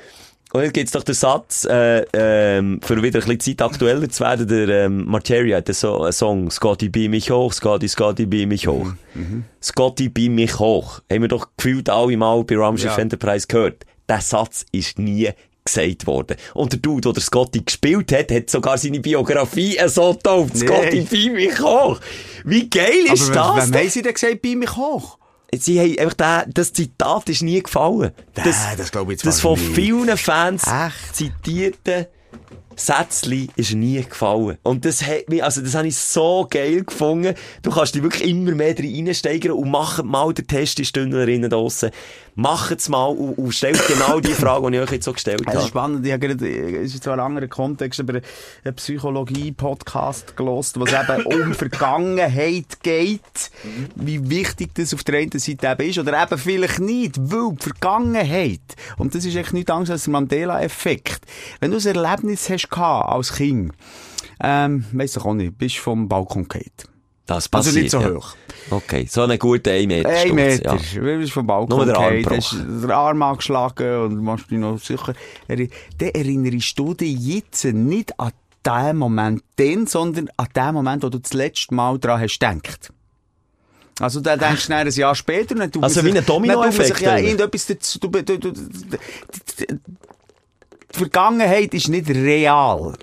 Und 0.53 0.63
jetzt 0.63 0.73
gibt's 0.73 0.91
doch 0.91 1.03
den 1.03 1.15
Satz, 1.15 1.65
äh, 1.65 2.05
ähm, 2.13 2.79
für 2.83 3.01
wieder 3.01 3.19
ein 3.21 3.25
bisschen 3.37 3.57
Zeit 3.57 3.61
aktueller 3.61 4.09
zu 4.09 4.21
werden, 4.23 4.47
der 4.47 4.85
ähm, 4.85 5.05
Materia 5.05 5.57
hat 5.57 5.73
so 5.73 6.01
einen 6.03 6.11
Song, 6.11 6.51
Scotty 6.51 6.89
beam 6.89 7.11
mich 7.11 7.31
hoch, 7.31 7.53
Scotty, 7.53 7.87
Scotty 7.87 8.25
beam 8.25 8.49
mich 8.49 8.67
hoch. 8.67 8.91
Scotty 9.63 10.09
beam 10.09 10.35
mich 10.35 10.59
hoch. 10.59 10.99
Haben 11.11 11.21
wir 11.21 11.27
doch 11.29 11.47
gefühlt 11.55 11.89
alle 11.89 12.17
mal 12.17 12.43
bei 12.43 12.57
Raumschiff 12.57 12.91
Ja. 12.91 12.97
Enterprise 12.97 13.47
gehört. 13.47 13.85
Der 14.09 14.19
Satz 14.19 14.65
ist 14.73 14.99
nie 14.99 15.29
gesagt 15.63 16.07
worden. 16.07 16.35
Und 16.53 16.73
der 16.73 16.79
Dude, 16.79 17.01
der 17.01 17.13
der 17.13 17.21
Scotty 17.23 17.61
gespielt 17.63 18.11
hat, 18.11 18.31
hat 18.31 18.49
sogar 18.49 18.77
seine 18.77 18.99
Biografie 18.99 19.77
äh, 19.77 19.87
so 19.87 20.13
getauft. 20.13 20.55
Nee. 20.55 20.67
Scotty 20.67 21.01
beam 21.01 21.33
mich 21.33 21.59
hoch. 21.61 21.99
Wie 22.43 22.69
geil 22.69 23.05
ist 23.13 23.29
Aber 23.35 23.55
das? 23.59 23.71
wem 23.71 23.79
haben 23.79 23.89
sie 23.89 24.01
denn 24.01 24.13
gesagt, 24.13 24.41
bei 24.41 24.55
mich 24.55 24.75
hoch? 24.75 25.17
Sie 25.53 25.79
haben 25.79 25.97
einfach 25.99 26.13
den, 26.13 26.53
das 26.53 26.71
Zitat 26.71 27.27
ist 27.29 27.41
nie 27.41 27.61
gefallen. 27.61 28.11
Nee, 28.37 28.43
das 28.77 28.91
glaube 28.91 29.11
ich 29.13 29.17
jetzt 29.17 29.25
Das 29.27 29.41
von 29.41 29.57
vielen 29.57 30.17
Fans 30.17 30.63
Echt? 30.65 31.15
zitierte 31.15 32.09
Sätzli 32.85 33.49
ist 33.55 33.73
nie 33.73 34.01
gefallen. 34.03 34.57
Und 34.63 34.85
das 34.85 35.05
hat 35.05 35.29
mich, 35.29 35.43
also 35.43 35.61
das 35.61 35.75
habe 35.75 35.87
ich 35.87 35.95
so 35.97 36.47
geil 36.49 36.83
gefunden. 36.83 37.35
Du 37.61 37.71
kannst 37.71 37.95
dich 37.95 38.03
wirklich 38.03 38.29
immer 38.29 38.53
mehr 38.53 38.73
drin 38.73 39.07
reinsteigern 39.07 39.53
und 39.53 39.69
macht 39.69 40.03
mal 40.03 40.33
den 40.33 40.47
Test, 40.47 40.77
die 40.77 40.85
Stündlerinnen 40.85 41.49
draussen. 41.49 41.91
Macht 42.33 42.79
es 42.79 42.87
mal 42.87 43.07
und, 43.07 43.37
und 43.37 43.51
stellt 43.53 43.85
genau 43.87 44.19
die 44.21 44.31
Frage, 44.31 44.71
die 44.71 44.77
ich 44.77 44.83
euch 44.83 44.91
jetzt 44.91 45.05
so 45.05 45.11
gestellt 45.13 45.41
Es 45.45 45.53
ist 45.53 45.59
habe. 45.59 45.67
spannend, 45.67 46.05
ich 46.05 46.13
habe 46.13 46.27
gerade, 46.27 46.47
es 46.81 46.93
ist 46.93 47.03
zwar 47.03 47.15
ein 47.15 47.19
anderer 47.19 47.47
Kontext, 47.47 47.99
aber 47.99 48.21
einen 48.63 48.75
Psychologie-Podcast 48.75 50.37
gelost, 50.37 50.79
was 50.79 50.91
eben 50.93 51.25
um 51.41 51.53
Vergangenheit 51.53 52.81
geht, 52.83 53.51
wie 53.95 54.29
wichtig 54.29 54.73
das 54.75 54.93
auf 54.93 55.03
der 55.03 55.19
einen 55.19 55.31
Seite 55.39 55.67
eben 55.67 55.89
ist, 55.89 55.99
oder 55.99 56.21
eben 56.23 56.37
vielleicht 56.37 56.79
nicht, 56.79 57.15
weil 57.19 57.51
die 57.55 57.63
Vergangenheit, 57.63 58.61
und 58.97 59.13
das 59.13 59.25
ist 59.25 59.35
echt 59.35 59.53
nichts 59.53 59.69
anderes 59.69 59.91
als 59.91 60.03
der 60.05 60.11
Mandela-Effekt. 60.13 61.21
Wenn 61.59 61.71
du 61.71 61.77
ein 61.77 61.85
Erlebnis 61.95 62.49
hast 62.49 62.69
gehabt 62.71 63.09
als 63.09 63.33
Kind, 63.33 63.73
ähm, 64.41 64.85
weiss 64.91 65.15
ich 65.15 65.23
auch 65.23 65.33
nicht, 65.33 65.57
bist 65.57 65.77
vom 65.77 66.07
Balkon 66.07 66.47
gefallen. 66.47 66.71
Das 67.27 67.51
Also 67.53 67.69
passiert, 67.69 67.83
nicht 67.83 67.91
so 67.91 68.01
ja. 68.01 68.13
hoch. 68.13 68.35
Okay, 68.71 69.07
so 69.09 69.21
einen 69.21 69.39
guten 69.39 69.69
1 69.69 69.87
Meter 69.87 70.09
Ein 70.09 70.17
Sturz, 70.17 70.33
Meter. 70.33 70.75
Ja. 70.75 70.99
Du 71.01 71.17
bist 71.19 71.31
vom 71.31 71.47
Balkon 71.47 71.77
Nur 71.77 71.85
der 71.85 71.97
Arm 71.97 72.17
gefallen, 72.17 72.37
hast 72.37 72.53
den 72.53 72.91
Arm 72.91 73.21
angeschlagen 73.21 74.01
und 74.01 74.23
machst 74.23 74.51
dich 74.51 74.57
noch 74.57 74.79
sicher. 74.79 75.13
Dann 75.47 75.69
erinnerst 75.99 76.77
du 76.77 76.93
dich 76.93 77.17
jetzt 77.19 77.63
nicht 77.65 78.19
an 78.19 78.31
den 78.65 78.97
Moment 78.97 79.43
dann, 79.55 79.87
sondern 79.87 80.29
an 80.37 80.47
den 80.55 80.73
Moment, 80.73 81.03
wo 81.03 81.09
du 81.09 81.19
das 81.19 81.33
letzte 81.33 81.73
Mal 81.73 81.99
daran 81.99 82.21
hast 82.21 82.39
gedacht. 82.39 82.91
Also, 83.99 84.19
dann 84.19 84.39
denkst 84.39 84.67
du 84.67 84.75
ein 84.75 84.89
Jahr 84.89 85.15
später 85.15 85.53
und 85.53 85.75
man 85.75 85.83
Also 85.83 86.03
wie 86.03 86.17
ein 86.17 86.25
Dominoeffekt, 86.25 87.01
Ja, 87.01 87.17
irgendetwas 87.17 87.67
du, 87.67 88.07
du, 88.07 88.21
du, 88.23 88.37
du, 88.39 88.53
die, 90.93 90.97
Vergangenheit 90.97 91.73
ist 91.73 91.89
nicht 91.89 92.09
real. 92.09 92.93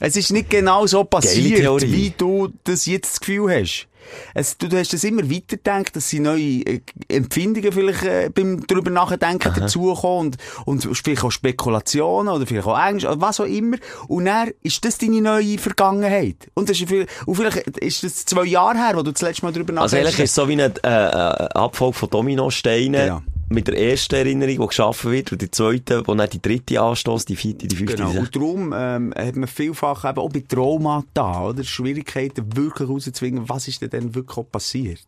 Es 0.00 0.16
ist 0.16 0.30
nicht 0.30 0.50
genau 0.50 0.86
so 0.86 1.04
passiert, 1.04 1.82
wie 1.82 2.10
du 2.16 2.48
das 2.64 2.86
jetzt 2.86 3.12
das 3.12 3.20
Gefühl 3.20 3.50
hast. 3.50 3.88
Es, 4.34 4.56
du, 4.56 4.68
du 4.68 4.78
hast 4.78 4.92
das 4.92 5.04
immer 5.04 5.28
weitergedacht, 5.30 5.96
dass 5.96 6.08
sie 6.08 6.20
neue 6.20 6.60
äh, 6.60 6.80
Empfindungen 7.08 7.72
vielleicht 7.72 8.04
äh, 8.04 8.30
beim 8.32 8.66
drüber 8.66 8.90
nachdenken 8.90 9.52
dazukommen 9.58 10.36
und, 10.64 10.86
und 10.86 10.96
vielleicht 10.96 11.24
auch 11.24 11.30
Spekulationen 11.30 12.32
oder 12.32 12.46
vielleicht 12.46 12.66
auch 12.66 12.78
Ängste 12.78 13.08
oder 13.08 13.20
was 13.20 13.40
auch 13.40 13.46
immer. 13.46 13.78
Und 14.08 14.26
dann 14.26 14.50
ist 14.62 14.84
das 14.84 14.98
deine 14.98 15.20
neue 15.20 15.58
Vergangenheit. 15.58 16.36
Und, 16.54 16.68
das 16.68 16.80
ist, 16.80 16.88
viel- 16.88 17.06
und 17.24 17.34
vielleicht 17.34 17.66
ist 17.78 18.02
das 18.04 18.24
zwei 18.24 18.44
Jahre 18.44 18.76
her, 18.78 18.92
wo 18.94 19.02
du 19.02 19.12
das 19.12 19.22
letzte 19.22 19.44
Mal 19.44 19.52
drüber 19.52 19.80
Also 19.80 19.96
nachdenkst. 19.96 20.06
eigentlich 20.18 20.24
ist 20.24 20.30
es 20.30 20.34
so 20.34 20.48
wie 20.48 20.52
eine 20.52 20.72
äh, 20.84 20.88
äh, 20.88 21.48
Abfolge 21.54 21.96
von 21.98 22.10
Dominosteinen. 22.10 23.02
Genau. 23.02 23.22
Mit 23.48 23.68
der 23.68 23.78
ersten 23.78 24.16
Erinnerung, 24.16 24.58
die 24.58 24.66
geschaffen 24.66 25.12
wird, 25.12 25.30
und 25.30 25.40
die 25.40 25.50
zweite, 25.50 26.02
wo 26.06 26.14
dann 26.14 26.28
die 26.28 26.42
dritte 26.42 26.80
anstößt, 26.80 27.28
die 27.28 27.36
vierte, 27.36 27.68
die 27.68 27.76
fünfte, 27.76 27.96
Genau. 27.96 28.18
Und 28.18 28.34
darum 28.34 28.74
ähm, 28.76 29.14
hat 29.16 29.36
man 29.36 29.48
vielfach 29.48 30.04
eben 30.04 30.18
auch 30.18 30.30
bei 30.30 30.42
Traumata, 30.46 31.48
oder? 31.48 31.62
Schwierigkeiten 31.62 32.56
wirklich 32.56 32.88
herauszuzwingen, 32.88 33.48
was 33.48 33.68
ist 33.68 33.82
denn 33.82 33.90
dann 33.90 34.14
wirklich 34.14 34.50
passiert. 34.50 35.06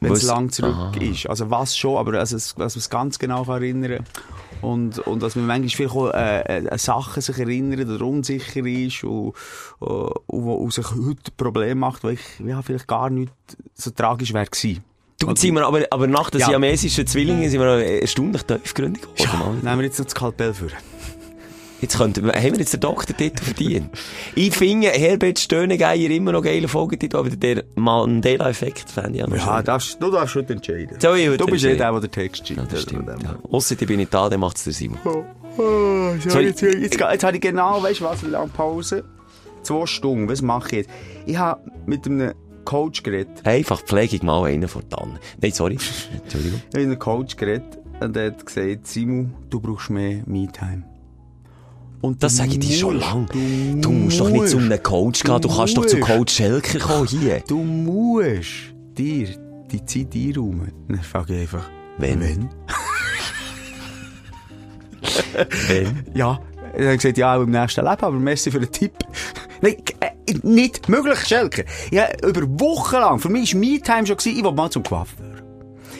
Wenn 0.00 0.12
es 0.12 0.22
lang 0.24 0.50
zurück 0.50 0.74
Aha. 0.74 0.92
ist. 1.00 1.28
Also 1.28 1.50
was 1.50 1.76
schon, 1.76 1.96
aber 1.96 2.18
also, 2.18 2.36
dass 2.36 2.56
man 2.56 2.66
es 2.66 2.90
ganz 2.90 3.18
genau 3.18 3.44
kann 3.44 3.62
erinnern 3.62 4.04
und, 4.60 4.98
und 5.00 5.22
dass 5.22 5.36
man 5.36 5.46
manchmal 5.46 5.68
vielleicht 5.68 5.94
auch 5.94 6.12
äh, 6.12 6.66
äh, 6.66 6.78
Sachen 6.78 7.22
sich 7.22 7.38
erinnert 7.38 7.88
oder 7.88 8.04
unsicher 8.04 8.64
ist 8.66 9.04
und, 9.04 9.34
äh, 9.80 9.84
und, 9.84 10.22
wo, 10.26 10.54
und 10.54 10.72
sich 10.72 10.90
heute 10.90 11.30
Probleme 11.36 11.76
macht, 11.76 12.02
weil 12.02 12.14
ich 12.14 12.40
ja, 12.44 12.62
vielleicht 12.62 12.88
gar 12.88 13.10
nicht 13.10 13.32
so 13.74 13.90
tragisch 13.90 14.32
wäre 14.32 14.46
gewesen. 14.46 14.82
Du, 15.22 15.28
jetzt 15.28 15.40
sind 15.40 15.54
wir 15.54 15.66
aber, 15.66 15.82
aber 15.90 16.06
nach 16.06 16.30
den 16.30 16.40
Ja. 16.40 16.48
siamesischen 16.48 17.06
Zwillingen 17.06 17.48
sind 17.48 17.60
wir 17.60 17.66
noch 17.76 17.80
erstaunlich 17.82 18.42
tiefgründig 18.42 19.02
geworden. 19.14 19.60
Nehmen 19.62 19.78
wir 19.78 19.84
jetzt 19.86 19.98
noch 19.98 20.06
das 20.06 20.14
Kalpell 20.14 20.52
für. 20.52 20.68
Jetzt 21.80 21.98
könnten 21.98 22.24
wir, 22.24 22.32
haben 22.32 22.52
wir 22.52 22.58
jetzt 22.60 22.72
den 22.72 22.80
Doktortitel 22.80 23.42
verdient? 23.42 23.90
ich 24.36 24.56
finde 24.56 24.88
Herbert 24.88 25.40
Stöhnegeier 25.40 26.10
immer 26.10 26.30
noch 26.30 26.42
geile 26.42 26.68
Folgetitel, 26.68 27.16
aber 27.16 27.30
der 27.30 27.64
Mandela-Effekt 27.74 28.88
fände 28.88 29.18
ich 29.18 29.24
auch 29.24 29.28
Ja, 29.36 29.62
darfst, 29.62 30.00
du 30.00 30.10
darfst 30.10 30.36
heute 30.36 30.52
entscheiden. 30.52 31.00
Soll 31.00 31.18
ich 31.18 31.26
du 31.36 31.46
bist 31.46 31.64
entscheiden? 31.64 31.78
der, 31.78 31.90
der 31.92 32.00
den 32.00 32.10
Text 32.10 32.46
schreibt. 32.46 32.60
Ja, 32.60 32.66
das 32.70 32.82
stimmt. 32.82 33.08
Also, 33.08 33.24
Ja. 33.24 33.38
Ausser 33.50 33.76
ich 33.80 33.86
bin 33.86 33.96
nicht 33.96 34.14
da, 34.14 34.28
dann 34.28 34.38
macht 34.40 34.58
es 34.58 34.64
der 34.64 34.72
Simon. 34.72 34.98
Oh, 35.04 35.24
oh, 35.58 36.14
so, 36.22 36.30
Sorry. 36.30 36.46
jetzt, 36.46 36.62
jetzt, 36.62 37.00
jetzt 37.00 37.24
habe 37.24 37.34
ich 37.36 37.40
genau, 37.42 37.82
weißt 37.82 38.00
du 38.00 38.04
was, 38.04 38.24
wie 38.24 38.30
lange 38.30 38.48
Pause? 38.48 39.02
Zwei 39.62 39.86
Stunden, 39.86 40.28
was 40.28 40.40
mache 40.40 40.66
ich 40.68 40.72
jetzt? 40.86 40.90
Ich 41.26 41.36
habe 41.36 41.60
mit 41.86 42.06
einem 42.06 42.32
Coach 42.64 43.02
geredet. 43.02 43.44
Einfach 43.44 43.82
Pflegung 43.82 44.26
mal 44.26 44.44
einen 44.44 44.68
vor 44.68 44.82
dann. 44.88 45.18
Nein, 45.40 45.52
sorry. 45.52 45.78
Entschuldigung. 46.12 46.60
Ich 46.60 46.74
habe 46.74 46.78
mit 46.78 46.86
einem 46.86 46.98
Coach 46.98 47.36
geredet 47.36 47.78
und 48.00 48.16
er 48.16 48.26
hat 48.26 48.44
gesagt, 48.44 48.86
Simon, 48.86 49.34
du 49.50 49.60
brauchst 49.60 49.90
mehr 49.90 50.22
Me-Time. 50.26 50.84
Und 52.00 52.22
Das 52.22 52.32
du 52.32 52.38
sage 52.38 52.52
ich 52.52 52.58
dir 52.58 52.76
schon 52.76 52.96
musst, 52.96 53.06
lange. 53.08 53.26
Du 53.80 53.90
musst 53.92 54.18
doch 54.20 54.28
nicht 54.28 54.48
zu 54.48 54.58
einem 54.58 54.82
Coach 54.82 55.22
gehen, 55.22 55.40
du 55.40 55.48
kannst 55.48 55.76
doch 55.76 55.86
zu 55.86 55.98
musst. 55.98 56.10
Coach 56.10 56.34
Schelker 56.34 56.78
kommen 56.80 57.06
hier. 57.06 57.40
Du 57.46 57.58
musst 57.62 58.74
dir 58.98 59.28
die 59.70 59.84
Zeit 59.86 60.14
einräumen. 60.14 60.72
Dann 60.88 61.00
frage 61.00 61.34
ich 61.34 61.40
einfach, 61.42 61.70
Wenn? 61.98 62.20
Wenn? 62.20 62.48
Wenn? 65.68 66.04
Ja. 66.14 66.40
Er 66.74 66.92
hat 66.92 66.96
gesagt, 67.00 67.18
ja, 67.18 67.36
auch 67.36 67.42
im 67.42 67.50
nächsten 67.50 67.84
Leben, 67.84 68.00
aber 68.02 68.18
merci 68.18 68.50
für 68.50 68.60
den 68.60 68.72
Tipp. 68.72 68.92
Nein, 69.62 69.76
äh, 70.00 70.10
nicht 70.42 70.88
möglich, 70.88 71.20
Schelker. 71.20 71.62
Ja, 71.92 72.08
über 72.22 72.42
Wochen 72.60 72.96
lang, 72.96 73.18
für 73.20 73.28
mich 73.28 73.54
war 73.54 73.60
Me-Time 73.60 74.06
schon, 74.06 74.16
ich 74.24 74.42
wollte 74.42 74.56
mal 74.56 74.70
zum 74.70 74.82
Coiffeur. 74.82 75.31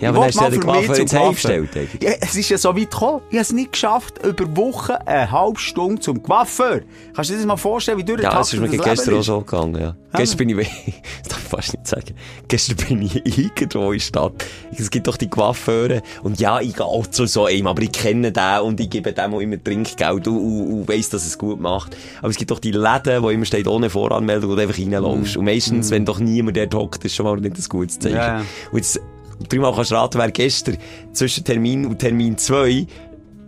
Ja, 0.03 0.09
aber 0.09 0.24
hast 0.24 0.40
du 0.40 0.42
ja 0.42 0.50
den 0.50 0.68
heimgestellt. 1.12 1.76
eigentlich. 1.76 2.03
Ja, 2.03 2.11
es 2.20 2.34
ist 2.34 2.48
ja 2.48 2.59
so 2.59 2.76
weit 2.76 2.90
gekommen. 2.90 3.20
Ich 3.30 3.36
habe 3.36 3.42
es 3.42 3.53
nicht 3.53 3.70
geschafft, 3.70 4.14
über 4.26 4.57
Wochen 4.57 4.92
eine 5.07 5.30
halbe 5.30 5.61
Stunde 5.61 6.00
zum 6.00 6.20
Coiffeur. 6.24 6.80
Kannst 7.14 7.30
du 7.30 7.34
dir 7.34 7.38
das 7.38 7.46
mal 7.46 7.57
vorstellen, 7.57 7.98
wie 7.98 8.03
Ja, 8.03 8.07
durchgetaktet 8.07 8.40
das 8.40 8.53
ist 8.53 8.61
mir 8.61 8.76
das 8.76 8.84
gestern 8.84 9.14
auch 9.14 9.22
so 9.22 9.40
gegangen, 9.42 9.80
ja. 9.80 9.96
Gestern 10.14 10.38
bin 10.38 10.48
ich, 10.48 10.57
das 11.22 11.28
darf 11.28 11.42
ich 11.42 11.48
fast 11.48 11.72
nicht 11.74 11.86
sagen. 11.86 12.14
Gestern 12.48 12.76
bin 12.76 13.03
ich 13.03 13.38
irgendwo 13.38 13.92
in 13.92 13.98
der 13.98 14.05
Stadt. 14.05 14.44
Es 14.76 14.90
gibt 14.90 15.07
doch 15.07 15.16
die 15.16 15.28
Coiffeure. 15.28 16.03
Und 16.24 16.40
ja, 16.40 16.61
ich 16.61 16.74
gehe 16.74 16.84
auch 16.84 17.07
zu 17.07 17.26
so 17.26 17.44
einem, 17.44 17.68
aber 17.68 17.82
ich 17.82 17.92
kenne 17.92 18.32
den 18.32 18.61
und 18.62 18.80
ich 18.80 18.90
gebe 18.90 19.12
dem 19.12 19.34
auch 19.34 19.40
immer 19.40 19.62
Trinkgeld 19.62 20.26
und, 20.26 20.36
und, 20.36 20.72
und 20.72 20.88
weiss, 20.88 21.11
dass 21.11 21.24
es 21.24 21.38
gut 21.38 21.61
macht. 21.61 21.96
Aber 22.18 22.28
es 22.28 22.36
gibt 22.36 22.50
doch 22.50 22.59
die 22.59 22.72
Läden, 22.72 23.22
wo 23.22 23.30
immer 23.30 23.44
steht, 23.44 23.68
ohne 23.68 23.88
Voranmeldung, 23.88 24.57
du 24.57 24.61
einfach 24.61 24.78
reinläufst. 24.78 25.36
Und 25.36 25.44
meistens, 25.44 25.92
wenn 25.92 26.05
doch 26.05 26.18
niemand 26.18 26.57
dort 26.57 26.74
hockt, 26.74 27.05
ist 27.05 27.14
schon 27.14 27.24
mal 27.24 27.36
nicht 27.36 27.57
ein 27.57 27.64
gutes 27.68 28.00
Zeichen. 28.00 28.16
Ja, 28.16 28.38
ja. 28.38 28.44
Und 28.72 28.78
jetzt, 28.78 29.00
dreimal 29.48 29.74
kannst 29.74 29.90
du 29.90 29.94
raten, 29.94 30.18
wer 30.18 30.30
gestern 30.30 30.76
zwischen 31.12 31.44
Termin 31.44 31.86
und 31.86 31.98
Termin 31.98 32.38
2 32.38 32.86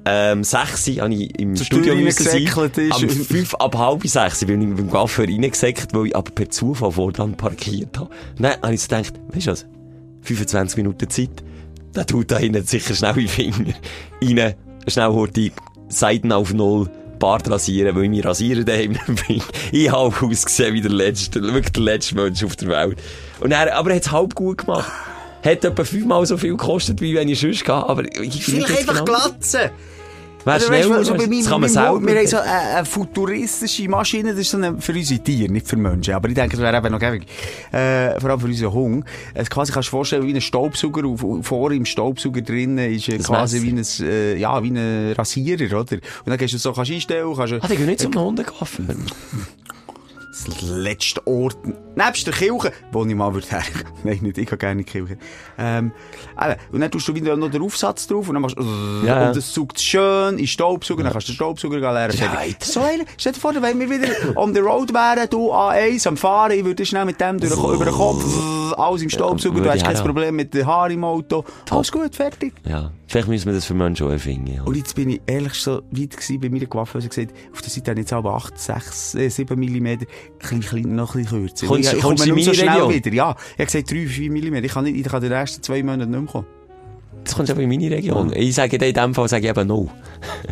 ähm, 0.06 0.44
6 0.44 1.00
habe 1.00 1.14
ich 1.14 1.38
im 1.38 1.56
Zur 1.56 1.66
Studio 1.66 1.94
müssen 1.96 2.24
sein. 2.24 2.46
reingesäckelt 2.46 2.78
ist. 2.78 2.94
Am 2.94 3.08
5 3.08 3.54
ab 3.54 3.78
halb 3.78 4.06
6 4.06 4.44
bin 4.44 4.60
ich 4.60 4.76
beim 4.76 4.90
Coiffeur 4.90 5.26
reingesackt, 5.26 5.94
weil 5.94 6.08
ich 6.08 6.16
aber 6.16 6.30
per 6.30 6.50
Zufall 6.50 6.92
vor 6.92 7.10
dran 7.12 7.36
parkiert 7.36 7.98
habe. 7.98 8.10
Und 8.36 8.42
dann 8.42 8.60
habe 8.60 8.74
ich 8.74 8.82
so 8.82 8.88
gedacht, 8.88 9.14
weißt 9.32 9.46
du 9.46 9.50
was? 9.52 9.66
25 10.22 10.76
Minuten 10.76 11.08
Zeit. 11.08 11.42
Der 11.94 12.06
tut 12.06 12.30
da 12.30 12.38
hinten 12.38 12.64
sicher 12.64 12.94
schnell 12.94 13.16
in 13.16 13.20
die 13.20 13.28
Finger 13.28 13.74
rein, 14.22 14.54
schnell 14.88 15.28
die 15.34 15.52
Seiten 15.88 16.32
auf 16.32 16.52
Null. 16.52 16.90
Bart 17.18 17.48
rasieren, 17.48 17.94
weil 17.94 18.04
ich 18.04 18.10
mich 18.10 18.24
rasieren 18.24 18.66
daheim 18.66 18.98
bin. 19.28 19.40
Ich 19.70 19.90
habe 19.90 20.14
ausgesehen 20.20 20.74
wie 20.74 20.82
der 20.82 20.90
letzte, 20.90 21.40
wirklich 21.40 21.72
der 21.72 21.82
letzte 21.84 22.16
Mensch 22.16 22.42
auf 22.42 22.56
der 22.56 22.68
Welt. 22.68 22.98
Und 23.40 23.52
er, 23.52 23.74
aber 23.76 23.90
er 23.90 23.96
hat 23.96 24.02
es 24.02 24.12
halb 24.12 24.34
gut 24.34 24.58
gemacht. 24.58 24.90
Hat 25.44 25.64
etwa 25.64 25.84
fünfmal 25.84 26.24
so 26.26 26.36
viel 26.38 26.52
gekostet, 26.56 27.00
wie 27.00 27.14
wenn 27.14 27.28
ich 27.28 27.38
sonst 27.40 27.64
gehe, 27.64 27.74
aber 27.74 28.04
ich 28.22 28.44
Vielleicht 28.44 28.78
einfach 28.88 29.04
glatzen. 29.04 29.70
Wer 30.46 30.52
Also, 30.54 30.66
schnell, 30.66 30.90
weißt 30.90 31.00
du, 31.00 31.04
so 31.04 31.12
bei 31.12 31.18
das 31.20 31.28
meinem, 31.28 31.44
kann 31.46 31.60
man 31.62 31.70
selber. 31.70 32.06
Wir 32.06 32.16
haben 32.18 32.26
so 32.26 32.36
eine, 32.36 32.50
eine 32.50 32.84
futuristische 32.84 33.88
Maschine, 33.88 34.32
das 34.32 34.40
ist 34.40 34.50
so 34.50 34.58
eine, 34.58 34.78
für 34.78 34.92
unsere 34.92 35.20
Tiere, 35.20 35.50
nicht 35.50 35.66
für 35.66 35.76
Menschen. 35.76 36.12
Aber 36.12 36.28
ich 36.28 36.34
denke, 36.34 36.50
das 36.56 36.60
wäre 36.60 36.76
eben 36.76 36.92
noch 36.92 36.98
gäbig. 36.98 37.26
Äh, 37.72 38.20
vor 38.20 38.28
allem 38.28 38.40
für 38.40 38.46
unseren 38.48 38.72
Hund. 38.74 39.04
Es 39.32 39.48
quasi 39.48 39.72
kannst 39.72 39.86
du 39.88 39.90
dir 39.90 39.96
vorstellen, 39.96 40.26
wie 40.26 40.34
ein 40.34 40.40
Staubsauger, 40.42 41.02
vor 41.42 41.72
im 41.72 41.86
Staubsauger 41.86 42.42
drinnen 42.42 42.92
ist 42.92 43.08
äh, 43.08 43.16
Das 43.16 43.26
quasi 43.26 43.62
wie 43.62 43.72
Messer. 43.72 44.04
ein, 44.04 44.10
äh, 44.10 44.36
ja, 44.36 44.62
wie 44.62 44.68
ein 44.70 45.12
Rasierer, 45.12 45.80
oder? 45.80 45.94
Und 45.94 46.02
dann 46.26 46.36
kannst 46.36 46.52
du 46.52 46.58
so, 46.58 46.72
kannst 46.74 46.90
du 46.90 46.94
einstellen, 46.94 47.34
kannst 47.34 47.52
du, 47.54 47.56
Ah, 47.62 47.66
die 47.66 47.76
gehen 47.76 47.86
nicht 47.86 48.00
zum 48.00 48.14
Hundecoiffeur. 48.14 48.84
das 50.30 50.60
letzte 50.60 51.26
Ort, 51.26 51.56
nebst 51.96 52.26
der 52.26 52.34
Kirche, 52.34 52.72
wo 52.92 53.04
ich 53.04 53.14
mal 53.14 53.34
würde 53.34 53.46
her. 53.48 53.62
Nein, 54.04 54.18
nicht, 54.22 54.38
ich 54.38 54.48
gehe 54.48 54.58
gerne 54.58 54.72
in 54.72 54.78
die 54.78 54.84
Kirche. 54.84 55.16
Ähm, 55.58 55.92
und 56.72 56.80
dann 56.80 56.90
tust 56.90 57.08
du 57.08 57.14
wieder 57.14 57.36
noch 57.36 57.50
den 57.50 57.62
Aufsatz 57.62 58.06
drauf 58.06 58.28
und 58.28 58.34
dann 58.34 58.42
machst 58.42 58.56
du, 58.58 58.62
Ja, 59.06 59.22
ja. 59.22 59.28
und 59.28 59.36
das 59.36 59.52
saugt 59.52 59.80
schön 59.80 60.38
in 60.38 60.46
Staubsauger, 60.46 61.02
dann 61.02 61.12
kannst 61.12 61.28
du 61.28 61.32
den 61.32 61.36
Staubsauger 61.36 61.78
leeren. 61.78 62.16
Ja, 62.16 62.36
so 62.60 62.80
stell 63.16 63.32
dir 63.32 63.40
vor, 63.40 63.54
wenn 63.60 63.80
wir 63.80 63.90
wieder 63.90 64.36
on 64.36 64.54
the 64.54 64.60
road 64.60 64.92
wären, 64.92 65.28
du 65.28 65.52
A1 65.52 66.06
am 66.06 66.16
Fahren, 66.16 66.52
ich 66.52 66.64
würde 66.64 66.84
schnell 66.84 67.04
mit 67.04 67.20
dem 67.20 67.38
durch, 67.38 67.52
über 67.52 67.84
den 67.84 67.94
Kopf, 67.94 68.24
alles 68.78 69.02
im 69.02 69.10
Staubsauger, 69.10 69.60
du 69.60 69.70
hast 69.70 69.84
kein. 69.84 69.94
Problem 70.04 70.36
mit 70.36 70.52
den 70.52 70.66
Haaren 70.66 70.92
im 70.92 71.04
Auto. 71.04 71.44
Alles 71.70 71.90
gut, 71.90 72.14
fertig. 72.14 72.52
Ja. 72.64 72.90
Vielleicht 73.06 73.28
müssen 73.28 73.46
wir 73.46 73.52
das 73.54 73.64
für 73.64 73.74
Menschen 73.74 74.06
auch 74.06 74.10
erfinden. 74.10 74.54
Ja. 74.54 74.62
Und 74.64 74.76
jetzt 74.76 74.94
bin 74.94 75.08
ich 75.08 75.20
ehrlich 75.26 75.54
so 75.54 75.82
weit 75.90 76.10
gewesen 76.10 76.40
bei 76.40 76.48
meiner 76.48 76.66
Coiffeuse 76.66 77.06
und 77.06 77.14
gesagt, 77.14 77.32
auf 77.52 77.62
der 77.62 77.70
Seite 77.70 77.90
habe 77.92 78.00
ich 78.00 78.04
jetzt 78.04 78.12
aber 78.12 78.34
8, 78.34 78.58
6, 78.58 79.14
äh, 79.14 79.28
7 79.28 79.58
mm, 79.58 79.86
noch 80.94 81.14
ein 81.14 81.22
bisschen 81.22 81.26
kürzer. 81.26 81.66
Ich, 81.92 81.98
ich 81.98 82.02
komme 82.02 82.26
nur 82.26 82.40
so 82.40 82.54
schnell 82.54 82.68
Region? 82.68 82.92
wieder. 82.94 83.12
Ja, 83.12 83.36
ich 83.38 83.52
habe 83.52 83.66
gesagt 83.66 83.90
3, 83.90 84.06
4 84.06 84.30
mm. 84.30 84.54
Ich 84.64 84.72
kann, 84.72 84.84
nicht, 84.84 84.96
ich 84.96 85.04
kann 85.04 85.22
die 85.22 85.28
nächsten 85.28 85.62
zwei 85.62 85.82
Monate 85.82 86.10
nicht 86.10 86.20
mehr 86.20 86.30
kommen. 86.30 86.46
Das 87.24 87.34
kommt 87.34 87.50
aber 87.50 87.60
in 87.60 87.68
meine 87.68 87.90
Region. 87.90 88.32
Ich 88.34 88.54
sage 88.54 88.76
in 88.76 88.94
dem 88.94 89.14
Fall, 89.14 89.28
sage 89.28 89.44
ich 89.44 89.50
eben 89.50 89.66
no. 89.66 89.88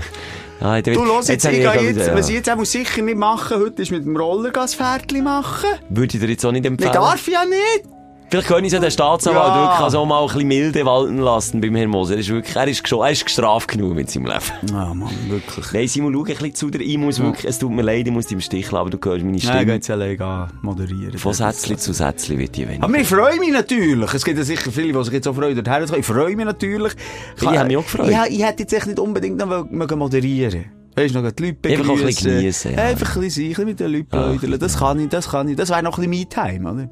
ah, 0.61 0.81
Du, 0.81 1.05
los 1.05 1.29
jetzt, 1.29 1.45
ich 1.45 1.49
habe 1.49 1.57
gehe 1.57 1.65
gerade 1.65 1.85
jetzt, 1.85 1.97
wieder, 1.97 2.15
was 2.15 2.29
ich 2.29 2.35
ja. 2.35 2.39
jetzt 2.39 2.51
auch 2.51 2.65
sicher 2.65 3.03
nicht 3.03 3.19
machen 3.19 3.59
heute 3.59 3.83
ist 3.83 3.91
mit 3.91 4.05
dem 4.05 4.17
Roller 4.17 4.51
das 4.51 4.75
Pferdchen 4.75 5.25
machen. 5.25 5.69
Würde 5.91 6.17
ich 6.17 6.21
dir 6.21 6.29
jetzt 6.29 6.45
auch 6.47 6.53
nicht 6.53 6.65
empfehlen. 6.65 6.91
Nicht 6.91 7.01
darf 7.01 7.29
ich 7.29 7.35
ja 7.35 7.45
nicht. 7.45 8.02
Vielleicht 8.33 8.49
können 8.49 8.67
Sie 8.67 8.81
den 8.81 8.91
Staatsanwalt 8.91 9.47
Ja. 9.55 9.61
wirklich 9.63 9.81
also 9.81 10.07
mal 10.07 10.23
ein 10.23 10.27
bisschen 10.29 10.49
milde 10.49 10.87
walten 10.87 11.19
lassen 11.19 11.61
beim 11.61 11.75
Herrn 11.75 11.91
Moser. 11.91 12.15
Er 12.15 12.21
ist 12.21 12.31
wirklich, 12.31 12.57
er 12.57 12.67
ist, 12.67 12.91
er 12.91 13.11
ist 13.11 13.27
gestraft 13.27 13.69
genug 13.69 13.95
mit 13.95 14.09
seinem 14.11 14.25
Leben. 14.25 14.75
Ah, 14.75 14.95
Mann, 14.95 15.11
wirklich. 15.29 15.71
Nein, 15.71 15.87
Simon, 15.87 16.15
schau 16.15 16.21
ein 16.21 16.25
bisschen 16.25 16.55
zu 16.55 16.71
dir. 16.71 16.81
Ich 16.81 16.97
muss 16.97 17.21
wirklich, 17.21 17.45
es 17.45 17.59
tut 17.59 17.71
mir 17.73 17.83
leid, 17.83 18.07
ich 18.07 18.11
muss 18.13 18.25
dich 18.25 18.33
im 18.37 18.41
Stich 18.41 18.71
lassen, 18.71 18.77
aber 18.77 18.89
du 18.89 18.97
hörst 19.05 19.23
meine 19.23 19.33
Nein, 19.33 19.39
Stimme. 19.41 19.61
ich 19.61 19.67
gehe 19.67 19.75
jetzt 19.75 19.91
allein 19.91 20.17
gehen 20.17 20.47
moderieren. 20.63 21.19
Von 21.19 21.35
Sätzchen 21.35 21.77
zu 21.77 21.93
Sätzchen 21.93 22.39
wird 22.39 22.57
die 22.57 22.67
weniger. 22.67 22.85
Aber 22.85 22.97
ich 22.97 23.07
freue 23.07 23.39
mich 23.39 23.51
natürlich. 23.53 24.15
Es 24.15 24.25
gibt 24.25 24.39
ja 24.39 24.45
sicher 24.45 24.73
viele, 24.73 24.95
die 24.99 25.05
sich 25.05 25.13
jetzt 25.13 25.29
auch 25.29 25.35
freuen, 25.35 25.55
dorthin 25.63 25.87
zu. 25.87 25.97
Ich 25.97 26.07
freue 26.07 26.35
mich 26.35 26.47
natürlich. 26.47 26.95
Ich 27.39 27.47
habe 27.47 27.67
mich 27.67 27.77
auch 27.77 27.83
gefreut. 27.85 28.09
Ja, 28.11 28.25
ich 28.27 28.43
hätte 28.43 28.63
jetzt 28.63 28.73
echt 28.73 28.87
nicht 28.87 28.99
unbedingt 28.99 29.37
noch 29.37 29.95
moderieren 29.95 30.65
Weißt 30.97 31.15
du, 31.15 31.21
noch 31.21 31.31
die 31.33 31.47
Leute 31.49 31.69
Einfach 31.69 31.85
auch 31.87 31.99
ein 31.99 32.07
bisschen 32.07 32.07
begrüßen. 32.07 32.39
geniessen, 32.39 32.73
ja. 32.77 32.83
Einfach 32.83 33.17
ein 33.17 33.23
bisschen 33.23 33.31
sein, 33.31 33.45
ein 33.45 33.49
bisschen 33.51 33.65
mit 33.67 33.81
den 33.81 33.93
Leuten 33.93 34.07
plaudern. 34.07 34.59
Das 34.59 34.79
kann 34.79 35.01
ich, 35.01 35.09
das 35.11 35.29
kann 35.29 35.49
ich. 35.49 35.57
Das 35.57 35.69
wäre 35.69 35.83
noch 35.83 35.99
ein 35.99 36.11
bisschen 36.11 36.27
Me-Time, 36.49 36.71
oder? 36.73 36.89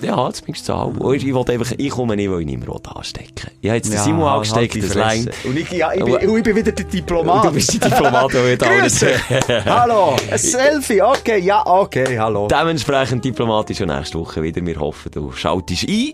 Ja, 0.00 0.30
so 0.64 0.74
halb. 0.74 1.00
Und 1.00 1.14
Ich, 1.14 1.32
wollte 1.32 1.52
einfach, 1.52 1.72
ich 1.76 1.90
komme 1.90 2.16
nicht, 2.16 2.30
weil 2.30 2.42
ich 2.42 2.58
anstecken 2.96 3.50
Ich 3.60 3.68
habe 3.68 3.76
jetzt 3.76 3.88
den 3.88 3.94
Ja, 3.94 4.02
Simon 4.02 4.28
angesteckt, 4.28 4.74
die 4.74 4.80
das 4.80 4.94
längt. 4.94 5.30
Und 5.44 5.58
ich, 5.58 5.70
ja, 5.70 5.92
ich, 5.92 6.04
bin, 6.04 6.14
und 6.14 6.36
ich 6.36 6.42
bin 6.44 6.56
wieder 6.56 6.72
der 6.72 6.84
Diplomat. 6.84 7.44
Du 7.46 7.52
bist 7.52 7.82
der 7.82 7.90
Diplomat, 7.90 8.32
der 8.32 8.42
heute 8.42 8.66
alles... 8.66 9.04
Hallo, 9.64 10.16
ein 10.30 10.38
Selfie, 10.38 11.02
okay, 11.02 11.38
ja, 11.38 11.64
okay, 11.66 12.18
hallo. 12.18 12.48
Dementsprechend 12.48 13.24
diplomatisch 13.24 13.80
und 13.80 13.88
nächste 13.88 14.18
Woche 14.18 14.42
wieder. 14.42 14.64
Wir 14.64 14.78
hoffen, 14.78 15.10
du 15.12 15.32
schaltest 15.32 15.88
ein 15.88 16.12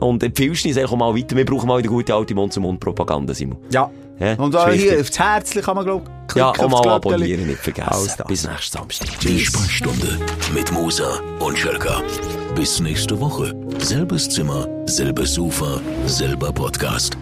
und 0.00 0.22
empfiehlst 0.22 0.66
uns 0.66 0.76
einfach 0.76 0.96
mal 0.96 1.14
weiter. 1.14 1.34
Wir 1.36 1.44
brauchen 1.44 1.66
mal 1.66 1.82
gute 1.82 2.14
alte 2.14 2.34
Mund-zu-Mund-Propaganda, 2.34 3.34
Simon. 3.34 3.58
Ja. 3.70 3.90
Ja, 4.20 4.34
Und 4.34 4.52
wichtig. 4.72 4.90
hier 4.90 5.00
aufs 5.00 5.18
Herzchen 5.18 5.62
kann 5.62 5.76
man, 5.76 5.84
glaube 5.84 6.04
ich, 6.28 6.34
Ja, 6.36 6.50
auch 6.50 6.54
aufs 6.58 6.68
mal 6.68 6.88
abonnieren, 6.88 7.46
nicht 7.46 7.60
vergessen. 7.60 8.24
Bis 8.26 8.46
nächsten 8.46 8.78
Samstag. 8.78 9.08
Die. 9.20 9.38
Sprechstunde 9.40 10.18
mit 10.52 10.72
Musa 10.72 11.20
und 11.38 11.56
Schelka. 11.58 12.02
Bis 12.54 12.80
nächste 12.80 13.18
Woche. 13.20 13.54
Selbes 13.78 14.28
Zimmer, 14.28 14.66
selbes 14.86 15.34
Sofa, 15.34 15.80
selber 16.06 16.52
Podcast. 16.52 17.16